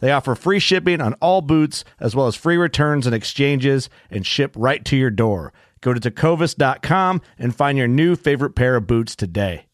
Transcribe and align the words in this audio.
They 0.00 0.12
offer 0.12 0.34
free 0.34 0.58
shipping 0.58 1.00
on 1.00 1.14
all 1.14 1.40
boots, 1.42 1.84
as 2.00 2.14
well 2.14 2.26
as 2.26 2.36
free 2.36 2.56
returns 2.56 3.06
and 3.06 3.14
exchanges, 3.14 3.90
and 4.10 4.26
ship 4.26 4.54
right 4.56 4.84
to 4.84 4.96
your 4.96 5.10
door. 5.10 5.52
Go 5.80 5.94
to 5.94 6.00
tecovas.com 6.00 7.20
and 7.38 7.54
find 7.54 7.78
your 7.78 7.88
new 7.88 8.16
favorite 8.16 8.54
pair 8.54 8.76
of 8.76 8.86
boots 8.86 9.14
today. 9.14 9.66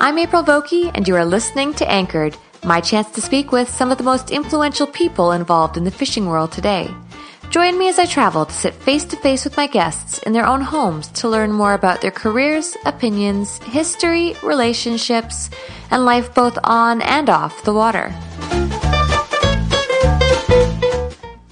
I'm 0.00 0.18
April 0.18 0.42
Vokey, 0.42 0.90
and 0.94 1.08
you 1.08 1.16
are 1.16 1.24
listening 1.24 1.72
to 1.74 1.90
Anchored, 1.90 2.36
my 2.64 2.80
chance 2.80 3.10
to 3.10 3.20
speak 3.20 3.52
with 3.52 3.68
some 3.68 3.92
of 3.92 3.98
the 3.98 4.04
most 4.04 4.30
influential 4.30 4.86
people 4.86 5.32
involved 5.32 5.76
in 5.76 5.84
the 5.84 5.90
fishing 5.90 6.26
world 6.26 6.52
today. 6.52 6.88
Join 7.50 7.78
me 7.78 7.88
as 7.88 7.98
I 7.98 8.06
travel 8.06 8.46
to 8.46 8.52
sit 8.52 8.74
face 8.74 9.04
to 9.06 9.16
face 9.16 9.44
with 9.44 9.56
my 9.56 9.66
guests 9.66 10.18
in 10.20 10.32
their 10.32 10.46
own 10.46 10.60
homes 10.60 11.08
to 11.20 11.28
learn 11.28 11.52
more 11.52 11.74
about 11.74 12.00
their 12.00 12.10
careers, 12.10 12.76
opinions, 12.84 13.58
history, 13.58 14.34
relationships, 14.42 15.50
and 15.90 16.04
life 16.04 16.34
both 16.34 16.58
on 16.64 17.02
and 17.02 17.30
off 17.30 17.62
the 17.64 17.74
water. 17.74 18.12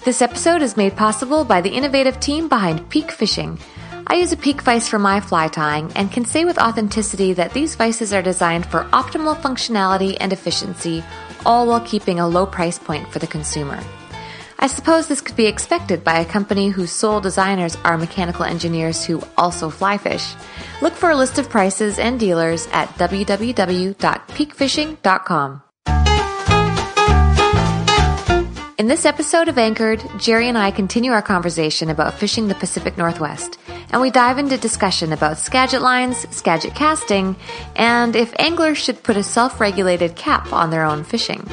This 0.04 0.20
episode 0.20 0.62
is 0.62 0.76
made 0.76 0.96
possible 0.96 1.44
by 1.44 1.60
the 1.60 1.70
innovative 1.70 2.18
team 2.18 2.48
behind 2.48 2.88
Peak 2.90 3.12
Fishing 3.12 3.58
I 4.06 4.16
use 4.16 4.32
a 4.32 4.36
peak 4.36 4.60
vise 4.62 4.88
for 4.88 4.98
my 4.98 5.20
fly 5.20 5.46
tying 5.48 5.92
and 5.94 6.10
can 6.10 6.24
say 6.24 6.44
with 6.44 6.58
authenticity 6.58 7.34
that 7.34 7.52
these 7.52 7.76
vices 7.76 8.12
are 8.12 8.22
designed 8.22 8.66
for 8.66 8.82
optimal 8.92 9.36
functionality 9.36 10.16
and 10.20 10.32
efficiency, 10.32 11.04
all 11.46 11.66
while 11.66 11.80
keeping 11.80 12.20
a 12.20 12.28
low 12.28 12.46
price 12.46 12.78
point 12.78 13.12
for 13.12 13.18
the 13.18 13.26
consumer. 13.26 13.78
I 14.58 14.68
suppose 14.68 15.08
this 15.08 15.20
could 15.20 15.36
be 15.36 15.46
expected 15.46 16.02
by 16.04 16.20
a 16.20 16.24
company 16.24 16.68
whose 16.68 16.92
sole 16.92 17.20
designers 17.20 17.76
are 17.84 17.98
mechanical 17.98 18.44
engineers 18.44 19.04
who 19.04 19.20
also 19.36 19.68
fly 19.70 19.98
fish. 19.98 20.34
Look 20.80 20.92
for 20.92 21.10
a 21.10 21.16
list 21.16 21.38
of 21.38 21.50
prices 21.50 21.98
and 21.98 22.20
dealers 22.20 22.68
at 22.72 22.88
www.peakfishing.com. 22.90 25.62
In 28.82 28.88
this 28.88 29.06
episode 29.06 29.46
of 29.46 29.58
Anchored, 29.58 30.02
Jerry 30.18 30.48
and 30.48 30.58
I 30.58 30.72
continue 30.72 31.12
our 31.12 31.22
conversation 31.22 31.88
about 31.88 32.14
fishing 32.14 32.48
the 32.48 32.56
Pacific 32.56 32.98
Northwest, 32.98 33.56
and 33.92 34.02
we 34.02 34.10
dive 34.10 34.38
into 34.38 34.56
discussion 34.56 35.12
about 35.12 35.38
Skagit 35.38 35.80
lines, 35.80 36.26
Skagit 36.34 36.74
casting, 36.74 37.36
and 37.76 38.16
if 38.16 38.34
anglers 38.40 38.78
should 38.78 39.04
put 39.04 39.16
a 39.16 39.22
self 39.22 39.60
regulated 39.60 40.16
cap 40.16 40.52
on 40.52 40.70
their 40.70 40.82
own 40.82 41.04
fishing. 41.04 41.48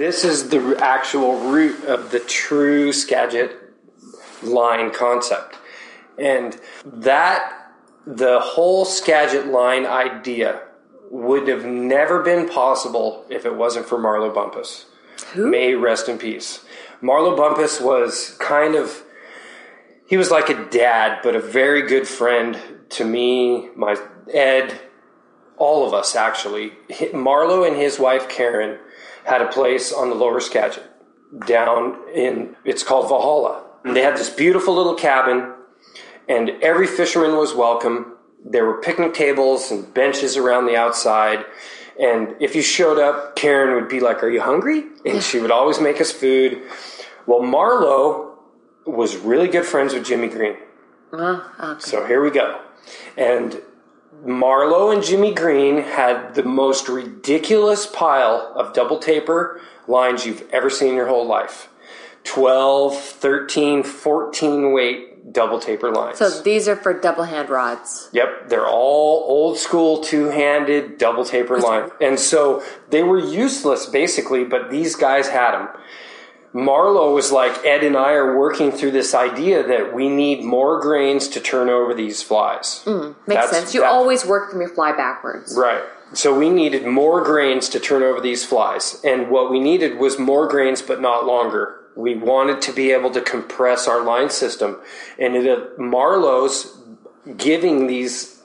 This 0.00 0.24
is 0.24 0.48
the 0.48 0.78
actual 0.80 1.38
root 1.38 1.84
of 1.84 2.10
the 2.10 2.20
true 2.20 2.90
Skagit 2.90 3.54
line 4.42 4.92
concept. 4.92 5.58
And 6.18 6.58
that, 6.86 7.74
the 8.06 8.40
whole 8.40 8.86
Skagit 8.86 9.48
line 9.48 9.84
idea 9.84 10.62
would 11.10 11.48
have 11.48 11.66
never 11.66 12.22
been 12.22 12.48
possible 12.48 13.26
if 13.28 13.44
it 13.44 13.54
wasn't 13.54 13.84
for 13.84 13.98
Marlo 13.98 14.34
Bumpus. 14.34 14.86
Who? 15.34 15.50
May 15.50 15.74
rest 15.74 16.08
in 16.08 16.16
peace. 16.16 16.64
Marlo 17.02 17.36
Bumpus 17.36 17.78
was 17.78 18.38
kind 18.38 18.76
of, 18.76 19.02
he 20.06 20.16
was 20.16 20.30
like 20.30 20.48
a 20.48 20.64
dad, 20.70 21.20
but 21.22 21.36
a 21.36 21.40
very 21.40 21.86
good 21.86 22.08
friend 22.08 22.58
to 22.88 23.04
me, 23.04 23.68
my 23.76 24.02
Ed, 24.32 24.80
all 25.58 25.86
of 25.86 25.92
us 25.92 26.16
actually. 26.16 26.70
Marlo 27.12 27.68
and 27.68 27.76
his 27.76 27.98
wife 27.98 28.30
Karen 28.30 28.78
had 29.24 29.42
a 29.42 29.48
place 29.48 29.92
on 29.92 30.08
the 30.08 30.14
lower 30.14 30.40
Skagit 30.40 30.82
down 31.46 31.96
in, 32.12 32.56
it's 32.64 32.82
called 32.82 33.08
Valhalla. 33.08 33.64
And 33.84 33.96
they 33.96 34.02
had 34.02 34.16
this 34.16 34.30
beautiful 34.30 34.74
little 34.74 34.94
cabin, 34.94 35.52
and 36.28 36.50
every 36.62 36.86
fisherman 36.86 37.36
was 37.36 37.54
welcome. 37.54 38.14
There 38.44 38.66
were 38.66 38.80
picnic 38.80 39.14
tables 39.14 39.70
and 39.70 39.92
benches 39.92 40.36
around 40.36 40.66
the 40.66 40.76
outside. 40.76 41.44
And 42.00 42.34
if 42.40 42.54
you 42.54 42.62
showed 42.62 42.98
up, 42.98 43.36
Karen 43.36 43.74
would 43.74 43.88
be 43.88 44.00
like, 44.00 44.22
Are 44.22 44.30
you 44.30 44.40
hungry? 44.40 44.84
And 45.04 45.22
she 45.22 45.38
would 45.38 45.50
always 45.50 45.80
make 45.80 46.00
us 46.00 46.10
food. 46.10 46.62
Well, 47.26 47.40
Marlo 47.40 48.36
was 48.86 49.16
really 49.16 49.48
good 49.48 49.64
friends 49.64 49.92
with 49.92 50.06
Jimmy 50.06 50.28
Green. 50.28 50.56
Uh, 51.12 51.42
okay. 51.60 51.80
So 51.80 52.06
here 52.06 52.22
we 52.22 52.30
go. 52.30 52.60
And 53.16 53.60
Marlo 54.24 54.92
and 54.92 55.02
Jimmy 55.02 55.32
Green 55.34 55.78
had 55.78 56.34
the 56.34 56.42
most 56.42 56.88
ridiculous 56.88 57.86
pile 57.86 58.52
of 58.54 58.74
double 58.74 58.98
taper 58.98 59.60
lines 59.86 60.26
you've 60.26 60.48
ever 60.52 60.70
seen 60.70 60.90
in 60.90 60.96
your 60.96 61.08
whole 61.08 61.26
life 61.26 61.68
12, 62.24 62.96
13, 62.96 63.82
14 63.82 64.72
weight 64.72 65.32
double 65.32 65.58
taper 65.58 65.90
lines. 65.90 66.18
So 66.18 66.28
these 66.42 66.68
are 66.68 66.76
for 66.76 66.92
double 66.92 67.24
hand 67.24 67.50
rods. 67.50 68.08
Yep, 68.12 68.48
they're 68.48 68.68
all 68.68 69.24
old 69.28 69.58
school 69.58 70.02
two 70.02 70.26
handed 70.26 70.98
double 70.98 71.24
taper 71.24 71.58
line. 71.58 71.90
And 72.00 72.18
so 72.18 72.62
they 72.90 73.02
were 73.02 73.18
useless 73.18 73.86
basically, 73.86 74.44
but 74.44 74.70
these 74.70 74.96
guys 74.96 75.28
had 75.28 75.52
them. 75.52 75.68
Marlo 76.54 77.14
was 77.14 77.30
like, 77.30 77.64
Ed 77.64 77.84
and 77.84 77.96
I 77.96 78.12
are 78.12 78.36
working 78.36 78.72
through 78.72 78.90
this 78.90 79.14
idea 79.14 79.62
that 79.66 79.94
we 79.94 80.08
need 80.08 80.42
more 80.44 80.80
grains 80.80 81.28
to 81.28 81.40
turn 81.40 81.68
over 81.68 81.94
these 81.94 82.22
flies. 82.22 82.82
Makes 82.86 83.14
That's- 83.26 83.50
sense. 83.50 83.74
You 83.74 83.82
that- 83.82 83.92
always 83.92 84.26
work 84.26 84.50
from 84.50 84.60
your 84.60 84.70
fly 84.70 84.92
backwards. 84.92 85.56
Right. 85.56 85.82
So 86.12 86.36
we 86.36 86.50
needed 86.50 86.84
more 86.86 87.22
grains 87.22 87.68
to 87.68 87.78
turn 87.78 88.02
over 88.02 88.20
these 88.20 88.44
flies. 88.44 89.00
And 89.04 89.30
what 89.30 89.48
we 89.48 89.60
needed 89.60 89.98
was 90.00 90.18
more 90.18 90.48
grains, 90.48 90.82
but 90.82 91.00
not 91.00 91.24
longer. 91.24 91.76
We 91.94 92.16
wanted 92.16 92.60
to 92.62 92.72
be 92.72 92.90
able 92.90 93.10
to 93.12 93.20
compress 93.20 93.86
our 93.86 94.00
line 94.00 94.30
system. 94.30 94.78
And 95.20 95.36
it, 95.36 95.46
uh, 95.48 95.80
Marlowe's 95.80 96.76
giving 97.36 97.86
these 97.86 98.40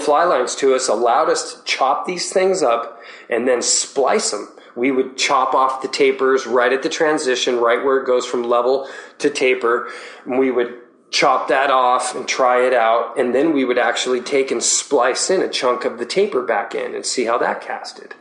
fly 0.00 0.24
lines 0.24 0.56
to 0.56 0.74
us 0.74 0.88
allowed 0.88 1.30
us 1.30 1.54
to 1.54 1.62
chop 1.64 2.04
these 2.06 2.32
things 2.32 2.64
up 2.64 3.00
and 3.30 3.46
then 3.46 3.62
splice 3.62 4.32
them. 4.32 4.48
We 4.78 4.92
would 4.92 5.18
chop 5.18 5.54
off 5.54 5.82
the 5.82 5.88
tapers 5.88 6.46
right 6.46 6.72
at 6.72 6.82
the 6.82 6.88
transition, 6.88 7.56
right 7.56 7.84
where 7.84 7.98
it 7.98 8.06
goes 8.06 8.24
from 8.24 8.44
level 8.44 8.88
to 9.18 9.28
taper. 9.28 9.90
And 10.24 10.38
we 10.38 10.50
would 10.50 10.74
chop 11.10 11.48
that 11.48 11.70
off 11.70 12.14
and 12.14 12.28
try 12.28 12.66
it 12.66 12.74
out, 12.74 13.18
and 13.18 13.34
then 13.34 13.52
we 13.52 13.64
would 13.64 13.78
actually 13.78 14.20
take 14.20 14.50
and 14.50 14.62
splice 14.62 15.30
in 15.30 15.40
a 15.40 15.48
chunk 15.48 15.84
of 15.84 15.98
the 15.98 16.06
taper 16.06 16.42
back 16.42 16.74
in 16.74 16.94
and 16.94 17.04
see 17.04 17.24
how 17.24 17.38
that 17.38 17.60
casted. 17.60 18.14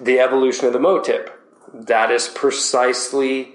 The 0.00 0.20
evolution 0.20 0.66
of 0.66 0.72
the 0.72 0.80
MOW 0.80 1.00
Tip. 1.00 1.40
That 1.72 2.10
is 2.10 2.28
precisely 2.28 3.54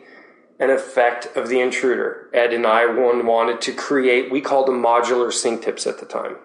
an 0.60 0.70
effect 0.70 1.36
of 1.38 1.48
the 1.48 1.60
intruder. 1.60 2.30
Ed 2.34 2.54
and 2.54 2.68
I 2.68 2.86
one 2.86 3.26
wanted 3.26 3.62
to 3.62 3.74
create, 3.74 4.32
we 4.32 4.42
called 4.42 4.68
them 4.68 4.84
modular 4.84 5.32
sink 5.32 5.64
tips 5.64 5.88
at 5.88 6.00
the 6.00 6.06
time. 6.06 6.36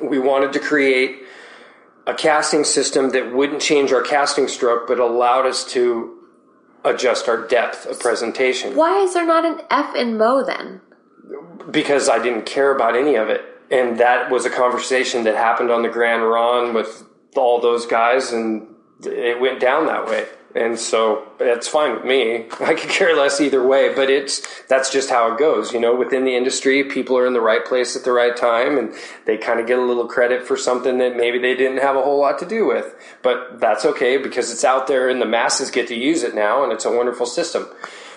We 0.00 0.18
wanted 0.18 0.52
to 0.54 0.60
create 0.60 1.22
a 2.06 2.14
casting 2.14 2.64
system 2.64 3.10
that 3.10 3.32
wouldn't 3.32 3.62
change 3.62 3.92
our 3.92 4.02
casting 4.02 4.48
stroke, 4.48 4.86
but 4.88 4.98
allowed 4.98 5.46
us 5.46 5.64
to 5.72 6.18
adjust 6.84 7.28
our 7.28 7.46
depth 7.46 7.86
of 7.86 8.00
presentation. 8.00 8.74
Why 8.74 8.98
is 8.98 9.14
there 9.14 9.26
not 9.26 9.44
an 9.44 9.60
F 9.70 9.94
in 9.94 10.18
MOW 10.18 10.42
then? 10.42 10.80
Because 11.70 12.08
I 12.08 12.20
didn't 12.20 12.44
care 12.46 12.74
about 12.74 12.96
any 12.96 13.14
of 13.14 13.28
it. 13.28 13.42
And 13.70 13.98
that 13.98 14.30
was 14.30 14.44
a 14.44 14.50
conversation 14.50 15.24
that 15.24 15.36
happened 15.36 15.70
on 15.70 15.82
the 15.82 15.88
Grande 15.88 16.24
Ronde 16.24 16.74
with 16.74 17.04
all 17.36 17.60
those 17.60 17.86
guys, 17.86 18.32
and 18.32 18.66
it 19.04 19.40
went 19.40 19.60
down 19.60 19.86
that 19.86 20.06
way 20.06 20.26
and 20.54 20.78
so 20.78 21.26
it's 21.40 21.68
fine 21.68 21.94
with 21.94 22.04
me. 22.04 22.46
I 22.60 22.74
could 22.74 22.90
care 22.90 23.16
less 23.16 23.40
either 23.40 23.66
way, 23.66 23.94
but 23.94 24.10
it's 24.10 24.62
that's 24.64 24.90
just 24.90 25.10
how 25.10 25.32
it 25.32 25.38
goes. 25.38 25.72
You 25.72 25.80
know, 25.80 25.94
within 25.94 26.24
the 26.24 26.36
industry, 26.36 26.84
people 26.84 27.16
are 27.16 27.26
in 27.26 27.32
the 27.32 27.40
right 27.40 27.64
place 27.64 27.96
at 27.96 28.04
the 28.04 28.12
right 28.12 28.36
time, 28.36 28.78
and 28.78 28.94
they 29.26 29.36
kind 29.36 29.60
of 29.60 29.66
get 29.66 29.78
a 29.78 29.82
little 29.82 30.06
credit 30.06 30.46
for 30.46 30.56
something 30.56 30.98
that 30.98 31.16
maybe 31.16 31.38
they 31.38 31.54
didn't 31.54 31.78
have 31.78 31.96
a 31.96 32.02
whole 32.02 32.20
lot 32.20 32.38
to 32.40 32.46
do 32.46 32.66
with. 32.66 32.94
But 33.22 33.60
that's 33.60 33.84
okay 33.84 34.16
because 34.16 34.52
it's 34.52 34.64
out 34.64 34.86
there, 34.86 35.08
and 35.08 35.20
the 35.20 35.26
masses 35.26 35.70
get 35.70 35.88
to 35.88 35.94
use 35.94 36.22
it 36.22 36.34
now, 36.34 36.62
and 36.62 36.72
it's 36.72 36.84
a 36.84 36.94
wonderful 36.94 37.26
system. 37.26 37.66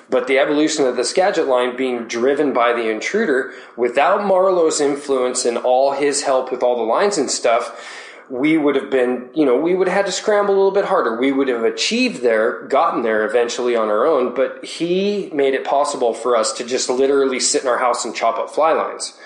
But 0.07 0.27
the 0.27 0.37
evolution 0.37 0.85
of 0.85 0.97
the 0.97 1.03
Skagit 1.03 1.47
line 1.47 1.75
being 1.75 2.07
driven 2.07 2.53
by 2.53 2.73
the 2.73 2.89
intruder 2.89 3.53
without 3.75 4.23
Marlowe's 4.23 4.79
influence 4.79 5.45
and 5.45 5.57
all 5.57 5.93
his 5.93 6.23
help 6.23 6.51
with 6.51 6.61
all 6.61 6.77
the 6.77 6.83
lines 6.83 7.17
and 7.17 7.31
stuff 7.31 8.03
we 8.29 8.57
would 8.57 8.75
have 8.75 8.89
been, 8.89 9.29
you 9.33 9.45
know, 9.45 9.57
we 9.57 9.75
would 9.75 9.87
have 9.87 9.97
had 9.97 10.05
to 10.07 10.11
scramble 10.11 10.53
a 10.53 10.57
little 10.57 10.71
bit 10.71 10.85
harder. 10.85 11.17
We 11.17 11.31
would 11.31 11.47
have 11.47 11.63
achieved 11.63 12.21
there, 12.21 12.63
gotten 12.67 13.03
there 13.03 13.25
eventually 13.25 13.75
on 13.75 13.89
our 13.89 14.05
own, 14.05 14.33
but 14.33 14.65
he 14.65 15.29
made 15.31 15.53
it 15.53 15.63
possible 15.63 16.13
for 16.13 16.35
us 16.35 16.51
to 16.53 16.65
just 16.65 16.89
literally 16.89 17.39
sit 17.39 17.61
in 17.61 17.67
our 17.67 17.77
house 17.77 18.03
and 18.03 18.15
chop 18.15 18.37
up 18.37 18.49
fly 18.49 18.73
lines. 18.73 19.17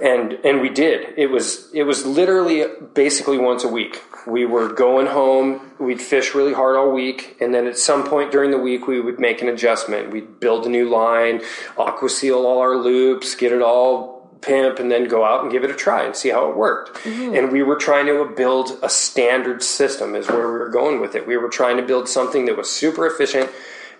And 0.00 0.34
and 0.44 0.60
we 0.60 0.68
did. 0.68 1.14
It 1.16 1.26
was 1.26 1.68
it 1.72 1.82
was 1.82 2.06
literally 2.06 2.64
basically 2.94 3.36
once 3.36 3.64
a 3.64 3.68
week. 3.68 4.00
We 4.28 4.44
were 4.44 4.68
going 4.68 5.06
home, 5.06 5.72
we'd 5.80 6.00
fish 6.00 6.34
really 6.34 6.52
hard 6.52 6.76
all 6.76 6.92
week, 6.92 7.36
and 7.40 7.52
then 7.52 7.66
at 7.66 7.78
some 7.78 8.06
point 8.06 8.30
during 8.30 8.52
the 8.52 8.58
week 8.58 8.86
we 8.86 9.00
would 9.00 9.18
make 9.18 9.42
an 9.42 9.48
adjustment. 9.48 10.10
We'd 10.10 10.38
build 10.38 10.66
a 10.66 10.68
new 10.68 10.88
line, 10.88 11.40
aqua 11.76 12.10
seal 12.10 12.46
all 12.46 12.60
our 12.60 12.76
loops, 12.76 13.34
get 13.34 13.52
it 13.52 13.62
all 13.62 14.17
pimp 14.40 14.78
and 14.78 14.90
then 14.90 15.08
go 15.08 15.24
out 15.24 15.42
and 15.42 15.52
give 15.52 15.64
it 15.64 15.70
a 15.70 15.74
try 15.74 16.04
and 16.04 16.14
see 16.14 16.30
how 16.30 16.50
it 16.50 16.56
worked. 16.56 16.96
Mm-hmm. 16.98 17.34
And 17.34 17.52
we 17.52 17.62
were 17.62 17.76
trying 17.76 18.06
to 18.06 18.24
build 18.36 18.78
a 18.82 18.88
standard 18.88 19.62
system 19.62 20.14
is 20.14 20.28
where 20.28 20.46
we 20.46 20.58
were 20.58 20.68
going 20.68 21.00
with 21.00 21.14
it. 21.14 21.26
We 21.26 21.36
were 21.36 21.48
trying 21.48 21.76
to 21.76 21.82
build 21.82 22.08
something 22.08 22.46
that 22.46 22.56
was 22.56 22.70
super 22.70 23.06
efficient 23.06 23.50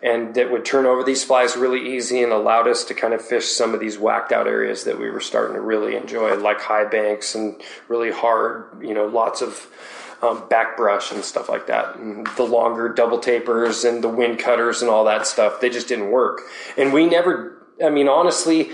and 0.02 0.34
that 0.34 0.50
would 0.50 0.64
turn 0.64 0.86
over 0.86 1.02
these 1.02 1.24
flies 1.24 1.56
really 1.56 1.96
easy 1.96 2.22
and 2.22 2.32
allowed 2.32 2.68
us 2.68 2.84
to 2.84 2.94
kind 2.94 3.14
of 3.14 3.20
fish 3.20 3.46
some 3.46 3.74
of 3.74 3.80
these 3.80 3.98
whacked 3.98 4.32
out 4.32 4.46
areas 4.46 4.84
that 4.84 4.98
we 4.98 5.10
were 5.10 5.20
starting 5.20 5.54
to 5.54 5.60
really 5.60 5.96
enjoy, 5.96 6.36
like 6.36 6.60
high 6.60 6.84
banks 6.84 7.34
and 7.34 7.60
really 7.88 8.12
hard, 8.12 8.80
you 8.80 8.94
know, 8.94 9.06
lots 9.06 9.42
of 9.42 9.68
um, 10.22 10.48
back 10.48 10.76
brush 10.76 11.12
and 11.12 11.24
stuff 11.24 11.48
like 11.48 11.66
that. 11.66 11.96
And 11.96 12.26
the 12.36 12.44
longer 12.44 12.88
double 12.88 13.18
tapers 13.18 13.84
and 13.84 14.02
the 14.02 14.08
wind 14.08 14.38
cutters 14.38 14.82
and 14.82 14.90
all 14.90 15.04
that 15.04 15.26
stuff, 15.26 15.60
they 15.60 15.70
just 15.70 15.88
didn't 15.88 16.10
work. 16.10 16.42
And 16.76 16.92
we 16.92 17.06
never, 17.06 17.66
I 17.84 17.90
mean, 17.90 18.08
honestly, 18.08 18.70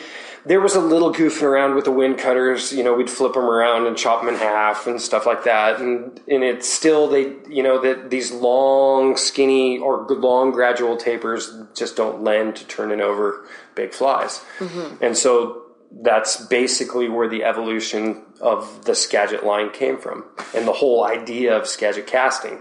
there 0.47 0.61
was 0.61 0.75
a 0.75 0.81
little 0.81 1.13
goofing 1.13 1.43
around 1.43 1.75
with 1.75 1.85
the 1.85 1.91
wind 1.91 2.19
cutters. 2.19 2.73
You 2.73 2.85
know, 2.85 2.95
we'd 2.95 3.11
flip 3.11 3.33
them 3.33 3.45
around 3.45 3.87
and 3.87 3.97
chop 3.97 4.21
them 4.21 4.29
in 4.29 4.39
half 4.39 4.87
and 4.87 5.01
stuff 5.01 5.27
like 5.27 5.45
that. 5.45 5.81
And 5.81 6.21
and 6.29 6.45
it's 6.45 6.69
still 6.69 7.09
they, 7.09 7.35
you 7.49 7.63
know, 7.63 7.81
that 7.81 8.11
these 8.11 8.31
long, 8.31 9.17
skinny 9.17 9.79
or 9.79 10.07
long 10.07 10.51
gradual 10.51 10.97
tapers 10.97 11.57
just 11.75 11.97
don't 11.97 12.23
lend 12.23 12.57
to 12.57 12.67
turning 12.67 13.01
over 13.01 13.47
big 13.75 13.93
flies. 13.93 14.45
Mm-hmm. 14.59 15.03
And 15.03 15.17
so 15.17 15.63
that's 16.03 16.45
basically 16.47 17.09
where 17.09 17.29
the 17.29 17.45
evolution 17.45 18.23
of 18.41 18.85
the 18.85 18.95
Skagit 18.95 19.45
line 19.45 19.71
came 19.71 19.99
from, 19.99 20.25
and 20.55 20.67
the 20.67 20.73
whole 20.73 21.05
idea 21.05 21.57
of 21.57 21.67
Skagit 21.67 22.07
casting, 22.07 22.61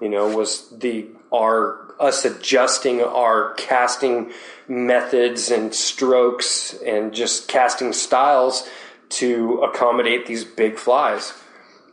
you 0.00 0.08
know, 0.08 0.28
was 0.28 0.68
the 0.70 1.08
our 1.32 1.86
us 1.98 2.24
adjusting 2.24 3.02
our 3.02 3.54
casting 3.54 4.30
methods 4.68 5.50
and 5.50 5.74
strokes 5.74 6.74
and 6.84 7.12
just 7.12 7.48
casting 7.48 7.92
styles 7.92 8.68
to 9.08 9.60
accommodate 9.60 10.26
these 10.26 10.44
big 10.44 10.76
flies. 10.78 11.32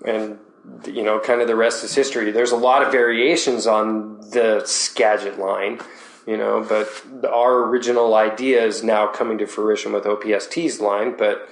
And 0.05 0.39
you 0.85 1.03
know, 1.03 1.19
kind 1.19 1.41
of 1.41 1.47
the 1.47 1.55
rest 1.55 1.83
is 1.83 1.93
history. 1.93 2.31
There's 2.31 2.51
a 2.51 2.57
lot 2.57 2.83
of 2.83 2.91
variations 2.91 3.67
on 3.67 4.21
the 4.31 4.63
Skagit 4.65 5.37
line, 5.37 5.79
you 6.25 6.37
know, 6.37 6.65
but 6.67 6.87
our 7.25 7.63
original 7.65 8.15
idea 8.15 8.63
is 8.63 8.83
now 8.83 9.07
coming 9.07 9.37
to 9.39 9.45
fruition 9.45 9.91
with 9.91 10.05
OPST's 10.05 10.79
line. 10.79 11.15
But 11.17 11.49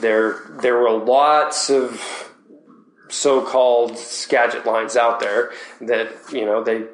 there, 0.00 0.42
there 0.60 0.76
were 0.78 0.92
lots 0.92 1.70
of 1.70 2.32
so-called 3.08 3.98
Skagit 3.98 4.66
lines 4.66 4.96
out 4.96 5.20
there 5.20 5.52
that 5.80 6.12
you 6.32 6.44
know 6.44 6.62
they 6.62 6.84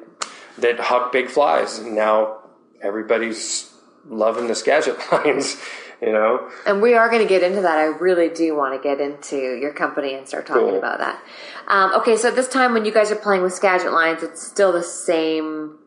that 0.57 0.79
huck 0.79 1.11
big 1.11 1.29
flies. 1.29 1.79
And 1.79 1.95
now 1.95 2.37
everybody's 2.83 3.71
loving 4.07 4.47
the 4.47 4.55
Skagit 4.55 4.97
lines, 5.11 5.57
you 6.01 6.11
know. 6.11 6.49
And 6.65 6.81
we 6.81 6.93
are 6.93 7.09
going 7.09 7.21
to 7.21 7.27
get 7.27 7.43
into 7.43 7.61
that. 7.61 7.77
I 7.77 7.85
really 7.85 8.29
do 8.29 8.55
want 8.55 8.79
to 8.79 8.87
get 8.87 8.99
into 9.01 9.37
your 9.37 9.73
company 9.73 10.13
and 10.13 10.27
start 10.27 10.45
talking 10.45 10.63
cool. 10.63 10.77
about 10.77 10.99
that. 10.99 11.23
Um, 11.67 11.93
okay, 11.95 12.17
so 12.17 12.27
at 12.29 12.35
this 12.35 12.49
time 12.49 12.73
when 12.73 12.85
you 12.85 12.93
guys 12.93 13.11
are 13.11 13.15
playing 13.15 13.41
with 13.41 13.53
Skagit 13.53 13.91
lines, 13.91 14.21
it's 14.21 14.45
still 14.45 14.71
the 14.71 14.83
same 14.83 15.77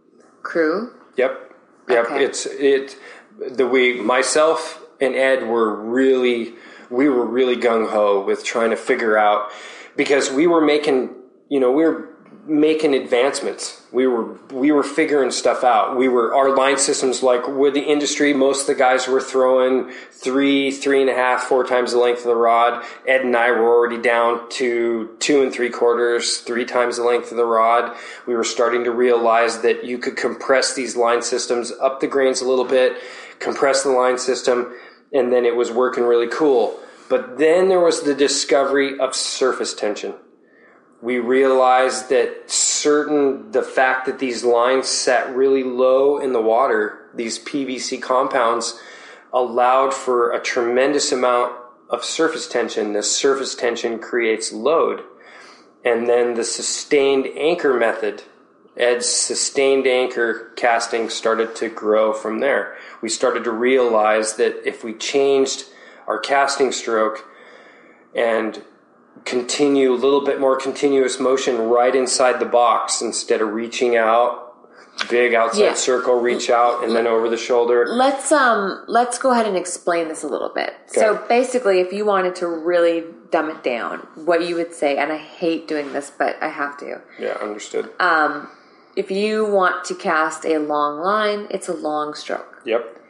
crew. 0.43 0.95
Yep. 1.17 1.53
Yep. 1.89 2.07
Okay. 2.07 2.25
It's 2.25 2.47
it. 2.47 2.97
The 3.39 3.67
we 3.67 4.01
myself 4.01 4.83
and 5.01 5.15
Ed 5.15 5.47
were 5.47 5.75
really 5.75 6.55
we 6.91 7.09
were 7.09 7.27
really 7.27 7.57
gung 7.57 7.91
ho 7.91 8.25
with 8.25 8.45
trying 8.45 8.71
to 8.71 8.77
figure 8.77 9.19
out 9.19 9.51
because 9.97 10.31
we 10.31 10.47
were 10.47 10.61
making 10.61 11.15
you 11.49 11.61
know 11.61 11.71
we 11.71 11.85
were 11.85 12.16
making 12.47 12.95
advancements. 12.95 13.83
We 13.93 14.07
were 14.07 14.35
we 14.53 14.71
were 14.71 14.83
figuring 14.83 15.31
stuff 15.31 15.65
out. 15.65 15.97
We 15.97 16.09
were 16.09 16.35
our 16.35 16.55
line 16.55 16.79
systems 16.79 17.23
like 17.23 17.47
with 17.49 17.75
the 17.75 17.83
industry. 17.83 18.33
Most 18.33 18.63
of 18.63 18.67
the 18.69 18.75
guys 18.75 19.09
were 19.09 19.21
throwing 19.21 19.91
three, 20.11 20.71
three 20.71 21.01
and 21.01 21.11
a 21.11 21.15
half, 21.15 21.43
four 21.43 21.65
times 21.65 21.93
the 21.93 21.99
length 21.99 22.21
of 22.21 22.27
the 22.27 22.37
rod. 22.37 22.85
Ed 23.07 23.23
and 23.23 23.37
I 23.37 23.51
were 23.51 23.69
already 23.69 24.01
down 24.01 24.49
to 24.51 25.17
two 25.19 25.43
and 25.43 25.53
three 25.53 25.71
quarters, 25.71 26.39
three 26.39 26.65
times 26.65 26.97
the 26.97 27.05
length 27.05 27.31
of 27.31 27.37
the 27.37 27.45
rod. 27.45 27.97
We 28.27 28.35
were 28.35 28.45
starting 28.45 28.85
to 28.85 28.93
realize 28.93 29.63
that 29.63 29.85
you 29.85 29.99
could 29.99 30.17
compress 30.17 30.75
these 30.75 30.97
line 30.97 31.23
systems 31.23 31.73
up 31.81 32.01
the 32.01 32.07
grains 32.07 32.41
a 32.41 32.49
little 32.49 32.65
bit, 32.65 32.97
compress 33.41 33.83
the 33.83 33.91
line 33.91 34.19
system, 34.19 34.73
and 35.13 35.33
then 35.33 35.45
it 35.45 35.57
was 35.57 35.71
working 35.71 36.05
really 36.05 36.29
cool. 36.29 36.79
But 37.09 37.39
then 37.39 37.69
there 37.69 37.81
was 37.81 38.03
the 38.03 38.15
discovery 38.15 38.99
of 38.99 39.15
surface 39.15 39.75
tension 39.75 40.15
we 41.03 41.19
realized 41.19 42.09
that 42.09 42.51
certain 42.51 43.51
the 43.53 43.63
fact 43.63 44.07
that 44.07 44.19
these 44.19 44.45
lines 44.45 44.89
sat 44.89 45.35
really 45.35 45.63
low 45.63 46.19
in 46.19 46.33
the 46.33 46.41
water 46.41 47.11
these 47.15 47.39
pvc 47.39 48.01
compounds 48.01 48.79
allowed 49.33 49.93
for 49.93 50.33
a 50.33 50.41
tremendous 50.41 51.13
amount 51.13 51.55
of 51.89 52.05
surface 52.05 52.49
tension. 52.49 52.93
The 52.93 53.03
surface 53.03 53.55
tension 53.55 53.99
creates 53.99 54.53
load. 54.53 55.03
And 55.85 56.09
then 56.09 56.35
the 56.35 56.45
sustained 56.45 57.27
anchor 57.37 57.75
method 57.75 58.23
ed's 58.77 59.09
sustained 59.09 59.87
anchor 59.87 60.53
casting 60.57 61.09
started 61.09 61.55
to 61.57 61.69
grow 61.69 62.13
from 62.13 62.41
there. 62.41 62.77
We 63.01 63.09
started 63.09 63.45
to 63.45 63.51
realize 63.51 64.37
that 64.37 64.67
if 64.69 64.85
we 64.85 64.93
changed 64.93 65.65
our 66.07 66.19
casting 66.19 66.73
stroke 66.73 67.27
and 68.15 68.63
continue 69.25 69.93
a 69.93 69.97
little 69.97 70.25
bit 70.25 70.41
more 70.41 70.57
continuous 70.57 71.19
motion 71.19 71.59
right 71.59 71.95
inside 71.95 72.39
the 72.39 72.47
box 72.47 73.01
instead 73.01 73.41
of 73.41 73.49
reaching 73.49 73.97
out 73.97 74.47
big 75.11 75.35
outside 75.35 75.61
yeah. 75.61 75.75
circle 75.75 76.21
reach 76.21 76.51
out 76.51 76.83
and 76.83 76.95
then 76.95 77.07
over 77.07 77.29
the 77.29 77.37
shoulder. 77.37 77.87
Let's 77.87 78.33
um 78.33 78.85
let's 78.89 79.19
go 79.19 79.33
ahead 79.33 79.47
and 79.47 79.57
explain 79.57 80.09
this 80.09 80.23
a 80.23 80.29
little 80.29 80.53
bit. 80.55 80.75
Okay. 80.91 81.01
so 81.01 81.23
basically 81.29 81.81
if 81.81 81.93
you 81.93 82.05
wanted 82.05 82.35
to 82.37 82.47
really 82.47 83.05
dumb 83.31 83.51
it 83.51 83.63
down 83.63 83.99
what 84.15 84.47
you 84.47 84.55
would 84.55 84.73
say 84.73 84.97
and 84.97 85.13
i 85.13 85.19
hate 85.19 85.67
doing 85.67 85.93
this 85.93 86.11
but 86.17 86.37
i 86.43 86.49
have 86.49 86.77
to. 86.79 87.01
Yeah 87.19 87.37
understood. 87.43 87.91
Um 88.01 88.49
if 88.95 89.11
you 89.11 89.45
want 89.45 89.85
to 89.87 89.95
cast 89.95 90.47
a 90.47 90.59
long 90.59 91.01
line 91.01 91.47
it's 91.51 91.69
a 91.69 91.75
long 91.75 92.15
stroke. 92.15 92.63
Yep 92.65 93.03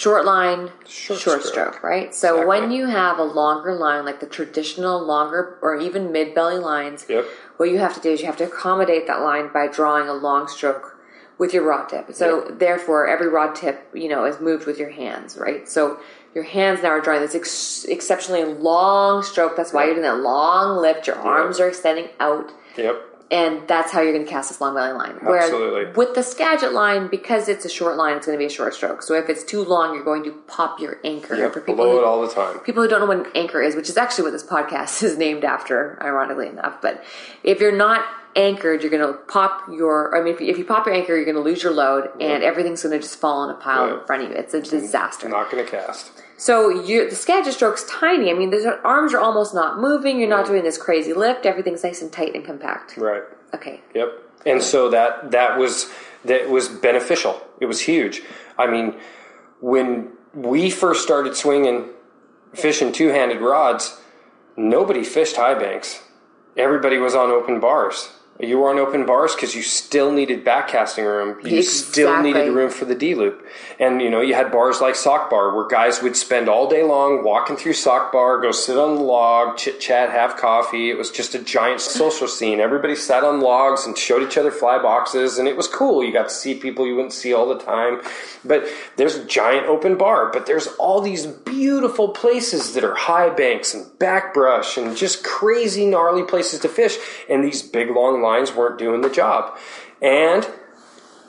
short 0.00 0.24
line, 0.24 0.70
short, 0.86 1.20
short 1.20 1.42
stroke. 1.42 1.74
stroke. 1.74 1.82
right? 1.82 2.14
So 2.14 2.40
exactly. 2.40 2.46
when 2.46 2.70
you 2.72 2.86
have 2.86 3.18
a 3.18 3.24
longer 3.24 3.74
line, 3.74 4.04
like 4.04 4.20
the 4.20 4.26
traditional 4.26 5.04
longer 5.04 5.58
or 5.62 5.76
even 5.76 6.12
mid 6.12 6.34
belly 6.34 6.58
lines, 6.58 7.06
yep. 7.08 7.26
what 7.56 7.70
you 7.70 7.78
have 7.78 7.94
to 7.94 8.00
do 8.00 8.10
is 8.10 8.20
you 8.20 8.26
have 8.26 8.36
to 8.38 8.44
accommodate 8.44 9.06
that 9.06 9.20
line 9.20 9.50
by 9.52 9.66
drawing 9.66 10.08
a 10.08 10.14
long 10.14 10.48
stroke 10.48 10.98
with 11.38 11.52
your 11.52 11.64
rod 11.64 11.88
tip. 11.88 12.12
So 12.12 12.44
yep. 12.44 12.58
therefore, 12.58 13.08
every 13.08 13.28
rod 13.28 13.54
tip, 13.54 13.88
you 13.94 14.08
know, 14.08 14.24
is 14.24 14.40
moved 14.40 14.66
with 14.66 14.78
your 14.78 14.90
hands, 14.90 15.36
right? 15.36 15.68
So 15.68 16.00
Your 16.34 16.44
hands 16.44 16.82
now 16.82 16.90
are 16.90 17.00
drawing 17.00 17.20
this 17.20 17.34
ex- 17.34 17.84
exceptionally 17.84 18.44
long 18.44 19.22
stroke. 19.22 19.56
That's 19.56 19.72
why 19.72 19.84
you're 19.84 19.94
doing 19.94 20.06
that 20.06 20.20
long 20.20 20.80
lift. 20.80 21.06
Your 21.06 21.16
arms 21.16 21.60
are 21.60 21.68
extending 21.68 22.08
out. 22.20 22.50
Yep. 22.76 23.11
And 23.32 23.66
that's 23.66 23.90
how 23.90 24.02
you're 24.02 24.12
going 24.12 24.26
to 24.26 24.30
cast 24.30 24.50
this 24.50 24.60
long 24.60 24.74
belly 24.74 24.92
line. 24.92 25.16
Whereas 25.22 25.44
Absolutely. 25.44 25.92
with 25.94 26.14
the 26.14 26.22
Skagit 26.22 26.74
line, 26.74 27.08
because 27.08 27.48
it's 27.48 27.64
a 27.64 27.68
short 27.70 27.96
line, 27.96 28.18
it's 28.18 28.26
going 28.26 28.36
to 28.36 28.38
be 28.38 28.44
a 28.44 28.50
short 28.50 28.74
stroke. 28.74 29.02
So 29.02 29.14
if 29.14 29.30
it's 29.30 29.42
too 29.42 29.64
long, 29.64 29.94
you're 29.94 30.04
going 30.04 30.22
to 30.24 30.32
pop 30.46 30.78
your 30.78 30.98
anchor. 31.02 31.34
Yep. 31.34 31.54
For 31.54 31.60
people 31.60 31.76
Below 31.76 31.92
who- 31.92 31.98
it 32.00 32.04
all 32.04 32.20
the 32.20 32.28
time. 32.32 32.58
people 32.60 32.82
who 32.82 32.90
don't 32.90 33.00
know 33.00 33.06
what 33.06 33.26
an 33.26 33.32
anchor 33.34 33.62
is, 33.62 33.74
which 33.74 33.88
is 33.88 33.96
actually 33.96 34.24
what 34.24 34.32
this 34.32 34.44
podcast 34.44 35.02
is 35.08 35.16
named 35.16 35.44
after, 35.44 35.98
ironically 36.02 36.46
enough. 36.48 36.82
But 36.82 37.02
if 37.42 37.58
you're 37.58 37.72
not 37.74 38.04
anchored, 38.36 38.82
you're 38.82 38.90
going 38.90 39.06
to 39.06 39.18
pop 39.28 39.62
your. 39.70 40.14
I 40.14 40.22
mean, 40.22 40.34
if 40.34 40.40
you, 40.42 40.48
if 40.48 40.58
you 40.58 40.64
pop 40.66 40.84
your 40.84 40.94
anchor, 40.94 41.16
you're 41.16 41.24
going 41.24 41.34
to 41.34 41.40
lose 41.42 41.62
your 41.62 41.72
load, 41.72 42.10
and 42.20 42.42
everything's 42.42 42.82
going 42.82 42.92
to 42.92 42.98
just 42.98 43.18
fall 43.18 43.44
in 43.44 43.50
a 43.50 43.58
pile 43.58 43.98
in 43.98 44.04
front 44.06 44.24
of 44.24 44.30
you. 44.30 44.36
It's 44.36 44.52
a 44.52 44.60
disaster. 44.60 45.26
Not 45.28 45.50
going 45.50 45.64
to 45.64 45.70
cast. 45.70 46.12
So 46.42 46.70
you, 46.70 47.08
the 47.08 47.14
Skagit 47.14 47.54
stroke's 47.54 47.84
tiny. 47.84 48.28
I 48.28 48.34
mean, 48.34 48.50
the 48.50 48.80
arms 48.82 49.14
are 49.14 49.20
almost 49.20 49.54
not 49.54 49.78
moving. 49.78 50.18
You're 50.18 50.28
not 50.28 50.46
mm. 50.46 50.48
doing 50.48 50.64
this 50.64 50.76
crazy 50.76 51.12
lift. 51.12 51.46
Everything's 51.46 51.84
nice 51.84 52.02
and 52.02 52.10
tight 52.10 52.34
and 52.34 52.44
compact. 52.44 52.96
Right. 52.96 53.22
Okay. 53.54 53.80
Yep. 53.94 54.08
And 54.44 54.60
so 54.60 54.90
that 54.90 55.30
that 55.30 55.56
was 55.56 55.88
that 56.24 56.50
was 56.50 56.68
beneficial. 56.68 57.40
It 57.60 57.66
was 57.66 57.80
huge. 57.80 58.22
I 58.58 58.66
mean, 58.66 58.96
when 59.60 60.08
we 60.34 60.68
first 60.68 61.04
started 61.04 61.36
swinging 61.36 61.90
fishing 62.54 62.90
two-handed 62.90 63.40
rods, 63.40 64.00
nobody 64.56 65.04
fished 65.04 65.36
high 65.36 65.54
banks. 65.54 66.02
Everybody 66.56 66.98
was 66.98 67.14
on 67.14 67.30
open 67.30 67.60
bars. 67.60 68.10
You 68.40 68.58
were 68.58 68.70
on 68.70 68.78
open 68.78 69.06
bars 69.06 69.34
because 69.34 69.54
you 69.54 69.62
still 69.62 70.10
needed 70.10 70.44
backcasting 70.44 71.04
room. 71.04 71.38
You 71.46 71.62
still 71.62 72.08
Exactly. 72.08 72.32
needed 72.32 72.52
room 72.52 72.70
for 72.70 72.86
the 72.86 72.94
D 72.94 73.14
loop. 73.14 73.46
And 73.78 74.00
you 74.02 74.10
know, 74.10 74.20
you 74.20 74.34
had 74.34 74.50
bars 74.50 74.80
like 74.80 74.94
Sauk 74.96 75.30
Bar 75.30 75.54
where 75.54 75.66
guys 75.68 76.02
would 76.02 76.16
spend 76.16 76.48
all 76.48 76.68
day 76.68 76.82
long 76.82 77.22
walking 77.22 77.56
through 77.56 77.74
Sauk 77.74 78.10
Bar, 78.10 78.40
go 78.40 78.50
sit 78.50 78.78
on 78.78 78.96
the 78.96 79.02
log, 79.02 79.58
chit 79.58 79.80
chat, 79.80 80.10
have 80.10 80.36
coffee. 80.36 80.90
It 80.90 80.96
was 80.98 81.10
just 81.10 81.34
a 81.34 81.38
giant 81.38 81.80
social 81.80 82.26
scene. 82.26 82.58
Everybody 82.58 82.96
sat 82.96 83.22
on 83.22 83.40
logs 83.40 83.86
and 83.86 83.96
showed 83.96 84.22
each 84.22 84.38
other 84.38 84.50
fly 84.50 84.80
boxes, 84.80 85.38
and 85.38 85.46
it 85.46 85.56
was 85.56 85.68
cool. 85.68 86.02
You 86.02 86.12
got 86.12 86.28
to 86.28 86.34
see 86.34 86.54
people 86.54 86.86
you 86.86 86.96
wouldn't 86.96 87.12
see 87.12 87.32
all 87.34 87.48
the 87.48 87.58
time. 87.62 88.00
But 88.44 88.66
there's 88.96 89.14
a 89.14 89.24
giant 89.26 89.66
open 89.66 89.96
bar, 89.96 90.30
but 90.32 90.46
there's 90.46 90.66
all 90.78 91.00
these 91.00 91.26
beautiful 91.26 92.08
places 92.08 92.74
that 92.74 92.82
are 92.82 92.94
high 92.94 93.28
banks 93.30 93.74
and 93.74 93.86
backbrush 94.00 94.76
and 94.76 94.96
just 94.96 95.22
crazy 95.22 95.86
gnarly 95.86 96.22
places 96.24 96.60
to 96.60 96.68
fish. 96.68 96.96
And 97.28 97.44
these 97.44 97.62
big 97.62 97.90
long 97.90 98.21
lines 98.22 98.54
weren't 98.54 98.78
doing 98.78 99.00
the 99.00 99.10
job. 99.10 99.58
And 100.00 100.48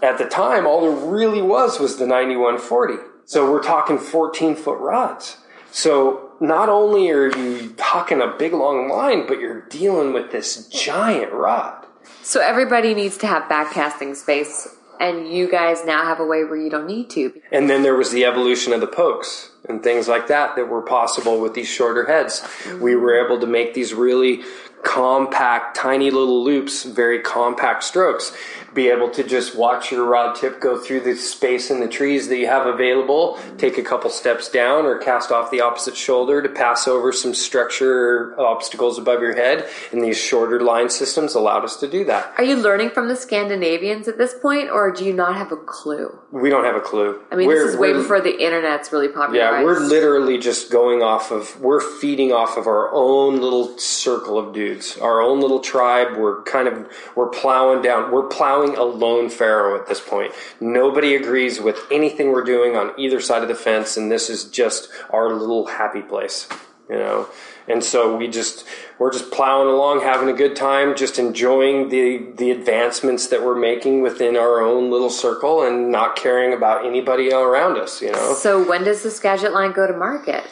at 0.02 0.18
the 0.18 0.26
time, 0.26 0.68
all 0.68 0.82
there 0.82 0.92
really 0.92 1.42
was 1.42 1.80
was 1.80 1.98
the 1.98 2.06
9140. 2.06 2.96
So 3.26 3.50
we're 3.50 3.64
talking 3.64 3.98
14 3.98 4.56
foot 4.56 4.80
rods. 4.80 5.38
So 5.72 6.32
not 6.40 6.70
only 6.70 7.10
are 7.10 7.36
you 7.36 7.74
talking 7.78 8.22
a 8.22 8.28
big 8.28 8.54
long 8.54 8.90
line, 8.90 9.26
but 9.28 9.40
you're 9.40 9.62
dealing 9.70 10.14
with 10.14 10.32
this 10.32 10.68
giant 10.68 11.32
rod. 11.32 11.86
So 12.22 12.42
everybody 12.42 12.94
needs 12.94 13.18
to 13.20 13.28
have 13.28 13.44
backcasting 13.44 14.16
space, 14.16 14.68
and 15.00 15.28
you 15.32 15.50
guys 15.50 15.86
now 15.86 16.04
have 16.04 16.20
a 16.20 16.26
way 16.26 16.44
where 16.44 16.58
you 16.58 16.70
don't 16.70 16.86
need 16.86 17.10
to. 17.12 17.34
And 17.52 17.70
then 17.70 17.82
there 17.82 17.96
was 17.96 18.12
the 18.12 18.26
evolution 18.26 18.74
of 18.74 18.82
the 18.82 18.88
pokes 18.88 19.53
and 19.68 19.84
things 19.84 20.08
like 20.08 20.28
that 20.28 20.56
that 20.56 20.68
were 20.68 20.82
possible 20.82 21.40
with 21.40 21.54
these 21.54 21.68
shorter 21.68 22.06
heads. 22.06 22.46
We 22.80 22.96
were 22.96 23.24
able 23.26 23.40
to 23.40 23.48
make 23.48 23.74
these 23.74 23.94
really 23.94 24.42
compact, 24.84 25.78
tiny 25.78 26.12
little 26.12 26.44
loops, 26.44 26.84
very 26.84 27.20
compact 27.20 27.84
strokes. 27.84 28.36
Be 28.74 28.90
able 28.90 29.10
to 29.12 29.24
just 29.24 29.56
watch 29.56 29.92
your 29.92 30.04
rod 30.04 30.36
tip 30.36 30.60
go 30.60 30.78
through 30.78 31.02
the 31.02 31.16
space 31.16 31.70
in 31.70 31.80
the 31.80 31.88
trees 31.88 32.28
that 32.28 32.38
you 32.38 32.48
have 32.48 32.66
available, 32.66 33.40
take 33.58 33.78
a 33.78 33.84
couple 33.84 34.10
steps 34.10 34.50
down 34.50 34.86
or 34.86 34.98
cast 34.98 35.32
off 35.32 35.52
the 35.52 35.62
opposite 35.62 35.96
shoulder 35.96 36.42
to 36.42 36.50
pass 36.50 36.88
over 36.88 37.14
some 37.14 37.34
structure 37.36 38.38
obstacles 38.40 38.98
above 38.98 39.22
your 39.22 39.36
head. 39.36 39.70
And 39.92 40.04
these 40.04 40.18
shorter 40.18 40.60
line 40.60 40.90
systems 40.90 41.36
allowed 41.36 41.64
us 41.64 41.78
to 41.78 41.88
do 41.88 42.04
that. 42.06 42.34
Are 42.38 42.44
you 42.44 42.56
learning 42.56 42.90
from 42.90 43.08
the 43.08 43.16
Scandinavians 43.16 44.08
at 44.08 44.18
this 44.18 44.34
point, 44.34 44.70
or 44.70 44.92
do 44.92 45.06
you 45.06 45.14
not 45.14 45.36
have 45.36 45.52
a 45.52 45.58
clue? 45.58 46.20
We 46.32 46.50
don't 46.50 46.66
have 46.66 46.76
a 46.76 46.82
clue. 46.82 47.22
I 47.32 47.36
mean, 47.36 47.48
We're- 47.48 47.64
this 47.64 47.76
is 47.76 47.80
way 47.80 47.94
before 47.94 48.22
the 48.22 48.36
internet's 48.44 48.92
really 48.92 49.08
popular. 49.08 49.46
Yeah, 49.46 49.52
we're 49.62 49.80
literally 49.80 50.38
just 50.38 50.72
going 50.72 51.02
off 51.02 51.32
of, 51.32 51.60
we're 51.60 51.82
feeding 51.82 52.32
off 52.32 52.58
of 52.58 52.66
our 52.66 52.94
own 52.94 53.42
little 53.42 53.78
circle 53.78 54.40
of 54.40 54.54
dudes, 54.54 54.98
our 54.98 55.22
own 55.22 55.42
little 55.42 55.60
tribe. 55.60 56.18
We're 56.18 56.42
kind 56.44 56.68
of, 56.68 56.90
we're 57.16 57.30
plowing 57.30 57.82
down, 57.82 58.12
we're 58.12 58.28
plowing 58.28 58.76
a 58.76 58.84
lone 58.84 59.30
pharaoh 59.30 59.80
at 59.80 59.88
this 59.88 60.00
point. 60.00 60.32
Nobody 60.60 61.16
agrees 61.16 61.60
with 61.60 61.80
anything 61.92 62.32
we're 62.32 62.44
doing 62.44 62.76
on 62.76 62.94
either 62.98 63.20
side 63.20 63.42
of 63.42 63.48
the 63.48 63.56
fence, 63.56 63.98
and 63.98 64.12
this 64.12 64.30
is 64.30 64.46
just 64.46 64.90
our 65.10 65.34
little 65.34 65.68
happy 65.68 66.02
place, 66.02 66.48
you 66.90 66.96
know? 66.96 67.28
And 67.68 67.84
so 67.84 68.16
we 68.18 68.28
just, 68.28 68.66
we're 69.00 69.12
just 69.12 69.32
plowing 69.32 69.70
along, 69.70 70.02
having 70.02 70.30
a 70.30 70.34
good 70.34 70.56
time, 70.56 70.96
just 70.96 71.18
enjoying 71.18 71.90
the, 71.90 72.26
the 72.38 72.52
advancements 72.52 73.28
that 73.28 73.44
we're 73.44 73.58
making 73.58 74.02
within 74.02 74.36
our 74.36 74.62
own 74.62 74.92
little 74.92 75.10
circle 75.10 75.64
and 75.64 75.92
not 75.92 76.16
caring 76.16 76.54
about 76.54 76.86
anybody 76.86 77.32
around 77.32 77.78
us, 77.78 78.02
you 78.02 78.12
know? 78.12 78.34
So 78.34 78.68
when 78.68 78.84
does 78.84 79.04
this 79.04 79.16
Skagit 79.18 79.54
line 79.54 79.72
go 79.72 79.88
to 79.88 79.94
market? 79.94 80.44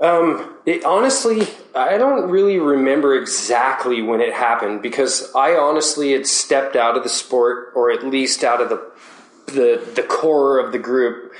Um, 0.00 0.56
it, 0.66 0.84
honestly, 0.84 1.46
I 1.76 1.96
don't 1.96 2.28
really 2.28 2.58
remember 2.58 3.14
exactly 3.16 4.02
when 4.02 4.20
it 4.20 4.32
happened 4.32 4.82
because 4.82 5.32
I 5.34 5.54
honestly 5.54 6.12
had 6.12 6.26
stepped 6.26 6.74
out 6.74 6.96
of 6.96 7.04
the 7.04 7.08
sport, 7.08 7.72
or 7.76 7.92
at 7.92 8.04
least 8.04 8.42
out 8.42 8.60
of 8.60 8.68
the 8.68 8.90
the 9.46 9.92
the 9.94 10.02
core 10.02 10.58
of 10.58 10.72
the 10.72 10.78
group. 10.78 11.32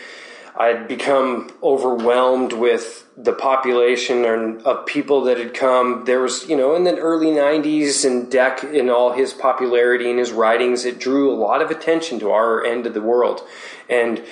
I'd 0.54 0.86
become 0.86 1.50
overwhelmed 1.62 2.52
with 2.52 3.08
the 3.22 3.32
population 3.32 4.24
and 4.24 4.62
of 4.62 4.86
people 4.86 5.22
that 5.24 5.38
had 5.38 5.54
come. 5.54 6.04
There 6.04 6.20
was, 6.20 6.48
you 6.48 6.56
know, 6.56 6.74
in 6.74 6.84
the 6.84 6.96
early 6.96 7.28
'90s, 7.28 8.04
and 8.04 8.30
Dec 8.30 8.72
in 8.72 8.90
all 8.90 9.12
his 9.12 9.32
popularity 9.32 10.10
and 10.10 10.18
his 10.18 10.32
writings, 10.32 10.84
it 10.84 10.98
drew 10.98 11.32
a 11.32 11.36
lot 11.36 11.62
of 11.62 11.70
attention 11.70 12.18
to 12.20 12.30
our 12.30 12.64
end 12.64 12.86
of 12.86 12.94
the 12.94 13.00
world, 13.00 13.42
and 13.88 14.22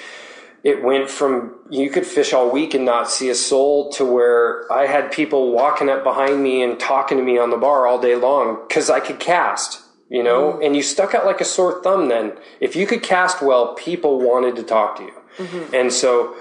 it 0.63 0.83
went 0.83 1.09
from 1.09 1.55
you 1.71 1.91
could 1.91 2.07
fish 2.07 2.33
all 2.33 2.51
week 2.51 2.75
and 2.75 2.85
not 2.85 3.11
see 3.11 3.29
a 3.31 3.35
soul 3.35 3.91
to 3.93 4.05
where 4.05 4.71
I 4.73 4.87
had 4.87 5.13
people 5.13 5.53
walking 5.53 5.89
up 5.89 6.05
behind 6.05 6.43
me 6.43 6.63
and 6.63 6.79
talking 6.79 7.17
to 7.19 7.25
me 7.25 7.39
on 7.39 7.51
the 7.51 7.57
bar 7.57 7.87
all 7.87 8.01
day 8.01 8.17
long 8.17 8.65
because 8.69 8.91
I 8.91 9.01
could 9.01 9.21
cast, 9.21 9.81
you 10.11 10.23
know, 10.23 10.53
mm-hmm. 10.53 10.63
and 10.63 10.77
you 10.77 10.83
stuck 10.83 11.15
out 11.15 11.25
like 11.25 11.41
a 11.41 11.45
sore 11.45 11.83
thumb 11.83 12.09
then. 12.09 12.35
If 12.61 12.77
you 12.77 12.87
could 12.87 13.03
cast 13.03 13.41
well, 13.41 13.75
people 13.75 14.21
wanted 14.21 14.57
to 14.57 14.63
talk 14.63 14.97
to 14.97 15.05
you. 15.05 15.13
Mm-hmm. 15.39 15.75
And 15.75 15.93
so 15.93 16.37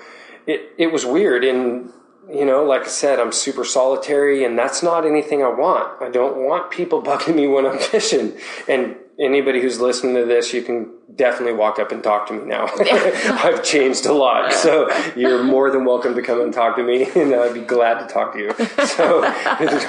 it, 0.46 0.74
it 0.78 0.92
was 0.92 1.06
weird. 1.06 1.46
And, 1.46 1.94
you 2.32 2.46
know, 2.46 2.64
like 2.64 2.84
I 2.84 2.88
said, 2.88 3.20
I'm 3.20 3.32
super 3.32 3.66
solitary 3.66 4.44
and 4.44 4.58
that's 4.58 4.84
not 4.84 5.06
anything 5.06 5.44
I 5.44 5.50
want. 5.50 6.02
I 6.02 6.10
don't 6.10 6.38
want 6.38 6.72
people 6.72 7.02
bugging 7.10 7.36
me 7.36 7.48
when 7.48 7.66
I'm 7.66 7.80
fishing. 7.80 8.34
And 8.68 8.96
anybody 9.20 9.62
who's 9.62 9.80
listening 9.80 10.16
to 10.16 10.26
this, 10.26 10.54
you 10.54 10.62
can 10.62 10.92
definitely 11.16 11.54
walk 11.54 11.80
up 11.80 11.92
and 11.92 12.04
talk 12.04 12.28
to 12.28 12.34
me 12.34 12.46
now. 12.46 12.68
I've 12.80 13.64
changed 13.64 14.06
a 14.06 14.14
lot. 14.14 14.54
So 14.54 14.90
you're 15.16 15.44
more 15.44 15.72
than 15.72 15.86
welcome 15.86 16.16
to 16.16 16.22
come 16.22 16.42
and 16.42 16.54
talk 16.54 16.76
to 16.78 16.84
me 16.84 17.10
and 17.16 17.34
I'd 17.34 17.54
be 17.54 17.62
glad 17.62 18.00
to 18.00 18.14
talk 18.14 18.34
to 18.34 18.40
you. 18.40 18.54
So 18.86 19.22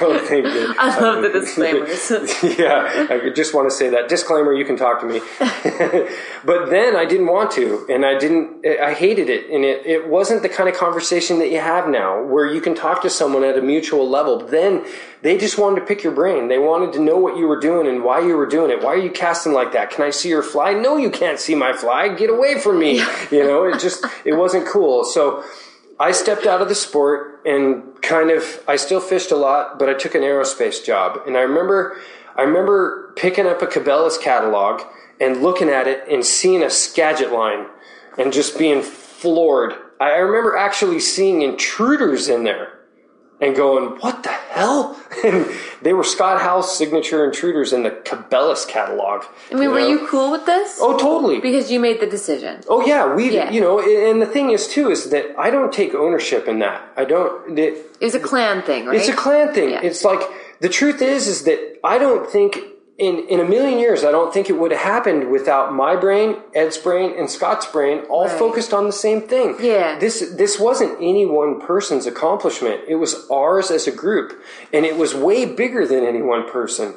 don't 0.01 0.27
think 0.27 0.45
that. 0.45 0.75
I 0.79 0.99
love 0.99 1.21
the 1.21 1.29
disclaimers. 1.39 2.57
yeah, 2.57 3.07
I 3.09 3.29
just 3.29 3.53
want 3.53 3.69
to 3.69 3.75
say 3.75 3.89
that 3.89 4.09
disclaimer. 4.09 4.53
You 4.53 4.65
can 4.65 4.77
talk 4.77 4.99
to 5.01 5.05
me, 5.05 5.19
but 6.45 6.69
then 6.69 6.95
I 6.95 7.05
didn't 7.05 7.27
want 7.27 7.51
to, 7.51 7.85
and 7.89 8.05
I 8.05 8.17
didn't. 8.17 8.65
I 8.65 8.93
hated 8.93 9.29
it, 9.29 9.49
and 9.49 9.63
it, 9.63 9.85
it 9.85 10.07
wasn't 10.07 10.41
the 10.41 10.49
kind 10.49 10.69
of 10.69 10.75
conversation 10.75 11.39
that 11.39 11.51
you 11.51 11.59
have 11.59 11.87
now, 11.87 12.23
where 12.23 12.45
you 12.45 12.61
can 12.61 12.75
talk 12.75 13.01
to 13.03 13.09
someone 13.09 13.43
at 13.43 13.57
a 13.57 13.61
mutual 13.61 14.09
level. 14.09 14.45
Then 14.45 14.85
they 15.21 15.37
just 15.37 15.57
wanted 15.57 15.81
to 15.81 15.85
pick 15.85 16.03
your 16.03 16.13
brain. 16.13 16.47
They 16.47 16.57
wanted 16.57 16.93
to 16.93 16.99
know 16.99 17.17
what 17.17 17.37
you 17.37 17.47
were 17.47 17.59
doing 17.59 17.87
and 17.87 18.03
why 18.03 18.21
you 18.21 18.35
were 18.35 18.47
doing 18.47 18.71
it. 18.71 18.81
Why 18.81 18.93
are 18.93 18.97
you 18.97 19.11
casting 19.11 19.53
like 19.53 19.71
that? 19.73 19.91
Can 19.91 20.03
I 20.03 20.09
see 20.09 20.29
your 20.29 20.41
fly? 20.41 20.73
No, 20.73 20.97
you 20.97 21.10
can't 21.11 21.39
see 21.39 21.55
my 21.55 21.73
flag. 21.73 22.17
Get 22.17 22.29
away 22.29 22.59
from 22.59 22.79
me. 22.79 23.03
You 23.31 23.43
know, 23.43 23.65
it 23.65 23.79
just 23.79 24.05
it 24.25 24.33
wasn't 24.33 24.67
cool. 24.67 25.03
So. 25.05 25.43
I 25.99 26.13
stepped 26.13 26.47
out 26.47 26.63
of 26.63 26.67
the 26.67 26.73
sport 26.73 27.41
and 27.45 27.83
kind 28.01 28.31
of 28.31 28.63
I 28.67 28.75
still 28.75 28.99
fished 28.99 29.29
a 29.29 29.35
lot, 29.35 29.77
but 29.77 29.87
I 29.87 29.93
took 29.93 30.15
an 30.15 30.23
aerospace 30.23 30.83
job. 30.83 31.21
And 31.27 31.37
I 31.37 31.41
remember 31.41 31.95
I 32.35 32.41
remember 32.41 33.13
picking 33.15 33.45
up 33.45 33.61
a 33.61 33.67
Cabela's 33.67 34.17
catalog 34.17 34.81
and 35.19 35.43
looking 35.43 35.69
at 35.69 35.87
it 35.87 36.07
and 36.09 36.25
seeing 36.25 36.63
a 36.63 36.71
Skagit 36.71 37.31
line 37.31 37.67
and 38.17 38.33
just 38.33 38.57
being 38.57 38.81
floored. 38.81 39.75
I 39.99 40.13
remember 40.13 40.57
actually 40.57 40.99
seeing 41.01 41.43
intruders 41.43 42.27
in 42.27 42.45
there 42.45 42.79
and 43.39 43.55
going, 43.55 43.99
"What 43.99 44.23
the 44.23 44.31
hell?" 44.61 44.81
And 45.27 45.45
they 45.85 45.93
were 45.97 46.03
Scott 46.15 46.37
Howell 46.45 46.63
signature 46.79 47.21
intruders 47.29 47.69
in 47.75 47.81
the 47.87 47.91
Cabela's 48.07 48.65
catalog. 48.75 49.17
I 49.51 49.55
mean, 49.59 49.69
were 49.75 49.79
know? 49.85 49.87
you 49.93 49.99
cool 50.11 50.29
with 50.35 50.45
this? 50.53 50.67
Oh, 50.85 50.93
totally. 50.97 51.37
Because 51.49 51.65
you 51.73 51.79
made 51.87 51.99
the 52.05 52.11
decision. 52.17 52.53
Oh 52.73 52.81
yeah, 52.91 53.03
we 53.17 53.23
Yeah. 53.39 53.51
you 53.55 53.61
know, 53.65 53.75
and 54.11 54.17
the 54.25 54.31
thing 54.35 54.47
is 54.57 54.63
too 54.75 54.85
is 54.95 55.01
that 55.13 55.25
I 55.45 55.47
don't 55.55 55.73
take 55.81 55.91
ownership 56.05 56.43
in 56.51 56.57
that. 56.65 56.79
I 57.01 57.03
don't. 57.13 57.57
It, 57.59 57.73
It 58.01 58.05
was 58.09 58.15
a 58.23 58.25
clan 58.31 58.57
thing, 58.69 58.81
right? 58.87 58.95
it's 58.97 59.09
a 59.09 59.19
clan 59.25 59.47
thing. 59.57 59.69
Yeah. 59.71 59.87
It's 59.89 60.03
like 60.11 60.21
the 60.65 60.69
truth 60.79 60.99
is 61.13 61.21
is 61.33 61.39
that 61.47 61.59
I 61.93 61.95
don't 62.03 62.25
think 62.35 62.51
in, 63.01 63.27
in 63.27 63.39
a 63.39 63.43
million 63.43 63.79
years, 63.79 64.03
I 64.03 64.11
don't 64.11 64.31
think 64.31 64.47
it 64.47 64.57
would 64.59 64.71
have 64.71 64.81
happened 64.81 65.31
without 65.31 65.73
my 65.73 65.95
brain, 65.95 66.37
Ed's 66.53 66.77
brain, 66.77 67.13
and 67.17 67.27
Scott's 67.27 67.65
brain 67.65 68.03
all 68.09 68.27
Right. 68.27 68.39
focused 68.39 68.73
on 68.73 68.85
the 68.85 68.91
same 68.93 69.21
thing. 69.21 69.55
Yeah. 69.59 69.97
This 69.97 70.15
this 70.37 70.59
wasn't 70.59 70.93
any 71.01 71.25
one 71.25 71.59
person's 71.59 72.05
accomplishment. 72.05 72.81
It 72.87 72.95
was 72.95 73.27
ours 73.31 73.71
as 73.71 73.87
a 73.87 73.91
group, 73.91 74.39
and 74.71 74.85
it 74.85 74.97
was 74.97 75.15
way 75.15 75.45
bigger 75.45 75.83
than 75.87 76.05
any 76.05 76.21
one 76.21 76.43
person. 76.47 76.93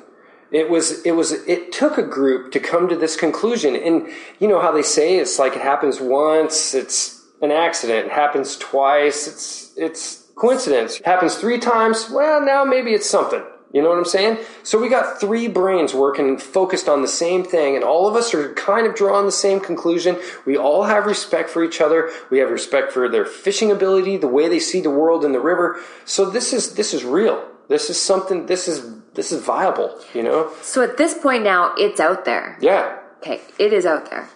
It 0.53 0.69
was 0.69 0.87
it 1.07 1.13
was 1.13 1.33
it 1.55 1.73
took 1.73 1.97
a 1.97 2.03
group 2.19 2.53
to 2.53 2.61
come 2.61 2.87
to 2.89 2.97
this 2.97 3.17
conclusion. 3.17 3.75
And 3.75 4.07
you 4.39 4.47
know 4.47 4.61
how 4.61 4.73
they 4.73 4.83
say 4.83 5.17
it's 5.17 5.39
like 5.39 5.55
it 5.57 5.63
happens 5.63 6.01
once, 6.03 6.75
it's 6.75 6.99
an 7.41 7.51
accident. 7.51 8.07
It 8.09 8.13
happens 8.13 8.59
twice, 8.59 9.27
it's 9.27 9.73
it's 9.77 10.05
coincidence. 10.37 11.01
It 11.01 11.07
happens 11.07 11.37
three 11.37 11.59
times, 11.59 12.11
well 12.11 12.45
now 12.45 12.63
maybe 12.65 12.93
it's 12.93 13.09
something. 13.09 13.43
You 13.75 13.83
know 13.83 13.89
what 13.89 13.99
I'm 13.99 14.05
saying? 14.05 14.39
So 14.63 14.81
we 14.81 14.89
got 14.89 15.21
three 15.21 15.49
brains 15.49 15.93
working 15.93 16.39
focused 16.39 16.89
on 16.89 17.03
the 17.03 17.09
same 17.09 17.43
thing, 17.43 17.75
and 17.75 17.83
all 17.83 18.07
of 18.07 18.15
us 18.15 18.33
are 18.33 18.55
kind 18.55 18.87
of 18.87 18.95
drawing 18.95 19.27
the 19.27 19.33
same 19.33 19.59
conclusion. 19.59 20.17
We 20.47 20.57
all 20.57 20.85
have 20.85 21.07
respect 21.07 21.51
for 21.51 21.65
each 21.65 21.81
other. 21.81 22.13
We 22.31 22.39
have 22.39 22.51
respect 22.51 22.93
for 22.93 23.09
their 23.09 23.27
fishing 23.27 23.73
ability, 23.73 24.19
the 24.19 24.29
way 24.29 24.49
they 24.49 24.61
see 24.61 24.81
the 24.81 24.91
world 24.91 25.25
in 25.25 25.33
the 25.33 25.41
river. 25.41 25.81
So 26.05 26.31
this 26.31 26.53
is 26.53 26.77
this 26.77 26.95
is 26.95 27.03
real. 27.03 27.45
This 27.69 27.91
is 27.91 28.01
something. 28.01 28.47
This 28.47 28.69
is 28.69 28.95
this 29.15 29.33
is 29.33 29.43
viable. 29.43 30.01
You 30.15 30.23
know? 30.23 30.53
So 30.63 30.85
at 30.85 30.97
this 30.97 31.19
point 31.19 31.43
now, 31.43 31.75
it's 31.77 31.99
out 31.99 32.25
there. 32.25 32.57
Yeah. 32.61 33.01
Okay, 33.19 33.41
it 33.59 33.73
is 33.73 33.87
out 33.87 34.09
there. 34.09 34.29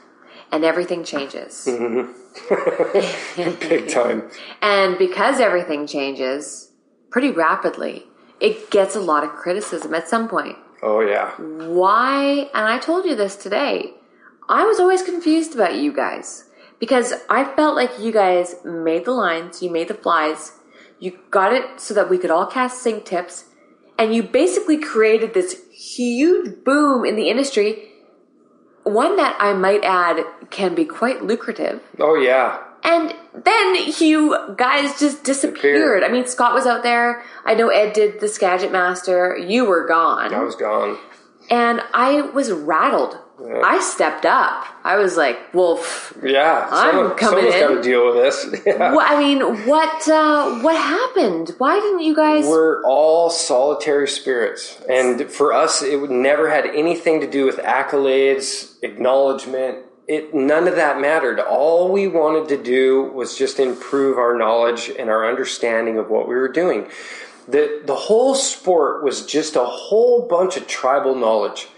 And 0.50 0.64
everything 0.64 1.04
changes. 1.04 1.68
Mm-hmm. 1.68 3.59
Big 3.68 3.88
time. 3.88 4.30
And 4.62 4.99
because 4.99 5.38
everything 5.38 5.87
changes 5.87 6.73
pretty 7.11 7.30
rapidly, 7.30 8.07
it 8.40 8.71
gets 8.71 8.95
a 8.95 9.00
lot 9.00 9.25
of 9.25 9.30
criticism 9.30 9.95
at 9.95 10.09
some 10.09 10.28
point. 10.28 10.57
Oh 10.83 11.00
yeah. 11.00 11.33
Why? 11.37 12.49
And 12.54 12.66
I 12.66 12.78
told 12.78 13.04
you 13.04 13.14
this 13.14 13.37
today. 13.37 13.95
I 14.49 14.64
was 14.64 14.80
always 14.80 15.02
confused 15.02 15.54
about 15.54 15.75
you 15.75 15.92
guys 15.92 16.45
because 16.78 17.12
I 17.28 17.45
felt 17.45 17.76
like 17.76 17.99
you 17.99 18.12
guys 18.12 18.57
made 18.64 19.04
the 19.04 19.12
lines, 19.12 19.62
you 19.62 19.71
made 19.71 19.88
the 19.88 19.95
flies, 19.95 20.52
you 20.99 21.18
got 21.30 21.52
it 21.52 21.80
so 21.80 21.95
that 21.95 22.09
we 22.09 22.18
could 22.18 22.30
all 22.30 22.47
cast 22.47 22.83
sink 22.83 23.04
tips, 23.04 23.45
and 23.99 24.14
you 24.14 24.23
basically 24.23 24.78
created 24.78 25.35
this 25.35 25.61
huge 25.73 26.64
boom 26.64 27.04
in 27.04 27.16
the 27.16 27.28
industry. 27.28 27.90
One 28.85 29.16
that 29.16 29.37
I 29.38 29.52
might 29.52 29.85
add 29.85 30.25
can 30.50 30.75
be 30.75 30.85
quite 30.85 31.23
lucrative. 31.23 31.83
Oh 31.99 32.14
yeah. 32.14 32.62
And 32.85 33.14
then 33.35 33.75
you 33.99 34.54
guys 34.56 34.99
just 34.99 35.25
disappeared. 35.25 36.04
I 36.04 36.08
mean, 36.08 36.26
Scott 36.26 36.54
was 36.54 36.66
out 36.66 36.82
there. 36.82 37.23
I 37.44 37.54
know 37.54 37.68
Ed 37.68 37.92
did 37.92 38.20
the 38.20 38.28
Skagit 38.28 38.73
Master. 38.73 39.37
You 39.37 39.64
were 39.66 39.87
gone. 39.87 40.32
I 40.32 40.42
was 40.42 40.54
gone. 40.54 40.97
And 41.50 41.80
I 41.94 42.20
was 42.23 42.52
rattled. 42.52 43.18
I 43.40 43.78
stepped 43.80 44.26
up. 44.26 44.64
I 44.82 44.97
was 44.97 45.16
like, 45.16 45.38
well, 45.54 45.76
pff, 45.78 46.28
Yeah. 46.28 46.66
I'm 46.73 46.92
someone, 46.92 47.16
coming 47.16 47.44
someone's 47.44 47.54
in. 47.54 47.61
got 47.68 47.75
to 47.76 47.82
deal 47.82 48.06
with 48.06 48.16
this. 48.16 48.62
Yeah. 48.66 48.97
I 48.99 49.18
mean, 49.18 49.40
what, 49.66 50.08
uh, 50.08 50.58
what 50.61 50.76
happened? 50.76 51.54
Why 51.58 51.78
didn't 51.78 52.00
you 52.00 52.16
guys? 52.16 52.44
We're 52.47 52.82
all 52.85 53.30
solitary 53.30 54.08
spirits. 54.08 54.80
And 54.90 55.30
for 55.30 55.52
us, 55.52 55.82
it 55.82 56.00
would 56.00 56.11
never 56.11 56.50
had 56.50 56.66
anything 56.66 57.20
to 57.20 57.30
do 57.30 57.44
with 57.47 57.58
accolades, 57.58 58.75
acknowledgement. 58.82 59.85
It, 60.08 60.34
none 60.34 60.66
of 60.66 60.76
that 60.76 61.00
mattered. 61.00 61.38
All 61.38 61.92
we 61.92 62.08
wanted 62.08 62.48
to 62.48 62.62
do 62.62 63.04
was 63.04 63.36
just 63.36 63.60
improve 63.60 64.16
our 64.16 64.36
knowledge 64.36 64.90
and 64.98 65.10
our 65.10 65.28
understanding 65.28 65.98
of 65.98 66.08
what 66.08 66.26
we 66.26 66.34
were 66.34 66.48
doing. 66.48 66.88
The, 67.46 67.82
the 67.84 67.94
whole 67.94 68.34
sport 68.34 69.04
was 69.04 69.26
just 69.26 69.54
a 69.54 69.64
whole 69.64 70.26
bunch 70.26 70.56
of 70.56 70.66
tribal 70.66 71.14
knowledge. 71.14 71.68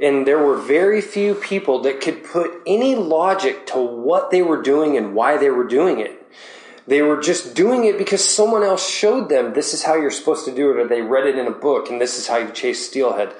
And 0.00 0.26
there 0.26 0.38
were 0.38 0.56
very 0.56 1.00
few 1.00 1.34
people 1.34 1.80
that 1.82 2.00
could 2.00 2.24
put 2.24 2.60
any 2.66 2.96
logic 2.96 3.66
to 3.68 3.78
what 3.78 4.32
they 4.32 4.42
were 4.42 4.60
doing 4.60 4.96
and 4.96 5.14
why 5.14 5.36
they 5.36 5.50
were 5.50 5.66
doing 5.66 6.00
it. 6.00 6.26
They 6.88 7.02
were 7.02 7.20
just 7.20 7.54
doing 7.54 7.84
it 7.84 7.98
because 7.98 8.24
someone 8.24 8.62
else 8.62 8.88
showed 8.88 9.28
them 9.28 9.54
this 9.54 9.74
is 9.74 9.84
how 9.84 9.94
you're 9.94 10.10
supposed 10.10 10.44
to 10.44 10.54
do 10.54 10.70
it, 10.70 10.76
or 10.76 10.86
they 10.86 11.02
read 11.02 11.26
it 11.26 11.38
in 11.38 11.46
a 11.46 11.52
book 11.52 11.88
and 11.88 12.00
this 12.00 12.18
is 12.18 12.26
how 12.26 12.36
you 12.36 12.50
chase 12.50 12.86
steelhead. 12.86 13.32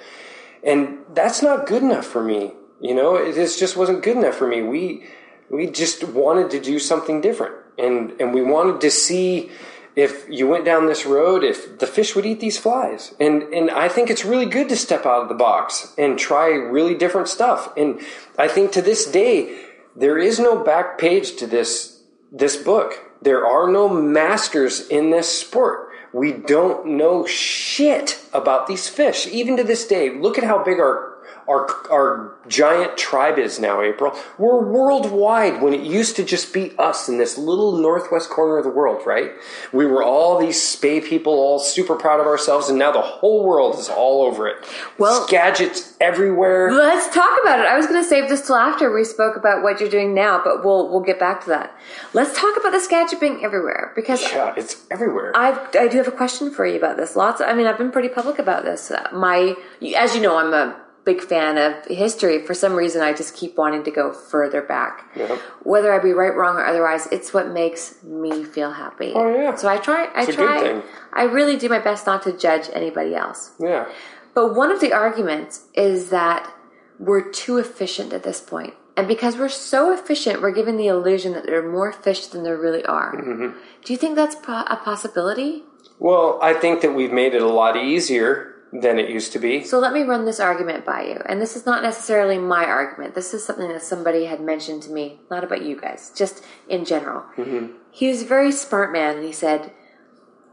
And 0.65 0.99
that's 1.15 1.43
not 1.43 1.67
good 1.67 1.83
enough 1.83 2.07
for 2.07 2.23
me. 2.23 2.53
You 2.81 2.95
know, 2.95 3.17
it 3.17 3.35
just 3.35 3.77
wasn't 3.77 4.03
good 4.03 4.17
enough 4.17 4.35
for 4.35 4.47
me. 4.47 4.63
We 4.63 5.07
we 5.49 5.67
just 5.67 6.05
wanted 6.05 6.51
to 6.51 6.61
do 6.61 6.79
something 6.79 7.21
different, 7.21 7.55
and 7.79 8.13
and 8.21 8.35
we 8.35 8.43
wanted 8.43 8.81
to 8.83 8.91
see 8.91 9.51
if 9.97 10.29
you 10.29 10.47
went 10.47 10.67
down 10.67 10.87
this 10.87 11.07
road, 11.07 11.43
if 11.43 11.79
the 11.79 11.87
fish 11.87 12.15
would 12.15 12.27
eat 12.27 12.39
these 12.39 12.59
flies. 12.59 13.15
And 13.19 13.43
and 13.45 13.71
I 13.71 13.89
think 13.89 14.11
it's 14.11 14.25
really 14.25 14.47
good 14.47 14.69
to 14.69 14.77
step 14.77 15.07
out 15.07 15.23
of 15.23 15.29
the 15.29 15.35
box 15.35 15.95
and 15.97 16.19
try 16.19 16.49
really 16.49 16.95
different 16.95 17.29
stuff. 17.29 17.73
And 17.77 18.01
I 18.39 18.47
think 18.47 18.73
to 18.73 18.83
this 18.83 19.11
day, 19.11 19.59
there 19.97 20.19
is 20.19 20.39
no 20.39 20.63
back 20.63 20.99
page 20.99 21.37
to 21.37 21.47
this 21.47 22.03
this 22.31 22.57
book. 22.57 23.03
There 23.23 23.47
are 23.47 23.71
no 23.71 23.89
masters 23.89 24.87
in 24.89 25.11
this 25.11 25.41
sport. 25.41 25.89
We 26.13 26.33
don't 26.33 26.87
know 26.99 27.27
shit 27.27 28.21
about 28.33 28.67
these 28.67 28.89
fish. 28.89 29.27
Even 29.27 29.57
to 29.57 29.65
this 29.65 29.87
day, 29.87 30.11
look 30.11 30.39
at 30.39 30.45
how 30.45 30.63
big 30.63 30.79
our 30.79 31.16
our 31.49 31.69
our 31.91 32.33
giant 32.49 32.97
tribe 32.97 33.39
is 33.39 33.59
now, 33.59 33.81
April. 33.83 34.13
We're 34.39 34.61
worldwide 34.63 35.63
when 35.63 35.75
it 35.75 35.81
used 35.83 36.17
to 36.17 36.25
just 36.25 36.53
be 36.55 36.73
us 36.79 37.09
in 37.09 37.19
this 37.19 37.37
little 37.39 37.77
northwest 37.79 38.31
corner 38.31 38.59
of 38.59 38.65
the 38.65 38.71
world, 38.71 39.07
right? 39.07 39.33
We 39.73 39.87
were 39.87 40.03
all 40.03 40.39
these 40.39 40.61
Spey 40.63 41.01
people, 41.01 41.33
all 41.33 41.59
super 41.59 41.95
proud 41.97 42.21
of 42.21 42.27
ourselves, 42.27 42.69
and 42.69 42.79
now 42.79 42.93
the 42.93 43.01
whole 43.03 43.45
world 43.45 43.79
is 43.79 43.89
all 43.89 44.23
over 44.25 44.49
it. 44.49 44.57
Well- 44.99 45.27
Skagit's 45.27 45.95
everywhere. 46.01 46.71
Let's 46.73 47.13
talk 47.15 47.39
about 47.43 47.61
it. 47.61 47.67
I 47.67 47.77
was 47.77 47.87
going 47.87 48.03
to 48.03 48.09
save 48.09 48.29
this 48.29 48.47
till 48.47 48.57
after 48.57 48.93
we 48.93 49.05
spoke 49.05 49.37
about 49.37 49.63
what 49.63 49.81
you're 49.81 49.89
doing 49.91 50.15
now, 50.15 50.41
but 50.43 50.65
we'll 50.65 50.89
we'll 50.91 51.01
get 51.01 51.19
back 51.19 51.43
to 51.45 51.49
that. 51.51 51.77
Let's 52.13 52.39
talk 52.39 52.57
about 52.57 52.71
the 52.73 52.81
Skagit 52.81 53.19
being 53.21 53.45
everywhere 53.45 53.93
because 53.97 54.23
Yeah, 54.23 54.55
it's 54.57 54.85
everywhere. 54.91 55.33
I 55.35 55.59
I 55.79 55.89
do 55.89 55.97
have 55.99 56.09
a 56.09 56.13
question 56.13 56.51
for 56.51 56.67
you 56.67 56.77
about 56.77 56.97
this. 56.97 57.17
Lots. 57.17 57.41
I 57.41 57.55
mean, 57.55 57.67
I've 57.67 57.79
been 57.79 57.91
pretty 57.93 58.09
public 58.09 58.39
about 58.39 58.65
this. 58.65 58.93
My, 59.13 59.55
as 59.97 60.15
you 60.15 60.23
know, 60.23 60.37
I'm 60.39 60.53
a 60.53 60.77
big 61.07 61.23
fan 61.23 61.57
of 61.57 61.73
history. 61.87 62.45
For 62.45 62.53
some 62.53 62.75
reason, 62.75 63.01
I 63.01 63.15
just 63.15 63.35
keep 63.35 63.57
wanting 63.57 63.85
to 63.85 63.91
go 63.91 64.13
further 64.13 64.61
back. 64.61 65.09
Yeah. 65.17 65.39
Whether 65.63 65.95
I 65.95 65.99
be 66.01 66.13
right, 66.13 66.35
wrong, 66.37 66.57
or 66.57 66.67
otherwise, 66.67 67.07
it's 67.11 67.33
what 67.33 67.49
makes 67.49 68.03
me 68.03 68.45
feel 68.45 68.73
happy. 68.73 69.13
Oh, 69.15 69.35
yeah. 69.35 69.55
So 69.55 69.69
I 69.69 69.79
try. 69.79 70.07
I 70.15 70.23
It's 70.23 70.31
a 70.35 70.37
good 70.37 70.47
try. 70.47 70.61
thing. 70.61 70.83
I 71.15 71.23
really 71.23 71.57
do 71.57 71.69
my 71.71 71.79
best 71.79 72.07
not 72.07 72.23
to 72.25 72.37
judge 72.37 72.69
anybody 72.75 73.15
else. 73.15 73.53
yeah. 73.59 73.87
But 74.35 74.55
one 74.55 74.71
of 74.71 74.81
the 74.81 74.93
arguments 74.93 75.65
is 75.73 76.11
that 76.11 76.53
we're 76.99 77.31
too 77.31 77.57
efficient 77.57 78.13
at 78.13 78.23
this 78.23 78.39
point. 78.39 78.75
And 78.95 79.09
because 79.09 79.37
we're 79.39 79.49
so 79.49 79.93
efficient, 79.95 80.43
we're 80.43 80.51
given 80.61 80.77
the 80.77 80.89
illusion 80.89 81.33
that 81.33 81.47
there 81.47 81.59
are 81.65 81.71
more 81.71 81.91
fish 81.93 82.27
than 82.27 82.43
there 82.43 82.57
really 82.59 82.85
are. 82.85 83.15
Mm-hmm. 83.15 83.59
Do 83.85 83.93
you 83.95 83.97
think 83.99 84.15
that's 84.17 84.35
a 84.35 84.77
possibility? 84.85 85.63
Well, 85.99 86.39
I 86.43 86.53
think 86.53 86.83
that 86.83 86.93
we've 86.93 87.13
made 87.13 87.33
it 87.35 87.41
a 87.41 87.49
lot 87.49 87.77
easier 87.79 88.56
than 88.73 88.99
it 88.99 89.09
used 89.09 89.33
to 89.33 89.39
be. 89.39 89.63
So 89.63 89.79
let 89.79 89.93
me 89.93 90.03
run 90.03 90.25
this 90.25 90.41
argument 90.41 90.85
by 90.85 91.05
you. 91.05 91.23
And 91.27 91.41
this 91.41 91.57
is 91.57 91.67
not 91.67 91.83
necessarily 91.83 92.39
my 92.39 92.65
argument. 92.65 93.15
This 93.15 93.33
is 93.33 93.45
something 93.45 93.69
that 93.69 93.83
somebody 93.83 94.25
had 94.25 94.41
mentioned 94.41 94.83
to 94.85 94.91
me, 94.91 95.21
not 95.31 95.45
about 95.45 95.63
you 95.63 95.81
guys, 95.81 96.13
just 96.17 96.45
in 96.69 96.85
general. 96.85 97.23
Mm-hmm. 97.37 97.77
He 97.91 98.09
was 98.09 98.23
a 98.23 98.27
very 98.27 98.53
smart 98.53 98.93
man 98.93 99.17
and 99.17 99.25
he 99.25 99.33
said, 99.33 99.73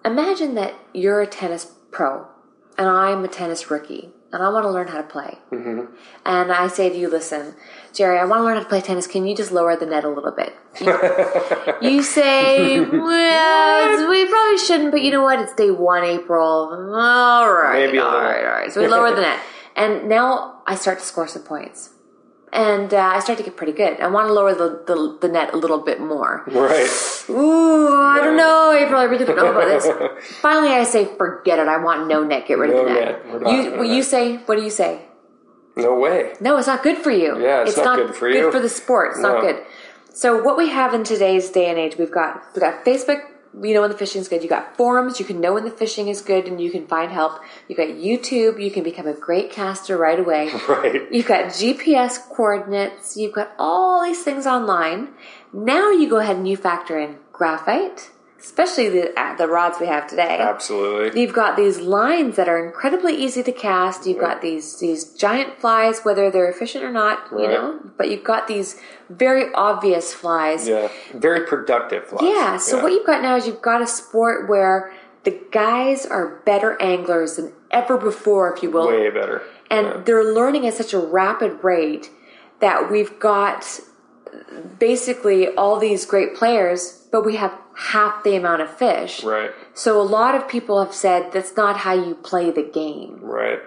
Imagine 0.06 0.56
that 0.56 0.76
you're 0.94 1.22
a 1.22 1.28
tennis 1.28 1.72
pro 1.92 2.28
and 2.78 2.88
I'm 2.88 3.24
a 3.24 3.28
tennis 3.28 3.72
rookie 3.72 4.12
and 4.34 4.42
I 4.42 4.50
want 4.50 4.66
to 4.66 4.72
learn 4.72 4.88
how 4.88 4.98
to 4.98 5.04
play. 5.04 5.38
Mm-hmm. 5.52 5.94
And 6.26 6.52
I 6.52 6.68
say 6.68 6.90
to 6.90 6.98
you, 6.98 7.08
listen, 7.08 7.54
Jerry, 7.94 8.18
I 8.18 8.26
want 8.26 8.40
to 8.40 8.44
learn 8.44 8.58
how 8.58 8.64
to 8.64 8.68
play 8.68 8.82
tennis. 8.82 9.06
Can 9.06 9.28
you 9.28 9.36
just 9.36 9.52
lower 9.52 9.76
the 9.76 9.86
net 9.86 10.04
a 10.04 10.10
little 10.10 10.32
bit? 10.32 10.56
You, 10.82 10.98
you 11.90 12.04
say, 12.04 12.80
well, 12.80 14.10
we 14.10 14.26
probably 14.26 14.58
shouldn't, 14.58 14.92
but 14.92 15.04
you 15.04 15.12
know 15.12 15.22
what? 15.22 15.40
It's 15.40 15.54
day 15.54 15.70
one, 15.70 16.04
April. 16.04 16.42
All 16.42 17.54
right, 17.54 17.86
Maybe 17.86 18.00
all 18.00 18.20
right, 18.20 18.44
all 18.44 18.52
right. 18.52 18.72
So 18.74 18.82
we 18.82 18.88
lower 18.88 19.14
the 19.14 19.22
net. 19.22 19.40
And 19.76 20.10
now 20.10 20.62
I 20.66 20.76
start 20.76 21.00
to 21.00 21.06
score 21.06 21.28
some 21.28 21.44
points. 21.44 21.92
And 22.54 22.94
uh, 22.94 23.00
I 23.00 23.20
start 23.20 23.40
to 23.40 23.44
get 23.44 23.58
pretty 23.58 23.72
good. 23.74 24.00
I 24.00 24.08
want 24.08 24.28
to 24.28 24.34
lower 24.34 24.54
the, 24.54 24.84
the, 24.86 25.18
the 25.22 25.28
net 25.28 25.56
a 25.56 25.58
little 25.58 25.80
bit 25.80 26.00
more. 26.00 26.44
Right. 26.46 26.88
Ooh, 27.28 27.88
I 27.92 28.20
don't 28.24 28.38
know, 28.38 28.72
April. 28.72 29.00
I 29.00 29.06
really 29.06 29.26
don't 29.26 29.36
know 29.36 29.50
about 29.52 29.66
this. 29.68 29.88
Finally, 30.40 30.70
I 30.70 30.84
say, 30.84 31.06
forget 31.18 31.58
it. 31.58 31.68
I 31.68 31.78
want 31.78 32.08
no 32.08 32.24
net. 32.24 32.46
Get 32.46 32.60
rid 32.60 32.70
No 32.70 32.82
of 32.82 32.88
the 32.90 32.94
net. 32.94 33.26
net. 33.26 33.42
Not 33.42 33.52
You, 33.52 33.84
you 33.84 34.04
that. 34.04 34.10
say? 34.10 34.38
What 34.38 34.56
do 34.58 34.62
you 34.64 34.70
say? 34.70 35.02
No 35.76 35.98
way. 35.98 36.36
No, 36.40 36.56
it's 36.58 36.68
not 36.68 36.84
good 36.84 36.98
for 37.00 37.10
you. 37.10 37.42
Yeah, 37.42 37.64
it's 37.64 37.76
not 37.76 37.98
good 37.98 38.14
for 38.16 38.30
you. 38.30 38.42
Good 38.44 38.54
for 38.54 38.60
the 38.60 38.70
sport. 38.70 39.14
It's 39.14 39.20
not 39.20 39.42
good. 39.42 39.64
So 40.14 40.40
what 40.44 40.56
we 40.56 40.70
have 40.70 40.94
in 40.94 41.04
today's 41.04 41.50
day 41.50 41.68
and 41.72 41.80
age, 41.80 41.98
we've 41.98 42.12
got 42.12 42.44
we've 42.54 42.62
got 42.62 42.86
Facebook. 42.86 43.22
You 43.62 43.74
know 43.74 43.82
when 43.82 43.92
the 43.92 43.98
fishing 43.98 44.22
is 44.22 44.28
good. 44.28 44.42
You 44.44 44.50
got 44.50 44.78
forums. 44.78 45.20
You 45.20 45.26
can 45.26 45.40
know 45.40 45.54
when 45.54 45.64
the 45.64 45.72
fishing 45.72 46.08
is 46.08 46.22
good, 46.22 46.48
and 46.48 46.60
you 46.60 46.72
can 46.72 46.88
find 46.88 47.12
help. 47.12 47.40
You 47.68 47.76
got 47.76 47.88
YouTube. 47.88 48.62
You 48.62 48.72
can 48.72 48.84
become 48.84 49.08
a 49.08 49.14
great 49.14 49.52
caster 49.52 49.98
right 49.98 50.20
away. 50.20 50.52
Right. 50.68 51.12
You've 51.12 51.28
got 51.28 51.46
GPS 51.46 52.18
coordinates. 52.30 53.16
You've 53.16 53.34
got 53.34 53.52
all 53.60 54.04
these 54.04 54.24
things 54.24 54.48
online. 54.48 55.10
Now 55.52 55.92
you 55.92 56.10
go 56.10 56.18
ahead 56.18 56.38
and 56.38 56.48
you 56.48 56.58
factor 56.58 56.98
in 56.98 57.18
graphite, 57.32 58.10
especially 58.44 58.90
the 58.90 59.14
the 59.38 59.48
rods 59.48 59.78
we 59.80 59.88
have 59.88 60.06
today. 60.08 60.38
Absolutely. 60.40 61.20
You've 61.22 61.34
got 61.34 61.56
these 61.56 61.80
lines 61.80 62.36
that 62.36 62.48
are 62.50 62.64
incredibly 62.64 63.16
easy 63.16 63.42
to 63.44 63.52
cast. 63.52 64.06
You've 64.06 64.20
got 64.20 64.42
these 64.42 64.80
these 64.80 65.06
giant 65.06 65.60
flies, 65.60 66.02
whether 66.04 66.30
they're 66.30 66.50
efficient 66.50 66.84
or 66.84 66.92
not, 66.92 67.20
you 67.32 67.38
Right. 67.40 67.50
know. 67.52 67.80
But 67.98 68.10
you've 68.10 68.24
got 68.24 68.48
these 68.48 68.80
very 69.10 69.52
obvious 69.54 70.14
flies. 70.14 70.68
Yeah. 70.68 70.90
Very 71.14 71.46
productive. 71.46 72.06
Flies. 72.08 72.22
Yeah, 72.24 72.58
so 72.58 72.82
what 72.84 72.92
you've 72.92 73.06
got 73.06 73.22
now 73.22 73.36
is 73.36 73.48
you've 73.48 73.62
got 73.62 73.82
a 73.82 73.88
sport 73.88 74.50
where 74.50 74.92
the 75.24 75.40
guys 75.52 76.06
are 76.06 76.42
better 76.46 76.76
anglers 76.82 77.38
than 77.38 77.54
ever 77.72 77.98
before, 77.98 78.54
if 78.54 78.62
you 78.62 78.70
will. 78.70 78.88
way 78.88 79.10
better. 79.10 79.42
and 79.72 79.88
Yeah. 79.88 80.02
they're 80.06 80.24
learning 80.40 80.68
at 80.68 80.74
such 80.76 80.94
a 80.94 81.00
rapid 81.00 81.64
rate 81.64 82.10
that 82.60 82.92
we've 82.92 83.18
got 83.20 83.80
basically 84.80 85.48
all 85.56 85.80
these 85.80 86.06
great 86.06 86.36
players, 86.36 87.08
but 87.12 87.26
we 87.26 87.36
have 87.36 87.54
half 87.76 88.24
the 88.24 88.36
amount 88.36 88.62
of 88.62 88.76
fish. 88.78 89.24
Right. 89.24 89.52
So 89.74 90.00
a 90.00 90.04
lot 90.04 90.36
of 90.36 90.48
people 90.48 90.84
have 90.84 90.94
said 90.94 91.32
that's 91.32 91.56
not 91.56 91.78
how 91.78 91.94
you 91.94 92.16
play 92.16 92.52
the 92.52 92.64
game. 92.64 93.20
Right. 93.22 93.60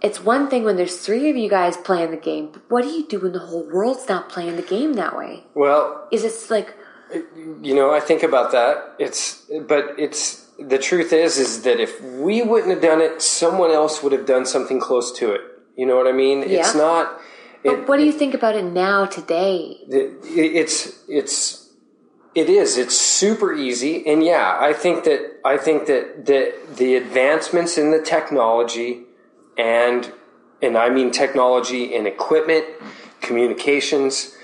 It's 0.00 0.20
one 0.20 0.50
thing 0.50 0.64
when 0.64 0.76
there's 0.76 0.98
three 0.98 1.30
of 1.30 1.36
you 1.36 1.48
guys 1.48 1.76
playing 1.76 2.10
the 2.10 2.16
game, 2.16 2.50
but 2.52 2.62
what 2.68 2.82
do 2.82 2.88
you 2.88 3.06
do 3.06 3.20
when 3.20 3.32
the 3.32 3.38
whole 3.38 3.68
world's 3.70 4.08
not 4.08 4.28
playing 4.28 4.56
the 4.56 4.62
game 4.62 4.94
that 4.94 5.16
way? 5.16 5.44
Well, 5.54 6.08
Is 6.10 6.24
it 6.24 6.50
like 6.50 6.74
you 7.60 7.74
know, 7.74 7.92
I 7.92 8.00
think 8.00 8.22
about 8.22 8.52
that. 8.52 8.94
It's, 8.98 9.44
but 9.68 9.94
it's, 9.98 10.48
the 10.58 10.78
truth 10.78 11.12
is, 11.12 11.38
is 11.38 11.62
that 11.62 11.80
if 11.80 12.00
we 12.02 12.42
wouldn't 12.42 12.72
have 12.72 12.82
done 12.82 13.00
it, 13.00 13.22
someone 13.22 13.70
else 13.70 14.02
would 14.02 14.12
have 14.12 14.26
done 14.26 14.46
something 14.46 14.80
close 14.80 15.12
to 15.18 15.32
it. 15.32 15.40
You 15.76 15.86
know 15.86 15.96
what 15.96 16.06
I 16.06 16.12
mean? 16.12 16.40
Yeah. 16.40 16.60
It's 16.60 16.74
not, 16.74 17.20
But 17.64 17.88
what 17.88 17.96
do 17.98 18.04
you 18.04 18.12
think 18.12 18.34
about 18.34 18.54
it 18.56 18.64
now 18.64 19.06
today? 19.06 19.78
it- 19.88 20.18
it's, 20.24 21.04
it's, 21.08 21.70
it 22.34 22.48
is. 22.48 22.78
It's 22.78 22.96
super 22.96 23.52
easy. 23.52 24.06
And 24.06 24.24
yeah, 24.24 24.56
I 24.60 24.72
think 24.72 25.04
that, 25.04 25.38
I 25.44 25.56
think 25.58 25.86
that 25.86 26.26
the, 26.26 26.54
the 26.76 26.96
advancements 26.96 27.76
in 27.78 27.90
the 27.90 28.00
technology 28.00 29.02
and, 29.58 30.12
and 30.62 30.76
I 30.78 30.88
mean 30.88 31.10
technology 31.10 31.94
and 31.94 32.06
equipment, 32.06 32.64
communications, 33.20 34.34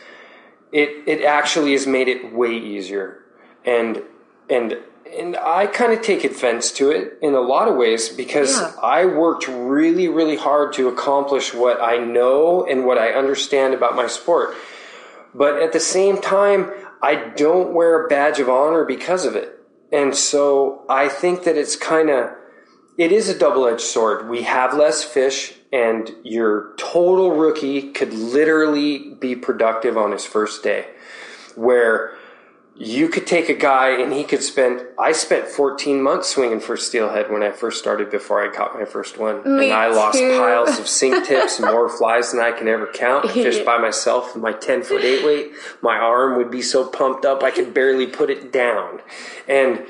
it 0.72 0.90
it 1.09 1.24
actually 1.24 1.72
has 1.72 1.87
made 1.87 2.09
it 2.09 2.33
way 2.33 2.54
easier 2.54 3.24
and 3.64 4.02
and 4.50 4.76
and 5.16 5.37
I 5.37 5.66
kind 5.66 5.92
of 5.92 6.03
take 6.03 6.25
offense 6.25 6.71
to 6.73 6.90
it 6.90 7.18
in 7.23 7.35
a 7.35 7.40
lot 7.40 7.68
of 7.68 7.77
ways 7.77 8.09
because 8.09 8.59
Yeah. 8.59 8.73
I 8.83 9.05
worked 9.07 9.47
really 9.49 10.09
really 10.09 10.37
hard 10.37 10.73
to 10.75 10.88
accomplish 10.88 11.55
what 11.55 11.81
I 11.81 11.99
know 11.99 12.64
and 12.64 12.85
what 12.85 12.99
I 12.99 13.11
understand 13.11 13.75
about 13.75 13.94
my 13.97 14.07
sport 14.07 14.55
but 15.35 15.62
at 15.62 15.73
the 15.73 15.81
same 15.81 16.21
time 16.21 16.71
I 17.03 17.14
don't 17.14 17.73
wear 17.73 18.05
a 18.05 18.09
badge 18.09 18.40
of 18.40 18.49
honor 18.49 18.85
because 18.85 19.25
of 19.25 19.37
it 19.37 19.59
and 19.92 20.14
so 20.14 20.85
I 20.88 21.09
think 21.09 21.44
that 21.44 21.57
it's 21.57 21.77
kind 21.77 22.11
of 22.11 22.31
it 22.99 23.12
is 23.12 23.29
a 23.29 23.38
double-edged 23.38 23.81
sword. 23.81 24.29
We 24.29 24.42
have 24.42 24.75
less 24.75 25.05
fish, 25.05 25.55
and 25.73 26.11
your 26.25 26.75
total 26.79 27.31
rookie 27.31 27.92
could 27.92 28.12
literally 28.12 29.14
be 29.14 29.37
productive 29.37 29.97
on 29.97 30.11
his 30.11 30.25
first 30.27 30.64
day. 30.64 30.88
Where 31.55 32.17
you 32.80 33.08
could 33.08 33.26
take 33.26 33.48
a 33.48 33.54
guy 33.54 34.00
and 34.00 34.12
he 34.12 34.22
could 34.22 34.42
spend. 34.42 34.86
I 34.96 35.10
spent 35.10 35.48
14 35.48 36.00
months 36.00 36.28
swinging 36.28 36.60
for 36.60 36.76
steelhead 36.76 37.28
when 37.30 37.42
I 37.42 37.50
first 37.50 37.80
started 37.80 38.08
before 38.08 38.40
I 38.40 38.54
caught 38.54 38.78
my 38.78 38.84
first 38.84 39.18
one, 39.18 39.42
Me 39.58 39.66
and 39.66 39.72
I 39.72 39.88
lost 39.88 40.18
piles 40.18 40.78
of 40.78 40.86
sink 40.86 41.24
tips 41.26 41.58
and 41.58 41.68
more 41.68 41.88
flies 41.88 42.30
than 42.30 42.40
I 42.40 42.52
can 42.52 42.68
ever 42.68 42.86
count. 42.86 43.24
I 43.28 43.32
fished 43.32 43.64
by 43.64 43.78
myself 43.78 44.34
with 44.34 44.42
my 44.42 44.52
10 44.52 44.84
foot 44.84 45.02
eight 45.02 45.24
weight. 45.24 45.52
My 45.82 45.96
arm 45.96 46.36
would 46.36 46.52
be 46.52 46.62
so 46.62 46.86
pumped 46.86 47.24
up 47.24 47.42
I 47.42 47.50
could 47.50 47.74
barely 47.74 48.06
put 48.06 48.30
it 48.30 48.52
down, 48.52 49.00
and 49.48 49.84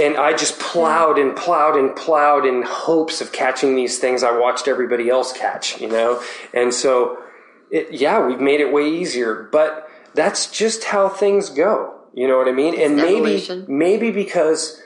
and 0.00 0.16
I 0.16 0.36
just 0.36 0.58
plowed 0.58 1.18
and 1.18 1.36
plowed 1.36 1.76
and 1.76 1.94
plowed 1.94 2.44
in 2.44 2.62
hopes 2.62 3.20
of 3.20 3.32
catching 3.32 3.76
these 3.76 3.98
things 3.98 4.22
I 4.22 4.36
watched 4.36 4.66
everybody 4.66 5.08
else 5.08 5.32
catch, 5.32 5.80
you 5.80 5.88
know? 5.88 6.20
And 6.52 6.74
so, 6.74 7.22
it, 7.70 7.92
yeah, 7.92 8.26
we've 8.26 8.40
made 8.40 8.60
it 8.60 8.72
way 8.72 8.88
easier, 8.88 9.48
but 9.52 9.88
that's 10.14 10.50
just 10.50 10.84
how 10.84 11.08
things 11.08 11.48
go. 11.48 12.01
You 12.14 12.28
know 12.28 12.36
what 12.36 12.48
I 12.48 12.52
mean? 12.52 12.78
and 12.78 12.96
maybe, 12.96 13.16
evolution. 13.16 13.64
maybe 13.68 14.10
because 14.10 14.80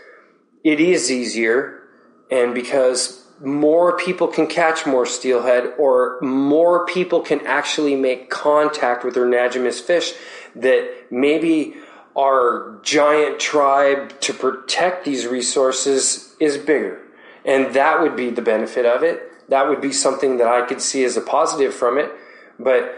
it 0.63 0.81
is 0.81 1.11
easier 1.11 1.83
and 2.31 2.55
because 2.55 3.25
more 3.41 3.97
people 3.97 4.29
can 4.29 4.47
catch 4.47 4.87
more 4.87 5.05
steelhead 5.05 5.75
or 5.79 6.19
more 6.23 6.87
people 6.87 7.21
can 7.21 7.47
actually 7.47 7.95
make 7.95 8.31
contact 8.31 9.05
with 9.05 9.15
their 9.15 9.27
najamis 9.27 9.81
fish 9.81 10.15
that 10.55 11.07
maybe 11.11 11.75
our 12.17 12.79
giant 12.83 13.39
tribe 13.39 14.19
to 14.21 14.33
protect 14.33 15.05
these 15.05 15.27
resources 15.27 16.35
is 16.41 16.57
bigger 16.57 17.01
and 17.45 17.75
that 17.75 18.01
would 18.01 18.17
be 18.17 18.31
the 18.31 18.41
benefit 18.43 18.87
of 18.87 19.03
it 19.03 19.31
that 19.51 19.69
would 19.69 19.83
be 19.83 19.93
something 19.93 20.39
that 20.39 20.49
i 20.49 20.65
could 20.65 20.81
see 20.81 21.05
as 21.05 21.17
a 21.17 21.21
positive 21.21 21.75
from 21.75 21.99
it 21.99 22.11
but 22.59 22.97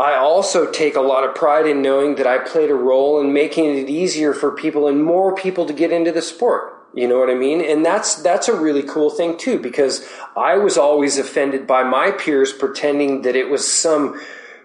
I 0.00 0.16
also 0.16 0.70
take 0.70 0.96
a 0.96 1.02
lot 1.02 1.24
of 1.24 1.34
pride 1.34 1.66
in 1.66 1.82
knowing 1.82 2.14
that 2.14 2.26
I 2.26 2.38
played 2.38 2.70
a 2.70 2.74
role 2.74 3.20
in 3.20 3.34
making 3.34 3.66
it 3.66 3.90
easier 3.90 4.32
for 4.32 4.50
people 4.50 4.88
and 4.88 5.04
more 5.04 5.34
people 5.34 5.66
to 5.66 5.74
get 5.74 5.92
into 5.92 6.10
the 6.10 6.22
sport. 6.22 6.72
You 6.94 7.06
know 7.06 7.18
what 7.18 7.28
I 7.28 7.34
mean? 7.34 7.60
And 7.60 7.84
that's 7.84 8.14
that's 8.14 8.48
a 8.48 8.58
really 8.58 8.82
cool 8.82 9.10
thing 9.10 9.36
too 9.36 9.58
because 9.58 10.08
I 10.34 10.56
was 10.56 10.78
always 10.78 11.18
offended 11.18 11.66
by 11.66 11.84
my 11.84 12.12
peers 12.12 12.50
pretending 12.50 13.22
that 13.22 13.36
it 13.36 13.50
was 13.50 13.70
some 13.70 14.18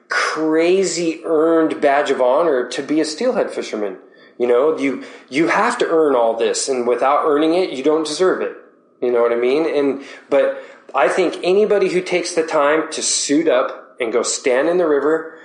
crazy 0.07 1.21
earned 1.25 1.81
badge 1.81 2.11
of 2.11 2.21
honor 2.21 2.69
to 2.69 2.81
be 2.81 3.01
a 3.01 3.05
steelhead 3.05 3.51
fisherman. 3.51 3.97
You 4.39 4.47
know, 4.47 4.77
you 4.77 5.03
you 5.29 5.49
have 5.49 5.77
to 5.79 5.87
earn 5.87 6.15
all 6.15 6.37
this 6.37 6.69
and 6.69 6.87
without 6.87 7.25
earning 7.25 7.55
it, 7.55 7.71
you 7.71 7.83
don't 7.83 8.07
deserve 8.07 8.41
it. 8.41 8.55
You 9.01 9.11
know 9.11 9.21
what 9.21 9.33
I 9.33 9.35
mean? 9.35 9.65
And 9.65 10.01
but 10.29 10.63
I 10.95 11.09
think 11.09 11.41
anybody 11.43 11.89
who 11.89 12.01
takes 12.01 12.33
the 12.33 12.47
time 12.47 12.89
to 12.93 13.01
suit 13.01 13.49
up 13.49 13.84
and 13.99 14.11
go 14.13 14.21
stand 14.23 14.67
in 14.69 14.77
the 14.77 14.87
river 14.87 15.39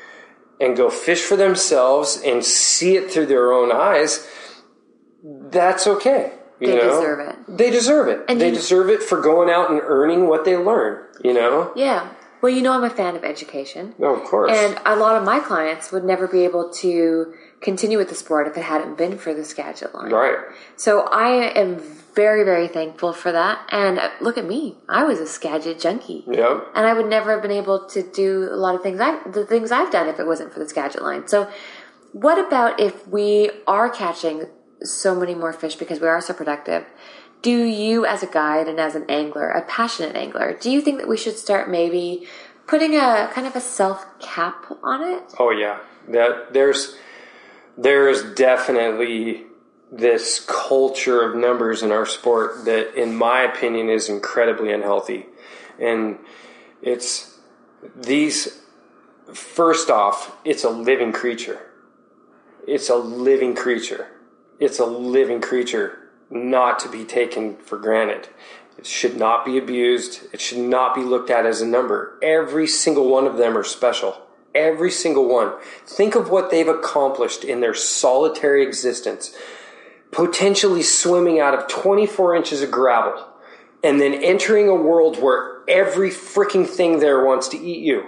and 0.61 0.77
go 0.77 0.91
fish 0.91 1.23
for 1.23 1.37
themselves 1.37 2.21
and 2.25 2.45
see 2.45 2.97
it 2.97 3.11
through 3.11 3.27
their 3.27 3.53
own 3.53 3.73
eyes, 3.73 4.27
that's 5.23 5.87
okay. 5.87 6.33
You 6.61 6.67
They 6.69 6.77
know? 6.77 6.89
deserve 7.01 7.21
it. 7.21 7.37
They 7.49 7.71
deserve 7.71 8.09
it. 8.09 8.21
And 8.29 8.41
they 8.41 8.49
you- 8.49 8.55
deserve 8.55 8.91
it 8.91 9.03
for 9.03 9.21
going 9.21 9.49
out 9.51 9.71
and 9.71 9.81
earning 9.83 10.27
what 10.29 10.45
they 10.45 10.57
learn. 10.57 11.05
You 11.25 11.33
know? 11.35 11.73
Yeah. 11.75 12.09
Well, 12.43 12.51
you 12.53 12.63
know, 12.63 12.73
I'm 12.73 12.85
a 12.85 12.91
fan 12.91 13.17
of 13.17 13.25
education. 13.25 13.95
No, 13.99 14.15
of 14.15 14.25
course. 14.25 14.51
And 14.55 14.79
a 14.87 14.97
lot 14.97 15.17
of 15.17 15.25
my 15.25 15.41
clients 15.41 15.93
would 15.93 16.05
never 16.05 16.27
be 16.27 16.45
able 16.45 16.71
to 16.75 17.35
continue 17.61 17.99
with 17.99 18.09
the 18.09 18.15
sport 18.15 18.47
if 18.47 18.57
it 18.57 18.63
hadn't 18.65 18.97
been 18.97 19.19
for 19.19 19.35
the 19.35 19.45
Skagit 19.45 19.95
line. 19.95 20.11
right. 20.11 20.37
So 20.77 21.01
I 21.13 21.29
am 21.59 21.83
very, 22.15 22.45
very 22.45 22.69
thankful 22.69 23.13
for 23.13 23.33
that. 23.33 23.67
And 23.71 23.99
uh, 23.99 24.11
look 24.21 24.39
at 24.39 24.47
me. 24.47 24.77
I 24.89 25.05
was 25.05 25.19
a 25.21 25.27
Skagit 25.27 25.81
junkie. 25.81 26.25
Yep. 26.27 26.69
And 26.75 26.87
I 26.87 26.93
would 26.93 27.07
never 27.07 27.33
have 27.33 27.43
been 27.43 27.51
able 27.51 27.87
to 27.89 28.03
do 28.03 28.49
a 28.51 28.57
lot 28.57 28.75
of 28.75 28.83
things 28.83 29.01
I 29.01 29.21
the 29.29 29.47
things 29.47 29.73
I've 29.73 29.91
done 29.91 30.09
if 30.09 30.19
it 30.19 30.27
wasn't 30.27 30.53
for 30.53 30.59
the 30.59 30.69
Skagit 30.69 31.03
line. 31.03 31.29
So 31.29 31.51
what 32.13 32.39
about 32.39 32.81
if 32.81 33.07
we 33.07 33.51
are 33.67 33.89
catching 33.89 34.47
so 34.83 35.15
many 35.15 35.35
more 35.35 35.53
fish 35.53 35.77
because 35.77 36.01
we 36.01 36.09
are 36.09 36.21
so 36.21 36.35
productive? 36.35 36.85
Do 37.43 37.65
you 37.65 38.05
as 38.05 38.23
a 38.23 38.27
guide 38.27 38.69
and 38.69 38.79
as 38.79 38.95
an 38.95 39.07
angler, 39.09 39.49
a 39.49 39.63
passionate 39.63 40.15
angler, 40.15 40.57
do 40.61 40.71
you 40.71 40.81
think 40.83 40.99
that 40.99 41.09
we 41.09 41.17
should 41.17 41.37
start 41.37 41.71
maybe 41.71 42.27
putting 42.67 42.95
a 42.95 43.31
kind 43.33 43.47
of 43.47 43.57
a 43.57 43.61
self 43.61 44.07
cap 44.19 44.67
on 44.83 45.03
it? 45.03 45.23
Oh 45.39 45.51
yeah, 45.51 45.79
that 46.09 46.53
there's 46.53 46.97
there's 47.79 48.23
definitely 48.35 49.45
this 49.91 50.41
culture 50.41 51.23
of 51.23 51.37
numbers 51.37 51.83
in 51.83 51.91
our 51.91 52.07
sport 52.07 52.65
that, 52.65 52.95
in 52.95 53.17
my 53.17 53.43
opinion, 53.43 53.89
is 53.89 54.09
incredibly 54.09 54.73
unhealthy, 54.73 55.27
and 55.79 56.19
it's 56.83 57.39
these. 57.97 58.61
First 59.33 59.91
off, 59.91 60.37
it's 60.45 60.65
a 60.65 60.71
living 60.71 61.13
creature. 61.13 61.61
It's 62.67 62.89
a 62.89 62.97
living 62.97 63.55
creature. 63.55 64.09
It's 64.59 64.79
a 64.79 64.85
living 64.85 65.41
creature, 65.41 66.11
not 66.31 66.79
to 66.81 66.89
be 66.89 67.05
taken 67.05 67.57
for 67.57 67.79
granted. 67.79 68.29
It 68.77 68.87
should 68.87 69.17
not 69.17 69.45
be 69.45 69.59
abused. 69.59 70.23
It 70.33 70.41
should 70.41 70.59
not 70.59 70.95
be 70.95 71.03
looked 71.03 71.31
at 71.31 71.47
as 71.47 71.61
a 71.61 71.67
number. 71.67 72.19
Every 72.23 72.67
single 72.67 73.09
one 73.09 73.27
of 73.27 73.37
them 73.37 73.57
are 73.57 73.65
special. 73.65 74.27
Every 74.55 74.91
single 74.91 75.29
one. 75.29 75.53
Think 75.87 76.15
of 76.15 76.31
what 76.31 76.51
they've 76.51 76.67
accomplished 76.67 77.45
in 77.45 77.61
their 77.61 77.75
solitary 77.75 78.63
existence. 78.63 79.37
Potentially 80.13 80.83
swimming 80.83 81.41
out 81.41 81.55
of 81.55 81.69
24 81.69 82.35
inches 82.37 82.63
of 82.63 82.71
gravel 82.71 83.27
and 83.83 84.01
then 84.01 84.15
entering 84.15 84.69
a 84.69 84.75
world 84.75 85.23
where 85.23 85.61
every 85.69 86.11
freaking 86.11 86.67
thing 86.67 87.01
there 87.01 87.25
wants 87.25 87.49
to 87.49 87.59
eat 87.59 87.83
you. 87.83 88.05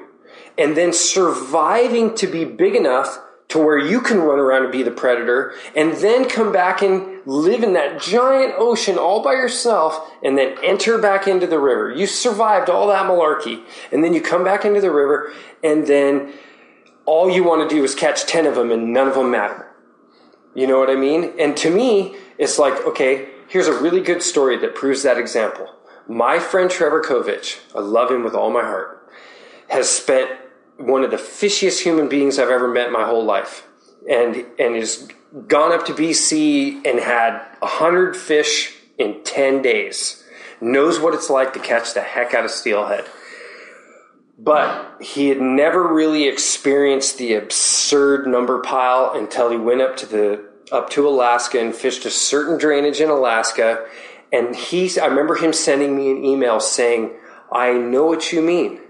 And 0.59 0.77
then 0.77 0.93
surviving 0.93 2.15
to 2.17 2.27
be 2.27 2.45
big 2.45 2.75
enough 2.75 3.19
to 3.49 3.59
where 3.59 3.79
you 3.79 4.01
can 4.01 4.19
run 4.19 4.39
around 4.39 4.63
and 4.65 4.73
be 4.73 4.83
the 4.83 4.91
predator 4.91 5.53
and 5.77 5.93
then 5.95 6.27
come 6.27 6.53
back 6.53 6.81
and 6.81 7.21
live 7.27 7.63
in 7.63 7.75
that 7.75 8.01
giant 8.01 8.55
ocean 8.57 8.97
all 8.97 9.23
by 9.23 9.33
yourself 9.33 10.11
and 10.23 10.39
then 10.39 10.57
enter 10.63 10.97
back 10.97 11.29
into 11.29 11.47
the 11.47 11.59
river. 11.59 11.91
You 11.91 12.07
survived 12.07 12.71
all 12.71 12.89
that 12.89 13.07
malarkey 13.07 13.63
and 13.93 14.03
then 14.03 14.15
you 14.15 14.23
come 14.23 14.43
back 14.43 14.65
into 14.65 14.81
the 14.81 14.91
river 14.91 15.33
and 15.63 15.87
then 15.87 16.33
all 17.05 17.31
you 17.31 17.45
want 17.45 17.69
to 17.69 17.75
do 17.75 17.85
is 17.85 17.95
catch 17.95 18.25
10 18.25 18.47
of 18.47 18.55
them 18.55 18.71
and 18.71 18.93
none 18.93 19.09
of 19.09 19.15
them 19.15 19.31
matter. 19.31 19.72
You 20.55 20.67
know 20.67 20.79
what 20.79 20.91
I 20.91 20.97
mean? 20.97 21.33
And 21.39 21.57
to 21.59 21.71
me, 21.71 22.17
it's 22.39 22.59
like, 22.59 22.75
okay, 22.87 23.29
here's 23.49 23.69
a 23.69 23.81
really 23.81 24.01
good 24.01 24.23
story 24.23 24.59
that 24.59 24.75
proves 24.75 25.03
that 25.03 25.17
example. 25.17 25.69
My 26.09 26.39
friend 26.39 26.71
Trevor 26.71 27.03
Kovich, 27.03 27.61
I 27.75 27.81
love 27.81 28.11
him 28.11 28.25
with 28.25 28.35
all 28.35 28.51
my 28.51 28.63
heart, 28.63 29.09
has 29.69 29.89
spent 29.89 30.31
one 30.77 31.05
of 31.05 31.11
the 31.11 31.17
fishiest 31.17 31.83
human 31.83 32.09
beings 32.09 32.39
I've 32.39 32.51
ever 32.51 32.69
met 32.69 32.89
in 32.89 32.93
my 32.93 33.07
whole 33.07 33.25
life. 33.25 33.67
And 34.09 34.45
and 34.59 34.75
has 34.75 35.09
gone 35.47 35.73
up 35.73 35.87
to 35.87 35.95
BC 35.95 36.85
and 36.85 36.99
had 36.99 37.41
a 37.63 37.67
hundred 37.67 38.17
fish 38.17 38.75
in 38.99 39.23
ten 39.23 39.63
days. 39.63 40.25
Knows 40.61 40.99
what 40.99 41.15
it's 41.15 41.31
like 41.31 41.53
to 41.53 41.61
catch 41.61 41.95
the 41.95 42.01
heck 42.01 42.35
out 42.35 42.45
of 42.45 42.51
steelhead. 42.51 43.05
But 44.39 44.97
he 45.01 45.29
had 45.29 45.41
never 45.41 45.87
really 45.87 46.27
experienced 46.27 47.19
the 47.19 47.35
absurd 47.35 48.27
number 48.27 48.61
pile 48.61 49.13
until 49.15 49.51
he 49.51 49.57
went 49.57 49.83
up 49.83 49.97
to 49.99 50.07
the 50.07 50.45
up 50.73 50.89
to 50.91 51.07
Alaska 51.07 51.61
and 51.61 51.75
fished 51.75 52.07
a 52.07 52.11
certain 52.11 52.57
drainage 52.57 53.01
in 53.01 53.11
Alaska. 53.11 53.87
And 54.33 54.57
he, 54.57 54.99
I 54.99 55.07
remember 55.07 55.35
him 55.35 55.53
sending 55.53 55.95
me 55.95 56.11
an 56.11 56.25
email 56.25 56.61
saying, 56.61 57.15
"I 57.53 57.73
know 57.75 58.07
what 58.07 58.33
you 58.33 58.41
mean. 58.41 58.81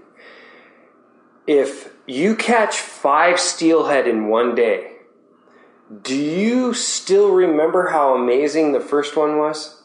If 1.45 1.93
you 2.07 2.35
catch 2.35 2.77
five 2.77 3.39
steelhead 3.39 4.07
in 4.07 4.29
one 4.29 4.55
day, 4.55 4.91
do 6.01 6.15
you 6.15 6.73
still 6.73 7.31
remember 7.31 7.89
how 7.89 8.15
amazing 8.15 8.71
the 8.71 8.79
first 8.79 9.17
one 9.17 9.37
was?" 9.37 9.81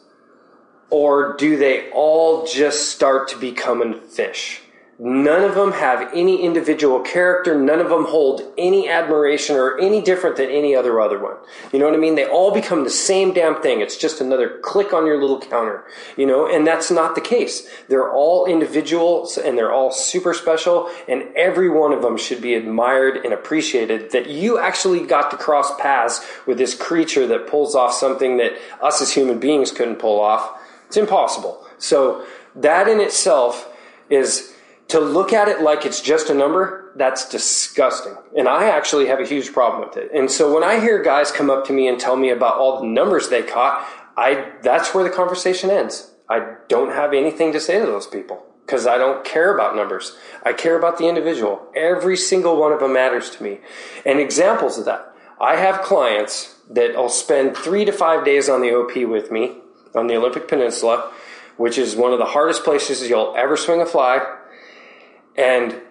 Or 0.89 1.35
do 1.37 1.57
they 1.57 1.91
all 1.91 2.45
just 2.47 2.89
start 2.89 3.27
to 3.27 3.37
become 3.37 3.81
a 3.81 3.93
fish? 3.93 4.61
None 5.01 5.43
of 5.43 5.55
them 5.55 5.71
have 5.71 6.11
any 6.13 6.43
individual 6.43 6.99
character. 6.99 7.57
None 7.57 7.79
of 7.79 7.87
them 7.87 8.03
hold 8.03 8.41
any 8.57 8.89
admiration 8.89 9.55
or 9.55 9.79
any 9.79 10.01
different 10.01 10.35
than 10.35 10.49
any 10.49 10.75
other 10.75 10.99
other 10.99 11.17
one. 11.17 11.37
You 11.71 11.79
know 11.79 11.85
what 11.85 11.93
I 11.93 11.99
mean? 11.99 12.15
They 12.15 12.27
all 12.27 12.53
become 12.53 12.83
the 12.83 12.89
same 12.89 13.33
damn 13.33 13.61
thing. 13.61 13.79
It's 13.79 13.95
just 13.95 14.19
another 14.19 14.59
click 14.61 14.91
on 14.91 15.05
your 15.05 15.21
little 15.21 15.39
counter. 15.39 15.85
You 16.17 16.25
know, 16.25 16.45
and 16.45 16.67
that's 16.67 16.91
not 16.91 17.15
the 17.15 17.21
case. 17.21 17.65
They're 17.87 18.11
all 18.11 18.45
individuals 18.45 19.37
and 19.37 19.57
they're 19.57 19.71
all 19.71 19.93
super 19.93 20.33
special 20.33 20.91
and 21.07 21.23
every 21.33 21.69
one 21.69 21.93
of 21.93 22.01
them 22.01 22.17
should 22.17 22.41
be 22.41 22.55
admired 22.55 23.23
and 23.23 23.33
appreciated 23.33 24.11
that 24.11 24.29
you 24.29 24.59
actually 24.59 25.05
got 25.05 25.31
to 25.31 25.37
cross 25.37 25.73
paths 25.79 26.27
with 26.45 26.57
this 26.57 26.75
creature 26.75 27.25
that 27.27 27.47
pulls 27.47 27.73
off 27.73 27.93
something 27.93 28.35
that 28.35 28.51
us 28.81 29.01
as 29.01 29.13
human 29.13 29.39
beings 29.39 29.71
couldn't 29.71 29.95
pull 29.95 30.19
off. 30.19 30.59
It's 30.87 30.97
impossible. 30.97 31.65
So 31.77 32.25
that 32.53 32.89
in 32.89 32.99
itself 32.99 33.73
is 34.09 34.53
to 34.89 34.99
look 34.99 35.33
at 35.33 35.47
it 35.47 35.61
like 35.61 35.85
it's 35.85 36.01
just 36.01 36.29
a 36.29 36.33
number, 36.33 36.91
that's 36.95 37.29
disgusting. 37.29 38.15
And 38.37 38.47
I 38.47 38.69
actually 38.69 39.07
have 39.07 39.19
a 39.19 39.25
huge 39.25 39.53
problem 39.53 39.87
with 39.87 39.97
it. 39.97 40.11
And 40.13 40.29
so 40.29 40.53
when 40.53 40.63
I 40.63 40.79
hear 40.79 41.01
guys 41.01 41.31
come 41.31 41.49
up 41.49 41.65
to 41.67 41.73
me 41.73 41.87
and 41.87 41.99
tell 41.99 42.15
me 42.15 42.29
about 42.29 42.57
all 42.57 42.81
the 42.81 42.87
numbers 42.87 43.29
they 43.29 43.43
caught, 43.43 43.87
I 44.17 44.51
that's 44.61 44.93
where 44.93 45.03
the 45.03 45.09
conversation 45.09 45.69
ends. 45.69 46.11
I 46.27 46.55
don't 46.67 46.91
have 46.93 47.13
anything 47.13 47.53
to 47.53 47.59
say 47.59 47.79
to 47.79 47.85
those 47.85 48.07
people 48.07 48.45
because 48.65 48.85
I 48.85 48.97
don't 48.97 49.23
care 49.23 49.53
about 49.53 49.75
numbers. 49.75 50.17
I 50.43 50.53
care 50.53 50.77
about 50.77 50.97
the 50.97 51.07
individual. 51.07 51.67
Every 51.75 52.17
single 52.17 52.57
one 52.57 52.71
of 52.71 52.79
them 52.79 52.93
matters 52.93 53.29
to 53.31 53.43
me. 53.43 53.59
And 54.05 54.19
examples 54.19 54.77
of 54.77 54.85
that. 54.85 55.13
I 55.39 55.55
have 55.55 55.81
clients 55.81 56.55
that 56.69 56.95
I'll 56.95 57.09
spend 57.09 57.55
three 57.55 57.85
to 57.85 57.91
five 57.91 58.25
days 58.25 58.49
on 58.49 58.61
the 58.61 58.73
OP 58.73 58.95
with 59.09 59.31
me 59.31 59.57
on 59.95 60.07
the 60.07 60.15
Olympic 60.17 60.47
Peninsula, 60.47 61.11
which 61.57 61.77
is 61.77 61.95
one 61.95 62.11
of 62.11 62.19
the 62.19 62.25
hardest 62.25 62.63
places 62.63 63.09
you'll 63.09 63.33
ever 63.37 63.55
swing 63.55 63.81
a 63.81 63.85
fly 63.85 64.37
and 65.37 65.81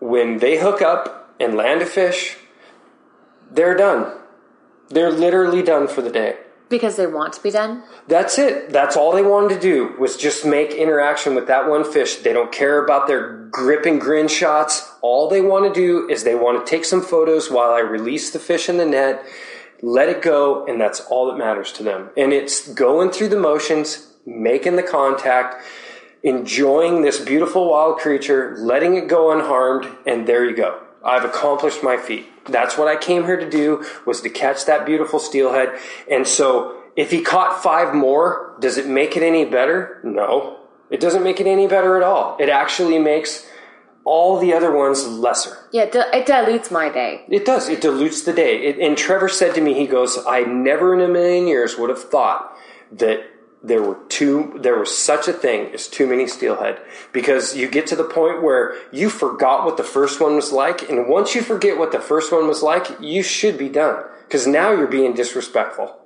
when 0.00 0.38
they 0.38 0.58
hook 0.58 0.82
up 0.82 1.34
and 1.38 1.54
land 1.54 1.82
a 1.82 1.86
fish, 1.86 2.36
they're 3.50 3.76
done. 3.76 4.12
They're 4.88 5.12
literally 5.12 5.62
done 5.62 5.88
for 5.88 6.02
the 6.02 6.10
day. 6.10 6.36
Because 6.68 6.96
they 6.96 7.06
want 7.06 7.34
to 7.34 7.42
be 7.42 7.50
done? 7.50 7.82
That's 8.08 8.38
it. 8.38 8.70
That's 8.70 8.96
all 8.96 9.12
they 9.12 9.22
wanted 9.22 9.54
to 9.54 9.60
do 9.60 9.94
was 9.98 10.16
just 10.16 10.44
make 10.44 10.70
interaction 10.72 11.34
with 11.34 11.46
that 11.48 11.68
one 11.68 11.84
fish. 11.84 12.16
They 12.16 12.32
don't 12.32 12.50
care 12.50 12.82
about 12.82 13.06
their 13.06 13.36
grip 13.50 13.84
and 13.84 14.00
grin 14.00 14.26
shots. 14.26 14.90
All 15.02 15.28
they 15.28 15.42
want 15.42 15.72
to 15.72 15.78
do 15.78 16.08
is 16.08 16.24
they 16.24 16.34
want 16.34 16.64
to 16.64 16.70
take 16.70 16.86
some 16.86 17.02
photos 17.02 17.50
while 17.50 17.72
I 17.72 17.80
release 17.80 18.30
the 18.30 18.38
fish 18.38 18.70
in 18.70 18.78
the 18.78 18.86
net, 18.86 19.22
let 19.82 20.08
it 20.08 20.22
go, 20.22 20.64
and 20.66 20.80
that's 20.80 21.00
all 21.00 21.26
that 21.26 21.36
matters 21.36 21.72
to 21.74 21.82
them. 21.82 22.08
And 22.16 22.32
it's 22.32 22.66
going 22.72 23.10
through 23.10 23.28
the 23.28 23.38
motions, 23.38 24.10
making 24.24 24.76
the 24.76 24.82
contact, 24.82 25.62
enjoying 26.22 27.02
this 27.02 27.20
beautiful 27.20 27.70
wild 27.70 27.98
creature, 27.98 28.54
letting 28.58 28.96
it 28.96 29.08
go 29.08 29.32
unharmed, 29.32 29.88
and 30.06 30.26
there 30.26 30.48
you 30.48 30.56
go. 30.56 30.80
I've 31.04 31.24
accomplished 31.24 31.82
my 31.82 31.96
feat. 31.96 32.26
That's 32.46 32.78
what 32.78 32.88
I 32.88 32.96
came 32.96 33.24
here 33.24 33.36
to 33.36 33.48
do 33.48 33.84
was 34.06 34.20
to 34.20 34.30
catch 34.30 34.66
that 34.66 34.86
beautiful 34.86 35.18
steelhead. 35.18 35.78
And 36.10 36.26
so 36.26 36.80
if 36.96 37.10
he 37.10 37.22
caught 37.22 37.62
five 37.62 37.94
more, 37.94 38.56
does 38.60 38.78
it 38.78 38.86
make 38.86 39.16
it 39.16 39.22
any 39.22 39.44
better? 39.44 40.00
No. 40.04 40.58
It 40.90 41.00
doesn't 41.00 41.24
make 41.24 41.40
it 41.40 41.46
any 41.46 41.66
better 41.66 41.96
at 41.96 42.02
all. 42.02 42.36
It 42.38 42.48
actually 42.48 42.98
makes 42.98 43.48
all 44.04 44.38
the 44.38 44.52
other 44.52 44.70
ones 44.70 45.06
lesser. 45.06 45.56
Yeah, 45.72 45.88
it 45.92 46.26
dilutes 46.26 46.70
my 46.70 46.88
day. 46.88 47.24
It 47.28 47.44
does. 47.44 47.68
It 47.68 47.80
dilutes 47.80 48.22
the 48.22 48.32
day. 48.32 48.62
It, 48.66 48.78
and 48.78 48.96
Trevor 48.96 49.28
said 49.28 49.54
to 49.54 49.60
me, 49.60 49.74
he 49.74 49.86
goes, 49.86 50.18
I 50.26 50.40
never 50.40 50.94
in 50.94 51.00
a 51.00 51.08
million 51.08 51.46
years 51.46 51.78
would 51.78 51.88
have 51.88 52.02
thought 52.02 52.56
that 52.92 53.24
there 53.62 53.82
were 53.82 53.98
too 54.08 54.58
there 54.60 54.78
was 54.78 54.96
such 54.96 55.28
a 55.28 55.32
thing 55.32 55.72
as 55.72 55.86
too 55.86 56.06
many 56.06 56.26
steelhead 56.26 56.80
because 57.12 57.56
you 57.56 57.68
get 57.68 57.86
to 57.86 57.96
the 57.96 58.04
point 58.04 58.42
where 58.42 58.74
you 58.90 59.08
forgot 59.08 59.64
what 59.64 59.76
the 59.76 59.84
first 59.84 60.20
one 60.20 60.34
was 60.34 60.50
like 60.50 60.88
and 60.90 61.08
once 61.08 61.34
you 61.34 61.42
forget 61.42 61.78
what 61.78 61.92
the 61.92 62.00
first 62.00 62.32
one 62.32 62.48
was 62.48 62.62
like 62.62 62.88
you 63.00 63.22
should 63.22 63.56
be 63.56 63.68
done 63.68 64.02
because 64.26 64.46
now 64.46 64.72
you're 64.72 64.88
being 64.88 65.14
disrespectful 65.14 65.96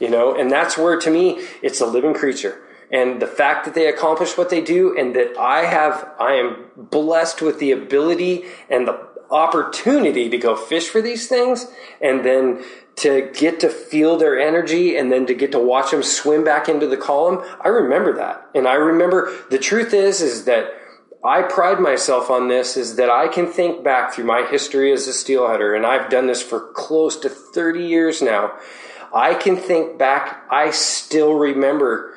you 0.00 0.08
know? 0.08 0.34
And 0.34 0.50
that's 0.50 0.76
where 0.76 0.98
to 0.98 1.10
me 1.10 1.46
it's 1.62 1.80
a 1.80 1.86
living 1.86 2.14
creature. 2.14 2.62
And 2.90 3.20
the 3.20 3.26
fact 3.26 3.64
that 3.64 3.74
they 3.74 3.88
accomplish 3.88 4.36
what 4.36 4.48
they 4.48 4.60
do 4.60 4.96
and 4.96 5.14
that 5.16 5.36
I 5.38 5.64
have 5.64 6.08
I 6.20 6.34
am 6.34 6.66
blessed 6.76 7.42
with 7.42 7.58
the 7.58 7.72
ability 7.72 8.44
and 8.70 8.86
the 8.86 9.06
opportunity 9.30 10.28
to 10.28 10.38
go 10.38 10.54
fish 10.54 10.88
for 10.88 11.02
these 11.02 11.26
things 11.26 11.66
and 12.00 12.24
then 12.24 12.64
to 12.96 13.30
get 13.34 13.60
to 13.60 13.68
feel 13.68 14.16
their 14.16 14.38
energy 14.38 14.96
and 14.96 15.12
then 15.12 15.26
to 15.26 15.34
get 15.34 15.52
to 15.52 15.58
watch 15.58 15.90
them 15.90 16.02
swim 16.02 16.44
back 16.44 16.68
into 16.68 16.86
the 16.86 16.96
column. 16.96 17.44
I 17.60 17.68
remember 17.68 18.14
that. 18.14 18.48
And 18.54 18.66
I 18.66 18.74
remember 18.74 19.32
the 19.50 19.58
truth 19.58 19.92
is, 19.92 20.22
is 20.22 20.46
that 20.46 20.72
I 21.22 21.42
pride 21.42 21.80
myself 21.80 22.30
on 22.30 22.48
this 22.48 22.76
is 22.76 22.96
that 22.96 23.10
I 23.10 23.28
can 23.28 23.46
think 23.46 23.82
back 23.82 24.12
through 24.12 24.24
my 24.24 24.46
history 24.46 24.92
as 24.92 25.08
a 25.08 25.12
steelheader, 25.12 25.74
and 25.74 25.84
I've 25.84 26.08
done 26.08 26.26
this 26.28 26.42
for 26.42 26.72
close 26.72 27.16
to 27.20 27.28
30 27.28 27.84
years 27.84 28.22
now. 28.22 28.52
I 29.12 29.34
can 29.34 29.56
think 29.56 29.98
back, 29.98 30.44
I 30.50 30.70
still 30.70 31.34
remember 31.34 32.14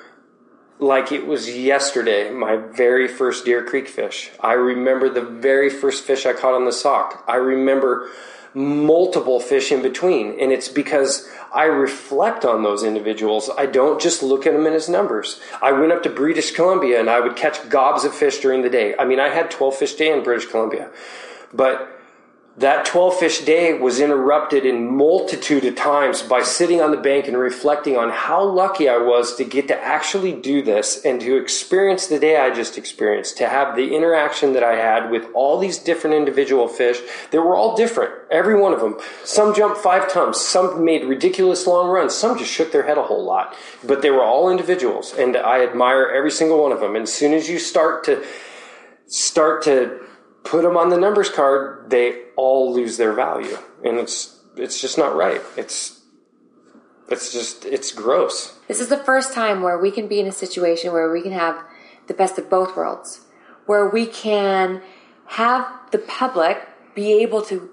like 0.80 1.12
it 1.12 1.26
was 1.26 1.50
yesterday, 1.50 2.30
my 2.32 2.56
very 2.56 3.08
first 3.08 3.46
Deer 3.46 3.64
Creek 3.64 3.88
fish. 3.88 4.32
I 4.40 4.54
remember 4.54 5.10
the 5.10 5.22
very 5.22 5.70
first 5.70 6.06
fish 6.06 6.26
I 6.26 6.34
caught 6.34 6.54
on 6.54 6.66
the 6.66 6.72
Sauk. 6.72 7.24
I 7.28 7.36
remember 7.36 8.10
multiple 8.54 9.40
fish 9.40 9.72
in 9.72 9.82
between. 9.82 10.40
And 10.40 10.52
it's 10.52 10.68
because 10.68 11.28
I 11.54 11.66
reflect 11.66 12.46
on 12.46 12.64
those 12.64 12.84
individuals. 12.84 13.50
I 13.58 13.66
don't 13.66 14.02
just 14.02 14.24
look 14.24 14.46
at 14.46 14.54
them 14.54 14.66
in 14.66 14.74
as 14.74 14.90
numbers. 14.90 15.40
I 15.62 15.72
went 15.72 15.92
up 15.92 16.04
to 16.04 16.10
British 16.10 16.52
Columbia 16.52 17.00
and 17.00 17.10
I 17.10 17.20
would 17.20 17.36
catch 17.36 17.70
gobs 17.70 18.04
of 18.04 18.14
fish 18.14 18.40
during 18.40 18.62
the 18.62 18.70
day. 18.70 18.96
I 18.98 19.06
mean, 19.06 19.20
I 19.20 19.30
had 19.30 19.52
12 19.52 19.76
fish 19.76 19.94
day 19.96 20.12
in 20.12 20.24
British 20.24 20.50
Columbia. 20.50 20.90
But 21.54 21.99
that 22.58 22.86
12 22.86 23.16
fish 23.16 23.40
day 23.46 23.74
was 23.74 24.02
interrupted 24.02 24.66
in 24.66 24.96
multitude 24.96 25.64
of 25.64 25.76
times 25.76 26.22
by 26.22 26.42
sitting 26.42 26.82
on 26.82 26.92
the 26.92 26.98
bank 26.98 27.28
and 27.28 27.38
reflecting 27.38 27.96
on 27.96 28.10
how 28.10 28.44
lucky 28.44 28.90
I 28.90 28.98
was 28.98 29.36
to 29.36 29.46
get 29.46 29.70
to 29.70 29.82
actually 29.82 30.34
do 30.34 30.62
this 30.62 31.06
and 31.06 31.22
to 31.22 31.38
experience 31.38 32.08
the 32.08 32.20
day 32.20 32.38
I 32.38 32.54
just 32.54 32.78
experienced, 32.78 33.38
to 33.38 33.48
have 33.48 33.76
the 33.76 33.96
interaction 33.96 34.54
that 34.54 34.64
I 34.64 34.76
had 34.76 35.10
with 35.10 35.28
all 35.34 35.58
these 35.58 35.78
different 35.78 36.18
individual 36.18 36.68
fish 36.68 37.00
that 37.32 37.42
were 37.42 37.56
all 37.56 37.78
different, 37.78 38.12
every 38.30 38.60
one 38.60 38.74
of 38.74 38.82
them. 38.82 38.98
Some 39.24 39.56
jumped 39.56 39.78
five 39.78 40.12
times, 40.12 40.38
some 40.38 40.84
made 40.84 41.06
ridiculous 41.06 41.66
long 41.66 41.90
runs, 41.90 42.14
some 42.14 42.38
just 42.38 42.52
shook 42.52 42.74
their 42.74 42.84
head 42.84 42.98
a 42.98 43.04
whole 43.04 43.24
lot, 43.24 43.56
but 43.86 44.02
they 44.02 44.10
were 44.10 44.24
all 44.24 44.50
individuals 44.50 45.14
and 45.14 45.38
I 45.38 45.64
admire 45.64 46.10
every 46.10 46.32
single 46.32 46.62
one 46.62 46.74
of 46.74 46.82
them. 46.82 46.96
And 46.96 47.04
as 47.04 47.14
soon 47.14 47.34
as 47.34 47.50
you 47.50 47.58
start 47.58 48.04
to 48.06 48.26
start 49.08 49.64
to 49.64 50.09
put 50.50 50.64
them 50.64 50.76
on 50.76 50.90
the 50.90 50.98
numbers 50.98 51.30
card, 51.30 51.90
they 51.90 52.24
all 52.36 52.74
lose 52.74 52.98
their 52.98 53.14
value, 53.14 53.58
and 53.84 53.98
it's 54.00 54.40
it's 54.56 54.82
just 54.82 54.98
not 54.98 55.16
right. 55.16 55.42
It's 55.56 56.02
it's 57.10 57.32
just 57.32 57.66
it's 57.66 57.92
gross. 57.92 58.58
This 58.68 58.82
is 58.82 58.90
the 58.90 58.98
first 58.98 59.34
time 59.34 59.62
where 59.62 59.78
we 59.78 59.92
can 59.92 60.08
be 60.08 60.20
in 60.20 60.28
a 60.28 60.32
situation 60.32 60.92
where 60.92 61.12
we 61.12 61.22
can 61.22 61.32
have 61.32 61.64
the 62.08 62.14
best 62.14 62.38
of 62.40 62.50
both 62.50 62.76
worlds, 62.76 63.22
where 63.68 63.88
we 63.88 64.08
can 64.08 64.82
have 65.28 65.68
the 65.92 66.00
public 66.00 66.68
be 66.96 67.14
able 67.22 67.44
to 67.44 67.70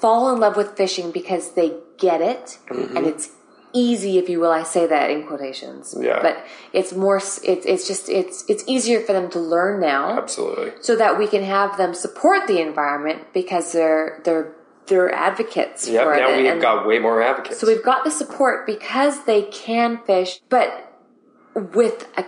fall 0.00 0.32
in 0.32 0.38
love 0.38 0.56
with 0.56 0.76
fishing 0.76 1.10
because 1.10 1.52
they 1.52 1.74
get 1.96 2.20
it 2.20 2.58
mm-hmm. 2.68 2.96
and 2.96 3.06
it's 3.06 3.30
easy, 3.78 4.18
if 4.18 4.28
you 4.28 4.40
will. 4.40 4.50
I 4.50 4.62
say 4.62 4.86
that 4.86 5.10
in 5.10 5.26
quotations. 5.26 5.94
Yeah. 5.98 6.20
But 6.20 6.44
it's 6.72 6.92
more. 6.92 7.16
It's 7.18 7.42
it's 7.44 7.86
just 7.86 8.08
it's 8.08 8.44
it's 8.48 8.64
easier 8.66 9.00
for 9.00 9.12
them 9.12 9.30
to 9.30 9.38
learn 9.38 9.80
now. 9.80 10.18
Absolutely. 10.18 10.72
So 10.80 10.96
that 10.96 11.18
we 11.18 11.26
can 11.26 11.42
have 11.42 11.76
them 11.78 11.94
support 11.94 12.46
the 12.46 12.60
environment 12.60 13.32
because 13.32 13.72
they're 13.72 14.20
they're 14.24 14.54
they're 14.86 15.12
advocates 15.14 15.88
Yeah. 15.88 16.04
now 16.04 16.30
it. 16.30 16.36
we've 16.42 16.52
and 16.52 16.60
got 16.60 16.86
way 16.86 16.98
more 16.98 17.22
advocates. 17.22 17.60
so 17.60 17.66
we've 17.66 17.84
got 17.84 18.04
the 18.04 18.10
support 18.10 18.66
because 18.66 19.24
they 19.24 19.42
can 19.42 19.98
fish, 20.06 20.40
but 20.48 20.68
with 21.54 22.06
a 22.16 22.24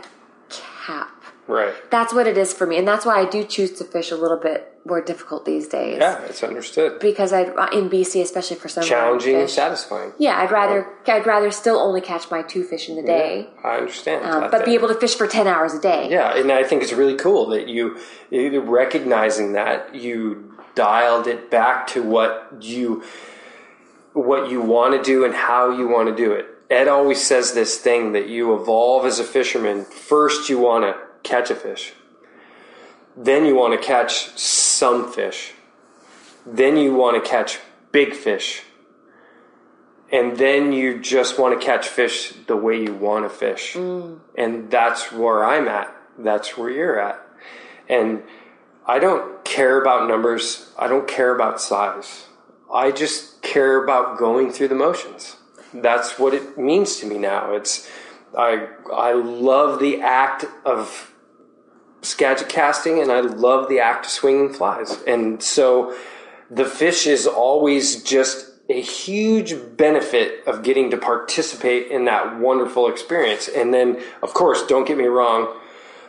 cap. 0.51 1.20
Right. 1.51 1.75
That's 1.91 2.15
what 2.15 2.27
it 2.27 2.39
is 2.39 2.53
for 2.53 2.67
me, 2.67 2.79
and 2.79 2.87
that's 2.87 3.05
why 3.05 3.21
I 3.21 3.25
do 3.25 3.45
choose 3.45 3.73
to 3.79 3.85
fish 3.85 4.11
a 4.11 4.17
little 4.17 4.37
bit 4.37 4.67
more 4.85 5.03
difficult 5.03 5.45
these 5.45 5.69
days. 5.69 5.99
Yeah, 5.99 6.23
it's 6.25 6.43
understood. 6.43 7.01
Because 7.01 7.33
I 7.33 7.43
in 7.73 7.91
BC, 7.91 8.23
especially 8.23 8.57
for 8.57 8.69
some 8.69 8.85
Challenging 8.85 9.37
and 9.37 9.51
satisfying. 9.51 10.13
Yeah, 10.19 10.39
I'd 10.39 10.51
rather 10.51 10.87
I'd 11.07 11.27
rather 11.27 11.51
still 11.51 11.79
only 11.79 12.01
catch 12.01 12.31
my 12.31 12.43
two 12.43 12.65
fish 12.65 12.89
in 12.89 12.97
the 12.97 13.03
day, 13.03 13.49
I 13.65 13.77
understand. 13.77 14.25
um, 14.25 14.51
but 14.51 14.65
be 14.65 14.75
able 14.75 14.89
to 14.89 14.95
fish 14.95 15.15
for 15.15 15.27
ten 15.27 15.47
hours 15.47 15.75
a 15.75 15.81
day. 15.81 16.09
Yeah, 16.11 16.37
and 16.37 16.51
I 16.51 16.65
think 16.65 16.83
it's 16.83 16.93
really 16.93 17.17
cool 17.17 17.47
that 17.51 17.69
you, 17.69 17.99
you 18.31 18.61
recognizing 18.61 19.53
that 19.53 19.95
you 19.95 20.55
dialed 20.75 21.27
it 21.27 21.51
back 21.51 21.87
to 21.89 22.03
what 22.03 22.57
you 22.61 23.05
what 24.13 24.51
you 24.51 24.61
want 24.61 24.95
to 24.95 25.03
do 25.03 25.25
and 25.25 25.35
how 25.35 25.71
you 25.71 25.87
want 25.87 26.09
to 26.09 26.15
do 26.15 26.33
it. 26.33 26.47
Ed 26.69 26.89
always 26.89 27.25
says 27.25 27.53
this 27.53 27.79
thing 27.79 28.13
that 28.13 28.29
you 28.29 28.55
evolve 28.55 29.05
as 29.05 29.19
a 29.19 29.25
fisherman. 29.25 29.85
First, 29.85 30.49
you 30.49 30.59
want 30.59 30.85
to 30.85 31.10
catch 31.23 31.51
a 31.51 31.55
fish. 31.55 31.93
Then 33.17 33.45
you 33.45 33.55
want 33.55 33.81
to 33.81 33.87
catch 33.87 34.37
some 34.39 35.13
fish. 35.13 35.53
Then 36.47 36.77
you 36.77 36.95
want 36.95 37.23
to 37.23 37.29
catch 37.29 37.59
big 37.93 38.15
fish. 38.15 38.63
And 40.13 40.37
then 40.37 40.73
you 40.73 40.99
just 41.01 41.39
want 41.39 41.59
to 41.59 41.65
catch 41.65 41.87
fish 41.87 42.33
the 42.47 42.57
way 42.57 42.83
you 42.83 42.95
want 42.95 43.25
to 43.25 43.31
fish. 43.31 43.75
Mm. 43.75 44.21
And 44.37 44.71
that's 44.71 45.13
where 45.13 45.45
I'm 45.45 45.69
at. 45.69 45.95
That's 46.19 46.57
where 46.57 46.71
you're 46.71 46.99
at. 46.99 47.21
And 47.89 48.23
I 48.87 48.99
don't 48.99 49.45
care 49.45 49.81
about 49.81 50.09
numbers. 50.09 50.73
I 50.79 50.89
don't 50.89 51.07
care 51.07 51.35
about 51.35 51.61
size. 51.61 52.27
I 52.73 52.91
just 52.91 53.43
care 53.43 53.83
about 53.83 54.19
going 54.19 54.51
through 54.51 54.69
the 54.69 54.75
motions. 54.75 55.37
That's 55.73 56.19
what 56.19 56.35
it 56.35 56.59
means 56.59 56.97
to 56.97 57.07
me 57.07 57.19
now. 57.19 57.53
It's 57.53 57.89
I 58.37 58.69
I 58.93 59.13
love 59.13 59.81
the 59.81 60.01
act 60.01 60.45
of 60.65 61.10
skagit 62.03 62.49
casting 62.49 63.01
and 63.01 63.11
I 63.11 63.21
love 63.21 63.69
the 63.69 63.81
act 63.81 64.07
of 64.07 64.13
swinging 64.13 64.53
flies. 64.53 65.03
And 65.07 65.43
so 65.43 65.97
the 66.51 66.65
fish 66.65 67.07
is 67.07 67.27
always 67.27 68.03
just 68.03 68.51
a 68.69 68.81
huge 68.81 69.55
benefit 69.77 70.47
of 70.47 70.63
getting 70.63 70.91
to 70.91 70.97
participate 70.97 71.91
in 71.91 72.05
that 72.05 72.39
wonderful 72.39 72.89
experience. 72.89 73.49
And 73.49 73.75
then, 73.75 74.01
of 74.23 74.33
course, 74.33 74.65
don't 74.67 74.87
get 74.87 74.97
me 74.97 75.07
wrong, 75.07 75.57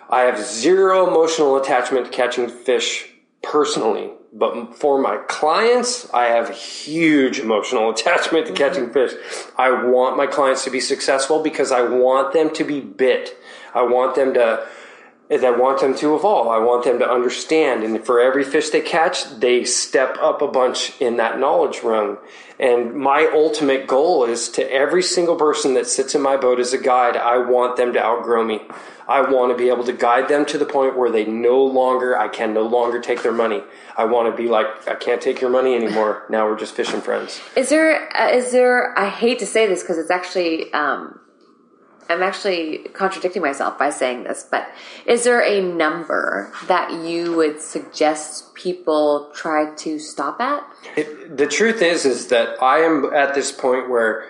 I 0.09 0.21
have 0.21 0.39
zero 0.39 1.07
emotional 1.07 1.57
attachment 1.57 2.05
to 2.05 2.11
catching 2.11 2.49
fish 2.49 3.09
personally. 3.41 4.11
But 4.33 4.75
for 4.77 5.01
my 5.01 5.17
clients, 5.27 6.09
I 6.13 6.25
have 6.25 6.49
huge 6.55 7.39
emotional 7.39 7.89
attachment 7.93 8.47
to 8.47 8.53
catching 8.53 8.85
mm-hmm. 8.85 8.93
fish. 8.93 9.13
I 9.57 9.71
want 9.83 10.15
my 10.15 10.27
clients 10.27 10.63
to 10.65 10.69
be 10.69 10.79
successful 10.79 11.41
because 11.41 11.71
I 11.71 11.81
want 11.81 12.33
them 12.33 12.53
to 12.53 12.63
be 12.63 12.79
bit. 12.79 13.35
I 13.73 13.83
want 13.83 14.15
them 14.15 14.33
to 14.35 14.67
is 15.31 15.45
I 15.45 15.49
want 15.49 15.79
them 15.79 15.95
to 15.95 16.13
evolve. 16.13 16.47
I 16.49 16.59
want 16.59 16.83
them 16.83 16.99
to 16.99 17.09
understand. 17.09 17.83
And 17.83 18.05
for 18.05 18.19
every 18.19 18.43
fish 18.43 18.69
they 18.69 18.81
catch, 18.81 19.23
they 19.39 19.63
step 19.63 20.17
up 20.19 20.41
a 20.41 20.47
bunch 20.47 20.99
in 20.99 21.15
that 21.17 21.39
knowledge 21.39 21.79
rung. 21.83 22.17
And 22.59 22.93
my 22.93 23.31
ultimate 23.33 23.87
goal 23.87 24.25
is 24.25 24.49
to 24.49 24.71
every 24.71 25.01
single 25.01 25.37
person 25.37 25.73
that 25.75 25.87
sits 25.87 26.13
in 26.13 26.21
my 26.21 26.35
boat 26.35 26.59
as 26.59 26.73
a 26.73 26.77
guide, 26.77 27.15
I 27.15 27.37
want 27.37 27.77
them 27.77 27.93
to 27.93 28.03
outgrow 28.03 28.43
me. 28.43 28.61
I 29.07 29.21
want 29.21 29.51
to 29.51 29.57
be 29.57 29.69
able 29.69 29.85
to 29.85 29.93
guide 29.93 30.27
them 30.27 30.45
to 30.47 30.57
the 30.57 30.65
point 30.65 30.97
where 30.97 31.09
they 31.09 31.25
no 31.25 31.63
longer, 31.63 32.17
I 32.17 32.27
can 32.27 32.53
no 32.53 32.63
longer 32.63 32.99
take 32.99 33.23
their 33.23 33.31
money. 33.31 33.63
I 33.97 34.05
want 34.05 34.29
to 34.29 34.35
be 34.35 34.49
like, 34.49 34.87
I 34.87 34.95
can't 34.95 35.21
take 35.21 35.39
your 35.39 35.49
money 35.49 35.75
anymore. 35.75 36.25
Now 36.29 36.45
we're 36.45 36.59
just 36.59 36.75
fishing 36.75 37.01
friends. 37.01 37.39
Is 37.55 37.69
there 37.69 38.09
uh, 38.15 38.41
there? 38.51 38.97
I 38.99 39.09
hate 39.09 39.39
to 39.39 39.45
say 39.45 39.65
this 39.65 39.81
because 39.81 39.97
it's 39.97 40.11
actually 40.11 40.71
um, 40.73 41.19
I'm 42.11 42.23
actually 42.23 42.79
contradicting 42.93 43.41
myself 43.41 43.79
by 43.79 43.89
saying 43.89 44.23
this, 44.23 44.45
but 44.49 44.69
is 45.05 45.23
there 45.23 45.41
a 45.41 45.61
number 45.61 46.51
that 46.67 46.91
you 46.91 47.35
would 47.35 47.61
suggest 47.61 48.53
people 48.53 49.31
try 49.33 49.73
to 49.75 49.97
stop 49.99 50.39
at? 50.41 50.63
It, 50.95 51.37
the 51.37 51.47
truth 51.47 51.81
is, 51.81 52.05
is 52.05 52.27
that 52.27 52.61
I 52.61 52.79
am 52.79 53.05
at 53.13 53.33
this 53.33 53.51
point 53.51 53.89
where 53.89 54.27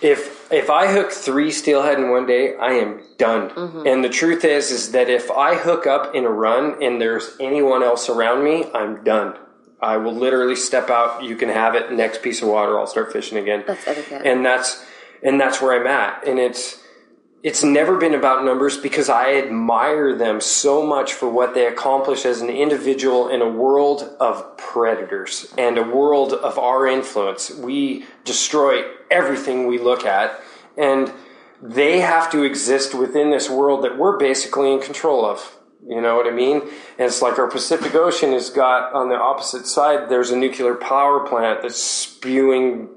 if 0.00 0.52
if 0.52 0.70
I 0.70 0.92
hook 0.92 1.10
three 1.10 1.50
steelhead 1.50 1.98
in 1.98 2.10
one 2.10 2.26
day, 2.26 2.56
I 2.56 2.72
am 2.72 3.00
done. 3.16 3.50
Mm-hmm. 3.50 3.86
And 3.86 4.04
the 4.04 4.08
truth 4.08 4.44
is, 4.44 4.70
is 4.70 4.92
that 4.92 5.08
if 5.08 5.30
I 5.30 5.54
hook 5.56 5.86
up 5.86 6.14
in 6.14 6.24
a 6.24 6.30
run 6.30 6.82
and 6.82 7.00
there's 7.00 7.36
anyone 7.40 7.82
else 7.82 8.08
around 8.08 8.44
me, 8.44 8.66
I'm 8.74 9.02
done. 9.04 9.36
I 9.80 9.96
will 9.98 10.14
literally 10.14 10.56
step 10.56 10.88
out. 10.90 11.22
You 11.22 11.36
can 11.36 11.48
have 11.48 11.74
it. 11.74 11.92
Next 11.92 12.22
piece 12.22 12.42
of 12.42 12.48
water, 12.48 12.78
I'll 12.78 12.86
start 12.86 13.12
fishing 13.12 13.38
again. 13.38 13.64
That's 13.66 13.86
etiquette. 13.86 14.22
and 14.24 14.44
that's 14.44 14.84
and 15.24 15.40
that's 15.40 15.60
where 15.60 15.80
I'm 15.80 15.86
at. 15.86 16.28
And 16.28 16.38
it's 16.38 16.80
it's 17.42 17.62
never 17.62 17.98
been 17.98 18.14
about 18.14 18.42
numbers 18.42 18.78
because 18.78 19.10
I 19.10 19.34
admire 19.34 20.16
them 20.16 20.40
so 20.40 20.86
much 20.86 21.12
for 21.12 21.28
what 21.28 21.52
they 21.52 21.66
accomplish 21.66 22.24
as 22.24 22.40
an 22.40 22.48
individual 22.48 23.28
in 23.28 23.42
a 23.42 23.48
world 23.48 24.16
of 24.18 24.56
predators 24.56 25.52
and 25.58 25.76
a 25.76 25.82
world 25.82 26.32
of 26.32 26.58
our 26.58 26.86
influence. 26.86 27.50
We 27.50 28.06
destroy 28.24 28.84
everything 29.10 29.66
we 29.66 29.78
look 29.78 30.06
at, 30.06 30.40
and 30.78 31.12
they 31.60 32.00
have 32.00 32.32
to 32.32 32.44
exist 32.44 32.94
within 32.94 33.30
this 33.30 33.50
world 33.50 33.84
that 33.84 33.98
we're 33.98 34.16
basically 34.16 34.72
in 34.72 34.80
control 34.80 35.26
of. 35.26 35.58
You 35.86 36.00
know 36.00 36.16
what 36.16 36.26
I 36.26 36.30
mean? 36.30 36.62
And 36.62 36.70
it's 36.98 37.20
like 37.20 37.38
our 37.38 37.50
Pacific 37.50 37.94
Ocean 37.94 38.32
has 38.32 38.48
got 38.48 38.94
on 38.94 39.10
the 39.10 39.16
opposite 39.16 39.66
side, 39.66 40.08
there's 40.08 40.30
a 40.30 40.36
nuclear 40.36 40.76
power 40.76 41.26
plant 41.26 41.60
that's 41.60 41.76
spewing 41.76 42.88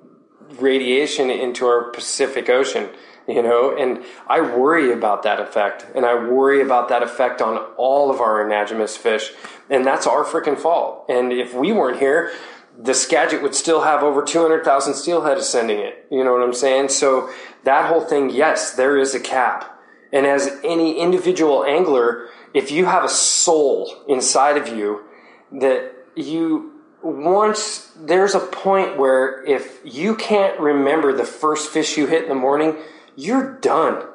radiation 0.60 1.29
into 1.29 1.65
our 1.65 1.91
Pacific 1.91 2.49
Ocean, 2.49 2.89
you 3.27 3.41
know, 3.41 3.75
and 3.75 4.03
I 4.27 4.41
worry 4.41 4.91
about 4.91 5.23
that 5.23 5.39
effect, 5.39 5.86
and 5.93 6.05
I 6.05 6.15
worry 6.15 6.62
about 6.62 6.89
that 6.89 7.03
effect 7.03 7.41
on 7.41 7.57
all 7.77 8.10
of 8.10 8.21
our 8.21 8.43
anadromous 8.43 8.97
fish, 8.97 9.31
and 9.69 9.86
that's 9.86 10.07
our 10.07 10.23
freaking 10.23 10.57
fault. 10.57 11.05
And 11.10 11.33
if 11.33 11.53
we 11.53 11.71
weren't 11.73 11.99
here, 11.99 12.31
the 12.79 12.93
Skagit 12.93 13.41
would 13.41 13.55
still 13.55 13.81
have 13.81 14.03
over 14.03 14.23
200,000 14.23 14.93
steelhead 14.93 15.38
ascending 15.38 15.79
it. 15.79 16.05
You 16.12 16.23
know 16.23 16.33
what 16.33 16.43
I'm 16.43 16.53
saying? 16.53 16.89
So 16.89 17.29
that 17.63 17.88
whole 17.88 18.01
thing, 18.01 18.29
yes, 18.29 18.73
there 18.75 18.97
is 18.97 19.15
a 19.15 19.19
cap. 19.19 19.77
And 20.13 20.25
as 20.25 20.60
any 20.63 20.99
individual 20.99 21.65
angler, 21.65 22.29
if 22.53 22.71
you 22.71 22.86
have 22.86 23.03
a 23.03 23.10
soul 23.10 23.91
inside 24.07 24.57
of 24.57 24.69
you 24.69 25.03
that 25.51 25.91
you 26.15 26.76
once 27.07 27.91
there's 27.95 28.35
a 28.35 28.39
point 28.39 28.97
where 28.97 29.43
if 29.45 29.79
you 29.85 30.15
can't 30.15 30.59
remember 30.59 31.13
the 31.13 31.23
first 31.23 31.69
fish 31.69 31.97
you 31.97 32.05
hit 32.05 32.23
in 32.23 32.29
the 32.29 32.35
morning, 32.35 32.75
you're 33.15 33.53
done. 33.59 34.05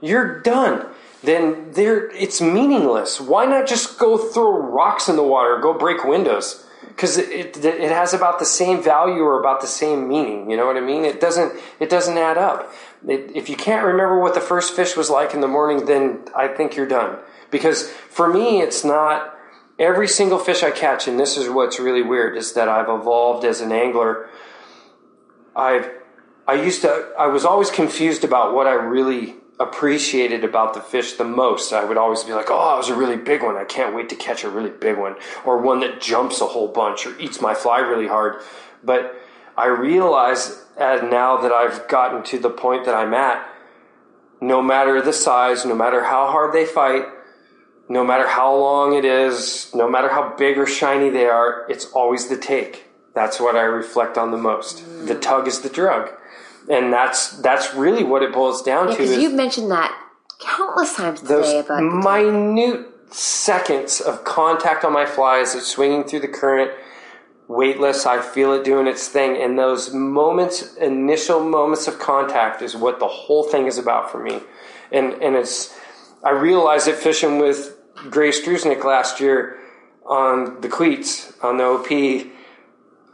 You're 0.00 0.40
done. 0.40 0.86
Then 1.22 1.72
there 1.72 2.10
it's 2.10 2.40
meaningless. 2.40 3.20
Why 3.20 3.46
not 3.46 3.66
just 3.66 3.98
go 3.98 4.18
throw 4.18 4.58
rocks 4.58 5.08
in 5.08 5.16
the 5.16 5.22
water, 5.22 5.58
go 5.60 5.72
break 5.72 6.04
windows? 6.04 6.66
Because 6.88 7.16
it, 7.16 7.56
it, 7.56 7.64
it 7.64 7.90
has 7.90 8.12
about 8.12 8.38
the 8.38 8.44
same 8.44 8.82
value 8.82 9.22
or 9.22 9.40
about 9.40 9.62
the 9.62 9.66
same 9.66 10.08
meaning. 10.08 10.50
You 10.50 10.56
know 10.56 10.66
what 10.66 10.76
I 10.76 10.80
mean? 10.80 11.04
It 11.04 11.20
doesn't 11.20 11.58
it 11.80 11.88
doesn't 11.88 12.18
add 12.18 12.36
up. 12.36 12.70
It, 13.08 13.34
if 13.34 13.48
you 13.48 13.56
can't 13.56 13.86
remember 13.86 14.20
what 14.20 14.34
the 14.34 14.40
first 14.40 14.74
fish 14.74 14.96
was 14.96 15.08
like 15.08 15.32
in 15.32 15.40
the 15.40 15.48
morning, 15.48 15.86
then 15.86 16.20
I 16.36 16.48
think 16.48 16.76
you're 16.76 16.86
done. 16.86 17.18
Because 17.50 17.88
for 17.88 18.28
me, 18.28 18.60
it's 18.60 18.84
not 18.84 19.38
every 19.78 20.08
single 20.08 20.38
fish 20.38 20.62
I 20.62 20.70
catch, 20.70 21.08
and 21.08 21.18
this 21.18 21.36
is 21.36 21.48
what's 21.48 21.78
really 21.78 22.02
weird, 22.02 22.36
is 22.36 22.52
that 22.54 22.68
I've 22.68 22.88
evolved 22.88 23.44
as 23.44 23.60
an 23.60 23.72
angler. 23.72 24.28
I've 25.54 25.90
I 26.46 26.54
used 26.54 26.82
to 26.82 27.12
I 27.18 27.26
was 27.26 27.44
always 27.44 27.70
confused 27.70 28.24
about 28.24 28.54
what 28.54 28.66
I 28.66 28.72
really 28.72 29.36
appreciated 29.60 30.42
about 30.42 30.74
the 30.74 30.80
fish 30.80 31.12
the 31.12 31.24
most. 31.24 31.72
I 31.72 31.84
would 31.84 31.96
always 31.96 32.24
be 32.24 32.32
like, 32.32 32.50
"Oh, 32.50 32.74
it 32.74 32.78
was 32.78 32.88
a 32.88 32.96
really 32.96 33.16
big 33.16 33.42
one. 33.42 33.56
I 33.56 33.64
can't 33.64 33.94
wait 33.94 34.08
to 34.08 34.16
catch 34.16 34.44
a 34.44 34.50
really 34.50 34.70
big 34.70 34.96
one," 34.96 35.16
or 35.44 35.58
one 35.58 35.80
that 35.80 36.00
jumps 36.00 36.40
a 36.40 36.46
whole 36.46 36.68
bunch 36.68 37.06
or 37.06 37.18
eats 37.20 37.40
my 37.40 37.54
fly 37.54 37.78
really 37.78 38.08
hard. 38.08 38.42
But 38.82 39.14
I 39.56 39.66
realize 39.66 40.64
as 40.76 41.02
now 41.02 41.36
that 41.36 41.52
I've 41.52 41.86
gotten 41.86 42.22
to 42.24 42.38
the 42.38 42.50
point 42.50 42.86
that 42.86 42.94
I'm 42.94 43.14
at, 43.14 43.46
no 44.40 44.62
matter 44.62 45.00
the 45.00 45.12
size, 45.12 45.64
no 45.64 45.74
matter 45.74 46.04
how 46.04 46.26
hard 46.28 46.52
they 46.52 46.64
fight, 46.64 47.04
no 47.88 48.04
matter 48.04 48.26
how 48.26 48.54
long 48.54 48.94
it 48.94 49.04
is, 49.04 49.70
no 49.74 49.88
matter 49.88 50.08
how 50.08 50.34
big 50.36 50.58
or 50.58 50.66
shiny 50.66 51.10
they 51.10 51.26
are, 51.26 51.66
it's 51.68 51.86
always 51.92 52.28
the 52.28 52.36
take. 52.36 52.86
That's 53.14 53.40
what 53.40 53.56
I 53.56 53.62
reflect 53.62 54.16
on 54.16 54.30
the 54.30 54.38
most. 54.38 55.06
The 55.06 55.14
tug 55.14 55.46
is 55.46 55.60
the 55.60 55.68
drug. 55.68 56.10
And 56.68 56.92
that's 56.92 57.40
that's 57.40 57.74
really 57.74 58.04
what 58.04 58.22
it 58.22 58.32
boils 58.32 58.62
down 58.62 58.86
to 58.86 58.92
Because 58.92 59.18
you've 59.18 59.34
mentioned 59.34 59.70
that 59.70 59.98
countless 60.40 60.94
times 60.94 61.20
today 61.20 61.58
about 61.58 61.82
minute 61.82 62.86
seconds 63.10 64.00
of 64.00 64.24
contact 64.24 64.84
on 64.84 64.92
my 64.92 65.04
fly 65.04 65.40
as 65.40 65.54
it's 65.54 65.66
swinging 65.66 66.04
through 66.04 66.20
the 66.20 66.28
current, 66.28 66.70
weightless. 67.48 68.06
I 68.06 68.22
feel 68.22 68.52
it 68.52 68.64
doing 68.64 68.86
its 68.86 69.08
thing, 69.08 69.36
and 69.36 69.58
those 69.58 69.92
moments, 69.92 70.74
initial 70.76 71.40
moments 71.40 71.86
of 71.88 71.98
contact, 71.98 72.62
is 72.62 72.76
what 72.76 72.98
the 72.98 73.08
whole 73.08 73.44
thing 73.44 73.66
is 73.66 73.76
about 73.76 74.10
for 74.10 74.22
me. 74.22 74.40
And 74.90 75.14
and 75.14 75.36
it's 75.36 75.76
I 76.24 76.30
realized 76.30 76.86
it 76.86 76.96
fishing 76.96 77.38
with 77.38 77.76
Gray 78.10 78.30
Struznik 78.30 78.84
last 78.84 79.18
year 79.18 79.58
on 80.06 80.60
the 80.60 80.68
Queets 80.68 81.32
on 81.42 81.56
the 81.56 81.64
OP. 81.64 82.30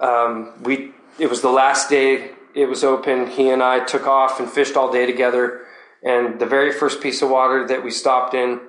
um, 0.00 0.62
we 0.62 0.92
it 1.18 1.30
was 1.30 1.40
the 1.40 1.50
last 1.50 1.88
day 1.88 2.32
it 2.54 2.66
was 2.66 2.84
open. 2.84 3.26
He 3.28 3.48
and 3.48 3.62
I 3.62 3.80
took 3.80 4.06
off 4.06 4.40
and 4.40 4.50
fished 4.50 4.76
all 4.76 4.92
day 4.92 5.06
together. 5.06 5.66
And 6.02 6.38
the 6.38 6.46
very 6.46 6.70
first 6.70 7.00
piece 7.00 7.22
of 7.22 7.30
water 7.30 7.66
that 7.66 7.82
we 7.82 7.90
stopped 7.90 8.34
in, 8.34 8.60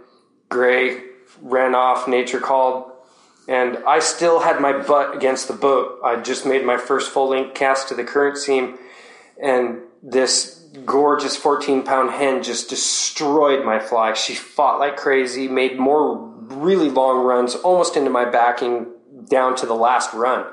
Gray 0.47 1.03
ran 1.41 1.75
off. 1.75 2.07
Nature 2.07 2.39
called, 2.39 2.91
and 3.47 3.77
I 3.85 3.99
still 3.99 4.39
had 4.39 4.61
my 4.61 4.71
butt 4.71 5.15
against 5.15 5.47
the 5.47 5.53
boat. 5.53 5.99
I 6.03 6.15
just 6.21 6.45
made 6.45 6.65
my 6.65 6.77
first 6.77 7.11
full 7.11 7.29
length 7.29 7.55
cast 7.55 7.89
to 7.89 7.95
the 7.95 8.03
current 8.03 8.37
seam, 8.37 8.79
and 9.41 9.79
this 10.01 10.58
gorgeous 10.85 11.35
14 11.35 11.83
pound 11.83 12.11
hen 12.11 12.43
just 12.43 12.69
destroyed 12.69 13.65
my 13.65 13.79
fly. 13.79 14.13
She 14.13 14.35
fought 14.35 14.79
like 14.79 14.97
crazy, 14.97 15.47
made 15.47 15.79
more 15.79 16.17
really 16.17 16.89
long 16.89 17.25
runs, 17.25 17.55
almost 17.55 17.95
into 17.95 18.09
my 18.09 18.25
backing 18.25 18.87
down 19.29 19.55
to 19.57 19.65
the 19.65 19.75
last 19.75 20.13
run. 20.13 20.45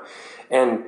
And 0.49 0.85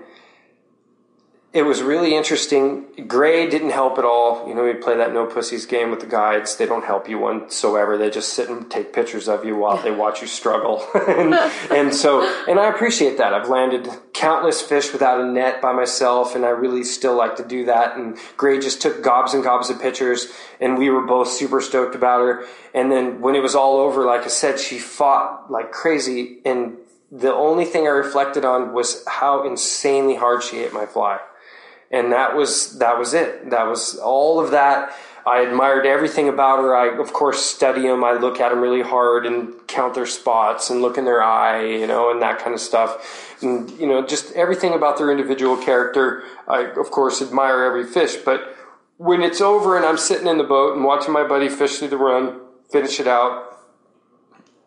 it 1.52 1.64
was 1.64 1.82
really 1.82 2.16
interesting. 2.16 2.86
Gray 3.08 3.50
didn't 3.50 3.72
help 3.72 3.97
at 3.97 4.06
all. 4.06 4.47
You 4.47 4.54
know, 4.54 4.64
we 4.64 4.76
play 4.76 4.95
that 4.97 5.14
no 5.14 5.26
pussies 5.26 5.66
game 5.66 5.89
with 5.89 6.00
the 6.00 6.06
guides. 6.06 6.56
They 6.58 6.68
don't 6.68 6.86
help 6.86 7.10
you 7.10 7.18
whatsoever. 7.18 7.97
They 7.97 8.12
just 8.12 8.34
sit 8.34 8.50
and 8.50 8.70
take 8.70 8.93
pictures 8.93 9.28
of 9.28 9.43
you 9.43 9.56
while 9.56 9.82
they 9.82 9.89
watch 9.89 10.22
you 10.22 10.28
struggle. 10.28 10.86
and, 10.93 11.34
and, 11.72 11.95
so, 11.95 12.22
and 12.47 12.60
I 12.60 12.70
appreciate 12.70 13.18
that. 13.18 13.34
I've 13.34 13.50
landed 13.50 13.89
countless 14.14 14.62
fish 14.62 14.93
without 14.93 15.20
a 15.20 15.26
net 15.26 15.60
by 15.60 15.74
myself, 15.74 16.36
and 16.36 16.45
I 16.45 16.50
really 16.50 16.84
still 16.84 17.16
like 17.16 17.36
to 17.38 17.43
do 17.43 17.66
that. 17.66 17.97
And 17.97 18.16
Gray 18.38 18.60
just 18.60 18.80
took 18.80 19.02
gobs 19.02 19.34
and 19.34 19.43
gobs 19.43 19.72
of 19.72 19.82
pictures, 19.82 20.28
and 20.62 20.78
we 20.78 20.91
were 20.91 21.08
both 21.08 21.30
super 21.30 21.62
stoked 21.62 21.95
about 21.95 22.20
her. 22.20 22.45
And 22.76 22.91
then 22.91 23.22
when 23.22 23.34
it 23.34 23.41
was 23.41 23.56
all 23.56 23.78
over, 23.78 24.06
like 24.06 24.22
I 24.22 24.28
said, 24.28 24.60
she 24.60 24.78
fought 24.78 25.50
like 25.50 25.72
crazy. 25.72 26.41
And 26.45 26.78
the 27.12 27.34
only 27.34 27.66
thing 27.66 27.88
I 27.88 27.89
reflected 27.89 28.45
on 28.45 28.72
was 28.72 29.04
how 29.08 29.47
insanely 29.47 30.16
hard 30.16 30.43
she 30.43 30.58
hit 30.58 30.74
my 30.74 30.86
fly 30.86 31.22
and 31.91 32.11
that 32.11 32.35
was 32.35 32.77
that 32.79 32.97
was 32.97 33.13
it. 33.13 33.49
That 33.49 33.67
was 33.67 33.97
all 33.97 34.39
of 34.39 34.51
that. 34.51 34.95
I 35.25 35.41
admired 35.41 35.85
everything 35.85 36.29
about 36.29 36.59
her. 36.59 36.75
I, 36.75 36.97
of 36.97 37.13
course, 37.13 37.43
study 37.43 37.83
them. 37.83 38.03
I 38.03 38.13
look 38.13 38.39
at 38.39 38.49
them 38.49 38.61
really 38.61 38.81
hard 38.81 39.25
and 39.25 39.53
count 39.67 39.93
their 39.93 40.05
spots 40.05 40.69
and 40.69 40.81
look 40.81 40.97
in 40.97 41.05
their 41.05 41.21
eye, 41.21 41.65
you 41.65 41.87
know, 41.87 42.09
and 42.09 42.21
that 42.21 42.39
kind 42.39 42.53
of 42.53 42.61
stuff. 42.61 43.37
And, 43.41 43.69
you 43.71 43.85
know, 43.85 44.05
just 44.05 44.33
everything 44.33 44.73
about 44.73 44.97
their 44.97 45.11
individual 45.11 45.57
character. 45.57 46.23
I, 46.47 46.61
of 46.61 46.89
course, 46.89 47.21
admire 47.21 47.63
every 47.63 47.85
fish. 47.85 48.15
But 48.15 48.55
when 48.97 49.21
it's 49.21 49.41
over 49.41 49.75
and 49.75 49.85
I'm 49.85 49.97
sitting 49.97 50.25
in 50.25 50.37
the 50.37 50.43
boat 50.43 50.75
and 50.75 50.83
watching 50.83 51.13
my 51.13 51.27
buddy 51.27 51.49
fish 51.49 51.77
through 51.77 51.89
the 51.89 51.97
run, 51.97 52.39
finish 52.71 52.99
it 52.99 53.07
out, 53.07 53.59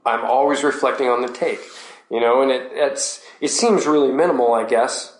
I'm 0.04 0.24
always 0.24 0.62
reflecting 0.62 1.08
on 1.08 1.22
the 1.22 1.32
take, 1.32 1.60
you 2.10 2.20
know, 2.20 2.42
and 2.42 2.50
it, 2.50 2.70
it's, 2.72 3.24
it 3.40 3.48
seems 3.48 3.86
really 3.86 4.12
minimal, 4.12 4.52
I 4.52 4.64
guess 4.64 5.16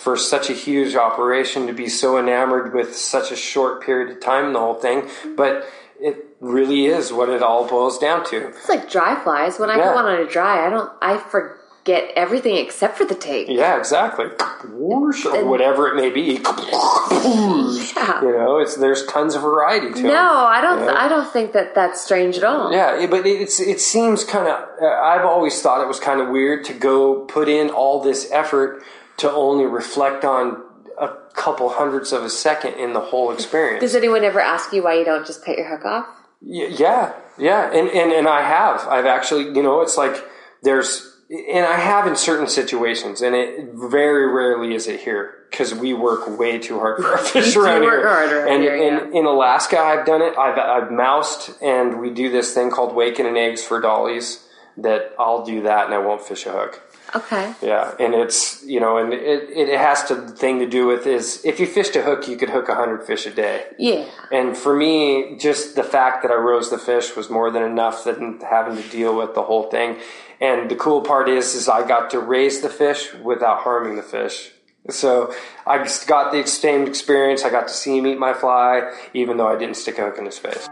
for 0.00 0.16
such 0.16 0.48
a 0.48 0.54
huge 0.54 0.94
operation 0.94 1.66
to 1.66 1.74
be 1.74 1.86
so 1.86 2.18
enamored 2.18 2.72
with 2.72 2.96
such 2.96 3.30
a 3.30 3.36
short 3.36 3.82
period 3.82 4.10
of 4.10 4.22
time, 4.22 4.54
the 4.54 4.58
whole 4.58 4.74
thing. 4.74 5.06
But 5.36 5.66
it 6.00 6.24
really 6.40 6.86
is 6.86 7.12
what 7.12 7.28
it 7.28 7.42
all 7.42 7.68
boils 7.68 7.98
down 7.98 8.24
to. 8.30 8.48
It's 8.48 8.68
like 8.68 8.90
dry 8.90 9.22
flies. 9.22 9.58
When 9.58 9.68
I 9.68 9.76
yeah. 9.76 9.92
go 9.92 9.98
on 9.98 10.20
a 10.20 10.26
dry, 10.26 10.66
I 10.66 10.70
don't, 10.70 10.90
I 11.02 11.18
forget 11.18 12.12
everything 12.16 12.56
except 12.56 12.96
for 12.96 13.04
the 13.04 13.14
take. 13.14 13.48
Yeah, 13.50 13.76
exactly. 13.76 14.28
Whoosh, 14.70 15.26
or 15.26 15.44
whatever 15.44 15.88
it 15.88 15.96
may 15.96 16.08
be. 16.08 16.40
yeah. 16.40 18.22
You 18.22 18.32
know, 18.32 18.58
it's 18.58 18.76
there's 18.76 19.04
tons 19.04 19.34
of 19.34 19.42
variety 19.42 19.92
to 19.92 20.02
no, 20.02 20.08
it. 20.08 20.12
No, 20.12 20.46
I 20.46 20.60
don't. 20.62 20.80
You 20.80 20.86
know? 20.86 20.94
I 20.94 21.08
don't 21.08 21.30
think 21.30 21.52
that 21.52 21.74
that's 21.74 22.00
strange 22.00 22.38
at 22.38 22.44
all. 22.44 22.72
Yeah, 22.72 23.06
but 23.06 23.26
it's 23.26 23.60
it 23.60 23.82
seems 23.82 24.24
kind 24.24 24.48
of. 24.48 24.66
Uh, 24.80 24.86
I've 24.86 25.26
always 25.26 25.60
thought 25.60 25.82
it 25.82 25.88
was 25.88 26.00
kind 26.00 26.22
of 26.22 26.30
weird 26.30 26.64
to 26.64 26.72
go 26.72 27.26
put 27.26 27.50
in 27.50 27.68
all 27.68 28.00
this 28.00 28.30
effort 28.32 28.82
to 29.20 29.30
only 29.30 29.66
reflect 29.66 30.24
on 30.24 30.62
a 30.98 31.08
couple 31.34 31.68
hundredths 31.68 32.12
of 32.12 32.22
a 32.22 32.30
second 32.30 32.74
in 32.74 32.92
the 32.92 33.00
whole 33.00 33.32
experience. 33.32 33.80
Does 33.80 33.94
anyone 33.94 34.24
ever 34.24 34.40
ask 34.40 34.72
you 34.72 34.82
why 34.82 34.94
you 34.94 35.04
don't 35.04 35.26
just 35.26 35.44
cut 35.44 35.56
your 35.56 35.68
hook 35.68 35.84
off? 35.84 36.06
Yeah, 36.42 37.12
yeah, 37.38 37.70
and, 37.70 37.88
and 37.88 38.12
and 38.12 38.26
I 38.26 38.42
have. 38.42 38.86
I've 38.88 39.04
actually, 39.04 39.44
you 39.54 39.62
know, 39.62 39.82
it's 39.82 39.98
like 39.98 40.24
there's, 40.62 41.06
and 41.30 41.66
I 41.66 41.76
have 41.76 42.06
in 42.06 42.16
certain 42.16 42.46
situations, 42.46 43.20
and 43.20 43.34
it 43.34 43.72
very 43.74 44.26
rarely 44.26 44.74
is 44.74 44.86
it 44.86 45.00
here 45.00 45.34
because 45.50 45.74
we 45.74 45.92
work 45.92 46.38
way 46.38 46.58
too 46.58 46.78
hard 46.78 47.02
for 47.02 47.08
our 47.18 47.18
fish 47.18 47.56
around 47.56 47.82
here. 47.82 48.08
Harder 48.08 48.46
and 48.46 48.62
here, 48.62 48.74
yeah. 48.74 49.04
in, 49.04 49.16
in 49.16 49.26
Alaska, 49.26 49.78
I've 49.78 50.06
done 50.06 50.22
it. 50.22 50.36
I've 50.38 50.58
I've 50.58 50.90
moused, 50.90 51.50
and 51.60 52.00
we 52.00 52.08
do 52.08 52.30
this 52.30 52.54
thing 52.54 52.70
called 52.70 52.94
waking 52.94 53.26
and 53.26 53.36
eggs 53.36 53.62
for 53.62 53.78
dollies. 53.80 54.46
That 54.78 55.14
I'll 55.18 55.44
do 55.44 55.62
that, 55.62 55.86
and 55.86 55.94
I 55.94 55.98
won't 55.98 56.22
fish 56.22 56.46
a 56.46 56.52
hook. 56.52 56.80
Okay. 57.14 57.54
Yeah, 57.62 57.94
and 57.98 58.14
it's 58.14 58.64
you 58.64 58.80
know, 58.80 58.98
and 58.98 59.12
it 59.12 59.50
it 59.50 59.78
has 59.78 60.04
to 60.04 60.16
thing 60.28 60.58
to 60.60 60.66
do 60.68 60.86
with 60.86 61.06
is 61.06 61.44
if 61.44 61.58
you 61.58 61.66
fished 61.66 61.96
a 61.96 62.02
hook, 62.02 62.28
you 62.28 62.36
could 62.36 62.50
hook 62.50 62.68
hundred 62.68 63.04
fish 63.04 63.26
a 63.26 63.30
day. 63.30 63.66
Yeah. 63.78 64.06
And 64.30 64.56
for 64.56 64.74
me, 64.74 65.36
just 65.38 65.76
the 65.76 65.82
fact 65.82 66.22
that 66.22 66.30
I 66.30 66.34
rose 66.34 66.70
the 66.70 66.78
fish 66.78 67.16
was 67.16 67.28
more 67.28 67.50
than 67.50 67.62
enough 67.62 68.04
than 68.04 68.40
having 68.40 68.80
to 68.80 68.88
deal 68.88 69.16
with 69.16 69.34
the 69.34 69.42
whole 69.42 69.70
thing. 69.70 69.98
And 70.40 70.70
the 70.70 70.76
cool 70.76 71.02
part 71.02 71.28
is, 71.28 71.54
is 71.54 71.68
I 71.68 71.86
got 71.86 72.10
to 72.10 72.20
raise 72.20 72.62
the 72.62 72.70
fish 72.70 73.12
without 73.14 73.60
harming 73.60 73.96
the 73.96 74.02
fish. 74.02 74.52
So 74.88 75.34
I 75.66 75.86
got 76.06 76.32
the 76.32 76.46
same 76.46 76.86
experience. 76.86 77.44
I 77.44 77.50
got 77.50 77.68
to 77.68 77.74
see 77.74 77.98
him 77.98 78.06
eat 78.06 78.18
my 78.18 78.32
fly, 78.32 78.90
even 79.12 79.36
though 79.36 79.48
I 79.48 79.58
didn't 79.58 79.76
stick 79.76 79.98
a 79.98 80.06
hook 80.06 80.18
in 80.18 80.24
his 80.24 80.38
face. 80.38 80.68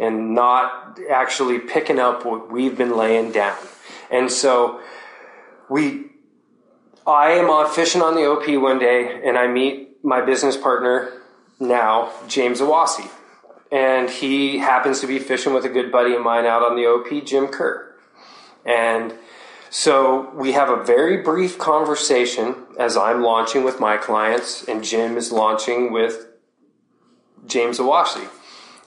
and 0.00 0.34
not 0.34 0.98
actually 1.10 1.58
picking 1.58 1.98
up 1.98 2.24
what 2.24 2.50
we've 2.50 2.76
been 2.78 2.96
laying 2.96 3.30
down. 3.30 3.58
And 4.10 4.32
so 4.32 4.80
we 5.68 6.13
I 7.06 7.32
am 7.32 7.50
on 7.50 7.70
fishing 7.70 8.00
on 8.00 8.14
the 8.14 8.24
OP 8.26 8.48
one 8.60 8.78
day, 8.78 9.20
and 9.24 9.36
I 9.36 9.46
meet 9.46 10.02
my 10.02 10.22
business 10.22 10.56
partner 10.56 11.12
now, 11.60 12.10
James 12.28 12.60
Awasi, 12.60 13.10
and 13.70 14.08
he 14.08 14.58
happens 14.58 15.00
to 15.00 15.06
be 15.06 15.18
fishing 15.18 15.52
with 15.52 15.66
a 15.66 15.68
good 15.68 15.92
buddy 15.92 16.14
of 16.14 16.22
mine 16.22 16.46
out 16.46 16.62
on 16.62 16.76
the 16.76 16.86
OP, 16.86 17.24
Jim 17.26 17.48
Kerr, 17.48 17.94
and 18.64 19.12
so 19.68 20.30
we 20.34 20.52
have 20.52 20.70
a 20.70 20.82
very 20.82 21.18
brief 21.18 21.58
conversation 21.58 22.54
as 22.78 22.96
I'm 22.96 23.22
launching 23.22 23.64
with 23.64 23.80
my 23.80 23.96
clients, 23.96 24.62
and 24.66 24.84
Jim 24.84 25.16
is 25.16 25.32
launching 25.32 25.92
with 25.92 26.28
James 27.44 27.78
Awasi. 27.78 28.28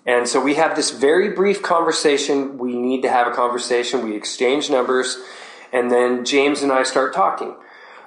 And 0.05 0.29
so 0.29 0.39
we 0.39 0.55
have 0.55 0.77
this 0.77 0.91
very 0.91 1.29
brief 1.29 1.61
conversation. 1.61 2.57
We 2.57 2.73
need 2.77 3.01
to 3.01 3.09
have 3.09 3.27
a 3.27 3.31
conversation. 3.31 4.01
We 4.01 4.15
exchange 4.15 4.69
numbers, 4.69 5.17
and 5.73 5.91
then 5.91 6.23
James 6.23 6.61
and 6.61 6.71
I 6.71 6.83
start 6.83 7.13
talking. 7.13 7.57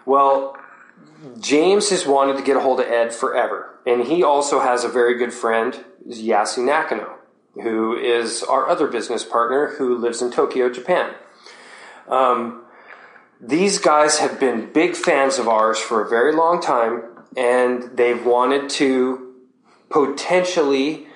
Well, 0.06 0.56
James 1.38 1.90
has 1.90 2.06
wanted 2.06 2.36
to 2.38 2.42
get 2.42 2.56
a 2.56 2.60
hold 2.60 2.80
of 2.80 2.86
Ed 2.86 3.12
forever, 3.12 3.78
and 3.86 4.04
he 4.04 4.22
also 4.22 4.60
has 4.60 4.84
a 4.84 4.88
very 4.88 5.16
good 5.18 5.32
friend, 5.32 5.84
Yasu 6.08 6.64
Nakano, 6.64 7.16
who 7.54 7.96
is 7.96 8.42
our 8.42 8.68
other 8.68 8.86
business 8.86 9.24
partner 9.24 9.74
who 9.78 9.96
lives 9.96 10.22
in 10.22 10.30
Tokyo, 10.30 10.70
Japan. 10.70 11.14
Um, 12.08 12.62
these 13.40 13.78
guys 13.78 14.18
have 14.18 14.40
been 14.40 14.72
big 14.72 14.96
fans 14.96 15.38
of 15.38 15.48
ours 15.48 15.78
for 15.78 16.02
a 16.02 16.08
very 16.08 16.34
long 16.34 16.60
time, 16.60 17.02
and 17.36 17.96
they've 17.96 18.24
wanted 18.24 18.70
to 18.70 19.34
potentially 19.88 21.06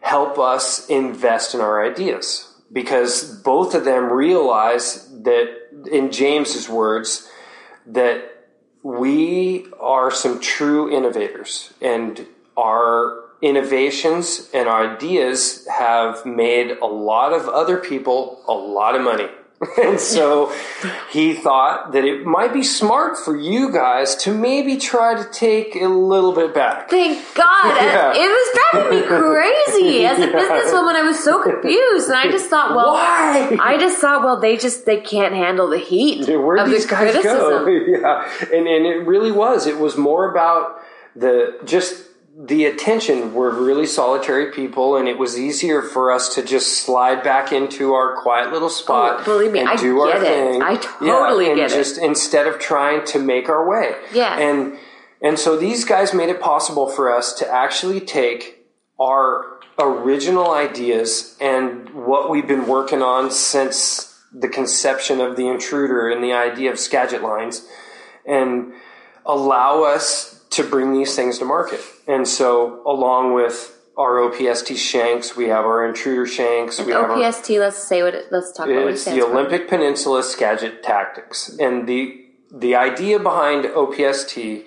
help 0.00 0.38
us 0.38 0.88
invest 0.88 1.54
in 1.54 1.60
our 1.60 1.84
ideas 1.84 2.54
because 2.72 3.40
both 3.42 3.74
of 3.74 3.84
them 3.84 4.12
realize 4.12 5.08
that, 5.22 5.48
in 5.90 6.10
James's 6.10 6.68
words, 6.68 7.28
that 7.86 8.46
we 8.82 9.66
are 9.78 10.10
some 10.10 10.40
true 10.40 10.90
innovators 10.90 11.72
and 11.80 12.26
our 12.56 13.24
innovations 13.42 14.50
and 14.52 14.68
ideas 14.68 15.66
have 15.66 16.24
made 16.26 16.70
a 16.82 16.86
lot 16.86 17.32
of 17.32 17.48
other 17.48 17.78
people 17.78 18.42
a 18.46 18.52
lot 18.52 18.94
of 18.94 19.02
money. 19.02 19.28
and 19.82 20.00
so 20.00 20.50
he 21.10 21.34
thought 21.34 21.92
that 21.92 22.04
it 22.04 22.24
might 22.24 22.52
be 22.52 22.62
smart 22.62 23.18
for 23.18 23.36
you 23.36 23.70
guys 23.70 24.16
to 24.16 24.32
maybe 24.34 24.78
try 24.78 25.14
to 25.14 25.28
take 25.30 25.76
a 25.76 25.86
little 25.86 26.32
bit 26.32 26.54
back. 26.54 26.88
Thank 26.88 27.22
God. 27.34 27.46
Yeah. 27.80 28.12
It 28.14 28.28
was 28.28 28.58
driving 28.72 29.00
me 29.00 29.06
crazy. 29.20 30.06
As 30.06 30.18
a 30.18 30.28
businesswoman, 30.28 30.94
I 30.94 31.02
was 31.02 31.22
so 31.22 31.42
confused. 31.42 32.08
And 32.08 32.16
I 32.16 32.30
just 32.30 32.48
thought, 32.48 32.74
well, 32.74 32.92
Why? 32.94 33.56
I 33.60 33.76
just 33.78 33.98
thought, 34.00 34.22
well, 34.24 34.40
they 34.40 34.56
just, 34.56 34.86
they 34.86 35.00
can't 35.00 35.34
handle 35.34 35.68
the 35.68 35.78
heat 35.78 36.26
Yeah, 36.26 36.36
where'd 36.36 36.60
of 36.60 36.70
these 36.70 36.86
the 36.86 36.90
guys 36.92 37.12
criticism. 37.12 37.64
go? 37.64 37.66
yeah, 37.66 38.30
and 38.52 38.66
and 38.66 38.86
it 38.86 39.06
really 39.06 39.32
was. 39.32 39.66
It 39.66 39.78
was 39.78 39.96
more 39.98 40.30
about 40.30 40.80
the 41.14 41.58
just 41.64 42.06
the 42.42 42.64
attention. 42.64 43.34
We're 43.34 43.50
really 43.50 43.86
solitary 43.86 44.50
people, 44.50 44.96
and 44.96 45.06
it 45.08 45.18
was 45.18 45.38
easier 45.38 45.82
for 45.82 46.10
us 46.10 46.34
to 46.34 46.42
just 46.42 46.78
slide 46.82 47.22
back 47.22 47.52
into 47.52 47.92
our 47.92 48.20
quiet 48.22 48.52
little 48.52 48.70
spot. 48.70 49.20
Oh, 49.20 49.24
believe 49.24 49.52
me, 49.52 49.60
and 49.60 49.68
I 49.68 49.76
do 49.76 50.00
our 50.00 50.16
it. 50.16 50.20
thing. 50.22 50.62
I 50.62 50.76
totally 50.76 51.48
and 51.48 51.56
get 51.56 51.70
it. 51.70 51.74
just 51.74 51.98
instead 51.98 52.46
of 52.46 52.58
trying 52.58 53.04
to 53.06 53.18
make 53.18 53.48
our 53.48 53.68
way. 53.68 53.92
Yeah. 54.12 54.38
and 54.38 54.78
and 55.22 55.38
so 55.38 55.56
these 55.56 55.84
guys 55.84 56.14
made 56.14 56.30
it 56.30 56.40
possible 56.40 56.88
for 56.88 57.14
us 57.14 57.34
to 57.34 57.48
actually 57.48 58.00
take 58.00 58.66
our 58.98 59.60
original 59.78 60.52
ideas 60.52 61.36
and 61.40 61.90
what 61.90 62.30
we've 62.30 62.48
been 62.48 62.66
working 62.66 63.02
on 63.02 63.30
since 63.30 64.18
the 64.32 64.48
conception 64.48 65.20
of 65.20 65.36
the 65.36 65.48
intruder 65.48 66.08
and 66.08 66.22
the 66.22 66.32
idea 66.32 66.70
of 66.70 66.78
Skagit 66.78 67.22
lines 67.22 67.66
and 68.26 68.72
allow 69.26 69.82
us 69.82 70.39
to 70.50 70.64
bring 70.64 70.92
these 70.92 71.14
things 71.14 71.38
to 71.38 71.44
market. 71.44 71.80
And 72.06 72.26
so 72.26 72.82
along 72.86 73.34
with 73.34 73.76
our 73.96 74.18
OPST 74.18 74.76
shanks, 74.76 75.36
we 75.36 75.48
have 75.48 75.64
our 75.64 75.86
intruder 75.86 76.26
shanks, 76.26 76.80
we 76.80 76.92
have 76.92 77.10
our 77.10 77.16
OPST, 77.16 77.58
let's 77.58 77.78
say 77.78 78.02
what 78.02 78.14
it, 78.14 78.26
let's 78.30 78.52
talk 78.52 78.66
about 78.66 78.88
it 78.88 78.94
it's 78.94 79.04
the 79.04 79.20
for. 79.20 79.26
Olympic 79.26 79.68
Peninsula 79.68 80.22
Skagit 80.22 80.82
Tactics, 80.82 81.56
and 81.58 81.88
the 81.88 82.16
the 82.52 82.74
idea 82.74 83.18
behind 83.18 83.64
OPST 83.66 84.64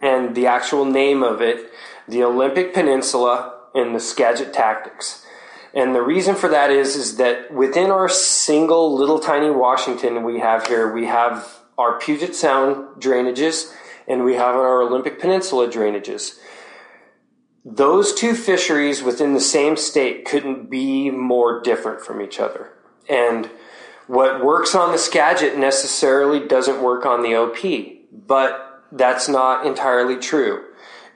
and 0.00 0.34
the 0.34 0.46
actual 0.46 0.84
name 0.84 1.22
of 1.22 1.42
it, 1.42 1.70
the 2.06 2.22
Olympic 2.22 2.72
Peninsula 2.72 3.54
and 3.74 3.94
the 3.94 4.00
Skagit 4.00 4.52
Tactics. 4.54 5.26
And 5.74 5.94
the 5.94 6.00
reason 6.00 6.34
for 6.34 6.48
that 6.48 6.70
is 6.70 6.96
is 6.96 7.16
that 7.16 7.52
within 7.52 7.90
our 7.90 8.08
single 8.08 8.94
little 8.94 9.18
tiny 9.18 9.50
Washington 9.50 10.22
we 10.22 10.40
have 10.40 10.66
here, 10.66 10.90
we 10.92 11.06
have 11.06 11.58
our 11.76 11.98
Puget 11.98 12.34
Sound 12.34 13.00
drainages 13.00 13.74
and 14.08 14.24
we 14.24 14.34
have 14.34 14.56
our 14.56 14.82
Olympic 14.82 15.20
Peninsula 15.20 15.68
drainages. 15.68 16.38
Those 17.64 18.14
two 18.14 18.34
fisheries 18.34 19.02
within 19.02 19.34
the 19.34 19.40
same 19.40 19.76
state 19.76 20.24
couldn't 20.24 20.70
be 20.70 21.10
more 21.10 21.60
different 21.60 22.00
from 22.00 22.22
each 22.22 22.40
other. 22.40 22.72
And 23.08 23.50
what 24.06 24.42
works 24.42 24.74
on 24.74 24.90
the 24.90 24.98
Skagit 24.98 25.58
necessarily 25.58 26.40
doesn't 26.40 26.82
work 26.82 27.04
on 27.04 27.22
the 27.22 27.36
OP, 27.36 27.58
but 28.26 28.84
that's 28.90 29.28
not 29.28 29.66
entirely 29.66 30.16
true. 30.16 30.64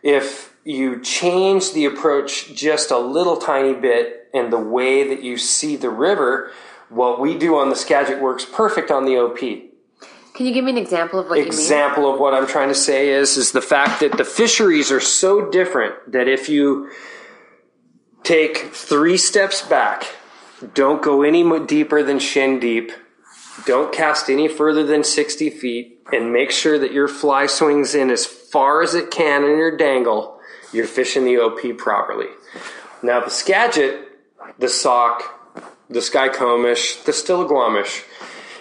If 0.02 0.54
you 0.64 1.00
change 1.00 1.72
the 1.72 1.86
approach 1.86 2.54
just 2.54 2.90
a 2.90 2.98
little 2.98 3.38
tiny 3.38 3.72
bit 3.72 4.28
and 4.34 4.52
the 4.52 4.58
way 4.58 5.08
that 5.08 5.22
you 5.22 5.38
see 5.38 5.76
the 5.76 5.90
river, 5.90 6.52
what 6.90 7.18
we 7.18 7.38
do 7.38 7.56
on 7.56 7.70
the 7.70 7.76
Skagit 7.76 8.20
works 8.20 8.44
perfect 8.44 8.90
on 8.90 9.06
the 9.06 9.16
OP 9.16 9.71
Can 10.42 10.48
you 10.48 10.54
give 10.54 10.64
me 10.64 10.72
an 10.72 10.78
example 10.78 11.20
of 11.20 11.28
what 11.28 11.38
example 11.38 12.12
of 12.12 12.18
what 12.18 12.34
I'm 12.34 12.48
trying 12.48 12.66
to 12.66 12.74
say 12.74 13.10
is 13.10 13.36
is 13.36 13.52
the 13.52 13.62
fact 13.62 14.00
that 14.00 14.18
the 14.18 14.24
fisheries 14.24 14.90
are 14.90 14.98
so 14.98 15.48
different 15.48 16.10
that 16.10 16.26
if 16.26 16.48
you 16.48 16.90
take 18.24 18.74
three 18.74 19.16
steps 19.16 19.62
back, 19.62 20.04
don't 20.74 21.00
go 21.00 21.22
any 21.22 21.44
deeper 21.64 22.02
than 22.02 22.18
shin 22.18 22.58
deep, 22.58 22.90
don't 23.66 23.92
cast 23.92 24.28
any 24.28 24.48
further 24.48 24.82
than 24.84 25.04
60 25.04 25.48
feet, 25.50 26.00
and 26.12 26.32
make 26.32 26.50
sure 26.50 26.76
that 26.76 26.90
your 26.90 27.06
fly 27.06 27.46
swings 27.46 27.94
in 27.94 28.10
as 28.10 28.26
far 28.26 28.82
as 28.82 28.96
it 28.96 29.12
can 29.12 29.44
in 29.44 29.58
your 29.58 29.76
dangle, 29.76 30.40
you're 30.72 30.88
fishing 30.88 31.24
the 31.24 31.38
OP 31.38 31.78
properly. 31.78 32.26
Now 33.00 33.20
the 33.20 33.30
Skagit, 33.30 34.08
the 34.58 34.68
Sauk, 34.68 35.22
the 35.88 36.00
Skykomish, 36.00 37.04
the 37.04 37.12
stillaguamish, 37.12 38.02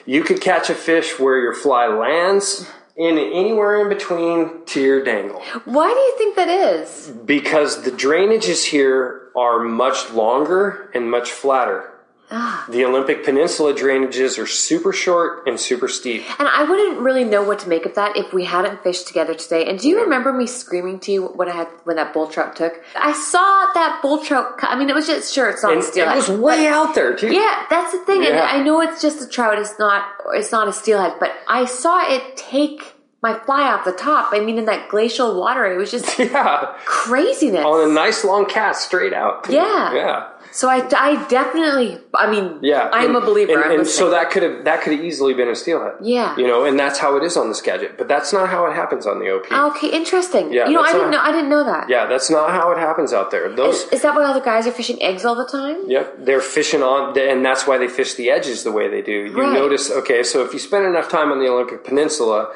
you 0.06 0.24
could 0.24 0.42
catch 0.42 0.70
a 0.70 0.76
fish 0.76 1.20
where 1.20 1.40
your 1.40 1.54
fly 1.54 1.88
lands 1.88 2.70
and 2.98 3.18
anywhere 3.18 3.82
in 3.82 3.90
between 3.90 4.66
to 4.66 4.82
your 4.82 5.04
dangle. 5.04 5.42
Why 5.66 5.88
do 5.88 6.00
you 6.00 6.16
think 6.18 6.36
that 6.36 6.50
is? 6.50 7.08
Because 7.26 7.84
the 7.84 7.92
drainages 7.92 8.66
here 8.66 9.30
are 9.36 9.60
much 9.60 10.12
longer 10.12 10.92
and 10.94 11.10
much 11.10 11.32
flatter. 11.32 11.91
Ah. 12.32 12.66
The 12.70 12.86
Olympic 12.86 13.26
Peninsula 13.26 13.74
drainages 13.74 14.40
are 14.42 14.48
super 14.48 14.94
short 14.94 15.46
and 15.48 15.60
super 15.60 15.88
steep. 15.88 16.24
And 16.40 16.48
I 16.48 16.64
wouldn't 16.64 17.00
really 17.00 17.24
know 17.26 17.44
what 17.44 17.60
to 17.60 17.70
make 17.70 17.86
of 17.86 17.96
that 17.96 18.16
if 18.16 18.32
we 18.34 18.46
hadn't 18.46 18.82
fished 18.84 19.08
together 19.08 19.34
today. 19.34 19.66
And 19.66 19.78
do 19.78 19.90
you 19.90 20.02
remember 20.02 20.32
me 20.32 20.48
screaming 20.48 21.00
to 21.02 21.12
you 21.12 21.26
when 21.28 21.50
I 21.50 21.54
had 21.56 21.68
when 21.84 21.98
that 21.98 22.14
bull 22.14 22.28
trout 22.28 22.56
took? 22.56 22.82
I 22.96 23.12
saw 23.12 23.68
that 23.74 24.00
bull 24.02 24.24
trout. 24.24 24.60
I 24.64 24.78
mean, 24.80 24.90
it 24.90 24.96
was 24.96 25.08
just 25.08 25.34
sure 25.34 25.50
it's 25.50 25.62
not 25.64 25.74
And 25.74 25.82
a 25.82 25.84
steelhead. 25.84 26.14
it 26.16 26.18
was 26.18 26.30
way 26.30 26.68
out 26.68 26.96
there, 26.96 27.16
too. 27.16 27.34
Yeah, 27.34 27.66
that's 27.70 27.92
the 27.92 28.00
thing. 28.06 28.24
Yeah. 28.24 28.30
And 28.30 28.40
I 28.40 28.64
know 28.64 28.82
it's 28.82 29.02
just 29.02 29.22
a 29.22 29.28
trout. 29.28 29.60
It's 29.60 29.78
not. 29.78 30.06
It's 30.34 30.52
not 30.52 30.68
a 30.68 30.74
steelhead. 30.74 31.16
But 31.20 31.32
I 31.48 31.66
saw 31.66 32.10
it 32.10 32.38
take 32.38 32.96
my 33.22 33.38
fly 33.46 33.72
off 33.72 33.86
the 33.86 33.92
top. 33.92 34.34
I 34.34 34.40
mean, 34.40 34.58
in 34.58 34.66
that 34.66 34.90
glacial 34.90 35.40
water, 35.40 35.66
it 35.72 35.78
was 35.78 35.92
just 35.92 36.18
Yeah. 36.20 36.74
craziness. 36.86 37.64
On 37.64 37.88
a 37.90 37.94
nice 37.94 38.24
long 38.24 38.46
cast 38.48 38.86
straight 38.88 39.14
out. 39.14 39.46
Yeah. 39.50 39.94
Yeah. 39.94 40.30
So 40.52 40.70
I, 40.70 40.88
I 40.98 41.28
definitely. 41.28 42.00
I 42.14 42.30
mean, 42.30 42.60
Yeah, 42.62 42.90
I'm 42.92 43.16
and- 43.16 43.24
a 43.24 43.26
believer. 43.26 43.54
and, 43.54 43.64
I'm 43.64 43.80
and 43.80 43.88
so 43.88 44.10
that 44.10 44.30
could 44.32 44.44
have 44.44 44.66
that 44.66 44.82
could 44.82 44.94
have 44.94 45.04
easily 45.04 45.34
been 45.34 45.48
a 45.48 45.56
steelhead. 45.56 45.94
Yeah. 46.02 46.36
you 46.38 46.46
know, 46.48 46.66
and 46.66 46.78
that's 46.80 47.00
how 47.00 47.16
it 47.18 47.24
is 47.24 47.38
on 47.38 47.50
the 47.50 47.56
Skagit, 47.56 47.98
but 47.98 48.08
that's 48.08 48.32
not 48.34 48.50
how 48.50 48.66
it 48.68 48.74
happens 48.76 49.06
on 49.08 49.20
the 49.20 49.30
OP. 49.32 49.52
Okay, 49.52 49.90
interesting. 49.90 50.52
Yeah, 50.54 50.68
you 50.68 50.74
know, 50.74 50.82
I 50.82 50.92
didn't 50.92 51.12
not- 51.12 51.24
know. 51.24 51.30
I 51.30 51.32
didn't 51.32 51.50
know 51.50 51.64
that. 51.64 51.90
Yeah, 51.90 52.06
that's 52.06 52.30
not 52.30 52.52
how 52.52 52.72
it 52.72 52.78
happens 52.78 53.14
out 53.14 53.32
there. 53.32 53.50
Those, 53.56 53.84
Is 53.92 54.02
that 54.02 54.16
why 54.16 54.26
all 54.26 54.34
the 54.34 54.42
guys 54.42 54.68
are 54.68 54.72
fishing 54.72 55.02
eggs 55.02 55.24
all 55.26 55.36
the 55.36 55.46
time? 55.48 55.90
yep, 55.90 56.16
they're 56.20 56.42
fishing 56.42 56.84
on, 56.84 57.18
and 57.18 57.46
that's 57.46 57.66
why 57.66 57.78
they 57.78 57.88
fish 57.88 58.14
the 58.16 58.30
edges 58.30 58.64
the 58.64 58.72
way 58.72 58.88
they 58.90 59.02
do. 59.02 59.12
You 59.32 59.40
Right. 59.42 59.54
notice, 59.54 59.90
okay, 59.92 60.22
so 60.24 60.44
if 60.44 60.54
you 60.54 60.60
spend 60.60 60.86
enough 60.86 61.10
time 61.10 61.32
on 61.32 61.40
the 61.40 61.48
Olympic 61.48 61.84
Peninsula, 61.84 62.52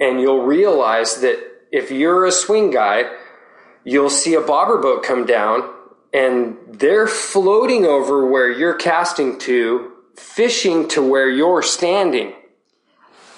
and 0.00 0.20
you'll 0.20 0.42
realize 0.42 1.20
that 1.20 1.38
if 1.72 1.90
you're 1.90 2.24
a 2.26 2.32
swing 2.32 2.70
guy, 2.70 3.04
you'll 3.84 4.10
see 4.10 4.34
a 4.34 4.40
bobber 4.40 4.78
boat 4.78 5.02
come 5.02 5.24
down, 5.26 5.62
and 6.16 6.56
they're 6.66 7.06
floating 7.06 7.84
over 7.84 8.26
where 8.26 8.50
you're 8.50 8.74
casting 8.74 9.38
to, 9.40 9.92
fishing 10.16 10.88
to 10.88 11.06
where 11.06 11.28
you're 11.28 11.62
standing. 11.62 12.32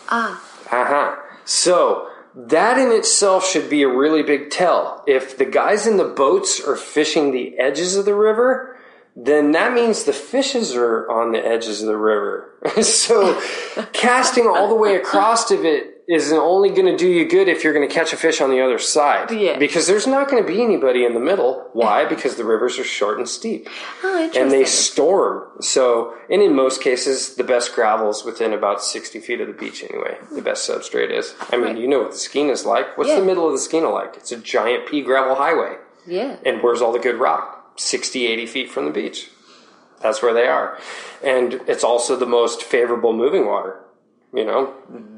Ah, 0.08 0.40
Uh-huh. 0.70 1.16
So 1.44 2.08
that 2.36 2.78
in 2.78 2.92
itself 2.92 3.44
should 3.44 3.68
be 3.68 3.82
a 3.82 3.88
really 3.88 4.22
big 4.22 4.50
tell. 4.50 5.02
If 5.08 5.36
the 5.36 5.44
guys 5.44 5.88
in 5.88 5.96
the 5.96 6.04
boats 6.04 6.60
are 6.60 6.76
fishing 6.76 7.32
the 7.32 7.58
edges 7.58 7.96
of 7.96 8.04
the 8.04 8.14
river, 8.14 8.78
then 9.16 9.50
that 9.52 9.72
means 9.72 10.04
the 10.04 10.12
fishes 10.12 10.76
are 10.76 11.10
on 11.10 11.32
the 11.32 11.44
edges 11.44 11.82
of 11.82 11.88
the 11.88 11.96
river. 11.96 12.54
so 12.82 13.42
casting 13.92 14.46
all 14.46 14.68
the 14.68 14.76
way 14.76 14.94
across 14.94 15.50
of 15.50 15.64
it 15.64 15.97
is 16.08 16.32
only 16.32 16.70
going 16.70 16.86
to 16.86 16.96
do 16.96 17.06
you 17.06 17.28
good 17.28 17.48
if 17.48 17.62
you're 17.62 17.74
going 17.74 17.86
to 17.86 17.94
catch 17.94 18.14
a 18.14 18.16
fish 18.16 18.40
on 18.40 18.50
the 18.50 18.60
other 18.62 18.78
side. 18.78 19.30
Yeah. 19.30 19.58
Because 19.58 19.86
there's 19.86 20.06
not 20.06 20.30
going 20.30 20.42
to 20.42 20.46
be 20.50 20.62
anybody 20.62 21.04
in 21.04 21.12
the 21.12 21.20
middle. 21.20 21.68
Why? 21.74 22.04
Because 22.08 22.36
the 22.36 22.44
rivers 22.44 22.78
are 22.78 22.84
short 22.84 23.18
and 23.18 23.28
steep 23.28 23.68
oh, 24.02 24.08
interesting. 24.16 24.42
and 24.42 24.50
they 24.50 24.64
storm. 24.64 25.46
So, 25.60 26.14
and 26.30 26.40
in 26.40 26.54
most 26.56 26.80
cases, 26.82 27.34
the 27.36 27.44
best 27.44 27.74
gravel 27.74 28.08
is 28.08 28.24
within 28.24 28.54
about 28.54 28.82
60 28.82 29.20
feet 29.20 29.40
of 29.42 29.46
the 29.48 29.52
beach 29.52 29.84
anyway. 29.84 30.16
The 30.34 30.40
best 30.42 30.68
substrate 30.68 31.10
is. 31.10 31.34
I 31.50 31.56
mean, 31.56 31.64
Right. 31.66 31.78
you 31.78 31.86
know 31.86 32.00
what 32.00 32.12
the 32.12 32.16
Skeena 32.16 32.50
is 32.52 32.64
like. 32.64 32.96
What's 32.96 33.10
Yeah. 33.10 33.20
the 33.20 33.26
middle 33.26 33.46
of 33.46 33.52
the 33.52 33.58
Skeena 33.58 33.90
like? 33.92 34.16
It's 34.16 34.32
a 34.32 34.36
giant 34.38 34.86
pea 34.88 35.02
gravel 35.02 35.34
highway. 35.34 35.76
yeah. 36.06 36.36
And 36.46 36.62
where's 36.62 36.80
all 36.80 36.92
the 36.92 36.98
good 36.98 37.16
rock? 37.16 37.72
60, 37.76 38.26
80 38.26 38.46
feet 38.46 38.70
from 38.70 38.86
the 38.86 38.90
beach. 38.90 39.30
That's 40.00 40.22
where 40.22 40.32
they 40.32 40.46
are. 40.46 40.78
And 41.22 41.60
it's 41.66 41.84
also 41.84 42.16
the 42.16 42.24
most 42.26 42.62
favorable 42.62 43.12
moving 43.12 43.46
water. 43.46 43.80
You 44.34 44.44
know, 44.44 44.74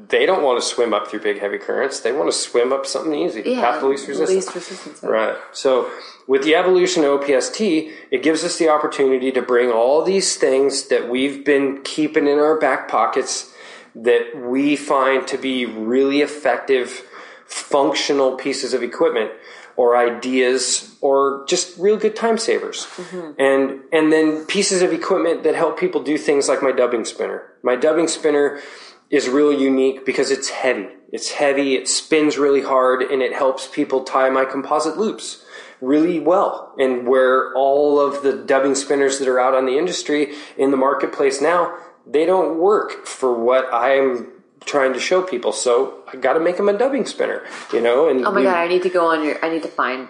they 0.07 0.25
don't 0.25 0.41
want 0.41 0.61
to 0.61 0.65
swim 0.65 0.93
up 0.93 1.07
through 1.07 1.19
big 1.21 1.39
heavy 1.39 1.57
currents. 1.57 1.99
They 1.99 2.13
want 2.13 2.31
to 2.31 2.37
swim 2.37 2.71
up 2.71 2.85
something 2.85 3.13
easy. 3.13 3.43
yeah. 3.45 3.59
Path 3.59 3.83
of 3.83 3.89
least 3.89 4.07
resistance. 4.07 4.45
Least 4.45 4.55
resistance. 4.55 5.03
Right. 5.03 5.35
So 5.51 5.91
with 6.27 6.43
the 6.43 6.55
evolution 6.55 7.03
of 7.03 7.19
OPST, 7.21 7.91
it 8.09 8.23
gives 8.23 8.43
us 8.45 8.57
the 8.57 8.69
opportunity 8.69 9.31
to 9.33 9.41
bring 9.41 9.69
all 9.69 10.01
these 10.03 10.37
things 10.37 10.87
that 10.87 11.09
we've 11.09 11.43
been 11.43 11.81
keeping 11.83 12.25
in 12.25 12.39
our 12.39 12.57
back 12.57 12.87
pockets, 12.87 13.53
that 13.95 14.31
we 14.35 14.77
find 14.77 15.27
to 15.27 15.37
be 15.37 15.65
really 15.65 16.21
effective, 16.21 17.03
functional 17.45 18.37
pieces 18.37 18.73
of 18.73 18.81
equipment 18.81 19.31
or 19.75 19.97
ideas 19.97 20.95
or 21.01 21.45
just 21.47 21.77
real 21.77 21.97
good 21.97 22.15
time 22.15 22.37
savers. 22.37 22.85
Mm-hmm. 22.85 23.31
And 23.39 23.81
and 23.91 24.11
then 24.11 24.45
pieces 24.45 24.81
of 24.81 24.93
equipment 24.93 25.43
that 25.43 25.55
help 25.55 25.79
people 25.79 26.01
do 26.01 26.17
things 26.17 26.47
like 26.47 26.61
my 26.61 26.71
dubbing 26.71 27.03
spinner. 27.05 27.43
My 27.63 27.75
dubbing 27.75 28.07
spinner 28.07 28.61
is 29.11 29.27
really 29.27 29.61
unique 29.61 30.05
because 30.05 30.31
it's 30.31 30.49
heavy. 30.49 30.87
It's 31.11 31.31
heavy, 31.31 31.75
it 31.75 31.89
spins 31.89 32.37
really 32.37 32.61
hard 32.61 33.01
and 33.01 33.21
it 33.21 33.33
helps 33.33 33.67
people 33.67 34.03
tie 34.03 34.29
my 34.29 34.45
composite 34.45 34.97
loops 34.97 35.43
really 35.81 36.19
well. 36.19 36.73
And 36.79 37.05
where 37.05 37.53
all 37.53 37.99
of 37.99 38.23
the 38.23 38.33
dubbing 38.33 38.75
spinners 38.75 39.19
that 39.19 39.27
are 39.27 39.39
out 39.39 39.53
on 39.53 39.65
the 39.65 39.77
industry 39.77 40.33
in 40.57 40.71
the 40.71 40.77
marketplace 40.77 41.41
now, 41.41 41.77
they 42.07 42.25
don't 42.25 42.57
work 42.57 43.05
for 43.05 43.37
what 43.37 43.67
I'm 43.73 44.31
trying 44.65 44.93
to 44.93 44.99
show 44.99 45.21
people. 45.21 45.51
So 45.51 45.99
I 46.11 46.17
got 46.17 46.33
to 46.33 46.39
make 46.39 46.57
them 46.57 46.69
a 46.69 46.77
dubbing 46.77 47.05
spinner, 47.05 47.43
you 47.73 47.81
know. 47.81 48.07
And 48.07 48.25
Oh 48.25 48.31
my 48.31 48.37
we- 48.39 48.43
god, 48.43 48.55
I 48.57 48.67
need 48.67 48.83
to 48.83 48.89
go 48.89 49.07
on 49.07 49.23
your. 49.23 49.43
I 49.43 49.49
need 49.49 49.63
to 49.63 49.69
find 49.69 50.07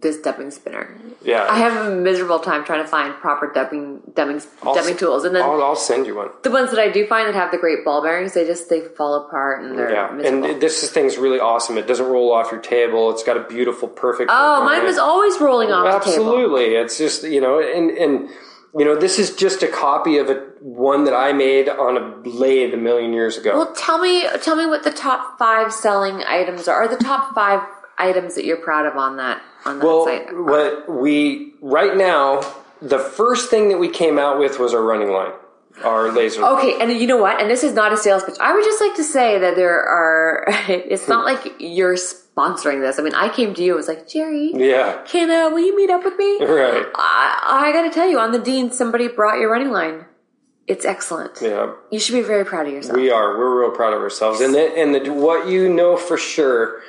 this 0.00 0.18
dubbing 0.20 0.50
spinner. 0.52 0.94
Yeah. 1.24 1.44
I 1.48 1.58
have 1.58 1.86
a 1.86 1.90
miserable 1.96 2.38
time 2.38 2.64
trying 2.64 2.84
to 2.84 2.88
find 2.88 3.12
proper 3.14 3.50
dubbing 3.52 4.00
dubbing 4.14 4.40
dubbing 4.62 4.96
tools, 4.96 5.24
and 5.24 5.34
then 5.34 5.42
I'll, 5.42 5.60
I'll 5.62 5.74
send 5.74 6.06
you 6.06 6.14
one. 6.14 6.28
the 6.44 6.50
ones 6.52 6.70
that 6.70 6.78
I 6.78 6.88
do 6.90 7.04
find 7.06 7.26
that 7.26 7.34
have 7.34 7.50
the 7.50 7.58
great 7.58 7.84
ball 7.84 8.00
bearings, 8.02 8.34
they 8.34 8.46
just 8.46 8.68
they 8.68 8.82
fall 8.82 9.26
apart 9.26 9.64
and 9.64 9.76
they're 9.76 9.90
Yeah, 9.92 10.10
miserable. 10.12 10.50
and 10.50 10.60
this 10.62 10.88
thing's 10.90 11.16
really 11.18 11.40
awesome. 11.40 11.78
It 11.78 11.88
doesn't 11.88 12.06
roll 12.06 12.32
off 12.32 12.52
your 12.52 12.60
table. 12.60 13.10
It's 13.10 13.24
got 13.24 13.36
a 13.36 13.42
beautiful, 13.44 13.88
perfect. 13.88 14.30
oh, 14.32 14.62
mine 14.64 14.84
was 14.84 14.98
always 14.98 15.40
rolling 15.40 15.72
off 15.72 16.04
the 16.04 16.10
table. 16.12 16.28
Absolutely, 16.28 16.74
it's 16.76 16.96
just 16.98 17.24
you 17.24 17.40
know, 17.40 17.58
and 17.58 17.90
and 17.90 18.28
you 18.74 18.84
know, 18.84 18.96
this 18.96 19.18
is 19.18 19.34
just 19.34 19.62
a 19.62 19.68
copy 19.68 20.18
of 20.18 20.28
a 20.30 20.34
one 20.60 21.04
that 21.04 21.14
I 21.14 21.32
made 21.32 21.68
on 21.68 21.96
a 21.96 22.28
lathe 22.28 22.74
a 22.74 22.76
million 22.76 23.12
years 23.12 23.36
ago. 23.38 23.56
Well, 23.56 23.72
tell 23.74 23.98
me, 23.98 24.26
tell 24.42 24.56
me 24.56 24.66
what 24.66 24.82
the 24.84 24.90
top 24.90 25.38
five 25.38 25.72
selling 25.72 26.22
items 26.24 26.68
are, 26.68 26.76
Are 26.84 26.88
the 26.88 27.02
top 27.02 27.34
five 27.34 27.60
items 27.98 28.34
that 28.34 28.44
you're 28.44 28.58
proud 28.58 28.84
of 28.86 28.96
on 28.96 29.16
that 29.16 29.40
on 29.64 29.78
that 29.78 29.84
Well, 29.84 30.04
site. 30.04 30.36
what 30.36 30.88
we 30.90 31.54
right 31.60 31.96
now, 31.96 32.42
the 32.82 32.98
first 32.98 33.48
thing 33.50 33.68
that 33.70 33.78
we 33.78 33.88
came 33.88 34.18
out 34.18 34.38
with 34.38 34.58
was 34.58 34.74
our 34.74 34.82
running 34.82 35.10
line, 35.10 35.32
our 35.82 36.12
laser. 36.12 36.44
Okay, 36.44 36.78
and 36.80 36.92
you 36.92 37.06
know 37.06 37.16
what? 37.16 37.40
And 37.40 37.50
this 37.50 37.64
is 37.64 37.72
not 37.72 37.92
a 37.92 37.96
sales 37.96 38.22
pitch. 38.24 38.36
I 38.40 38.54
would 38.54 38.64
just 38.64 38.80
like 38.80 38.94
to 38.96 39.04
say 39.04 39.38
that 39.38 39.56
there 39.56 39.80
are. 39.82 40.44
It's 40.68 41.08
not 41.08 41.24
like 41.24 41.54
you're 41.58 41.96
sponsoring 42.36 42.80
this. 42.80 42.98
I 42.98 43.02
mean, 43.02 43.14
I 43.14 43.28
came 43.28 43.54
to 43.54 43.62
you. 43.62 43.72
and 43.72 43.76
was 43.76 43.88
like, 43.88 44.08
Jerry, 44.08 44.50
Yeah, 44.54 45.02
can 45.06 45.30
uh, 45.30 45.50
will 45.50 45.60
you 45.64 45.76
meet 45.76 45.90
up 45.90 46.04
with 46.04 46.16
me? 46.18 46.44
right. 46.44 46.86
I, 46.94 47.68
I 47.68 47.72
got 47.72 47.82
to 47.82 47.90
tell 47.90 48.08
you, 48.08 48.18
on 48.18 48.32
the 48.32 48.38
dean, 48.38 48.70
somebody 48.70 49.08
brought 49.08 49.38
your 49.38 49.50
running 49.50 49.70
line. 49.70 50.04
It's 50.66 50.84
excellent. 50.84 51.38
Yeah, 51.40 51.72
You 51.92 52.00
should 52.00 52.14
be 52.14 52.22
very 52.22 52.44
proud 52.44 52.66
of 52.66 52.72
yourself. 52.72 52.96
we 52.96 53.10
are. 53.10 53.38
We're 53.38 53.60
real 53.62 53.70
proud 53.70 53.92
of 53.94 54.00
ourselves, 54.00 54.40
and 54.40 54.52
the, 54.52 54.60
and 54.76 54.94
the, 54.94 55.10
what 55.12 55.46
you 55.48 55.72
know 55.72 55.96
for 55.96 56.16
sure 56.18 56.82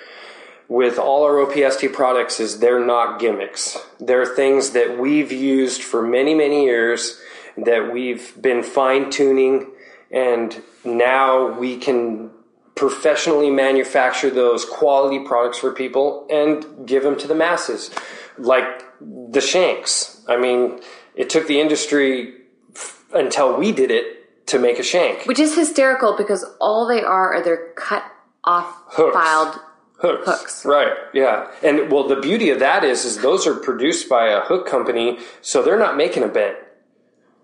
with 0.68 0.98
all 0.98 1.24
our 1.24 1.46
OPST 1.46 1.94
products 1.94 2.40
is 2.40 2.60
they're 2.60 2.84
not 2.84 3.20
gimmicks. 3.20 3.78
They're 4.00 4.26
things 4.26 4.72
that 4.72 4.98
we've 4.98 5.32
used 5.32 5.82
for 5.84 6.02
many, 6.02 6.34
many 6.34 6.66
years 6.66 7.22
that 7.56 7.94
we've 7.94 8.34
been 8.42 8.64
fine 8.64 9.10
tuning, 9.12 9.68
and 10.12 10.60
now 10.84 11.58
we 11.58 11.78
can 11.78 12.32
professionally 12.78 13.50
manufacture 13.50 14.30
those 14.30 14.64
quality 14.64 15.20
products 15.26 15.58
for 15.58 15.72
people 15.74 16.26
and 16.30 16.88
give 16.88 17.04
them 17.04 17.18
to 17.18 17.28
the 17.28 17.36
masses. 17.36 17.92
Like 18.38 18.84
the 19.02 19.42
shanks. 19.42 20.22
I 20.28 20.38
mean, 20.38 20.80
it 21.16 21.30
took 21.30 21.48
the 21.48 21.60
industry 21.60 22.36
f- 22.76 23.04
until 23.14 23.58
we 23.58 23.72
did 23.72 23.92
it 23.92 24.46
to 24.48 24.60
make 24.60 24.80
a 24.80 24.84
shank. 24.84 25.26
Which 25.26 25.40
is 25.40 25.56
hysterical 25.56 26.16
because 26.16 26.46
all 26.62 26.88
they 26.88 27.02
are 27.02 27.34
are 27.36 27.44
they're 27.44 27.74
cut 27.76 28.04
off, 28.44 28.74
Hooks. 28.90 29.14
filed. 29.14 29.56
hooks. 29.98 30.26
Hooks. 30.26 30.66
Right. 30.66 30.94
Yeah. 31.14 31.52
And 31.64 31.92
well, 31.92 32.08
the 32.08 32.16
beauty 32.16 32.50
of 32.52 32.60
that 32.60 32.84
is, 32.84 33.04
is 33.04 33.18
those 33.18 33.46
are 33.48 33.56
produced 33.56 34.08
by 34.08 34.28
a 34.30 34.42
hook 34.42 34.68
company, 34.68 35.20
so 35.42 35.62
they're 35.64 35.80
not 35.80 35.98
making 35.98 36.24
a 36.24 36.28
bent. 36.28 36.56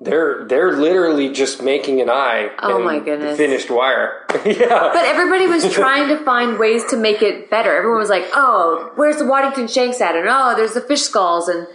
They're 0.03 0.45
they're 0.45 0.73
literally 0.73 1.31
just 1.31 1.61
making 1.61 2.01
an 2.01 2.09
eye. 2.09 2.49
Oh 2.61 2.83
my 2.83 2.99
goodness. 2.99 3.37
Finished 3.37 3.69
wire. 3.69 4.25
yeah. 4.45 4.89
But 4.93 5.05
everybody 5.05 5.47
was 5.47 5.71
trying 5.81 6.09
to 6.09 6.23
find 6.25 6.59
ways 6.59 6.83
to 6.89 6.97
make 6.97 7.21
it 7.21 7.49
better. 7.49 7.73
Everyone 7.75 7.99
was 7.99 8.09
like, 8.09 8.25
"Oh, 8.33 8.91
where's 8.95 9.17
the 9.17 9.25
Waddington 9.25 9.67
Shanks 9.67 10.01
at?" 10.01 10.15
And 10.15 10.27
oh, 10.29 10.55
there's 10.55 10.73
the 10.73 10.81
fish 10.81 11.01
skulls, 11.01 11.47
and 11.47 11.67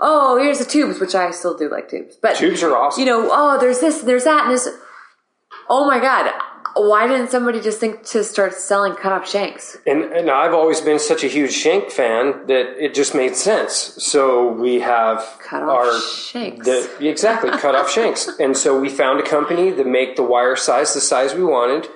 oh, 0.00 0.38
here's 0.42 0.58
the 0.58 0.64
tubes, 0.64 0.98
which 0.98 1.14
I 1.14 1.30
still 1.30 1.56
do 1.56 1.68
like 1.68 1.90
tubes. 1.90 2.16
But 2.16 2.36
Tubes 2.36 2.62
are 2.62 2.74
awesome. 2.74 3.00
you 3.00 3.06
know, 3.06 3.28
oh, 3.30 3.58
there's 3.60 3.80
this, 3.80 4.00
there's 4.00 4.24
that, 4.24 4.44
and 4.44 4.54
this. 4.54 4.68
Oh 5.68 5.86
my 5.86 5.98
god, 6.00 6.30
why 6.76 7.06
didn't 7.06 7.30
somebody 7.30 7.60
just 7.60 7.78
think 7.78 8.04
to 8.06 8.24
start 8.24 8.54
selling 8.54 8.94
cut 8.94 9.12
off 9.12 9.28
shanks? 9.28 9.78
And, 9.86 10.04
and 10.04 10.30
I've 10.30 10.54
always 10.54 10.80
been 10.80 10.98
such 10.98 11.22
a 11.22 11.28
huge 11.28 11.52
shank 11.52 11.90
fan 11.90 12.46
that 12.46 12.82
it 12.82 12.94
just 12.94 13.14
made 13.14 13.36
sense. 13.36 13.72
So 13.72 14.48
we 14.48 14.80
have 14.80 15.38
Cut 15.40 15.62
off 15.62 15.68
our 15.68 16.00
shanks. 16.00 16.66
The, 16.66 17.06
exactly 17.06 17.50
cut 17.50 17.74
off 17.74 17.90
shanks, 17.98 18.28
and 18.40 18.56
so 18.56 18.78
we 18.78 18.88
found 18.88 19.20
a 19.20 19.22
company 19.22 19.70
that 19.70 19.86
make 19.86 20.16
the 20.16 20.22
wire 20.22 20.56
size 20.56 20.94
the 20.94 21.00
size 21.00 21.34
we 21.34 21.44
wanted 21.44 21.88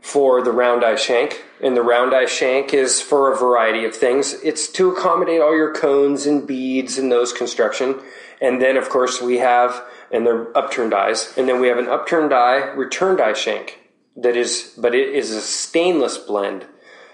for 0.00 0.42
the 0.42 0.50
round 0.50 0.84
eye 0.84 0.96
shank. 0.96 1.44
And 1.62 1.76
the 1.76 1.82
round 1.82 2.14
eye 2.14 2.26
shank 2.26 2.72
is 2.72 3.02
for 3.02 3.32
a 3.32 3.36
variety 3.36 3.84
of 3.84 3.94
things. 3.94 4.34
It's 4.42 4.66
to 4.72 4.90
accommodate 4.90 5.40
all 5.40 5.54
your 5.54 5.74
cones 5.74 6.26
and 6.26 6.46
beads 6.46 6.96
and 6.96 7.12
those 7.12 7.34
construction. 7.34 8.00
And 8.40 8.62
then, 8.62 8.78
of 8.78 8.88
course, 8.88 9.20
we 9.20 9.38
have, 9.38 9.84
and 10.10 10.26
they're 10.26 10.56
upturned 10.56 10.94
eyes. 10.94 11.34
And 11.36 11.46
then 11.46 11.60
we 11.60 11.68
have 11.68 11.76
an 11.76 11.86
upturned 11.86 12.32
eye, 12.32 12.72
returned 12.72 13.20
eye 13.20 13.34
shank 13.34 13.79
that 14.22 14.36
is, 14.36 14.74
but 14.76 14.94
it 14.94 15.14
is 15.14 15.30
a 15.30 15.40
stainless 15.40 16.18
blend. 16.18 16.66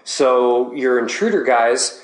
So 0.04 0.72
your 0.74 0.98
intruder 0.98 1.42
guys 1.42 2.02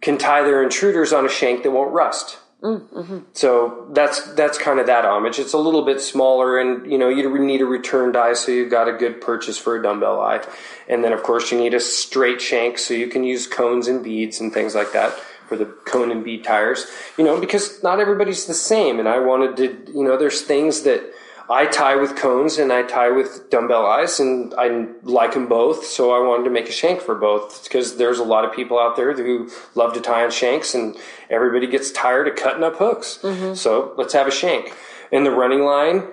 can 0.00 0.18
tie 0.18 0.42
their 0.42 0.62
intruders 0.62 1.12
on 1.12 1.24
a 1.24 1.28
shank 1.28 1.62
that 1.62 1.70
won't 1.70 1.92
rust. 1.92 2.38
Mm, 2.62 2.88
mm-hmm. 2.88 3.18
So 3.34 3.88
that's 3.92 4.32
that's 4.34 4.56
kind 4.56 4.80
of 4.80 4.86
that 4.86 5.04
homage. 5.04 5.38
It's 5.38 5.52
a 5.52 5.58
little 5.58 5.84
bit 5.84 6.00
smaller, 6.00 6.58
and 6.58 6.90
you 6.90 6.96
know 6.96 7.10
you 7.10 7.38
need 7.38 7.60
a 7.60 7.66
return 7.66 8.10
die, 8.10 8.32
so 8.32 8.52
you've 8.52 8.70
got 8.70 8.88
a 8.88 8.92
good 8.92 9.20
purchase 9.20 9.58
for 9.58 9.76
a 9.76 9.82
dumbbell 9.82 10.18
eye, 10.20 10.42
and 10.88 11.04
then 11.04 11.12
of 11.12 11.22
course 11.22 11.52
you 11.52 11.58
need 11.58 11.74
a 11.74 11.80
straight 11.80 12.40
shank, 12.40 12.78
so 12.78 12.94
you 12.94 13.08
can 13.08 13.22
use 13.22 13.46
cones 13.46 13.86
and 13.86 14.02
beads 14.02 14.40
and 14.40 14.52
things 14.52 14.74
like 14.74 14.92
that 14.92 15.12
for 15.46 15.56
the 15.56 15.66
cone 15.66 16.10
and 16.10 16.24
bead 16.24 16.42
tires. 16.42 16.86
You 17.18 17.24
know 17.24 17.38
because 17.38 17.82
not 17.82 18.00
everybody's 18.00 18.46
the 18.46 18.54
same, 18.54 18.98
and 18.98 19.08
I 19.08 19.18
wanted 19.18 19.56
to 19.58 19.92
you 19.92 20.02
know 20.02 20.16
there's 20.16 20.40
things 20.40 20.82
that 20.82 21.02
I 21.48 21.66
tie 21.66 21.96
with 21.96 22.16
cones 22.16 22.58
and 22.58 22.72
I 22.72 22.82
tie 22.82 23.10
with 23.10 23.50
dumbbell 23.50 23.84
eyes, 23.84 24.18
and 24.18 24.54
I 24.56 24.86
like 25.02 25.34
them 25.34 25.46
both. 25.46 25.84
So 25.84 26.12
I 26.12 26.26
wanted 26.26 26.44
to 26.44 26.50
make 26.50 26.68
a 26.68 26.72
shank 26.72 27.00
for 27.00 27.14
both 27.14 27.64
because 27.64 27.96
there's 27.96 28.18
a 28.18 28.24
lot 28.24 28.44
of 28.44 28.52
people 28.52 28.78
out 28.78 28.96
there 28.96 29.12
who 29.12 29.50
love 29.74 29.92
to 29.94 30.00
tie 30.00 30.24
on 30.24 30.30
shanks, 30.30 30.74
and 30.74 30.96
everybody 31.28 31.66
gets 31.66 31.90
tired 31.90 32.28
of 32.28 32.36
cutting 32.36 32.64
up 32.64 32.76
hooks. 32.76 33.18
Mm-hmm. 33.22 33.54
So 33.54 33.92
let's 33.96 34.14
have 34.14 34.26
a 34.26 34.30
shank. 34.30 34.72
And 35.12 35.26
the 35.26 35.30
running 35.30 35.60
line, 35.60 36.04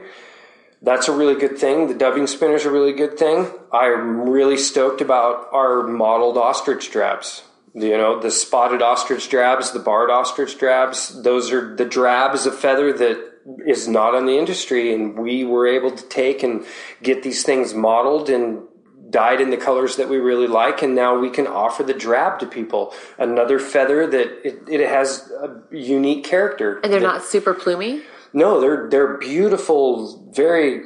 that's 0.82 1.08
a 1.08 1.12
really 1.12 1.36
good 1.36 1.58
thing. 1.58 1.88
The 1.88 1.94
dubbing 1.94 2.28
spinner's 2.28 2.66
a 2.66 2.72
really 2.72 2.94
good 2.94 3.18
thing. 3.18 3.50
I'm 3.72 4.30
really 4.30 4.58
stoked 4.58 5.00
about 5.00 5.48
our 5.54 5.88
mottled 5.88 6.38
ostrich 6.38 6.92
drabs. 6.92 7.44
You 7.74 7.98
know, 7.98 8.20
the 8.20 8.32
spotted 8.32 8.82
ostrich 8.82 9.30
drabs, 9.30 9.72
the 9.72 9.80
barred 9.80 10.10
ostrich 10.10 10.58
drabs, 10.58 11.24
those 11.24 11.54
are 11.54 11.74
the 11.74 11.86
drabs 11.86 12.46
of 12.46 12.58
feather 12.58 12.92
that 12.92 13.31
is 13.66 13.88
not 13.88 14.16
on 14.16 14.26
the 14.26 14.38
industry. 14.38 14.94
And 14.94 15.18
we 15.18 15.44
were 15.44 15.68
able 15.68 15.92
to 15.92 16.08
take 16.08 16.44
and 16.44 16.66
get 17.02 17.24
these 17.24 17.44
things 17.44 17.74
mottled 17.74 18.30
and 18.30 18.64
dyed 19.10 19.42
in 19.42 19.50
the 19.50 19.58
colors 19.58 19.98
that 19.98 20.08
we 20.10 20.18
really 20.18 20.48
like. 20.48 20.82
And 20.82 20.96
now 20.96 21.18
we 21.20 21.30
can 21.30 21.46
offer 21.48 21.84
the 21.84 21.94
drab 21.94 22.39
to 22.39 22.46
people. 22.46 22.94
Another 23.18 23.60
feather 23.60 24.08
that 24.08 24.48
it, 24.48 24.64
it 24.70 24.88
has 24.88 25.30
a 25.32 25.62
unique 25.76 26.24
character. 26.24 26.80
And 26.84 26.92
they're 26.94 27.00
that- 27.02 27.06
not 27.06 27.24
super 27.24 27.54
plumy. 27.54 28.04
no, 28.34 28.62
they're 28.62 28.88
they're 28.89 29.18
beautiful, 29.18 30.30
very 30.34 30.84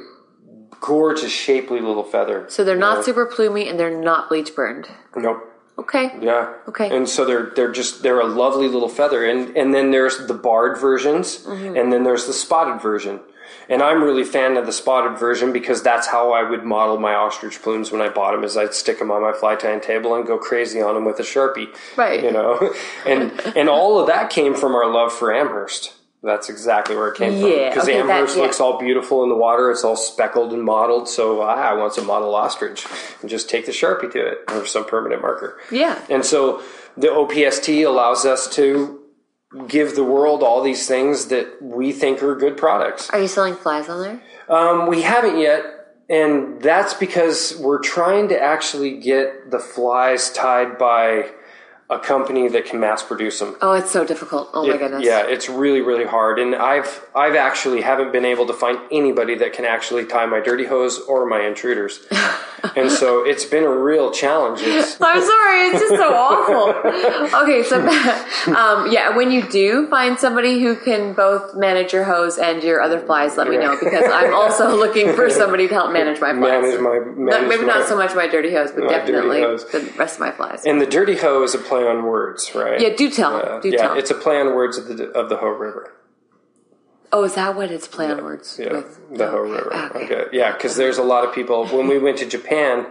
gorgeous, 0.80 1.32
shapely 1.32 1.80
little 1.80 2.02
feather. 2.02 2.46
So 2.48 2.64
they're 2.64 2.76
not 2.76 3.04
super 3.04 3.26
plumy 3.26 3.68
and 3.68 3.78
they're 3.78 3.98
not 4.00 4.28
bleach 4.28 4.54
burned. 4.54 4.88
Nope. 5.14 5.52
Okay. 5.78 6.12
Yeah. 6.20 6.54
Okay. 6.68 6.94
And 6.96 7.08
so 7.08 7.24
they're 7.24 7.50
they're 7.54 7.72
just 7.72 8.02
they're 8.02 8.20
a 8.20 8.26
lovely 8.26 8.66
little 8.68 8.88
feather, 8.88 9.24
and 9.24 9.56
and 9.56 9.74
then 9.74 9.90
there's 9.90 10.26
the 10.26 10.34
barred 10.34 10.78
versions, 10.78 11.38
Mm-hmm. 11.44 11.76
and 11.76 11.92
then 11.92 12.02
there's 12.04 12.26
the 12.26 12.32
spotted 12.32 12.80
version. 12.80 13.20
And 13.68 13.82
I'm 13.82 14.02
really 14.02 14.22
fan 14.24 14.56
of 14.56 14.64
the 14.66 14.72
spotted 14.72 15.18
version 15.18 15.52
because 15.52 15.82
that's 15.82 16.06
how 16.06 16.32
I 16.32 16.48
would 16.48 16.62
mottle 16.64 16.98
my 16.98 17.14
ostrich 17.14 17.60
plumes 17.62 17.90
when 17.90 18.00
I 18.00 18.08
bought 18.08 18.32
them. 18.32 18.44
Is 18.44 18.56
I'd 18.56 18.74
stick 18.74 18.98
them 19.00 19.10
on 19.10 19.22
my 19.22 19.32
fly 19.32 19.56
tying 19.56 19.80
table 19.80 20.14
and 20.14 20.24
go 20.26 20.38
crazy 20.38 20.80
on 20.80 20.94
them 20.94 21.04
with 21.04 21.18
a 21.18 21.24
sharpie. 21.24 21.68
Right. 21.96 22.22
You 22.22 22.30
know, 22.32 22.72
and 23.06 23.32
and 23.56 23.68
all 23.68 23.98
of 24.00 24.06
that 24.06 24.30
came 24.30 24.54
from 24.54 24.74
our 24.74 24.88
love 24.90 25.12
for 25.12 25.34
Amherst. 25.34 25.92
That's 26.22 26.48
exactly 26.48 26.96
where 26.96 27.08
it 27.08 27.16
came 27.16 27.40
from. 27.40 27.50
Yeah, 27.50 27.68
Because 27.68 27.84
okay, 27.84 27.94
that- 28.00 28.00
Amherst 28.10 28.36
yeah. 28.36 28.42
looks 28.42 28.60
all 28.60 28.78
beautiful 28.78 29.22
in 29.22 29.28
the 29.28 29.36
water. 29.36 29.70
It's 29.70 29.84
all 29.84 29.96
speckled 29.96 30.52
and 30.52 30.62
mottled. 30.62 31.08
So 31.08 31.42
ah, 31.42 31.54
I 31.54 31.74
want 31.74 31.92
some 31.94 32.06
model 32.06 32.34
ostrich 32.34 32.84
and 33.20 33.30
just 33.30 33.48
take 33.48 33.66
the 33.66 33.72
sharpie 33.72 34.10
to 34.12 34.26
it 34.26 34.38
or 34.48 34.66
some 34.66 34.84
permanent 34.86 35.22
marker. 35.22 35.58
Yeah. 35.70 36.00
And 36.10 36.24
so 36.24 36.62
the 36.96 37.08
OPST 37.08 37.86
allows 37.86 38.24
us 38.24 38.48
to 38.56 39.00
give 39.68 39.94
the 39.94 40.02
world 40.04 40.42
all 40.42 40.62
these 40.62 40.88
things 40.88 41.26
that 41.26 41.62
we 41.62 41.92
think 41.92 42.22
are 42.22 42.34
good 42.34 42.56
products. 42.56 43.08
Are 43.10 43.20
you 43.20 43.28
selling 43.28 43.54
flies 43.54 43.88
on 43.88 44.02
there? 44.02 44.22
Um, 44.48 44.86
we 44.88 45.02
haven't 45.02 45.38
yet. 45.38 45.62
and 46.08 46.60
that's 46.62 46.94
because 46.94 47.56
we're 47.60 47.80
trying 47.82 48.28
to 48.28 48.40
actually 48.40 48.98
get 49.00 49.50
the 49.50 49.58
flies 49.58 50.30
tied 50.32 50.78
by 50.78 51.30
a 51.88 51.98
company 52.00 52.48
that 52.48 52.64
can 52.64 52.80
mass 52.80 53.02
produce 53.02 53.38
them. 53.38 53.54
Oh, 53.62 53.72
it's 53.72 53.92
so 53.92 54.04
difficult. 54.04 54.50
Oh 54.52 54.66
my 54.66 54.74
It- 54.74 54.78
goodness. 54.78 55.04
Yeah, 55.04 55.24
it's 55.26 55.48
really 55.48 55.82
really 55.82 56.04
hard, 56.04 56.38
and 56.40 56.54
I've 56.56 57.06
I've 57.14 57.36
actually 57.36 57.82
haven't 57.82 58.10
been 58.12 58.24
able 58.24 58.46
to 58.46 58.52
find 58.52 58.78
anybody 58.90 59.34
that 59.36 59.52
can 59.52 59.64
actually 59.64 60.04
tie 60.04 60.26
my 60.26 60.40
dirty 60.40 60.64
hose 60.64 60.98
or 61.00 61.26
my 61.26 61.42
intruders, 61.42 62.04
and 62.76 62.90
so 62.90 63.24
it's 63.24 63.44
been 63.44 63.62
a 63.64 63.70
real 63.70 64.10
challenge. 64.10 64.60
It's, 64.62 64.96
I'm 65.00 65.20
sorry, 65.22 65.60
it's 65.68 65.80
just 65.80 65.94
so 65.96 66.12
awful. 66.12 66.74
Okay, 67.46 67.62
so 67.62 67.76
um, 68.54 68.90
yeah, 68.90 69.14
when 69.16 69.30
you 69.30 69.42
do 69.48 69.88
find 69.88 70.18
somebody 70.18 70.60
who 70.62 70.74
can 70.76 71.12
both 71.12 71.54
manage 71.54 71.92
your 71.92 72.04
hose 72.04 72.38
and 72.38 72.62
your 72.62 72.80
other 72.80 72.98
flies, 73.00 73.36
let 73.36 73.48
me 73.48 73.56
know 73.58 73.76
because 73.78 74.04
I'm 74.10 74.34
also 74.34 74.74
looking 74.76 75.12
for 75.14 75.28
somebody 75.30 75.68
to 75.68 75.74
help 75.74 75.92
manage 75.92 76.20
my 76.20 76.32
flies. 76.32 76.40
manage 76.62 76.80
my 76.80 76.96
Not- 76.98 77.16
manage 77.16 77.48
maybe 77.48 77.62
my- 77.66 77.74
not 77.74 77.88
so 77.88 77.96
much 77.96 78.14
my 78.14 78.26
dirty 78.26 78.52
hose, 78.52 78.70
but 78.72 78.88
definitely 78.88 79.40
hose. 79.42 79.64
the 79.66 79.80
rest 79.96 80.14
of 80.14 80.20
my 80.20 80.30
flies. 80.32 80.64
And 80.64 80.80
the 80.80 80.86
dirty 80.86 81.16
hose 81.16 81.54
is 81.54 81.60
a 81.60 81.64
play 81.78 81.88
on 81.88 82.04
words, 82.04 82.54
right? 82.54 82.80
yeah, 82.80 82.90
do 82.96 83.10
tell. 83.10 83.36
Uh, 83.36 83.60
do 83.60 83.68
yeah, 83.70 83.76
tell. 83.82 83.98
it's 83.98 84.10
a 84.10 84.14
play 84.14 84.40
on 84.40 84.54
words 84.54 84.78
of 84.78 84.88
the 84.96 85.04
of 85.10 85.28
the 85.28 85.36
Hoh 85.36 85.48
River. 85.48 85.92
oh, 87.12 87.24
is 87.24 87.34
that 87.34 87.54
what 87.56 87.70
it's 87.70 87.86
play 87.88 88.10
on 88.10 88.22
words 88.24 88.58
Yeah, 88.62 88.72
with? 88.72 89.18
the 89.18 89.28
Hoh 89.30 89.38
River. 89.40 89.72
Okay. 89.74 90.04
Okay. 90.04 90.24
Yeah, 90.32 90.52
because 90.52 90.76
there's 90.76 90.98
a 90.98 91.02
lot 91.04 91.24
of 91.26 91.34
people. 91.34 91.66
When 91.66 91.86
we 91.88 91.98
went 91.98 92.18
to 92.18 92.26
Japan, 92.26 92.86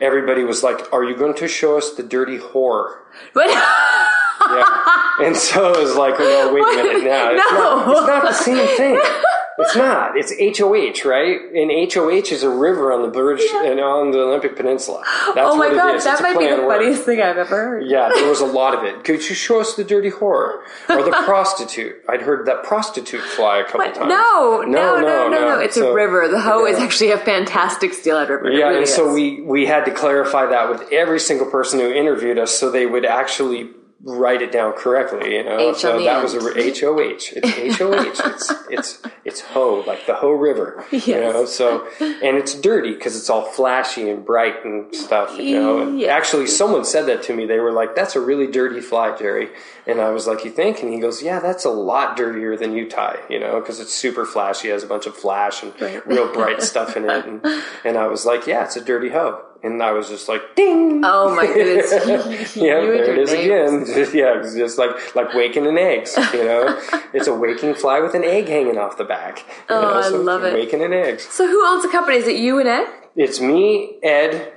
everybody 0.00 0.44
was 0.44 0.62
like, 0.62 0.92
"Are 0.92 1.04
you 1.04 1.16
going 1.16 1.34
to 1.34 1.48
show 1.48 1.76
us 1.76 1.90
the 1.94 2.02
dirty 2.02 2.38
whore?" 2.38 2.96
What? 3.32 3.48
Yeah. 3.50 5.26
and 5.26 5.36
so 5.36 5.72
it 5.72 5.78
was 5.82 5.96
like, 5.96 6.18
no, 6.20 6.52
wait 6.52 6.62
a 6.62 6.76
minute. 6.76 7.04
No, 7.04 7.30
it's, 7.34 7.50
Not, 7.52 7.88
it's 7.88 8.06
not 8.06 8.22
the 8.22 8.32
same 8.32 8.76
thing. 8.76 9.00
It's 9.58 9.74
not. 9.74 10.12
It's 10.16 10.32
HOH, 10.58 11.08
right? 11.08 11.40
And 11.54 11.70
HOH 11.92 12.30
is 12.32 12.42
a 12.42 12.50
river 12.50 12.92
on 12.92 13.02
the 13.02 13.08
British 13.08 13.50
and 13.52 13.80
on 13.80 14.10
the 14.10 14.20
Olympic 14.20 14.54
Peninsula. 14.56 15.02
Oh 15.06 15.32
That's 15.34 15.48
oh 15.50 15.56
my 15.56 15.68
what 15.68 15.74
god, 15.76 15.94
is. 15.96 16.04
that 16.04 16.12
It's 16.14 16.22
might 16.22 16.38
be 16.38 16.46
the 16.46 16.56
funniest 16.58 17.04
thing 17.04 17.20
I've 17.22 17.38
ever 17.38 17.56
heard. 17.56 17.86
Yeah, 17.86 18.10
there 18.14 18.28
was 18.28 18.40
a 18.40 18.46
lot 18.46 18.74
of 18.74 18.84
it. 18.84 19.02
Could 19.04 19.26
you 19.28 19.34
show 19.34 19.60
us 19.60 19.74
the 19.74 19.84
dirty 19.84 20.10
whore 20.10 20.60
or 20.90 21.02
the 21.02 21.10
prostitute? 21.24 21.96
I'd 22.08 22.20
heard 22.22 22.46
that 22.46 22.64
prostitute 22.64 23.22
fly 23.22 23.58
a 23.58 23.64
couple 23.64 23.78
But 23.80 23.94
times. 23.94 24.08
no, 24.10 24.62
no, 24.66 25.00
no, 25.00 25.28
no, 25.28 25.48
no, 25.48 25.58
It's 25.60 25.76
So- 25.76 25.90
a 25.90 25.94
river. 25.94 26.28
The 26.28 26.40
Hoh 26.40 26.66
is 26.66 26.78
actually 26.78 27.12
a 27.12 27.18
fantastic 27.18 27.94
steelhead 27.94 28.28
river. 28.28 28.48
It 28.48 28.58
Yeah, 28.58 28.66
really 28.66 28.78
and 28.80 28.88
so 28.88 29.12
we 29.12 29.40
we 29.40 29.66
had 29.66 29.84
to 29.86 29.90
clarify 29.90 30.46
that 30.46 30.68
with 30.68 30.92
every 30.92 31.18
single 31.20 31.46
person 31.50 31.80
who 31.80 31.90
interviewed 31.90 32.38
us, 32.38 32.52
so 32.58 32.70
they 32.70 32.84
would 32.86 33.04
actually 33.06 33.70
write 34.02 34.42
it 34.42 34.52
down 34.52 34.72
correctly. 34.74 35.34
You 35.36 35.44
know, 35.44 35.72
so 35.72 36.02
that 36.04 36.22
was 36.22 36.34
a 36.34 36.58
H 36.58 36.82
O 36.84 37.00
H. 37.00 37.32
It's 37.36 37.58
H 37.58 37.80
O 37.80 37.94
H. 37.94 38.20
It's 38.24 38.52
it's 38.70 39.02
it's 39.24 39.40
Hoh, 39.40 39.82
like 39.86 40.06
the 40.06 40.14
Hoh 40.14 40.30
River. 40.32 40.84
You 40.90 41.14
know, 41.20 41.44
so 41.46 41.86
and 42.00 42.36
it's 42.36 42.54
dirty 42.54 42.92
because 42.94 43.16
it's 43.16 43.30
all 43.30 43.42
flashy 43.42 44.08
and 44.10 44.24
bright 44.24 44.64
and 44.64 44.94
stuff. 44.94 45.38
You 45.38 45.58
know, 45.60 45.80
and 45.80 45.98
Yeah. 46.00 46.14
actually, 46.14 46.46
someone 46.46 46.84
said 46.84 47.06
that 47.06 47.22
to 47.24 47.34
me. 47.34 47.46
They 47.46 47.58
were 47.58 47.72
like, 47.72 47.94
"That's 47.96 48.14
a 48.16 48.20
really 48.20 48.46
dirty 48.46 48.80
fly, 48.80 49.16
Jerry." 49.16 49.48
And 49.86 50.00
I 50.00 50.10
was 50.10 50.26
like, 50.26 50.44
"You 50.44 50.50
think?" 50.50 50.82
And 50.82 50.92
he 50.92 51.00
goes, 51.00 51.22
"Yeah, 51.22 51.40
that's 51.40 51.64
a 51.64 51.70
lot 51.70 52.16
dirtier 52.16 52.56
than 52.56 52.72
Utah. 52.74 53.14
You 53.30 53.40
know, 53.40 53.60
because 53.60 53.80
it's 53.80 53.92
super 53.94 54.24
flashy, 54.24 54.68
has 54.68 54.82
a 54.82 54.86
bunch 54.86 55.06
of 55.06 55.16
flash 55.16 55.62
and 55.62 55.72
Right. 55.80 56.06
real 56.06 56.32
bright 56.32 56.62
stuff 56.62 56.96
in 56.96 57.08
it." 57.08 57.24
And, 57.24 57.44
and 57.84 57.96
I 57.96 58.06
was 58.08 58.26
like, 58.26 58.46
"Yeah, 58.46 58.64
it's 58.64 58.76
a 58.76 58.80
dirty 58.80 59.08
hoe." 59.10 59.40
And 59.62 59.82
I 59.82 59.92
was 59.92 60.08
just 60.08 60.28
like, 60.28 60.54
"Ding." 60.54 61.02
Oh 61.04 61.34
my 61.34 61.46
goodness. 61.46 61.90
Yeah, 62.56 62.80
You 62.80 62.92
there 62.92 63.12
it 63.14 63.18
is 63.18 63.32
names. 63.32 63.88
again. 63.90 64.08
yeah, 64.14 64.40
it's 64.40 64.54
just 64.54 64.78
like 64.78 65.14
like 65.16 65.34
waking 65.34 65.66
an 65.66 65.76
eggs. 65.78 66.16
You 66.32 66.44
know, 66.44 66.80
it's 67.12 67.26
a 67.26 67.34
waking 67.34 67.74
fly 67.74 68.00
with 68.00 68.14
an 68.14 68.24
egg 68.24 68.48
hanging 68.48 68.78
off 68.78 68.96
the 68.98 69.04
back. 69.04 69.44
Oh, 69.68 69.80
know, 69.80 69.94
I 69.94 70.02
so 70.02 70.20
love 70.20 70.44
it. 70.44 70.54
Waking 70.54 70.82
an 70.82 70.92
eggs. 70.92 71.24
So 71.28 71.46
who 71.48 71.66
owns 71.66 71.82
the 71.82 71.88
company? 71.88 72.16
Is 72.18 72.28
it 72.28 72.36
you 72.36 72.58
and 72.58 72.68
Ed? 72.68 72.86
It's 73.16 73.40
me, 73.40 73.96
Ed, 74.02 74.52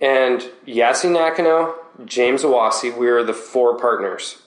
and 0.00 0.42
Yasu 0.66 1.10
Nakano, 1.10 1.74
James 2.04 2.42
Awasi. 2.42 2.96
We 2.96 3.08
are 3.08 3.22
the 3.24 3.32
four 3.34 3.78
partners. 3.78 4.42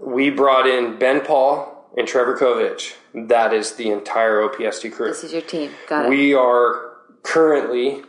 We 0.00 0.30
brought 0.30 0.66
in 0.66 0.98
Ben 0.98 1.20
Paul 1.20 1.90
and 1.96 2.08
Trevor 2.08 2.36
Kovich. 2.36 2.94
That 3.14 3.52
is 3.52 3.72
the 3.74 3.90
entire 3.90 4.40
OPST 4.40 4.92
crew. 4.92 5.08
This 5.08 5.24
is 5.24 5.32
your 5.32 5.42
team. 5.42 5.72
Got 5.88 6.06
it. 6.06 6.08
We 6.08 6.34
are 6.34 6.92
currently 7.22 8.02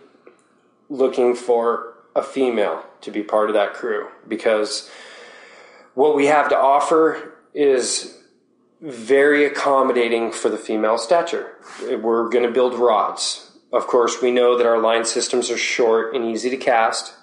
looking 0.90 1.36
for 1.36 1.94
a 2.16 2.24
female 2.24 2.84
to 3.02 3.12
be 3.12 3.24
part 3.24 3.50
of 3.50 3.54
that 3.54 3.74
crew 3.74 4.08
because 4.28 4.90
what 5.94 6.16
we 6.16 6.26
have 6.26 6.50
to 6.50 6.58
offer 6.58 7.38
is 7.54 8.18
very 8.82 9.46
accommodating 9.46 10.32
for 10.32 10.50
the 10.50 10.58
female 10.58 10.98
stature. 10.98 11.58
We're 11.82 12.30
going 12.30 12.46
to 12.46 12.52
build 12.52 12.74
rods. 12.74 13.52
Of 13.72 13.88
course, 13.88 14.22
we 14.22 14.32
know 14.32 14.58
that 14.58 14.66
our 14.66 14.80
line 14.80 15.06
systems 15.06 15.52
are 15.52 15.58
short 15.58 16.16
and 16.16 16.26
easy 16.26 16.50
to 16.50 16.58
cast. 16.58 17.14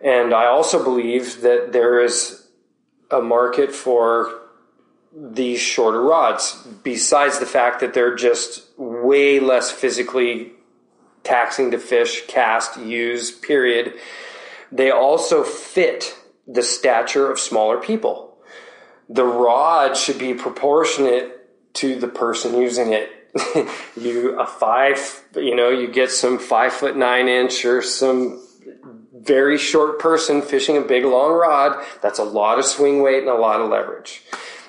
And 0.00 0.32
I 0.34 0.46
also 0.46 0.82
believe 0.82 1.42
that 1.42 1.72
there 1.72 2.00
is 2.00 2.48
a 3.10 3.20
market 3.20 3.72
for 3.72 4.40
these 5.12 5.60
shorter 5.60 6.00
rods, 6.00 6.66
besides 6.82 7.38
the 7.38 7.46
fact 7.46 7.80
that 7.80 7.94
they're 7.94 8.14
just 8.14 8.66
way 8.78 9.40
less 9.40 9.70
physically 9.70 10.52
taxing 11.22 11.70
to 11.72 11.78
fish, 11.78 12.26
cast, 12.26 12.78
use, 12.80 13.30
period. 13.30 13.94
They 14.72 14.90
also 14.90 15.42
fit 15.42 16.16
the 16.46 16.62
stature 16.62 17.30
of 17.30 17.38
smaller 17.38 17.78
people. 17.78 18.38
The 19.08 19.24
rod 19.24 19.96
should 19.96 20.18
be 20.18 20.34
proportionate 20.34 21.36
to 21.74 21.98
the 21.98 22.08
person 22.08 22.60
using 22.60 22.92
it. 22.92 23.10
you 23.96 24.38
a 24.40 24.46
five, 24.46 25.22
you 25.36 25.54
know, 25.54 25.70
you 25.70 25.88
get 25.88 26.10
some 26.10 26.38
five 26.38 26.72
foot 26.72 26.96
nine 26.96 27.28
inch 27.28 27.64
or 27.64 27.80
some 27.80 28.44
very 29.12 29.58
short 29.58 29.98
person 29.98 30.42
fishing 30.42 30.76
a 30.76 30.80
big 30.80 31.04
long 31.04 31.32
rod. 31.32 31.84
That's 32.02 32.18
a 32.18 32.24
lot 32.24 32.58
of 32.58 32.64
swing 32.64 33.02
weight 33.02 33.20
and 33.20 33.28
a 33.28 33.34
lot 33.34 33.60
of 33.60 33.70
leverage. 33.70 34.22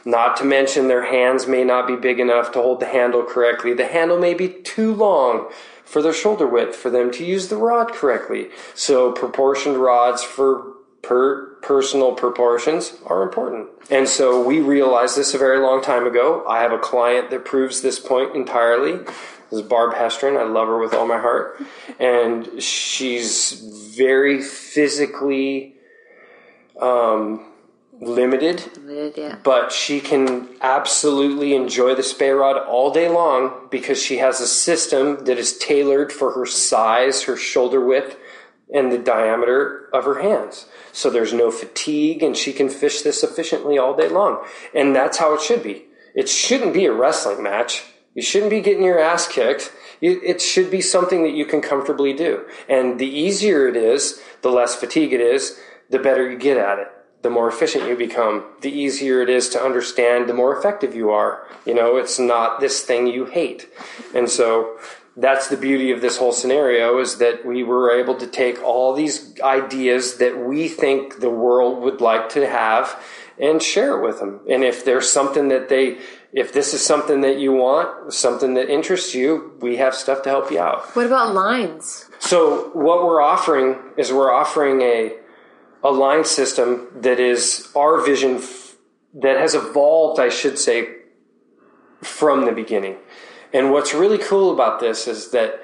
Not 0.04 0.38
to 0.38 0.46
mention 0.46 0.88
their 0.88 1.06
hands 1.06 1.48
may 1.48 1.64
not 1.64 1.88
be 1.88 1.96
big 1.96 2.20
enough 2.20 2.52
to 2.54 2.62
hold 2.62 2.80
the 2.80 2.88
handle 2.88 3.24
correctly. 3.24 3.74
The 3.74 3.88
handle 3.88 4.20
may 4.20 4.34
be 4.34 4.50
too 4.50 4.94
long 4.94 5.52
for 5.92 6.02
their 6.02 6.14
shoulder 6.14 6.48
width 6.48 6.74
for 6.74 6.90
them 6.90 7.12
to 7.12 7.26
use 7.26 7.50
the 7.50 7.58
rod 7.58 7.92
correctly. 7.92 8.48
So 8.74 9.12
proportioned 9.12 9.76
rods 9.76 10.24
for 10.24 10.76
per 11.02 11.56
personal 11.62 12.14
proportions 12.14 12.94
are 13.06 13.22
important. 13.24 13.68
And 13.90 14.08
so 14.08 14.42
we 14.42 14.62
realized 14.62 15.18
this 15.18 15.34
a 15.34 15.38
very 15.38 15.60
long 15.60 15.84
time 15.84 16.08
ago. 16.08 16.46
I 16.48 16.62
have 16.62 16.72
a 16.72 16.80
client 16.80 17.30
that 17.32 17.44
proves 17.44 17.82
this 17.82 18.00
point 18.00 18.36
entirely. 18.36 19.00
This 19.50 19.60
is 19.60 19.62
Barb 19.64 19.94
Hestron. 19.94 20.40
I 20.40 20.44
love 20.44 20.70
her 20.70 20.80
with 20.80 20.94
all 20.94 21.06
my 21.06 21.20
heart. 21.20 21.62
And 22.00 22.64
she's 22.64 23.52
very 23.52 24.42
physically 24.42 25.76
um, 26.80 27.51
limited 28.02 28.64
yeah. 29.16 29.38
but 29.44 29.72
she 29.72 30.02
can 30.02 30.50
absolutely 30.62 31.54
enjoy 31.54 31.94
the 31.94 32.02
Spey 32.04 32.32
rod 32.32 32.58
all 32.58 32.92
day 32.92 33.08
long 33.08 33.68
because 33.70 34.02
she 34.02 34.18
has 34.18 34.42
a 34.42 34.48
system 34.48 35.24
that 35.26 35.38
is 35.38 35.58
tailored 35.58 36.12
for 36.12 36.32
her 36.32 36.48
size, 36.48 37.24
her 37.24 37.38
shoulder 37.38 37.80
width, 37.86 38.18
and 38.74 38.92
the 38.92 38.98
diameter 38.98 39.90
of 39.94 40.06
her 40.06 40.22
hands. 40.22 40.66
So 40.92 41.10
there's 41.10 41.34
no 41.34 41.52
fatigue 41.52 42.24
and 42.24 42.36
she 42.36 42.54
can 42.54 42.70
fish 42.70 43.02
this 43.02 43.24
efficiently 43.24 43.78
all 43.78 43.96
day 43.96 44.10
long. 44.10 44.44
And 44.74 44.96
that's 44.96 45.20
how 45.20 45.36
it 45.36 45.42
should 45.42 45.62
be. 45.62 45.86
It 46.16 46.28
shouldn't 46.28 46.74
be 46.74 46.86
a 46.86 46.94
wrestling 46.94 47.44
match. 47.44 47.84
You 48.16 48.22
shouldn't 48.22 48.50
be 48.50 48.62
getting 48.62 48.84
your 48.84 49.00
ass 49.00 49.28
kicked. 49.28 49.72
It 50.02 50.42
should 50.42 50.72
be 50.72 50.82
something 50.82 51.22
that 51.24 51.34
you 51.34 51.46
can 51.46 51.62
comfortably 51.62 52.14
do. 52.14 52.46
And 52.68 53.00
the 53.00 53.08
easier 53.08 53.68
it 53.68 53.76
is, 53.76 54.20
the 54.42 54.50
less 54.50 54.76
fatigue 54.76 55.14
it 55.14 55.22
is, 55.22 55.60
the 55.92 56.00
better 56.00 56.30
you 56.30 56.38
get 56.38 56.58
at 56.58 56.80
it 56.80 56.88
the 57.22 57.30
more 57.30 57.48
efficient 57.48 57.88
you 57.88 57.96
become, 57.96 58.46
the 58.62 58.72
easier 58.72 59.22
it 59.22 59.30
is 59.30 59.50
to 59.50 59.62
understand, 59.62 60.28
the 60.28 60.34
more 60.34 60.58
effective 60.58 60.96
you 60.96 61.12
are. 61.12 61.48
You 61.66 61.74
know, 61.74 61.98
it's 61.98 62.18
not 62.20 62.60
this 62.60 62.82
thing 62.82 63.08
you 63.08 63.26
hate. 63.26 63.70
And 64.16 64.30
so 64.30 64.78
that's 65.16 65.50
the 65.50 65.58
beauty 65.58 65.92
of 65.92 66.02
this 66.02 66.18
whole 66.18 66.32
scenario 66.32 67.00
is 67.00 67.18
that 67.18 67.46
we 67.46 67.64
were 67.64 67.92
able 67.92 68.16
to 68.16 68.28
take 68.28 68.62
all 68.64 68.94
these 68.94 69.40
ideas 69.42 70.18
that 70.18 70.38
we 70.38 70.68
think 70.68 71.20
the 71.20 71.30
world 71.30 71.84
would 71.84 72.02
like 72.02 72.30
to 72.30 72.48
have 72.48 73.02
and 73.40 73.62
share 73.62 73.98
it 73.98 74.06
with 74.06 74.20
them. 74.20 74.40
And 74.50 74.64
if 74.64 74.86
there's 74.86 75.12
something 75.12 75.50
that 75.50 75.68
they, 75.68 75.98
if 76.32 76.54
this 76.54 76.74
is 76.74 76.86
something 76.86 77.22
that 77.22 77.40
you 77.40 77.52
want, 77.52 78.14
something 78.14 78.54
that 78.54 78.70
interests 78.70 79.14
you, 79.14 79.58
we 79.60 79.78
have 79.78 79.96
stuff 79.96 80.24
to 80.24 80.30
help 80.30 80.52
you 80.52 80.60
out. 80.60 80.96
What 80.96 81.08
about 81.08 81.34
lines? 81.34 82.10
So 82.20 82.70
what 82.74 83.04
we're 83.04 83.22
offering 83.22 83.80
is 83.98 84.14
we're 84.14 84.32
offering 84.32 84.82
a 84.82 85.18
a 85.84 85.92
line 85.92 86.26
system 86.26 86.88
that 86.96 87.20
is 87.20 87.72
our 87.76 88.02
vision 88.02 88.36
f- 88.36 88.76
that 89.14 89.38
has 89.38 89.56
evolved, 89.56 90.20
I 90.20 90.30
should 90.30 90.58
say, 90.58 90.90
from 92.02 92.46
the 92.46 92.52
beginning. 92.52 92.98
And 93.54 93.72
what's 93.72 93.94
really 93.94 94.18
cool 94.18 94.54
about 94.54 94.80
this 94.80 95.08
is 95.08 95.32
that 95.32 95.62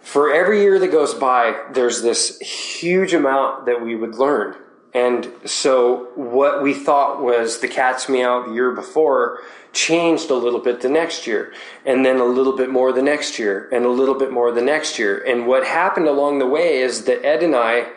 for 0.00 0.32
every 0.32 0.62
year 0.62 0.78
that 0.78 0.90
goes 0.90 1.12
by, 1.14 1.60
there's 1.72 2.02
this 2.02 2.38
huge 2.38 3.12
amount 3.12 3.66
that 3.66 3.82
we 3.82 3.94
would 3.94 4.14
learn. 4.14 4.56
And 4.94 5.30
so 5.44 6.08
what 6.14 6.62
we 6.62 6.72
thought 6.72 7.22
was 7.22 7.60
the 7.60 7.68
cat's 7.68 8.08
meow 8.08 8.46
the 8.46 8.54
year 8.54 8.70
before 8.72 9.40
changed 9.72 10.30
a 10.30 10.34
little 10.34 10.60
bit 10.60 10.80
the 10.80 10.88
next 10.88 11.26
year, 11.26 11.52
and 11.84 12.06
then 12.06 12.18
a 12.20 12.24
little 12.24 12.56
bit 12.56 12.70
more 12.70 12.90
the 12.90 13.02
next 13.02 13.38
year, 13.38 13.68
and 13.70 13.84
a 13.84 13.90
little 13.90 14.14
bit 14.14 14.32
more 14.32 14.50
the 14.50 14.62
next 14.62 14.98
year. 14.98 15.22
And 15.26 15.46
what 15.46 15.66
happened 15.66 16.08
along 16.08 16.38
the 16.38 16.46
way 16.46 16.78
is 16.78 17.04
that 17.04 17.24
Ed 17.24 17.42
and 17.42 17.54
I, 17.54 17.88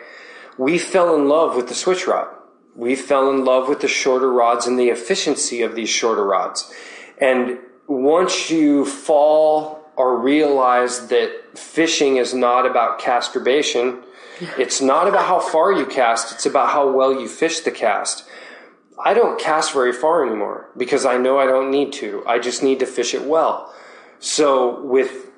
we 0.58 0.78
fell 0.78 1.14
in 1.14 1.28
love 1.28 1.56
with 1.56 1.68
the 1.68 1.74
switch 1.74 2.06
rod. 2.06 2.28
We 2.74 2.94
fell 2.94 3.30
in 3.30 3.44
love 3.44 3.68
with 3.68 3.80
the 3.80 3.88
shorter 3.88 4.32
rods 4.32 4.66
and 4.66 4.78
the 4.78 4.88
efficiency 4.88 5.62
of 5.62 5.74
these 5.74 5.90
shorter 5.90 6.24
rods. 6.24 6.72
And 7.18 7.58
once 7.86 8.50
you 8.50 8.84
fall 8.86 9.84
or 9.96 10.18
realize 10.18 11.08
that 11.08 11.58
fishing 11.58 12.16
is 12.16 12.32
not 12.32 12.64
about 12.64 12.98
castrobation, 12.98 14.02
it's 14.58 14.80
not 14.80 15.06
about 15.06 15.26
how 15.26 15.38
far 15.38 15.72
you 15.72 15.84
cast, 15.84 16.32
it's 16.32 16.46
about 16.46 16.70
how 16.70 16.90
well 16.90 17.12
you 17.12 17.28
fish 17.28 17.60
the 17.60 17.70
cast. 17.70 18.24
I 19.04 19.14
don't 19.14 19.38
cast 19.38 19.72
very 19.72 19.92
far 19.92 20.26
anymore 20.26 20.70
because 20.76 21.04
I 21.04 21.18
know 21.18 21.38
I 21.38 21.46
don't 21.46 21.70
need 21.70 21.92
to. 21.94 22.22
I 22.26 22.38
just 22.38 22.62
need 22.62 22.78
to 22.80 22.86
fish 22.86 23.14
it 23.14 23.24
well. 23.24 23.74
So 24.18 24.80
with 24.82 25.30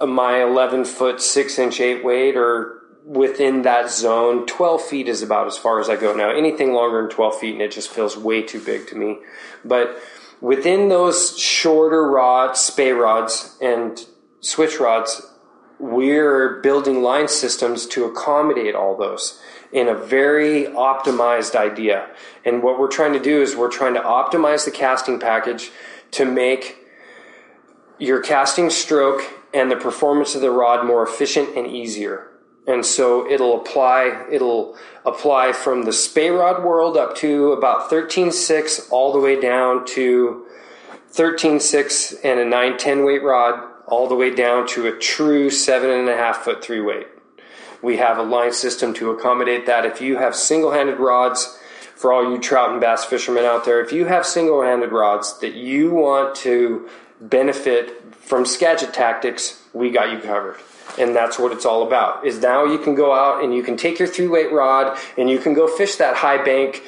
my 0.00 0.42
11 0.42 0.84
foot 0.84 1.22
6 1.22 1.58
inch 1.58 1.80
8 1.80 2.04
weight 2.04 2.36
or 2.36 2.75
within 3.06 3.62
that 3.62 3.88
zone, 3.88 4.46
12 4.46 4.82
feet 4.82 5.08
is 5.08 5.22
about 5.22 5.46
as 5.46 5.56
far 5.56 5.78
as 5.78 5.88
I 5.88 5.96
go 5.96 6.14
now. 6.14 6.30
Anything 6.30 6.72
longer 6.72 7.00
than 7.00 7.10
12 7.10 7.38
feet 7.38 7.52
and 7.52 7.62
it 7.62 7.70
just 7.70 7.88
feels 7.88 8.16
way 8.16 8.42
too 8.42 8.60
big 8.60 8.88
to 8.88 8.96
me. 8.96 9.18
But 9.64 9.96
within 10.40 10.88
those 10.88 11.38
shorter 11.38 12.04
rods, 12.10 12.60
Spey 12.60 12.90
rods 12.92 13.56
and 13.62 14.04
switch 14.40 14.80
rods, 14.80 15.22
we're 15.78 16.60
building 16.62 17.02
line 17.02 17.28
systems 17.28 17.86
to 17.86 18.04
accommodate 18.06 18.74
all 18.74 18.96
those 18.96 19.40
in 19.72 19.88
a 19.88 19.94
very 19.94 20.64
optimized 20.64 21.54
idea. 21.54 22.08
And 22.44 22.62
what 22.62 22.78
we're 22.78 22.88
trying 22.88 23.12
to 23.12 23.20
do 23.20 23.40
is 23.40 23.54
we're 23.54 23.70
trying 23.70 23.94
to 23.94 24.00
optimize 24.00 24.64
the 24.64 24.70
casting 24.70 25.20
package 25.20 25.70
to 26.12 26.24
make 26.24 26.78
your 27.98 28.20
casting 28.20 28.70
stroke 28.70 29.22
and 29.54 29.70
the 29.70 29.76
performance 29.76 30.34
of 30.34 30.40
the 30.40 30.50
rod 30.50 30.84
more 30.84 31.06
efficient 31.06 31.56
and 31.56 31.66
easier. 31.66 32.30
And 32.66 32.84
so 32.84 33.28
it'll 33.30 33.60
apply 33.60 34.26
it'll 34.30 34.76
apply 35.04 35.52
from 35.52 35.84
the 35.84 35.92
spey 35.92 36.30
rod 36.30 36.64
world 36.64 36.96
up 36.96 37.16
to 37.16 37.52
about 37.52 37.90
13.6 37.90 38.90
all 38.90 39.12
the 39.12 39.20
way 39.20 39.40
down 39.40 39.86
to 39.86 40.46
13.6 41.12 42.16
and 42.24 42.40
a 42.40 42.44
910 42.44 43.04
weight 43.04 43.22
rod 43.22 43.72
all 43.86 44.08
the 44.08 44.16
way 44.16 44.34
down 44.34 44.66
to 44.66 44.86
a 44.86 44.98
true 44.98 45.48
seven 45.48 45.90
and 45.90 46.08
a 46.08 46.16
half 46.16 46.38
foot 46.38 46.62
three 46.62 46.80
weight. 46.80 47.06
We 47.82 47.98
have 47.98 48.18
a 48.18 48.22
line 48.22 48.52
system 48.52 48.92
to 48.94 49.10
accommodate 49.10 49.66
that. 49.66 49.86
If 49.86 50.00
you 50.00 50.18
have 50.18 50.34
single 50.34 50.72
handed 50.72 50.98
rods, 50.98 51.58
for 51.96 52.12
all 52.12 52.30
you 52.30 52.38
trout 52.38 52.70
and 52.70 52.80
bass 52.80 53.04
fishermen 53.04 53.44
out 53.44 53.64
there, 53.64 53.80
if 53.80 53.90
you 53.90 54.04
have 54.04 54.26
single 54.26 54.62
handed 54.62 54.92
rods 54.92 55.38
that 55.40 55.54
you 55.54 55.90
want 55.90 56.34
to 56.36 56.88
benefit 57.20 58.14
from 58.14 58.44
Skagit 58.44 58.92
tactics, 58.92 59.62
we 59.72 59.90
got 59.90 60.12
you 60.12 60.18
covered. 60.18 60.56
And 60.98 61.14
that's 61.14 61.38
what 61.38 61.52
it's 61.52 61.66
all 61.66 61.86
about. 61.86 62.26
Is 62.26 62.40
now 62.40 62.64
you 62.64 62.78
can 62.78 62.94
go 62.94 63.12
out 63.12 63.42
and 63.44 63.54
you 63.54 63.62
can 63.62 63.76
take 63.76 63.98
your 63.98 64.08
three 64.08 64.28
weight 64.28 64.52
rod 64.52 64.98
and 65.18 65.28
you 65.28 65.38
can 65.38 65.54
go 65.54 65.66
fish 65.68 65.96
that 65.96 66.16
high 66.16 66.42
bank 66.42 66.82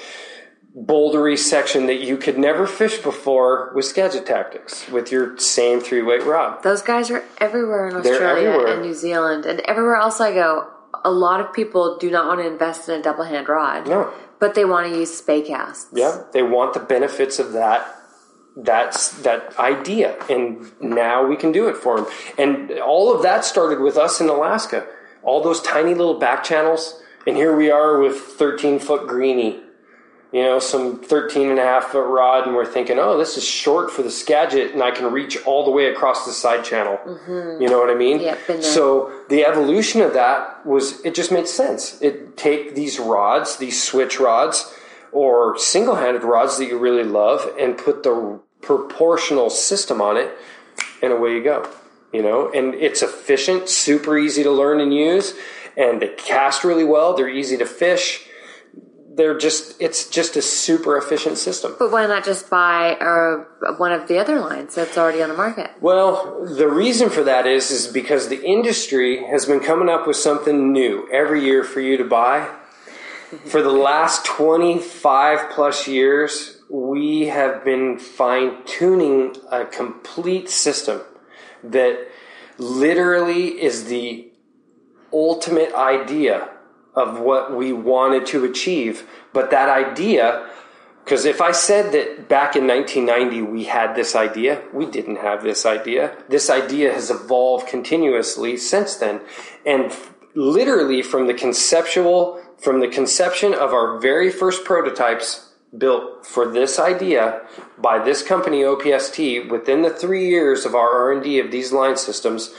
bouldery 0.77 1.37
section 1.37 1.87
that 1.87 2.01
you 2.01 2.17
could 2.17 2.39
never 2.39 2.67
fish 2.67 2.99
before 2.99 3.73
with 3.75 3.85
Skagit 3.85 4.27
Tactics 4.27 4.89
with 4.89 5.11
your 5.11 5.37
same 5.39 5.81
three 5.81 6.03
weight 6.03 6.25
rod. 6.25 6.63
Those 6.63 6.83
guys 6.83 7.11
are 7.11 7.25
everywhere 7.39 7.89
in 7.89 7.97
Australia 7.97 8.49
everywhere. 8.51 8.75
and 8.75 8.83
New 8.83 8.95
Zealand 8.95 9.47
and 9.47 9.61
everywhere 9.61 9.97
else 9.97 10.21
I 10.21 10.33
go. 10.33 10.69
A 11.05 11.11
lot 11.11 11.41
of 11.41 11.53
people 11.53 11.97
do 11.99 12.11
not 12.11 12.27
want 12.27 12.41
to 12.41 12.47
invest 12.47 12.89
in 12.89 13.01
a 13.01 13.03
double 13.03 13.25
hand 13.25 13.49
rod. 13.49 13.87
No. 13.87 14.13
But 14.41 14.55
they 14.55 14.65
want 14.65 14.91
to 14.91 14.97
use 14.97 15.17
Spey 15.17 15.43
casts. 15.43 15.89
Yeah, 15.93 16.23
they 16.33 16.43
want 16.43 16.75
the 16.75 16.81
benefits 16.81 17.39
of 17.39 17.53
that 17.53 17.98
that's 18.59 19.11
that 19.23 19.57
idea 19.59 20.17
and 20.29 20.73
now 20.81 21.25
we 21.25 21.37
can 21.37 21.53
do 21.53 21.69
it 21.69 21.77
for 21.77 21.97
them 21.97 22.07
and 22.37 22.73
all 22.81 23.15
of 23.15 23.23
that 23.23 23.45
started 23.45 23.81
with 23.81 23.97
us 23.97 24.21
in 24.21 24.29
alaska. 24.29 24.87
All 25.23 25.43
those 25.43 25.61
tiny 25.61 25.95
little 25.95 26.19
back 26.19 26.43
channels 26.43 27.01
and 27.27 27.37
here 27.37 27.57
we 27.57 27.71
are 27.71 27.99
with 27.99 28.17
13 28.17 28.81
foot 28.81 29.07
greenie. 29.07 29.61
You 30.33 30.43
know 30.43 30.59
some 30.59 31.01
13 31.01 31.51
and 31.51 31.59
a 31.59 31.63
half 31.63 31.85
foot 31.85 32.07
rod 32.07 32.47
and 32.47 32.57
we're 32.57 32.67
thinking 32.67 32.99
oh 32.99 33.17
this 33.17 33.37
is 33.37 33.45
short 33.45 33.93
for 33.93 34.03
the 34.03 34.11
skagit 34.11 34.73
and 34.73 34.83
i 34.83 34.91
can 34.91 35.11
reach 35.13 35.39
all 35.47 35.65
the 35.65 35.71
way 35.71 35.87
across 35.87 36.27
the 36.27 36.33
side 36.33 36.65
channel. 36.65 36.99
Mm-hmm. 37.07 37.63
You 37.63 37.69
know 37.69 37.79
what 37.79 37.91
i 37.91 37.95
mean? 37.95 38.21
Yep, 38.21 38.63
so 38.63 39.23
the 39.29 39.45
evolution 39.45 40.01
of 40.01 40.15
that 40.15 40.67
was 40.67 41.01
it 41.05 41.15
just 41.15 41.31
made 41.31 41.47
sense. 41.47 42.03
It 42.03 42.37
take 42.37 42.75
these 42.75 42.99
rods 42.99 43.57
these 43.59 43.81
switch 43.81 44.19
rods 44.19 44.75
or 45.13 45.57
single-handed 45.59 46.25
rods 46.25 46.59
that 46.59 46.67
you 46.67 46.77
really 46.77 47.05
love 47.05 47.49
and 47.59 47.79
put 47.79 48.03
the 48.03 48.41
proportional 48.61 49.51
system 49.51 50.01
on 50.01 50.17
it 50.17 50.31
and 51.03 51.13
away 51.13 51.33
you 51.33 51.43
go 51.43 51.69
you 52.13 52.23
know 52.23 52.51
and 52.53 52.75
it's 52.75 53.03
efficient 53.03 53.69
super 53.69 54.19
easy 54.19 54.43
to 54.43 54.51
learn 54.51 54.81
and 54.81 54.93
use 54.93 55.35
and 55.77 56.03
they 56.03 56.09
cast 56.09 56.65
really 56.65 56.85
well 56.85 57.15
they're 57.15 57.29
easy 57.29 57.57
to 57.57 57.67
fish 57.67 58.29
they're 59.19 59.37
just 59.37 59.81
it's 59.83 60.09
just 60.09 60.37
a 60.37 60.43
super 60.43 60.97
efficient 60.97 61.37
system 61.37 61.75
But 61.79 61.91
why 61.91 62.07
not 62.07 62.25
just 62.25 62.49
buy 62.49 62.93
uh, 62.95 63.73
one 63.77 63.93
of 63.93 64.07
the 64.09 64.19
other 64.19 64.39
lines 64.41 64.77
that's 64.77 64.97
already 64.97 65.23
on 65.23 65.29
the 65.29 65.37
market? 65.37 65.71
Well, 65.81 66.47
the 66.47 66.69
reason 66.69 67.11
for 67.11 67.25
that 67.25 67.45
is 67.45 67.71
is 67.73 67.89
because 67.89 68.29
the 68.29 68.41
industry 68.43 69.27
has 69.27 69.45
been 69.45 69.59
coming 69.59 69.89
up 69.89 70.07
with 70.07 70.17
something 70.17 70.73
new 70.73 71.09
every 71.13 71.45
year 71.45 71.65
for 71.65 71.81
you 71.81 71.97
to 71.97 72.05
buy. 72.05 72.49
For 73.47 73.61
the 73.61 73.73
last 73.73 74.25
25 74.25 75.51
plus 75.51 75.87
years, 75.89 76.58
we 76.71 77.27
have 77.27 77.65
been 77.65 77.99
fine 77.99 78.65
tuning 78.65 79.35
a 79.51 79.65
complete 79.65 80.51
system 80.51 81.01
that 81.65 82.09
literally 82.59 83.61
is 83.61 83.85
the 83.87 84.31
ultimate 85.13 85.73
idea 85.75 86.51
of 86.95 87.21
what 87.21 87.57
we 87.57 87.73
wanted 87.73 88.27
to 88.27 88.45
achieve. 88.45 89.09
But 89.33 89.51
that 89.51 89.69
idea, 89.69 90.49
because 91.05 91.25
if 91.25 91.41
I 91.41 91.53
said 91.53 91.93
that 91.93 92.29
back 92.29 92.57
in 92.57 92.67
1990 92.67 93.43
we 93.43 93.65
had 93.65 93.95
this 93.95 94.15
idea, 94.15 94.63
we 94.73 94.85
didn't 94.85 95.17
have 95.17 95.43
this 95.43 95.65
idea. 95.65 96.17
This 96.29 96.51
idea 96.51 96.93
has 96.93 97.11
evolved 97.11 97.69
continuously 97.69 98.57
since 98.57 98.97
then. 98.97 99.23
And 99.65 99.97
literally 100.35 101.03
from 101.03 101.29
the 101.29 101.35
conceptual, 101.35 102.43
from 102.59 102.81
the 102.81 102.89
conception 102.89 103.55
of 103.55 103.73
our 103.73 103.99
very 103.99 104.31
first 104.31 104.65
prototypes 104.65 105.48
built 105.77 106.27
for 106.27 106.47
this 106.47 106.79
idea 106.79 107.43
by 107.77 107.99
this 107.99 108.23
company 108.23 108.63
OPST 108.63 109.51
within 109.51 109.83
the 109.83 109.91
3 109.91 110.27
years 110.27 110.65
of 110.65 110.75
our 110.75 111.13
R&D 111.13 111.39
of 111.39 111.51
these 111.51 111.73
line 111.73 111.97
systems 111.97 112.55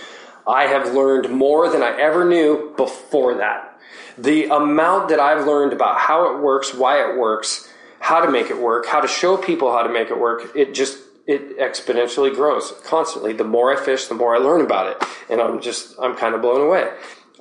I 0.47 0.63
have 0.63 0.95
learned 0.95 1.29
more 1.29 1.69
than 1.69 1.83
I 1.83 1.99
ever 1.99 2.25
knew 2.25 2.73
before 2.75 3.35
that. 3.35 3.79
The 4.17 4.45
amount 4.45 5.09
that 5.09 5.19
I've 5.19 5.45
learned 5.45 5.73
about 5.73 5.99
how 5.99 6.33
it 6.33 6.41
works, 6.41 6.73
why 6.73 7.07
it 7.07 7.17
works, 7.17 7.71
how 7.99 8.25
to 8.25 8.31
make 8.31 8.49
it 8.49 8.57
work, 8.57 8.87
how 8.87 8.99
to 8.99 9.07
show 9.07 9.37
people 9.37 9.71
how 9.71 9.83
to 9.83 9.89
make 9.89 10.09
it 10.09 10.19
work, 10.19 10.55
it 10.55 10.73
just 10.73 10.97
it 11.27 11.59
exponentially 11.59 12.33
grows 12.33 12.73
constantly. 12.85 13.33
The 13.33 13.43
more 13.43 13.71
I 13.71 13.79
fish, 13.79 14.07
the 14.07 14.15
more 14.15 14.35
I 14.35 14.39
learn 14.39 14.61
about 14.61 14.87
it, 14.87 15.07
and 15.29 15.39
I'm 15.39 15.61
just 15.61 15.95
I'm 15.99 16.15
kind 16.15 16.33
of 16.33 16.41
blown 16.41 16.61
away. 16.61 16.91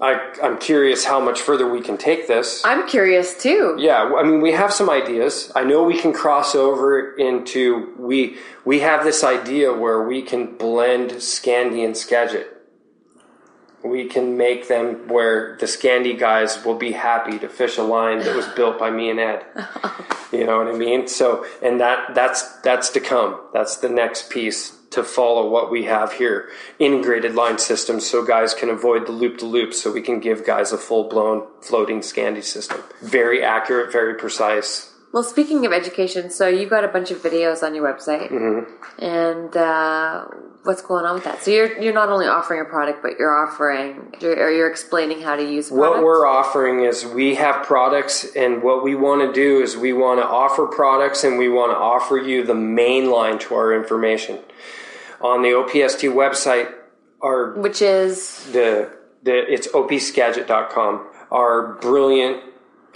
I, 0.01 0.33
I'm 0.43 0.59
curious 0.59 1.05
how 1.05 1.19
much 1.19 1.41
further 1.41 1.69
we 1.69 1.81
can 1.81 1.99
take 1.99 2.29
this. 2.29 2.65
I'm 2.65 2.89
curious 2.89 3.41
too. 3.41 3.77
Yeah, 3.79 4.15
I 4.17 4.23
mean, 4.23 4.41
we 4.41 4.53
have 4.53 4.73
some 4.73 4.89
ideas. 4.89 5.51
I 5.57 5.65
know 5.65 5.83
we 5.83 5.99
can 5.99 6.13
cross 6.13 6.55
over 6.55 7.17
into 7.17 7.95
we 7.99 8.37
we 8.65 8.81
have 8.81 9.03
this 9.03 9.25
idea 9.25 9.73
where 9.73 10.07
we 10.07 10.23
can 10.23 10.57
blend 10.57 11.11
Scandi 11.13 11.85
and 11.85 11.97
Skagit. 11.97 12.47
We 13.83 14.07
can 14.07 14.37
make 14.37 14.69
them 14.69 15.09
where 15.09 15.57
the 15.59 15.67
Scandi 15.67 16.17
guys 16.19 16.65
will 16.65 16.77
be 16.77 16.93
happy 16.93 17.39
to 17.41 17.49
fish 17.49 17.77
a 17.77 17.83
line 17.83 18.21
that 18.21 18.37
was 18.37 18.47
built 18.57 18.79
by 18.79 18.91
me 18.91 19.11
and 19.11 19.19
Ed. 19.19 19.45
You 20.31 20.47
know 20.47 20.59
what 20.59 20.69
I 20.69 20.77
mean? 20.79 21.09
So, 21.09 21.45
and 21.61 21.81
that 21.81 22.15
that's 22.15 22.61
that's 22.61 22.91
to 22.91 23.01
come. 23.01 23.41
That's 23.53 23.79
the 23.79 23.89
next 23.89 24.31
piece 24.31 24.78
to 24.91 25.03
follow 25.05 25.49
what 25.49 25.71
we 25.71 25.85
have 25.85 26.13
here. 26.15 26.49
Integrated 26.79 27.35
line 27.35 27.59
systems 27.59 28.07
so 28.07 28.25
guys 28.25 28.55
can 28.55 28.69
avoid 28.71 29.07
the 29.07 29.13
loop 29.13 29.39
to 29.39 29.47
loop 29.47 29.75
so 29.75 29.93
we 29.93 30.03
can 30.03 30.21
give 30.21 30.47
guys 30.47 30.73
a 30.73 30.79
full 30.79 31.09
blown 31.09 31.47
floating 31.61 32.01
Scandi 32.01 32.43
system. 32.43 32.83
Very 33.03 33.43
accurate, 33.43 33.93
very 33.93 34.15
precise. 34.15 34.95
Well, 35.13 35.23
speaking 35.23 35.65
of 35.65 35.73
education, 35.73 36.31
so 36.31 36.49
you've 36.49 36.69
got 36.71 36.85
a 36.85 36.89
bunch 36.89 37.11
of 37.11 37.19
videos 37.23 37.63
on 37.63 37.75
your 37.75 37.85
website, 37.91 38.31
Mm-hmm. 38.31 39.05
and 39.05 39.57
uh, 39.57 40.27
what's 40.65 40.83
going 40.83 41.05
on 41.05 41.15
with 41.15 41.25
that? 41.25 41.43
So 41.43 41.51
you're 41.51 41.81
you're 41.81 41.93
not 41.93 42.09
only 42.09 42.27
offering 42.27 42.61
a 42.61 42.65
product, 42.65 43.03
but 43.03 43.19
you're 43.19 43.35
offering 43.35 44.15
you're, 44.21 44.37
or 44.37 44.51
you're 44.51 44.71
explaining 44.71 45.23
how 45.23 45.37
to 45.37 45.43
use 45.43 45.71
What 45.71 46.03
we're 46.03 46.27
offering 46.27 46.85
is 46.85 47.05
we 47.05 47.35
have 47.37 47.67
products, 47.67 48.37
and 48.37 48.63
what 48.63 48.83
we 48.83 48.95
want 48.95 49.23
to 49.23 49.33
do 49.33 49.61
is 49.61 49.77
we 49.77 49.93
want 49.93 50.21
to 50.21 50.27
offer 50.27 50.67
products 50.67 51.25
and 51.25 51.39
we 51.39 51.49
want 51.49 51.73
to 51.73 51.77
offer 51.77 52.17
you 52.17 52.45
the 52.45 52.55
main 52.55 53.11
line 53.11 53.39
to 53.41 53.55
our 53.55 53.75
information. 53.75 54.39
On 55.21 55.43
the 55.43 55.49
OPST 55.49 56.13
website, 56.13 56.73
our 57.21 57.53
which 57.53 57.83
is 57.83 58.45
the, 58.53 58.91
the 59.23 59.53
it's 59.53 59.67
opskagit.com. 59.69 61.07
Our 61.31 61.75
brilliant 61.75 62.48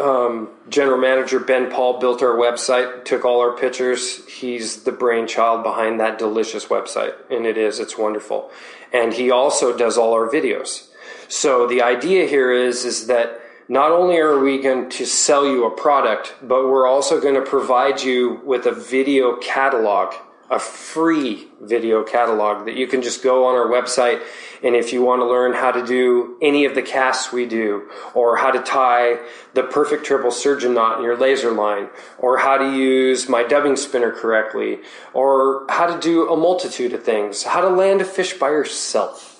um, 0.03 0.49
general 0.69 0.99
manager 0.99 1.39
Ben 1.39 1.71
Paul 1.71 2.01
built 2.01 2.23
our 2.23 2.35
website, 2.35 3.05
took 3.05 3.25
all 3.25 3.41
our 3.41 3.57
pictures. 3.57 4.27
He's 4.27 4.83
the 4.83 4.93
brainchild 4.93 5.63
behind 5.63 6.01
that 6.01 6.19
delicious 6.19 6.67
website, 6.67 7.15
and 7.31 7.47
it 7.47 7.57
is. 7.57 7.79
It's 7.79 7.97
wonderful. 7.97 8.51
And 8.93 9.13
he 9.13 9.31
also 9.31 9.77
does 9.77 9.97
all 9.97 10.13
our 10.13 10.29
videos. 10.29 10.89
So 11.29 11.67
the 11.67 11.83
idea 11.83 12.27
here 12.27 12.53
is 12.53 12.85
is 12.85 13.07
that 13.07 13.41
not 13.69 13.93
only 13.93 14.19
are 14.19 14.39
we 14.39 14.61
going 14.61 14.91
to 14.91 15.07
sell 15.07 15.47
you 15.47 15.65
a 15.65 15.71
product, 15.71 16.35
but 16.43 16.69
we're 16.69 16.87
also 16.87 17.21
going 17.21 17.37
to 17.37 17.43
provide 17.43 18.03
you 18.03 18.41
with 18.45 18.67
a 18.67 18.73
video 18.73 19.37
catalog 19.37 20.15
a 20.53 20.59
free 20.59 21.49
video 21.63 22.05
catalog 22.05 22.67
that 22.67 22.77
you 22.77 22.87
can 22.87 23.01
just 23.01 23.23
go 23.23 23.47
on 23.47 23.55
our 23.55 23.67
website 23.67 24.23
and 24.63 24.77
if 24.77 24.93
you 24.93 25.03
want 25.03 25.21
to 25.21 25.27
learn 25.27 25.55
how 25.55 25.73
to 25.73 25.85
do 25.85 26.37
any 26.43 26.67
of 26.67 26.75
the 26.75 26.83
casts 26.83 27.33
we 27.33 27.47
do 27.47 27.89
or 28.15 28.37
how 28.37 28.51
to 28.51 28.61
tie 28.61 29.19
the 29.55 29.63
perfect 29.63 30.05
triple 30.05 30.31
surgeon 30.31 30.75
knot 30.75 30.99
in 30.99 31.05
your 31.05 31.17
laser 31.17 31.51
line 31.51 31.89
or 32.19 32.37
how 32.37 32.59
to 32.59 32.77
use 32.77 33.31
my 33.31 33.43
dubbing 33.43 33.77
spinner 33.77 34.13
correctly 34.13 34.79
or 35.15 35.65
how 35.71 35.87
to 35.87 35.99
do 36.01 36.31
a 36.31 36.37
multitude 36.37 36.93
of 36.93 37.03
things 37.03 37.45
how 37.45 37.63
to 37.63 37.71
land 37.71 38.03
a 38.03 38.05
fish 38.05 38.35
by 38.35 38.49
yourself 38.51 39.31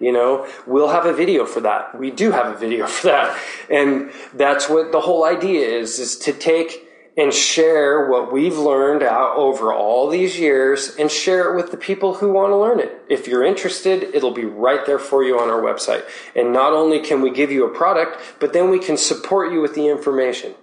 you 0.00 0.10
know? 0.10 0.48
We'll 0.66 0.88
have 0.88 1.06
a 1.06 1.12
video 1.12 1.46
for 1.46 1.60
that. 1.60 1.96
We 1.96 2.10
do 2.10 2.32
have 2.32 2.52
a 2.52 2.58
video 2.58 2.86
for 2.88 3.06
that. 3.06 3.38
And 3.70 4.10
that's 4.34 4.68
what 4.68 4.90
the 4.90 5.00
whole 5.00 5.24
idea 5.24 5.64
is 5.64 6.00
is 6.00 6.16
to 6.18 6.32
take 6.32 6.88
and 7.16 7.32
share 7.32 8.08
what 8.08 8.32
we've 8.32 8.56
learned 8.56 9.02
out 9.02 9.36
over 9.36 9.72
all 9.72 10.08
these 10.08 10.38
years 10.38 10.96
and 10.96 11.10
share 11.10 11.52
it 11.52 11.56
with 11.56 11.70
the 11.70 11.76
people 11.76 12.14
who 12.14 12.32
want 12.32 12.50
to 12.50 12.56
learn 12.56 12.80
it. 12.80 13.02
If 13.08 13.26
you're 13.26 13.44
interested, 13.44 14.02
it'll 14.14 14.32
be 14.32 14.46
right 14.46 14.84
there 14.86 14.98
for 14.98 15.22
you 15.22 15.38
on 15.38 15.50
our 15.50 15.60
website. 15.60 16.04
And 16.34 16.52
not 16.52 16.72
only 16.72 17.00
can 17.00 17.20
we 17.20 17.30
give 17.30 17.52
you 17.52 17.66
a 17.66 17.74
product, 17.74 18.18
but 18.40 18.54
then 18.54 18.70
we 18.70 18.78
can 18.78 18.96
support 18.96 19.52
you 19.52 19.60
with 19.60 19.74
the 19.74 19.88
information. 19.88 20.54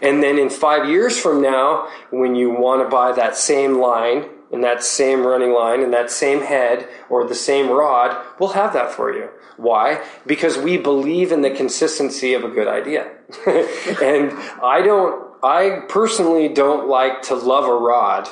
And 0.00 0.22
then 0.22 0.38
in 0.38 0.48
five 0.48 0.88
years 0.88 1.18
from 1.18 1.42
now, 1.42 1.88
when 2.10 2.36
you 2.36 2.50
want 2.50 2.82
to 2.82 2.88
buy 2.88 3.12
that 3.12 3.36
same 3.36 3.78
line 3.78 4.28
and 4.52 4.62
that 4.62 4.84
same 4.84 5.26
running 5.26 5.52
line 5.52 5.82
and 5.82 5.92
that 5.92 6.10
same 6.10 6.42
head 6.42 6.88
or 7.10 7.26
the 7.26 7.34
same 7.34 7.68
rod, 7.68 8.16
we'll 8.38 8.50
have 8.50 8.72
that 8.74 8.92
for 8.92 9.12
you. 9.12 9.28
Why? 9.56 10.04
Because 10.26 10.58
we 10.58 10.76
believe 10.76 11.32
in 11.32 11.40
the 11.40 11.50
consistency 11.50 12.34
of 12.34 12.44
a 12.44 12.48
good 12.48 12.68
idea. 12.68 13.10
and 13.46 14.32
I 14.62 14.82
don't 14.84 15.25
I 15.42 15.82
personally 15.88 16.48
don't 16.48 16.88
like 16.88 17.22
to 17.22 17.34
love 17.34 17.64
a 17.64 17.74
rod 17.74 18.28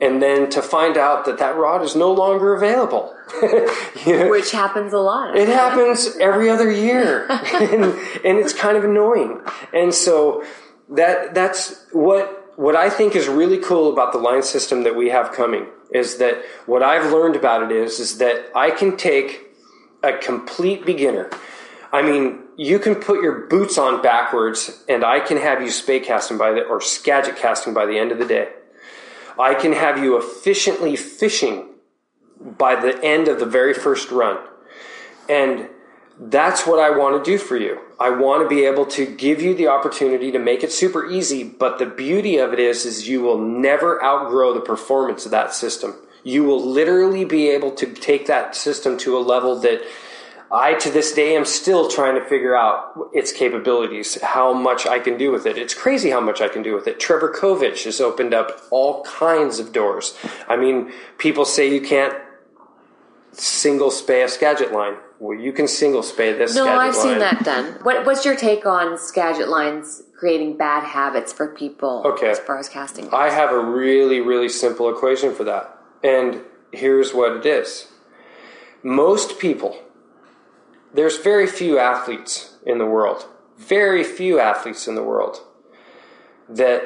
and 0.00 0.20
then 0.20 0.50
to 0.50 0.60
find 0.60 0.96
out 0.96 1.24
that 1.26 1.38
that 1.38 1.56
rod 1.56 1.82
is 1.82 1.94
no 1.94 2.12
longer 2.12 2.54
available. 2.54 3.14
you 4.04 4.18
know? 4.18 4.30
Which 4.30 4.50
happens 4.50 4.92
a 4.92 4.98
lot. 4.98 5.36
It 5.36 5.48
happens 5.48 6.16
every 6.20 6.50
other 6.50 6.70
year. 6.70 7.26
and, 7.30 7.84
and 8.24 8.38
it's 8.38 8.52
kind 8.52 8.76
of 8.76 8.82
annoying. 8.82 9.40
And 9.72 9.94
so 9.94 10.44
that 10.90 11.34
that's 11.34 11.86
what 11.92 12.38
what 12.56 12.76
I 12.76 12.90
think 12.90 13.16
is 13.16 13.28
really 13.28 13.58
cool 13.58 13.92
about 13.92 14.12
the 14.12 14.18
line 14.18 14.42
system 14.42 14.82
that 14.82 14.94
we 14.94 15.08
have 15.08 15.32
coming 15.32 15.66
is 15.90 16.18
that 16.18 16.42
what 16.66 16.82
I've 16.82 17.10
learned 17.12 17.36
about 17.36 17.62
it 17.62 17.72
is 17.72 17.98
is 17.98 18.18
that 18.18 18.50
I 18.54 18.70
can 18.70 18.96
take 18.96 19.46
a 20.02 20.12
complete 20.12 20.84
beginner. 20.84 21.30
I 21.92 22.00
mean, 22.00 22.38
you 22.56 22.78
can 22.78 22.94
put 22.94 23.22
your 23.22 23.46
boots 23.46 23.76
on 23.76 24.00
backwards 24.02 24.82
and 24.88 25.04
I 25.04 25.20
can 25.20 25.36
have 25.36 25.60
you 25.60 25.70
spey 25.70 26.00
casting 26.00 26.38
by 26.38 26.52
the, 26.52 26.62
or 26.62 26.80
Skagit 26.80 27.36
casting 27.36 27.74
by 27.74 27.84
the 27.84 27.98
end 27.98 28.12
of 28.12 28.18
the 28.18 28.24
day. 28.24 28.48
I 29.38 29.54
can 29.54 29.72
have 29.72 30.02
you 30.02 30.16
efficiently 30.16 30.96
fishing 30.96 31.68
by 32.40 32.76
the 32.76 33.02
end 33.04 33.28
of 33.28 33.38
the 33.38 33.46
very 33.46 33.74
first 33.74 34.10
run. 34.10 34.38
And 35.28 35.68
that's 36.18 36.66
what 36.66 36.78
I 36.78 36.96
want 36.96 37.22
to 37.22 37.30
do 37.30 37.38
for 37.38 37.56
you. 37.56 37.80
I 37.98 38.10
want 38.10 38.42
to 38.42 38.48
be 38.48 38.64
able 38.64 38.86
to 38.86 39.06
give 39.06 39.40
you 39.40 39.54
the 39.54 39.68
opportunity 39.68 40.32
to 40.32 40.38
make 40.38 40.62
it 40.62 40.72
super 40.72 41.08
easy, 41.10 41.44
but 41.44 41.78
the 41.78 41.86
beauty 41.86 42.38
of 42.38 42.52
it 42.52 42.58
is 42.58 42.84
is 42.84 43.08
you 43.08 43.22
will 43.22 43.38
never 43.38 44.02
outgrow 44.04 44.52
the 44.54 44.60
performance 44.60 45.24
of 45.24 45.30
that 45.30 45.54
system. 45.54 45.94
You 46.24 46.44
will 46.44 46.64
literally 46.64 47.24
be 47.24 47.48
able 47.50 47.72
to 47.72 47.86
take 47.86 48.26
that 48.26 48.54
system 48.54 48.98
to 48.98 49.16
a 49.16 49.20
level 49.20 49.58
that 49.60 49.82
I, 50.52 50.74
to 50.74 50.90
this 50.90 51.12
day, 51.12 51.34
am 51.34 51.46
still 51.46 51.88
trying 51.88 52.14
to 52.14 52.24
figure 52.24 52.54
out 52.54 53.08
its 53.14 53.32
capabilities, 53.32 54.20
how 54.20 54.52
much 54.52 54.86
I 54.86 54.98
can 54.98 55.16
do 55.16 55.32
with 55.32 55.46
it. 55.46 55.56
It's 55.56 55.72
crazy 55.72 56.10
how 56.10 56.20
much 56.20 56.42
I 56.42 56.48
can 56.48 56.62
do 56.62 56.74
with 56.74 56.86
it. 56.86 57.00
Trevor 57.00 57.32
Covich 57.32 57.84
has 57.84 58.02
opened 58.02 58.34
up 58.34 58.60
all 58.70 59.02
kinds 59.04 59.58
of 59.58 59.72
doors. 59.72 60.14
I 60.48 60.56
mean, 60.56 60.92
people 61.16 61.46
say 61.46 61.72
you 61.72 61.80
can't 61.80 62.14
single 63.32 63.90
spey 63.90 64.22
a 64.22 64.28
Skagit 64.28 64.72
line. 64.72 64.96
Well, 65.18 65.38
you 65.38 65.52
can 65.52 65.66
single 65.66 66.02
spey 66.02 66.34
this. 66.34 66.54
No, 66.54 66.68
I've 66.68 66.94
line. 66.96 67.02
seen 67.02 67.18
that 67.20 67.44
done. 67.44 67.78
What, 67.82 68.04
what's 68.04 68.24
your 68.26 68.36
take 68.36 68.66
on 68.66 68.98
Skagit 68.98 69.48
lines 69.48 70.02
creating 70.18 70.58
bad 70.58 70.84
habits 70.84 71.32
for 71.32 71.48
people 71.48 72.02
okay. 72.04 72.30
as 72.30 72.38
far 72.40 72.58
as 72.58 72.68
casting? 72.68 73.04
Goes? 73.04 73.14
I 73.14 73.30
have 73.30 73.52
a 73.52 73.58
really, 73.58 74.20
really 74.20 74.50
simple 74.50 74.90
equation 74.90 75.34
for 75.34 75.44
that. 75.44 75.78
And 76.04 76.42
here's 76.72 77.14
what 77.14 77.36
it 77.36 77.46
is 77.46 77.88
most 78.82 79.38
people 79.38 79.78
there's 80.94 81.18
very 81.18 81.46
few 81.46 81.78
athletes 81.78 82.56
in 82.64 82.78
the 82.78 82.86
world, 82.86 83.26
very 83.56 84.04
few 84.04 84.38
athletes 84.38 84.86
in 84.86 84.94
the 84.94 85.02
world 85.02 85.40
that 86.48 86.82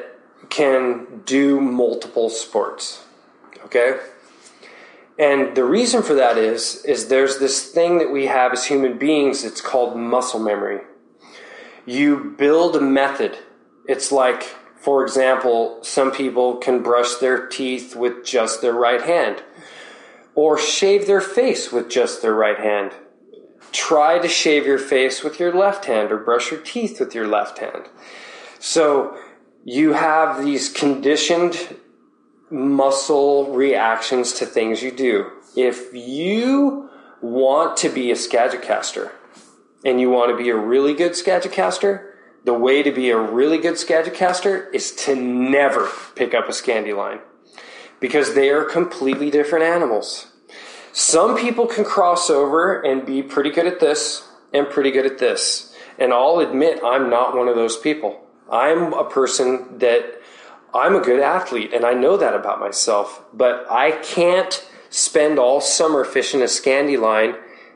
can 0.49 1.21
do 1.25 1.59
multiple 1.59 2.29
sports. 2.29 3.03
Okay? 3.65 3.99
And 5.19 5.55
the 5.55 5.63
reason 5.63 6.03
for 6.03 6.13
that 6.13 6.37
is 6.37 6.85
is 6.85 7.07
there's 7.07 7.39
this 7.39 7.71
thing 7.71 7.97
that 7.97 8.11
we 8.11 8.27
have 8.27 8.53
as 8.53 8.65
human 8.65 8.97
beings 8.97 9.43
it's 9.43 9.61
called 9.61 9.97
muscle 9.97 10.39
memory. 10.39 10.81
You 11.85 12.35
build 12.37 12.75
a 12.75 12.81
method. 12.81 13.37
It's 13.87 14.11
like 14.11 14.43
for 14.77 15.03
example, 15.03 15.79
some 15.81 16.11
people 16.11 16.57
can 16.57 16.83
brush 16.83 17.15
their 17.15 17.47
teeth 17.47 17.95
with 17.95 18.23
just 18.23 18.61
their 18.61 18.73
right 18.73 19.01
hand 19.01 19.43
or 20.35 20.57
shave 20.57 21.07
their 21.07 21.19
face 21.19 21.71
with 21.71 21.89
just 21.89 22.21
their 22.21 22.35
right 22.35 22.59
hand 22.59 22.93
try 23.77 24.17
to 24.17 24.27
shave 24.27 24.65
your 24.65 24.79
face 24.79 25.23
with 25.23 25.39
your 25.39 25.53
left 25.53 25.85
hand 25.85 26.11
or 26.11 26.17
brush 26.17 26.49
your 26.49 26.59
teeth 26.59 26.99
with 26.99 27.13
your 27.13 27.27
left 27.27 27.59
hand. 27.59 27.83
So 28.57 29.15
you 29.63 29.93
have 29.93 30.43
these 30.43 30.67
conditioned 30.69 31.77
muscle 32.49 33.53
reactions 33.53 34.33
to 34.33 34.47
things 34.47 34.81
you 34.81 34.91
do. 34.91 35.31
If 35.55 35.93
you 35.93 36.89
want 37.21 37.77
to 37.77 37.89
be 37.89 38.09
a 38.09 38.15
Skagit 38.15 38.63
caster 38.63 39.11
and 39.85 40.01
you 40.01 40.09
want 40.09 40.31
to 40.31 40.37
be 40.37 40.49
a 40.49 40.57
really 40.57 40.95
good 40.95 41.15
Skagit 41.15 41.51
caster, 41.51 42.15
the 42.45 42.53
way 42.53 42.81
to 42.81 42.91
be 42.91 43.11
a 43.11 43.17
really 43.17 43.59
good 43.59 43.77
Skagit 43.77 44.15
caster 44.15 44.69
is 44.71 44.91
to 45.05 45.15
never 45.15 45.87
pick 46.15 46.33
up 46.33 46.45
a 46.49 46.51
Scandi 46.51 46.95
line 46.95 47.19
because 47.99 48.33
they 48.33 48.49
are 48.49 48.63
completely 48.63 49.29
different 49.29 49.65
animals. 49.65 50.31
Some 50.97 51.37
people 51.37 51.67
can 51.67 51.83
cross 51.83 52.27
over 52.27 52.81
and 52.81 53.05
be 53.05 53.21
pretty 53.21 53.51
good 53.51 53.67
at 53.67 53.79
this 53.79 54.27
and 54.51 54.67
pretty 54.67 54.89
good 54.89 55.05
at 55.05 55.19
this. 55.19 55.71
And 55.99 56.11
I'll 56.11 56.39
admit 56.39 56.79
I'm 56.83 57.07
not 57.07 57.37
one 57.37 57.47
of 57.47 57.55
those 57.55 57.77
people. 57.77 58.25
I'm 58.51 58.93
a 58.93 59.07
person 59.07 59.77
that 59.77 60.19
I'm 60.73 60.95
a 60.95 60.99
good 60.99 61.19
athlete 61.19 61.71
and 61.71 61.85
I 61.85 61.93
know 61.93 62.17
that 62.17 62.33
about 62.33 62.59
myself, 62.59 63.23
but 63.31 63.67
I 63.69 63.91
can't 63.91 64.67
spend 64.89 65.37
all 65.37 65.61
summer 65.61 66.03
fishing 66.03 66.41
a 66.41 66.45
Scandi 66.45 66.99
line 66.99 67.35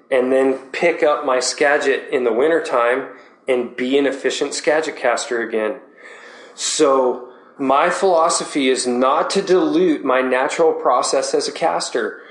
and 0.09 0.31
then 0.31 0.57
pick 0.71 1.03
up 1.03 1.23
my 1.23 1.39
Skagit 1.39 2.09
in 2.11 2.23
the 2.23 2.33
wintertime 2.33 3.07
and 3.47 3.75
be 3.75 3.99
an 3.99 4.07
efficient 4.07 4.55
Skagit 4.55 4.95
caster 4.95 5.43
again. 5.43 5.79
So 6.55 7.31
my 7.59 7.91
philosophy 7.91 8.67
is 8.69 8.87
not 8.87 9.29
to 9.29 9.43
dilute 9.43 10.03
my 10.03 10.21
natural 10.21 10.73
process 10.73 11.35
as 11.35 11.47
a 11.47 11.51
caster. 11.51 12.23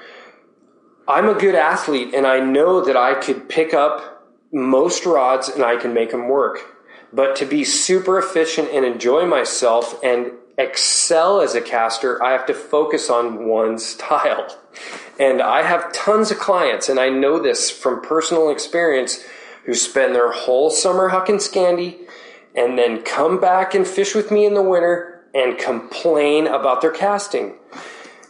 I'm 1.11 1.29
a 1.29 1.35
good 1.35 1.57
athlete 1.57 2.15
and 2.15 2.25
I 2.25 2.39
know 2.39 2.85
that 2.85 2.97
I 2.97 3.15
could 3.15 3.49
pick 3.49 3.75
up 3.75 4.29
most 4.53 5.05
rods 5.05 5.49
and 5.49 5.65
I 5.65 5.77
can 5.77 5.93
make 5.93 6.13
them 6.13 6.29
work. 6.29 6.61
But 7.13 7.35
to 7.37 7.47
be 7.47 7.65
super 7.65 8.17
efficient 8.17 8.69
and 8.73 8.85
enjoy 8.85 9.27
myself 9.27 9.99
and 10.05 10.31
excel 10.57 11.41
as 11.41 11.57
a 11.57 11.61
caster, 11.61 12.23
I 12.23 12.31
have 12.31 12.47
to 12.47 12.55
focus 12.55 13.11
on 13.11 13.49
one 13.49 13.79
style. 13.91 14.57
And 15.19 15.43
I 15.43 15.63
have 15.63 15.93
tons 15.93 16.31
of 16.31 16.39
clients, 16.39 16.89
and 16.89 16.99
I 16.99 17.09
know 17.09 17.41
this 17.41 17.71
from 17.71 18.01
personal 18.01 18.49
experience, 18.49 19.23
who 19.67 19.75
spend 19.75 20.15
their 20.15 20.33
whole 20.33 20.71
summer 20.71 21.11
hucking 21.11 21.41
Scandi 21.41 21.99
and 22.55 22.79
then 22.79 23.03
come 23.03 23.39
back 23.39 23.75
and 23.75 23.87
fish 23.87 24.15
with 24.15 24.31
me 24.31 24.47
in 24.47 24.55
the 24.55 24.63
winter 24.63 25.23
and 25.35 25.59
complain 25.59 26.47
about 26.47 26.81
their 26.81 26.91
casting. 26.91 27.57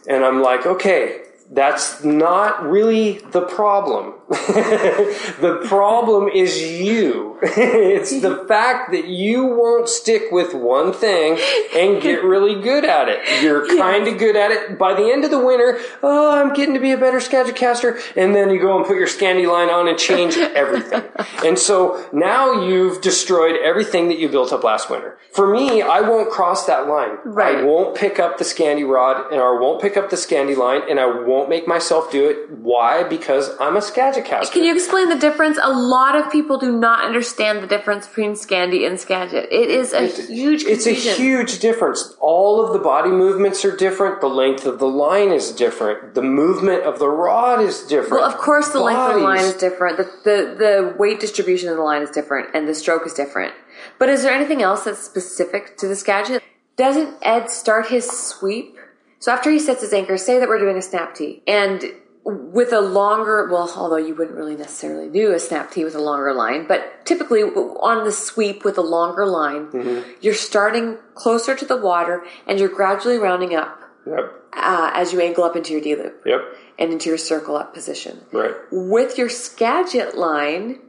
And 0.07 0.25
I'm 0.25 0.41
like, 0.41 0.65
okay, 0.65 1.21
That's 1.51 2.01
not 2.03 2.63
really 2.63 3.19
the 3.31 3.41
problem. 3.41 4.13
the 5.41 5.61
problem 5.67 6.29
is 6.29 6.61
you. 6.61 7.37
it's 7.43 8.21
the 8.21 8.45
fact 8.47 8.91
that 8.91 9.05
you 9.05 9.43
won't 9.45 9.89
stick 9.89 10.31
with 10.31 10.53
one 10.53 10.93
thing 10.93 11.37
and 11.75 12.01
get 12.01 12.23
really 12.23 12.61
good 12.61 12.85
at 12.85 13.09
it. 13.09 13.43
You're 13.43 13.67
kind 13.77 14.07
of 14.07 14.17
good 14.17 14.37
at 14.37 14.51
it. 14.51 14.77
By 14.77 14.93
the 14.93 15.11
end 15.11 15.25
of 15.25 15.31
the 15.31 15.43
winter, 15.43 15.81
oh, 16.01 16.39
I'm 16.39 16.53
getting 16.53 16.75
to 16.75 16.79
be 16.79 16.91
a 16.91 16.97
better 16.97 17.19
Skagit 17.19 17.57
caster. 17.57 17.99
And 18.15 18.33
then 18.33 18.51
you 18.51 18.61
go 18.61 18.77
and 18.77 18.85
put 18.85 18.95
your 18.95 19.07
Scandi 19.07 19.51
line 19.51 19.69
on 19.69 19.89
and 19.89 19.97
change 19.97 20.37
everything. 20.37 21.03
and 21.43 21.59
so 21.59 22.07
now 22.13 22.65
you've 22.65 23.01
destroyed 23.01 23.57
everything 23.61 24.07
that 24.07 24.17
you 24.19 24.29
built 24.29 24.53
up 24.53 24.63
last 24.63 24.89
winter. 24.89 25.17
For 25.33 25.51
me, 25.51 25.81
I 25.81 25.99
won't 25.99 26.29
cross 26.29 26.65
that 26.67 26.87
line. 26.87 27.17
Right. 27.25 27.57
I 27.57 27.63
won't 27.63 27.97
pick 27.97 28.17
up 28.19 28.37
the 28.37 28.45
Scandi 28.45 28.87
rod 28.87 29.31
and 29.31 29.41
I 29.41 29.51
won't 29.59 29.81
pick 29.81 29.97
up 29.97 30.09
the 30.09 30.15
Scandi 30.15 30.55
line 30.55 30.83
and 30.89 31.01
I 31.01 31.05
won't 31.05 31.49
make 31.49 31.67
myself 31.67 32.11
do 32.11 32.29
it. 32.29 32.51
Why? 32.51 33.03
Because 33.03 33.49
I'm 33.59 33.75
a 33.75 33.81
Can 34.23 34.63
you 34.63 34.73
explain 34.73 35.09
the 35.09 35.17
difference? 35.17 35.57
A 35.61 35.71
lot 35.71 36.15
of 36.15 36.31
people 36.31 36.57
do 36.57 36.71
not 36.77 37.03
understand 37.03 37.61
the 37.61 37.67
difference 37.67 38.07
between 38.07 38.33
Scandi 38.33 38.85
and 38.85 38.99
Skagit. 38.99 39.47
It 39.51 39.69
is 39.69 39.93
a 39.93 40.07
huge 40.07 40.63
It's 40.63 40.87
a 40.87 40.93
huge 40.93 41.59
difference. 41.59 42.15
All 42.19 42.65
of 42.65 42.73
the 42.73 42.79
body 42.79 43.09
movements 43.09 43.63
are 43.65 43.75
different. 43.75 44.21
The 44.21 44.27
length 44.27 44.65
of 44.65 44.79
the 44.79 44.87
line 44.87 45.31
is 45.31 45.51
different. 45.51 46.15
The 46.15 46.21
movement 46.21 46.83
of 46.83 46.99
the 46.99 47.09
rod 47.09 47.61
is 47.61 47.81
different. 47.83 48.21
Well, 48.21 48.29
of 48.29 48.37
course, 48.37 48.69
the 48.69 48.79
length 48.79 48.99
of 48.99 49.15
the 49.15 49.21
line 49.21 49.39
is 49.39 49.55
different. 49.55 49.97
The, 49.97 50.03
the 50.23 50.55
the 50.57 50.95
weight 50.97 51.19
distribution 51.19 51.69
of 51.69 51.75
the 51.75 51.83
line 51.83 52.01
is 52.01 52.09
different, 52.09 52.49
and 52.53 52.67
the 52.67 52.75
stroke 52.75 53.05
is 53.05 53.13
different. 53.13 53.53
But 53.99 54.09
is 54.09 54.23
there 54.23 54.33
anything 54.33 54.61
else 54.61 54.83
that's 54.83 55.03
specific 55.03 55.77
to 55.77 55.87
the 55.87 55.95
Skagit? 55.95 56.43
Doesn't 56.75 57.15
Ed 57.21 57.49
start 57.49 57.87
his 57.87 58.09
sweep? 58.09 58.77
So 59.19 59.31
after 59.31 59.51
he 59.51 59.59
sets 59.59 59.81
his 59.81 59.93
anchor, 59.93 60.17
say 60.17 60.39
that 60.39 60.49
we're 60.49 60.57
doing 60.57 60.77
a 60.77 60.81
snap 60.81 61.13
tee, 61.13 61.43
and 61.45 61.83
with 62.23 62.71
a 62.71 62.81
longer, 62.81 63.47
well, 63.51 63.71
although 63.75 63.97
you 63.97 64.13
wouldn't 64.13 64.37
really 64.37 64.55
necessarily 64.55 65.09
do 65.09 65.31
a 65.33 65.39
snap 65.39 65.71
tee 65.71 65.83
with 65.83 65.95
a 65.95 66.01
longer 66.01 66.33
line, 66.33 66.67
but 66.67 67.05
typically 67.05 67.41
on 67.41 68.03
the 68.05 68.11
sweep 68.11 68.63
with 68.63 68.77
a 68.77 68.81
longer 68.81 69.25
line, 69.25 69.67
Mm-hmm. 69.71 70.09
you're 70.21 70.33
starting 70.35 70.97
closer 71.15 71.55
to 71.55 71.65
the 71.65 71.77
water 71.77 72.23
and 72.47 72.59
you're 72.59 72.69
gradually 72.69 73.17
rounding 73.17 73.55
up 73.55 73.79
Yep. 74.05 74.31
uh, 74.53 74.91
as 74.93 75.13
you 75.13 75.19
angle 75.19 75.43
up 75.43 75.55
into 75.55 75.71
your 75.73 75.81
D 75.81 75.95
loop 75.95 76.21
Yep. 76.25 76.41
and 76.79 76.91
into 76.91 77.09
your 77.09 77.17
circle 77.17 77.55
up 77.55 77.73
position. 77.73 78.21
Right. 78.31 78.53
With 78.71 79.17
your 79.17 79.29
Skagit 79.29 80.15
line, 80.15 80.79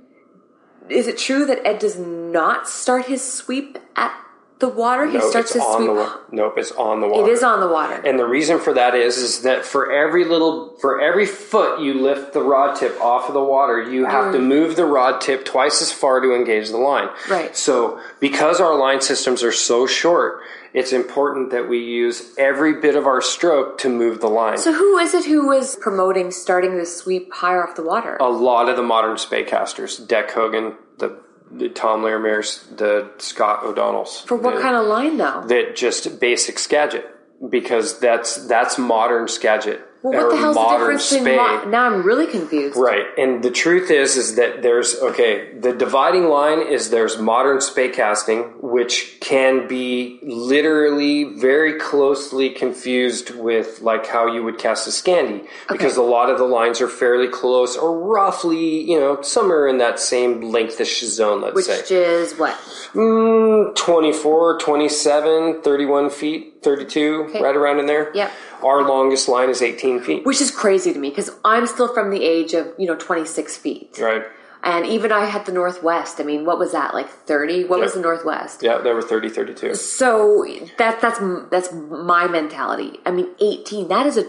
is 0.90 1.06
it 1.06 1.16
true 1.16 1.46
that 1.46 1.66
Ed 1.66 1.78
does 1.78 1.98
not 1.98 2.68
start 2.68 3.06
his 3.06 3.22
sweep 3.22 3.78
at 3.96 4.14
the 4.62 4.68
water? 4.68 5.06
he 5.06 5.18
Nope, 5.18 5.30
starts 5.30 5.54
on 5.56 5.76
sweep. 5.76 5.88
the 5.88 5.94
wa- 5.94 6.16
Nope, 6.30 6.54
it's 6.56 6.72
on 6.72 7.02
the 7.02 7.08
water. 7.08 7.28
It 7.28 7.32
is 7.32 7.42
on 7.42 7.60
the 7.60 7.68
water. 7.68 8.00
And 8.06 8.18
the 8.18 8.24
reason 8.24 8.58
for 8.58 8.72
that 8.72 8.94
is, 8.94 9.18
is 9.18 9.42
that 9.42 9.66
for 9.66 9.92
every 9.92 10.24
little, 10.24 10.74
for 10.80 10.98
every 11.02 11.26
foot 11.26 11.80
you 11.80 11.92
lift 11.94 12.32
the 12.32 12.40
rod 12.42 12.76
tip 12.76 12.98
off 13.00 13.28
of 13.28 13.34
the 13.34 13.44
water, 13.44 13.82
you 13.82 14.06
have 14.06 14.32
to 14.32 14.38
mm. 14.38 14.46
move 14.46 14.76
the 14.76 14.86
rod 14.86 15.20
tip 15.20 15.44
twice 15.44 15.82
as 15.82 15.92
far 15.92 16.20
to 16.20 16.34
engage 16.34 16.70
the 16.70 16.78
line. 16.78 17.10
Right. 17.28 17.54
So 17.54 18.00
because 18.20 18.60
our 18.60 18.74
line 18.78 19.02
systems 19.02 19.42
are 19.42 19.52
so 19.52 19.86
short, 19.86 20.40
it's 20.72 20.92
important 20.92 21.50
that 21.50 21.68
we 21.68 21.78
use 21.78 22.34
every 22.38 22.80
bit 22.80 22.96
of 22.96 23.06
our 23.06 23.20
stroke 23.20 23.76
to 23.78 23.90
move 23.90 24.20
the 24.20 24.28
line. 24.28 24.56
so 24.56 24.72
who 24.72 24.96
is 24.96 25.12
it 25.12 25.26
who 25.26 25.46
was 25.46 25.76
promoting 25.76 26.30
starting 26.30 26.78
the 26.78 26.86
sweep 26.86 27.30
higher 27.34 27.62
off 27.66 27.76
the 27.76 27.82
water? 27.82 28.16
a 28.20 28.28
lot 28.28 28.68
of 28.70 28.76
the 28.76 28.82
modern 28.82 29.18
spey 29.18 29.42
casters, 29.44 30.00
Dec 30.06 30.30
Hogan, 30.30 30.76
the, 30.98 31.18
the 31.54 31.68
Tom 31.68 32.02
Larimer's, 32.02 32.64
the 32.76 33.10
Scott 33.18 33.64
O'Donnell's. 33.64 34.22
For 34.22 34.36
what 34.36 34.56
the- 34.56 34.60
kind 34.62 34.76
of 34.76 34.86
line 34.86 35.16
though? 35.18 35.42
that 35.46 35.76
just 35.76 36.20
basic 36.20 36.58
Skagit 36.58 37.06
because 37.48 37.98
that's 37.98 38.46
that's 38.46 38.78
modern 38.78 39.28
Skagit 39.28 39.80
Well, 40.02 40.12
what 40.12 40.30
the 40.30 40.36
hell's 40.36 40.56
the 40.56 40.68
difference 40.78 41.10
between 41.10 41.26
spey. 41.26 41.36
mo- 41.36 41.64
now? 41.66 41.86
I'm 41.86 42.02
really 42.02 42.26
confused. 42.26 42.76
Right, 42.76 43.06
and 43.16 43.42
the 43.42 43.50
truth 43.50 43.90
is, 43.90 44.16
is 44.16 44.34
that 44.34 44.62
there's 44.62 44.96
okay. 45.00 45.52
The 45.58 45.72
dividing 45.72 46.24
line 46.24 46.60
is 46.66 46.90
there's 46.90 47.18
modern 47.18 47.60
spey 47.60 47.88
casting, 47.90 48.42
which 48.60 49.18
can 49.20 49.68
be 49.68 50.18
literally 50.22 51.24
very 51.24 51.78
closely 51.78 52.50
confused 52.50 53.30
with 53.34 53.80
like 53.80 54.06
how 54.06 54.26
you 54.26 54.42
would 54.42 54.58
cast 54.58 54.86
a 54.88 54.90
Scandi, 54.90 55.46
because 55.68 55.96
a 55.96 56.02
lot 56.02 56.30
of 56.30 56.38
the 56.38 56.44
lines 56.44 56.80
are 56.80 56.88
fairly 56.88 57.28
close 57.28 57.76
or 57.76 57.96
roughly, 57.98 58.80
you 58.82 58.98
know, 58.98 59.22
somewhere 59.22 59.68
in 59.68 59.78
that 59.78 60.00
same 60.00 60.40
lengthish 60.42 61.04
zone. 61.04 61.40
Let's 61.42 61.54
Which 61.54 61.66
say 61.66 61.78
which 61.78 61.90
is 61.92 62.34
what? 62.34 62.54
Mm, 62.92 63.74
24, 63.76 64.58
27, 64.58 65.62
31 65.62 66.10
feet, 66.10 66.51
32, 66.62 67.32
right 67.40 67.56
around 67.56 67.78
in 67.80 67.86
there. 67.86 68.10
Yep. 68.14 68.30
Our 68.62 68.82
longest 68.86 69.28
line 69.28 69.50
is 69.50 69.60
18 69.62 70.00
feet. 70.02 70.24
Which 70.24 70.40
is 70.40 70.50
crazy 70.50 70.92
to 70.92 70.98
me 70.98 71.10
because 71.10 71.30
I'm 71.44 71.66
still 71.66 71.92
from 71.92 72.10
the 72.10 72.22
age 72.22 72.54
of 72.54 72.68
you 72.78 72.86
know 72.86 72.94
26 72.96 73.56
feet, 73.56 73.98
Right. 74.00 74.22
and 74.62 74.86
even 74.86 75.10
I 75.12 75.24
had 75.26 75.44
the 75.46 75.52
Northwest. 75.52 76.20
I 76.20 76.24
mean, 76.24 76.44
what 76.44 76.58
was 76.58 76.72
that 76.72 76.94
like 76.94 77.08
30? 77.08 77.64
What 77.64 77.80
was 77.80 77.94
the 77.94 78.00
Northwest? 78.00 78.62
Yeah, 78.62 78.78
they 78.78 78.92
were 78.92 79.02
30, 79.02 79.28
32. 79.30 79.74
So 79.74 80.46
that 80.78 81.00
that's 81.00 81.18
that's 81.50 81.72
my 81.72 82.26
mentality. 82.28 83.00
I 83.04 83.10
mean, 83.10 83.28
18. 83.40 83.88
That 83.88 84.06
is 84.06 84.16
a 84.16 84.24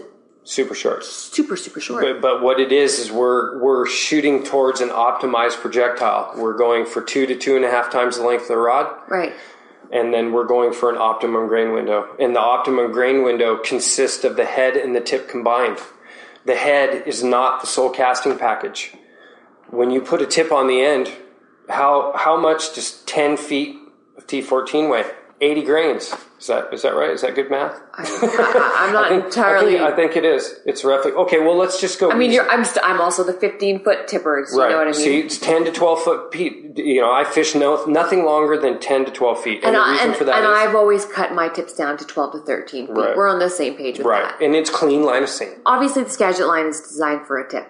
Super 0.46 0.74
short. 0.74 1.02
super 1.04 1.56
super 1.56 1.80
short. 1.80 2.04
But, 2.04 2.20
but 2.20 2.42
what 2.42 2.60
it 2.60 2.70
is 2.70 2.98
is 2.98 3.10
we're 3.10 3.58
we're 3.62 3.86
shooting 3.86 4.42
towards 4.44 4.82
an 4.82 4.90
optimized 4.90 5.54
projectile. 5.62 6.34
We're 6.36 6.58
going 6.58 6.84
for 6.84 7.00
two 7.00 7.24
to 7.24 7.34
two 7.34 7.56
and 7.56 7.64
a 7.64 7.70
half 7.70 7.90
times 7.90 8.18
the 8.18 8.24
length 8.26 8.42
of 8.42 8.48
the 8.48 8.58
rod, 8.58 8.94
right. 9.08 9.32
And 9.94 10.12
then 10.12 10.32
we're 10.32 10.44
going 10.44 10.72
for 10.72 10.90
an 10.90 10.98
optimum 10.98 11.46
grain 11.46 11.72
window. 11.72 12.14
And 12.18 12.34
the 12.34 12.40
optimum 12.40 12.90
grain 12.92 13.22
window 13.22 13.56
consists 13.56 14.24
of 14.24 14.36
the 14.36 14.44
head 14.44 14.76
and 14.76 14.94
the 14.94 15.00
tip 15.00 15.28
combined. 15.28 15.78
The 16.44 16.56
head 16.56 17.04
is 17.06 17.22
not 17.22 17.60
the 17.60 17.68
sole 17.68 17.90
casting 17.90 18.36
package. 18.36 18.92
When 19.68 19.90
you 19.90 20.00
put 20.00 20.20
a 20.20 20.26
tip 20.26 20.52
on 20.52 20.66
the 20.66 20.82
end, 20.82 21.10
how 21.68 22.12
how 22.16 22.36
much 22.36 22.74
does 22.74 23.02
ten 23.04 23.36
feet 23.36 23.78
of 24.18 24.26
T 24.26 24.42
fourteen 24.42 24.90
weigh? 24.90 25.04
Eighty 25.44 25.62
grains. 25.62 26.10
Is 26.40 26.46
that 26.46 26.72
is 26.72 26.82
that 26.82 26.94
right? 26.94 27.10
Is 27.10 27.20
that 27.20 27.34
good 27.34 27.50
math? 27.50 27.78
I, 27.92 28.02
am 28.86 28.92
not 28.94 29.04
I 29.06 29.08
think- 29.10 29.24
entirely. 29.26 29.74
I 29.76 29.78
think, 29.78 29.92
I 29.92 29.96
think 29.96 30.16
it 30.16 30.24
is. 30.24 30.60
It's 30.64 30.84
roughly 30.84 31.12
okay. 31.12 31.38
Well, 31.38 31.56
let's 31.56 31.80
just 31.80 32.00
go. 32.00 32.10
I 32.10 32.14
mean, 32.16 32.30
you're, 32.32 32.48
I'm 32.50 32.64
st- 32.64 32.84
I'm 32.84 32.98
also 33.00 33.22
the 33.24 33.34
15 33.34 33.84
foot 33.84 34.08
tippers. 34.08 34.52
You 34.52 34.60
Right. 34.60 34.70
know 34.70 34.78
what 34.78 34.88
I 34.88 34.92
mean? 34.92 35.00
See, 35.00 35.20
it's 35.20 35.38
ten 35.38 35.64
to 35.66 35.70
twelve 35.72 36.00
foot 36.02 36.32
feet. 36.32 36.78
You 36.78 37.00
know, 37.02 37.12
I 37.12 37.24
fish 37.24 37.54
no 37.54 37.84
nothing 37.84 38.24
longer 38.24 38.56
than 38.58 38.80
ten 38.80 39.04
to 39.04 39.10
twelve 39.10 39.42
feet, 39.42 39.62
and 39.64 39.76
and, 39.76 39.76
the 39.76 39.90
reason 39.92 40.08
and, 40.08 40.16
for 40.16 40.24
that 40.24 40.36
and 40.36 40.44
is- 40.44 40.58
I've 40.58 40.74
always 40.74 41.04
cut 41.04 41.32
my 41.34 41.48
tips 41.48 41.74
down 41.74 41.98
to 41.98 42.04
12 42.06 42.32
to 42.32 42.38
13 42.40 42.86
feet. 42.86 42.96
Right. 42.96 43.16
We're 43.16 43.28
on 43.28 43.38
the 43.38 43.50
same 43.50 43.74
page 43.76 43.98
with 43.98 44.06
right, 44.06 44.22
that. 44.22 44.42
and 44.42 44.54
it's 44.56 44.70
clean 44.70 45.02
line 45.04 45.22
of 45.24 45.28
sight. 45.28 45.58
Obviously, 45.66 46.04
the 46.04 46.10
Skagit 46.10 46.46
line 46.46 46.66
is 46.66 46.80
designed 46.80 47.26
for 47.26 47.38
a 47.38 47.48
tip. 47.48 47.66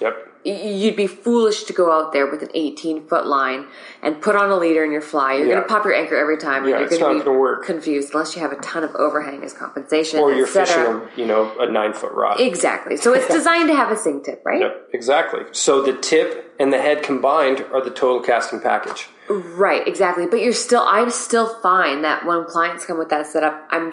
Yep. 0.00 0.14
You'd 0.48 0.96
be 0.96 1.06
foolish 1.06 1.64
to 1.64 1.72
go 1.72 1.92
out 1.92 2.12
there 2.12 2.26
with 2.30 2.42
an 2.42 2.48
18 2.54 3.06
foot 3.06 3.26
line 3.26 3.66
and 4.02 4.20
put 4.20 4.34
on 4.36 4.50
a 4.50 4.56
leader 4.56 4.84
in 4.84 4.90
your 4.92 5.00
fly. 5.00 5.34
You're 5.34 5.46
Yeah. 5.46 5.52
going 5.54 5.62
to 5.64 5.68
pop 5.68 5.84
your 5.84 5.94
anchor 5.94 6.16
every 6.16 6.36
time, 6.38 6.64
Yeah, 6.64 6.70
you're 6.78 6.80
it's 6.86 6.98
going 6.98 7.02
not 7.02 7.18
to 7.18 7.18
be 7.20 7.24
gonna 7.26 7.38
work. 7.38 7.64
confused 7.64 8.12
unless 8.14 8.34
you 8.34 8.42
have 8.42 8.52
a 8.52 8.56
ton 8.56 8.84
of 8.84 8.94
overhang 8.96 9.42
as 9.44 9.52
compensation. 9.52 10.20
Or 10.20 10.32
you're 10.32 10.46
cetera. 10.46 10.66
fishing, 10.66 11.00
you 11.16 11.26
know, 11.26 11.52
a 11.58 11.70
nine 11.70 11.92
foot 11.92 12.12
rod. 12.12 12.40
Exactly. 12.40 12.96
So 12.96 13.12
it's 13.14 13.28
designed 13.32 13.68
to 13.68 13.74
have 13.74 13.90
a 13.90 13.96
sink 13.96 14.24
tip, 14.24 14.42
right? 14.44 14.60
Yep, 14.60 14.88
exactly. 14.92 15.42
So 15.52 15.82
the 15.82 15.92
tip 15.94 16.54
and 16.58 16.72
the 16.72 16.80
head 16.80 17.02
combined 17.02 17.64
are 17.72 17.82
the 17.82 17.90
total 17.90 18.20
casting 18.20 18.60
package. 18.60 19.08
Right, 19.28 19.86
exactly. 19.86 20.26
But 20.26 20.40
you're 20.40 20.52
still, 20.54 20.84
I'm 20.86 21.10
still 21.10 21.46
fine 21.60 22.02
that 22.02 22.24
when 22.24 22.44
clients 22.46 22.86
come 22.86 22.98
with 22.98 23.10
that 23.10 23.26
setup, 23.26 23.66
I'm 23.70 23.92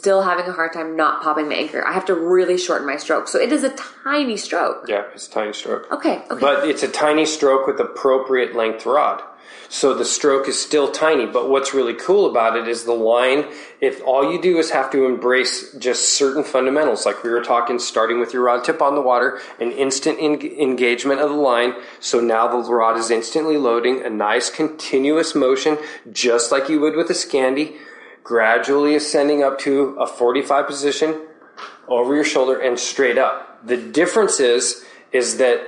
still 0.00 0.22
having 0.22 0.46
a 0.46 0.52
hard 0.52 0.72
time 0.72 0.96
not 0.96 1.22
popping 1.22 1.50
the 1.50 1.56
anchor. 1.56 1.86
I 1.86 1.92
have 1.92 2.06
to 2.06 2.14
really 2.14 2.56
shorten 2.56 2.86
my 2.86 2.96
stroke. 2.96 3.28
So 3.28 3.38
it 3.38 3.52
is 3.52 3.64
a 3.64 3.70
tiny 4.04 4.38
stroke. 4.38 4.86
Yeah, 4.88 5.04
it's 5.14 5.28
a 5.28 5.30
tiny 5.30 5.52
stroke. 5.52 5.92
Okay, 5.92 6.22
okay. 6.30 6.40
But 6.40 6.66
it's 6.66 6.82
a 6.82 6.88
tiny 6.88 7.26
stroke 7.26 7.66
with 7.66 7.78
appropriate 7.78 8.56
length 8.56 8.86
rod. 8.86 9.22
So 9.68 9.94
the 9.94 10.04
stroke 10.04 10.48
is 10.48 10.60
still 10.60 10.90
tiny, 10.90 11.26
but 11.26 11.48
what's 11.48 11.74
really 11.74 11.94
cool 11.94 12.28
about 12.28 12.56
it 12.56 12.66
is 12.66 12.84
the 12.84 12.92
line. 12.92 13.44
If 13.80 14.02
all 14.04 14.32
you 14.32 14.42
do 14.42 14.58
is 14.58 14.70
have 14.70 14.90
to 14.90 15.06
embrace 15.06 15.72
just 15.74 16.14
certain 16.14 16.42
fundamentals, 16.42 17.06
like 17.06 17.22
we 17.22 17.30
were 17.30 17.42
talking, 17.42 17.78
starting 17.78 18.18
with 18.18 18.32
your 18.32 18.42
rod 18.42 18.64
tip 18.64 18.82
on 18.82 18.96
the 18.96 19.00
water, 19.00 19.40
an 19.60 19.70
instant 19.70 20.18
en- 20.20 20.40
engagement 20.40 21.20
of 21.20 21.30
the 21.30 21.36
line. 21.36 21.74
So 22.00 22.18
now 22.18 22.48
the 22.48 22.68
rod 22.68 22.96
is 22.96 23.12
instantly 23.12 23.58
loading, 23.58 24.04
a 24.04 24.10
nice 24.10 24.50
continuous 24.50 25.36
motion, 25.36 25.78
just 26.10 26.50
like 26.50 26.68
you 26.68 26.80
would 26.80 26.96
with 26.96 27.08
a 27.10 27.14
Scandi, 27.14 27.76
gradually 28.22 28.94
ascending 28.94 29.42
up 29.42 29.58
to 29.60 29.96
a 29.98 30.06
45 30.06 30.66
position 30.66 31.26
over 31.88 32.14
your 32.14 32.24
shoulder 32.24 32.58
and 32.58 32.78
straight 32.78 33.18
up. 33.18 33.66
The 33.66 33.76
difference 33.76 34.40
is, 34.40 34.84
is 35.12 35.38
that 35.38 35.66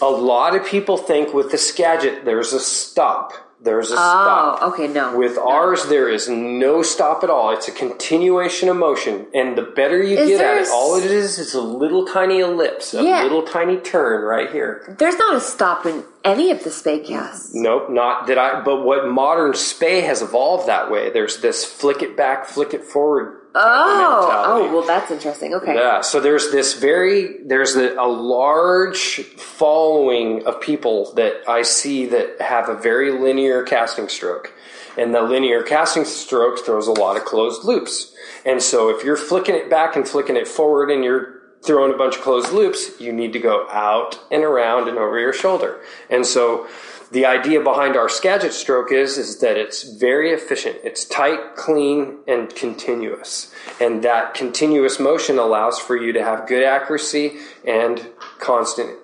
a 0.00 0.10
lot 0.10 0.54
of 0.54 0.66
people 0.66 0.96
think 0.96 1.34
with 1.34 1.50
the 1.50 1.58
Skagit 1.58 2.24
there's 2.24 2.52
a 2.52 2.60
stop. 2.60 3.32
There's 3.64 3.90
a 3.90 3.94
oh, 3.94 3.96
stop. 3.96 4.58
oh, 4.60 4.72
okay, 4.72 4.88
no. 4.88 5.16
With 5.16 5.38
ours, 5.38 5.86
there 5.86 6.08
is 6.08 6.28
no 6.28 6.82
stop 6.82 7.22
at 7.22 7.30
all. 7.30 7.52
It's 7.52 7.68
a 7.68 7.72
continuation 7.72 8.68
of 8.68 8.76
motion, 8.76 9.26
and 9.32 9.56
the 9.56 9.62
better 9.62 10.02
you 10.02 10.16
Is 10.18 10.28
get 10.30 10.40
at 10.40 10.62
it, 10.62 10.68
all 10.72 10.96
it 10.96 11.04
is 11.04 11.38
is 11.38 11.54
a 11.54 11.60
little 11.60 12.04
tiny 12.04 12.40
ellipse, 12.40 12.92
a 12.92 13.02
Yeah. 13.04 13.22
little 13.22 13.42
tiny 13.42 13.76
turn 13.76 14.22
right 14.24 14.50
here. 14.50 14.96
There's 14.98 15.16
not 15.16 15.36
a 15.36 15.40
stop 15.40 15.86
in 15.86 16.02
any 16.24 16.50
of 16.50 16.64
the 16.64 16.70
spey 16.70 16.98
casts. 16.98 17.54
Nope, 17.54 17.88
not 17.90 18.26
that 18.26 18.38
I. 18.38 18.60
But 18.62 18.82
what 18.84 19.06
modern 19.06 19.54
spey 19.54 20.00
has 20.00 20.22
evolved 20.22 20.66
that 20.66 20.90
way. 20.90 21.10
There's 21.10 21.40
this 21.40 21.64
flick 21.64 22.02
it 22.02 22.16
back, 22.16 22.46
flick 22.46 22.74
it 22.74 22.84
forward 22.84 23.41
Oh, 23.54 24.44
oh, 24.46 24.72
well, 24.72 24.86
that's 24.86 25.10
interesting. 25.10 25.54
Okay. 25.54 25.74
Yeah, 25.74 26.00
so 26.00 26.20
there's 26.20 26.50
this 26.50 26.74
very 26.74 27.42
there's 27.44 27.76
a, 27.76 27.94
a 27.94 28.08
large 28.08 29.20
following 29.36 30.46
of 30.46 30.60
people 30.60 31.12
that 31.14 31.42
I 31.48 31.62
see 31.62 32.06
that 32.06 32.40
have 32.40 32.68
a 32.68 32.74
very 32.76 33.10
linear 33.10 33.62
casting 33.62 34.08
stroke, 34.08 34.52
and 34.96 35.14
the 35.14 35.22
linear 35.22 35.62
casting 35.62 36.04
stroke 36.04 36.64
throws 36.64 36.86
a 36.86 36.92
lot 36.92 37.16
of 37.16 37.24
closed 37.24 37.64
loops. 37.64 38.14
And 38.44 38.62
so 38.62 38.88
if 38.88 39.04
you're 39.04 39.16
flicking 39.16 39.54
it 39.54 39.68
back 39.68 39.96
and 39.96 40.08
flicking 40.08 40.36
it 40.36 40.48
forward, 40.48 40.90
and 40.90 41.04
you're 41.04 41.42
throwing 41.62 41.92
a 41.92 41.96
bunch 41.96 42.16
of 42.16 42.22
closed 42.22 42.52
loops, 42.52 43.00
you 43.00 43.12
need 43.12 43.32
to 43.34 43.38
go 43.38 43.68
out 43.70 44.18
and 44.30 44.42
around 44.42 44.88
and 44.88 44.98
over 44.98 45.18
your 45.18 45.32
shoulder. 45.32 45.80
And 46.10 46.26
so 46.26 46.66
the 47.12 47.26
idea 47.26 47.60
behind 47.60 47.94
our 47.94 48.08
Skagit 48.08 48.54
stroke 48.54 48.90
is 48.90 49.18
is 49.18 49.40
that 49.40 49.58
it's 49.58 49.82
very 49.82 50.32
efficient. 50.32 50.78
It's 50.82 51.04
tight, 51.04 51.56
clean, 51.56 52.18
and 52.26 52.54
continuous. 52.54 53.52
And 53.80 54.02
that 54.02 54.32
continuous 54.32 54.98
motion 54.98 55.38
allows 55.38 55.78
for 55.78 55.94
you 55.94 56.12
to 56.14 56.24
have 56.24 56.48
good 56.48 56.64
accuracy 56.64 57.36
and 57.66 58.08
constant 58.38 58.98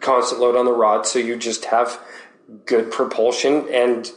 constant 0.00 0.40
load 0.40 0.56
on 0.56 0.66
the 0.66 0.72
rod 0.72 1.06
so 1.06 1.18
you 1.18 1.34
just 1.34 1.66
have 1.66 1.98
good 2.66 2.90
propulsion 2.90 3.66
and 3.72 4.12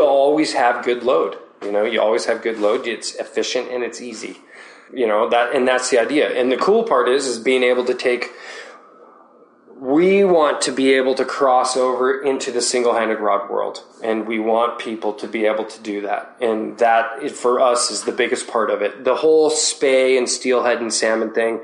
always 0.00 0.54
have 0.54 0.84
good 0.84 1.02
load. 1.04 1.36
You 1.62 1.70
know, 1.70 1.84
you 1.84 2.00
always 2.00 2.24
have 2.24 2.42
good 2.42 2.58
load. 2.58 2.86
It's 2.86 3.14
efficient 3.16 3.70
and 3.70 3.84
it's 3.84 4.00
easy. 4.00 4.38
You 4.92 5.06
know, 5.06 5.28
that 5.28 5.54
and 5.54 5.68
that's 5.68 5.90
the 5.90 5.98
idea. 5.98 6.28
And 6.30 6.50
the 6.50 6.56
cool 6.56 6.84
part 6.84 7.08
is 7.08 7.26
is 7.26 7.38
being 7.38 7.62
able 7.62 7.84
to 7.84 7.94
take 7.94 8.30
we 9.82 10.22
want 10.22 10.60
to 10.60 10.70
be 10.70 10.92
able 10.92 11.12
to 11.12 11.24
cross 11.24 11.76
over 11.76 12.22
into 12.22 12.52
the 12.52 12.62
single-handed 12.62 13.18
rod 13.18 13.50
world 13.50 13.82
and 14.00 14.28
we 14.28 14.38
want 14.38 14.78
people 14.78 15.12
to 15.12 15.26
be 15.26 15.44
able 15.44 15.64
to 15.64 15.82
do 15.82 16.02
that. 16.02 16.36
And 16.40 16.78
that 16.78 17.28
for 17.32 17.60
us 17.60 17.90
is 17.90 18.04
the 18.04 18.12
biggest 18.12 18.46
part 18.46 18.70
of 18.70 18.80
it. 18.80 19.02
The 19.02 19.16
whole 19.16 19.50
spey 19.50 20.16
and 20.16 20.28
steelhead 20.28 20.80
and 20.80 20.94
salmon 20.94 21.34
thing 21.34 21.62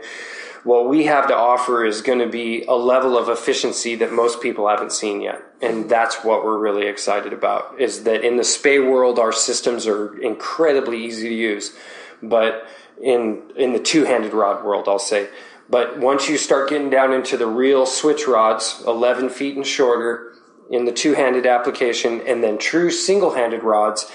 what 0.64 0.88
we 0.88 1.04
have 1.04 1.28
to 1.28 1.36
offer 1.36 1.84
is 1.84 2.02
going 2.02 2.18
to 2.18 2.28
be 2.28 2.64
a 2.64 2.74
level 2.74 3.16
of 3.16 3.28
efficiency 3.28 3.94
that 3.94 4.12
most 4.12 4.42
people 4.42 4.68
haven't 4.68 4.90
seen 4.90 5.20
yet. 5.20 5.40
And 5.62 5.88
that's 5.88 6.24
what 6.24 6.44
we're 6.44 6.58
really 6.58 6.88
excited 6.88 7.32
about 7.32 7.80
is 7.80 8.02
that 8.02 8.24
in 8.24 8.36
the 8.36 8.44
spey 8.44 8.80
world 8.80 9.20
our 9.20 9.32
systems 9.32 9.86
are 9.86 10.20
incredibly 10.20 11.04
easy 11.04 11.28
to 11.28 11.34
use. 11.34 11.76
But 12.20 12.66
in 13.00 13.52
in 13.56 13.72
the 13.72 13.78
two-handed 13.78 14.32
rod 14.32 14.64
world 14.64 14.88
i'll 14.88 14.98
say 14.98 15.28
but 15.70 15.98
once 15.98 16.28
you 16.28 16.38
start 16.38 16.70
getting 16.70 16.90
down 16.90 17.12
into 17.12 17.36
the 17.36 17.46
real 17.46 17.84
switch 17.86 18.26
rods, 18.26 18.82
11 18.86 19.28
feet 19.30 19.56
and 19.56 19.66
shorter, 19.66 20.34
in 20.70 20.84
the 20.84 20.92
two 20.92 21.14
handed 21.14 21.46
application, 21.46 22.20
and 22.26 22.42
then 22.42 22.58
true 22.58 22.90
single 22.90 23.34
handed 23.34 23.62
rods, 23.62 24.10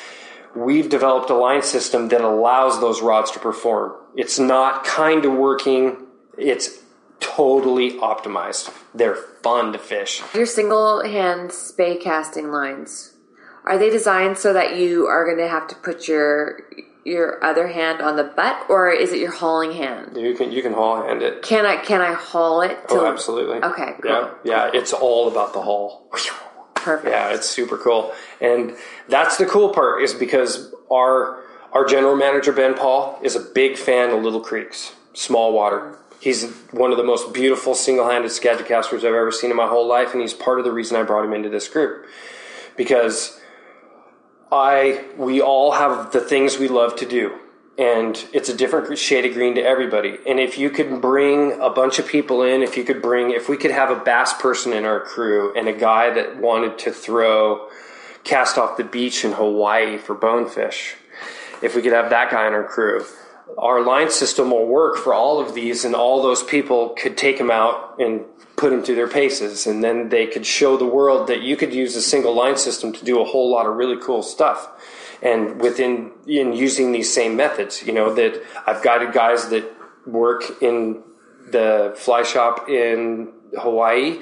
we've 0.56 0.90
developed 0.90 1.30
a 1.30 1.36
line 1.36 1.62
system 1.62 2.10
that 2.10 2.22
allows 2.22 2.80
those 2.80 3.02
rods 3.02 3.32
to 3.32 3.40
perform. 3.40 3.94
It's 4.16 4.40
not 4.40 4.84
kind 4.84 5.26
of 5.26 5.34
working, 5.34 5.98
it's 6.38 6.80
totally 7.20 7.92
optimized. 8.00 8.74
They're 8.94 9.16
fun 9.16 9.74
to 9.74 9.80
fish. 9.80 10.22
Your 10.34 10.46
single 10.46 11.04
hand 11.04 11.52
spey 11.52 11.98
casting 11.98 12.52
lines, 12.52 13.14
are 13.66 13.78
they 13.78 13.90
designed 13.90 14.38
so 14.38 14.54
that 14.54 14.76
you 14.76 15.06
are 15.08 15.26
going 15.26 15.38
to 15.38 15.48
have 15.48 15.68
to 15.70 15.76
put 15.76 16.08
your 16.08 16.60
your 17.06 17.44
other 17.44 17.68
hand 17.68 18.02
on 18.02 18.16
the 18.16 18.24
butt, 18.24 18.66
or 18.70 18.90
is 18.90 19.12
it 19.12 19.20
your 19.20 19.32
hauling 19.32 19.74
hand? 19.74 20.16
You 20.16 20.36
can 20.36 20.52
you 20.52 20.62
can 20.62 20.74
haul 20.74 21.04
hand 21.04 21.22
it. 21.22 21.42
Can 21.42 21.66
I 21.66 21.78
can 21.78 22.02
I 22.02 22.14
haul 22.14 22.62
it? 22.62 22.78
Oh, 22.90 23.06
absolutely. 23.06 23.58
Okay, 23.58 23.94
cool. 24.02 24.12
Yeah, 24.12 24.34
yeah. 24.44 24.72
It's 24.74 24.94
all 24.94 25.28
about 25.28 25.54
the 25.54 25.62
haul. 25.62 26.10
Perfect. 26.76 27.12
Yeah, 27.12 27.34
it's 27.34 27.50
super 27.50 27.78
cool. 27.78 28.14
And 28.42 28.76
that's 29.08 29.38
the 29.38 29.46
cool 29.46 29.70
part 29.70 30.02
is 30.02 30.14
because 30.14 30.74
our 30.92 31.42
our 31.72 31.86
general 31.86 32.16
manager 32.16 32.52
Ben 32.52 32.74
Paul 32.76 33.20
is 33.22 33.36
a 33.36 33.40
big 33.40 33.78
fan 33.78 34.12
of 34.12 34.22
little 34.22 34.42
creeks, 34.42 34.94
small 35.14 35.54
water. 35.54 35.98
He's 36.20 36.50
one 36.72 36.92
of 36.92 36.98
the 36.98 37.04
most 37.04 37.34
beautiful 37.34 37.76
single-handed 37.76 38.32
Skagit 38.32 38.66
casters 38.66 39.04
I've 39.04 39.14
ever 39.14 39.32
seen 39.32 39.52
in 39.52 39.58
my 39.58 39.68
whole 39.68 39.86
life, 39.86 40.14
and 40.14 40.22
he's 40.22 40.34
part 40.34 40.58
of 40.58 40.64
the 40.64 40.72
reason 40.72 40.96
I 40.96 41.04
brought 41.04 41.26
him 41.26 41.34
into 41.34 41.50
this 41.50 41.68
group 41.68 42.06
because 42.78 43.42
I 44.54 45.04
we 45.18 45.42
all 45.42 45.72
have 45.72 46.12
the 46.12 46.22
things 46.22 46.60
we 46.60 46.68
love 46.68 46.96
to 46.98 47.06
do. 47.06 47.40
And 47.76 48.24
it's 48.32 48.50
a 48.50 48.56
different 48.56 48.96
shade 49.00 49.26
of 49.26 49.34
green 49.34 49.56
to 49.56 49.62
everybody. 49.62 50.20
And 50.28 50.40
if 50.40 50.60
you 50.60 50.70
could 50.70 51.02
bring 51.02 51.60
a 51.60 51.72
bunch 51.72 51.98
of 51.98 52.08
people 52.08 52.44
in, 52.44 52.62
if 52.62 52.78
you 52.78 52.84
could 52.84 53.02
bring, 53.02 53.32
if 53.32 53.50
we 53.50 53.58
could 53.58 53.72
have 53.72 53.90
a 53.90 53.96
bass 53.96 54.32
person 54.40 54.74
in 54.74 54.86
our 54.86 55.00
crew 55.00 55.52
and 55.56 55.68
a 55.68 55.74
guy 55.74 56.12
that 56.14 56.38
wanted 56.38 56.78
to 56.80 56.92
throw 56.92 57.68
cast 58.24 58.60
off 58.60 58.78
the 58.78 58.84
beach 58.84 59.26
in 59.26 59.32
Hawaii 59.32 59.98
for 59.98 60.14
bonefish, 60.14 60.96
if 61.64 61.76
we 61.76 61.82
could 61.82 61.94
have 61.94 62.12
that 62.12 62.30
guy 62.30 62.46
in 62.46 62.54
our 62.54 62.64
crew, 62.64 63.04
our 63.58 63.82
line 63.82 64.10
system 64.10 64.52
will 64.52 64.66
work 64.66 64.98
for 64.98 65.14
all 65.14 65.40
of 65.40 65.54
these, 65.54 65.86
and 65.86 65.96
all 65.96 66.22
those 66.22 66.44
people 66.44 66.90
could 66.90 67.18
take 67.18 67.38
them 67.38 67.52
out 67.52 68.00
and 68.00 68.26
put 68.56 68.70
them 68.70 68.84
through 68.84 68.96
their 68.96 69.08
paces, 69.08 69.68
and 69.68 69.84
then 69.84 70.10
they 70.10 70.28
could 70.28 70.46
show 70.46 70.78
the 70.78 70.86
world 70.86 71.28
that 71.28 71.42
you 71.42 71.56
could 71.56 71.74
use 71.74 71.96
a 71.96 72.02
single 72.02 72.34
line 72.34 72.56
system 72.58 72.94
to 72.94 73.04
do 73.04 73.20
a 73.20 73.26
whole 73.26 73.50
lot 73.52 73.66
of 73.66 73.76
really 73.76 73.98
cool 74.02 74.24
stuff. 74.24 74.70
And 75.22 75.62
within 75.62 76.12
in 76.28 76.54
using 76.54 76.92
these 76.92 77.14
same 77.14 77.36
methods, 77.36 77.84
you 77.84 77.94
know 77.94 78.14
that 78.14 78.42
I've 78.68 78.84
guided 78.84 79.14
guys 79.14 79.50
that 79.50 79.72
work 80.06 80.62
in 80.62 81.02
the 81.50 81.94
fly 81.96 82.24
shop 82.24 82.70
in 82.70 83.32
Hawaii 83.58 84.20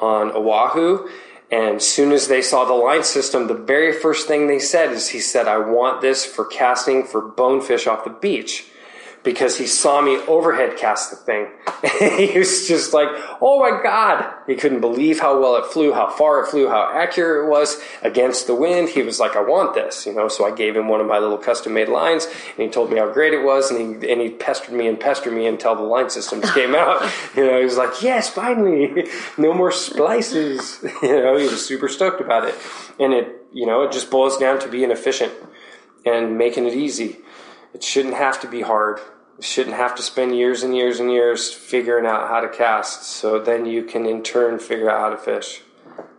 on 0.00 0.30
Oahu. 0.32 1.08
And 1.50 1.80
soon 1.80 2.12
as 2.12 2.26
they 2.28 2.42
saw 2.42 2.64
the 2.64 2.74
line 2.74 3.04
system, 3.04 3.46
the 3.46 3.54
very 3.54 3.92
first 3.92 4.26
thing 4.26 4.46
they 4.46 4.58
said 4.58 4.90
is 4.92 5.10
he 5.10 5.20
said, 5.20 5.46
I 5.46 5.58
want 5.58 6.00
this 6.00 6.24
for 6.24 6.44
casting 6.44 7.04
for 7.04 7.20
bonefish 7.20 7.86
off 7.86 8.04
the 8.04 8.10
beach. 8.10 8.66
Because 9.26 9.58
he 9.58 9.66
saw 9.66 10.00
me 10.00 10.18
overhead 10.28 10.76
cast 10.76 11.10
the 11.10 11.16
thing. 11.16 11.48
he 12.30 12.38
was 12.38 12.68
just 12.68 12.94
like, 12.94 13.08
oh 13.40 13.58
my 13.58 13.82
God. 13.82 14.32
He 14.46 14.54
couldn't 14.54 14.80
believe 14.80 15.18
how 15.18 15.40
well 15.40 15.56
it 15.56 15.66
flew, 15.66 15.92
how 15.92 16.08
far 16.08 16.44
it 16.44 16.46
flew, 16.48 16.68
how 16.68 16.92
accurate 16.94 17.44
it 17.44 17.50
was 17.50 17.82
against 18.02 18.46
the 18.46 18.54
wind. 18.54 18.88
He 18.88 19.02
was 19.02 19.18
like, 19.18 19.34
I 19.34 19.40
want 19.40 19.74
this, 19.74 20.06
you 20.06 20.14
know. 20.14 20.28
So 20.28 20.46
I 20.46 20.54
gave 20.54 20.76
him 20.76 20.86
one 20.86 21.00
of 21.00 21.08
my 21.08 21.18
little 21.18 21.38
custom 21.38 21.74
made 21.74 21.88
lines 21.88 22.26
and 22.26 22.64
he 22.64 22.68
told 22.68 22.92
me 22.92 22.98
how 22.98 23.12
great 23.12 23.34
it 23.34 23.42
was. 23.42 23.72
And 23.72 24.00
he, 24.00 24.12
and 24.12 24.20
he 24.20 24.30
pestered 24.30 24.74
me 24.74 24.86
and 24.86 24.98
pestered 25.00 25.32
me 25.32 25.48
until 25.48 25.74
the 25.74 25.82
line 25.82 26.08
systems 26.08 26.48
came 26.52 26.76
out. 26.76 27.02
You 27.34 27.44
know, 27.44 27.58
he 27.58 27.64
was 27.64 27.76
like, 27.76 28.02
yes, 28.02 28.30
finally, 28.30 29.08
no 29.36 29.52
more 29.52 29.72
splices. 29.72 30.84
You 31.02 31.20
know, 31.20 31.36
he 31.36 31.46
was 31.46 31.66
super 31.66 31.88
stoked 31.88 32.20
about 32.20 32.48
it. 32.48 32.54
And 33.00 33.12
it, 33.12 33.44
you 33.52 33.66
know, 33.66 33.82
it 33.82 33.90
just 33.90 34.08
boils 34.08 34.38
down 34.38 34.60
to 34.60 34.68
being 34.68 34.92
efficient 34.92 35.32
and 36.04 36.38
making 36.38 36.66
it 36.66 36.74
easy. 36.74 37.16
It 37.74 37.82
shouldn't 37.82 38.14
have 38.14 38.40
to 38.40 38.48
be 38.48 38.62
hard. 38.62 39.00
Shouldn't 39.40 39.76
have 39.76 39.94
to 39.96 40.02
spend 40.02 40.34
years 40.36 40.62
and 40.62 40.74
years 40.74 40.98
and 40.98 41.10
years 41.12 41.52
figuring 41.52 42.06
out 42.06 42.28
how 42.28 42.40
to 42.40 42.48
cast. 42.48 43.02
So 43.04 43.38
then 43.38 43.66
you 43.66 43.82
can 43.84 44.06
in 44.06 44.22
turn 44.22 44.58
figure 44.58 44.90
out 44.90 45.00
how 45.00 45.10
to 45.10 45.16
fish. 45.18 45.60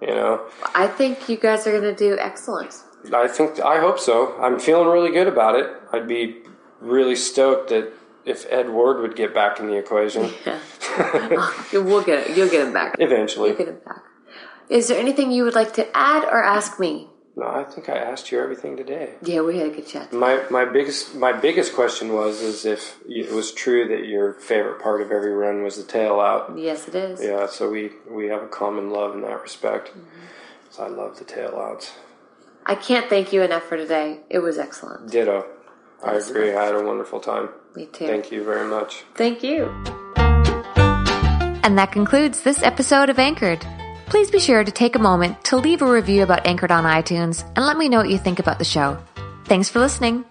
You 0.02 0.10
know, 0.10 0.42
I 0.76 0.88
think 0.88 1.28
you 1.28 1.38
guys 1.38 1.66
are 1.66 1.72
going 1.72 1.84
to 1.84 1.96
do 1.96 2.18
excellent. 2.20 2.76
I 3.14 3.28
think 3.28 3.60
I 3.60 3.80
hope 3.80 4.00
so. 4.00 4.36
I'm 4.40 4.60
feeling 4.60 4.88
really 4.88 5.12
good 5.12 5.28
about 5.28 5.56
it. 5.56 5.70
I'd 5.92 6.08
be 6.08 6.38
really 6.80 7.16
stoked 7.16 7.70
that 7.70 7.92
if 8.26 8.46
Ed 8.52 8.70
Ward 8.70 9.00
would 9.02 9.16
get 9.16 9.34
back 9.34 9.60
in 9.60 9.68
the 9.68 9.78
equation 9.78 10.32
Yeah. 10.46 10.60
We'll 11.74 12.04
get 12.04 12.28
it. 12.30 12.38
You'll 12.38 12.50
get 12.50 12.66
him 12.68 12.74
back. 12.74 12.96
eventually. 13.00 13.50
You'll 13.50 13.58
get 13.58 13.68
him 13.70 13.80
back. 13.86 14.04
Is 14.70 14.88
there 14.90 15.00
anything 15.00 15.32
you 15.32 15.44
would 15.44 15.56
like 15.56 15.74
to 15.76 15.88
add 15.96 16.24
or 16.26 16.44
ask 16.44 16.80
me? 16.80 17.08
No, 17.38 17.46
I 17.46 17.64
think 17.66 17.88
I 17.88 17.98
asked 17.98 18.32
you 18.32 18.42
everything 18.42 18.76
today. 18.76 19.14
Yeah, 19.22 19.42
we 19.42 19.60
had 19.60 19.68
a 19.68 19.70
good 19.70 19.86
chat. 19.86 20.12
My 20.12 20.44
my 20.50 20.66
biggest 20.66 21.14
my 21.14 21.32
biggest 21.32 21.76
question 21.76 22.14
was 22.14 22.42
is 22.42 22.66
if 22.66 22.98
it 23.08 23.32
was 23.32 23.52
true 23.52 23.88
that 23.90 24.08
your 24.08 24.34
favorite 24.34 24.82
part 24.82 25.02
of 25.02 25.12
every 25.12 25.32
run 25.32 25.62
was 25.62 25.78
the 25.78 25.84
tail 25.84 26.20
out. 26.20 26.58
Yes, 26.58 26.88
it 26.88 26.96
is. 26.96 27.24
Yeah, 27.24 27.46
so 27.46 27.70
we 27.70 27.92
we 28.10 28.26
have 28.26 28.42
a 28.42 28.48
common 28.48 28.90
love 28.90 29.14
in 29.14 29.22
that 29.22 29.40
respect. 29.40 29.90
Mm-hmm. 29.90 30.26
So 30.72 30.86
I 30.86 30.88
love 30.88 31.20
the 31.20 31.26
tail 31.26 31.56
outs. 31.56 31.94
I 32.66 32.74
can't 32.74 33.08
thank 33.08 33.32
you 33.32 33.44
enough 33.44 33.64
for 33.64 33.78
today. 33.78 34.22
It 34.32 34.40
was 34.40 34.58
excellent. 34.58 35.12
Ditto. 35.12 35.46
I 36.04 36.16
agree. 36.16 36.56
I 36.56 36.66
had 36.66 36.74
a 36.74 36.84
wonderful 36.84 37.20
time. 37.20 37.50
Me 37.76 37.86
too. 37.86 38.08
Thank 38.08 38.32
you 38.32 38.44
very 38.44 38.68
much. 38.68 39.04
Thank 39.14 39.44
you. 39.44 39.66
And 41.64 41.78
that 41.78 41.92
concludes 41.92 42.42
this 42.42 42.64
episode 42.64 43.10
of 43.10 43.20
Anchored. 43.20 43.64
Please 44.08 44.32
be 44.32 44.40
sure 44.40 44.64
to 44.64 44.72
take 44.72 44.96
a 44.96 45.00
moment 45.00 45.44
to 45.46 45.58
leave 45.58 45.82
a 45.82 45.92
review 45.92 46.24
about 46.24 46.48
Anchored 46.48 46.72
on 46.72 46.86
iTunes 46.86 47.44
and 47.56 47.66
let 47.66 47.78
me 47.78 47.90
know 47.90 47.98
what 47.98 48.10
you 48.10 48.18
think 48.18 48.40
about 48.40 48.58
the 48.58 48.66
show. 48.66 48.98
Thanks 49.46 49.70
for 49.70 49.80
listening. 49.80 50.24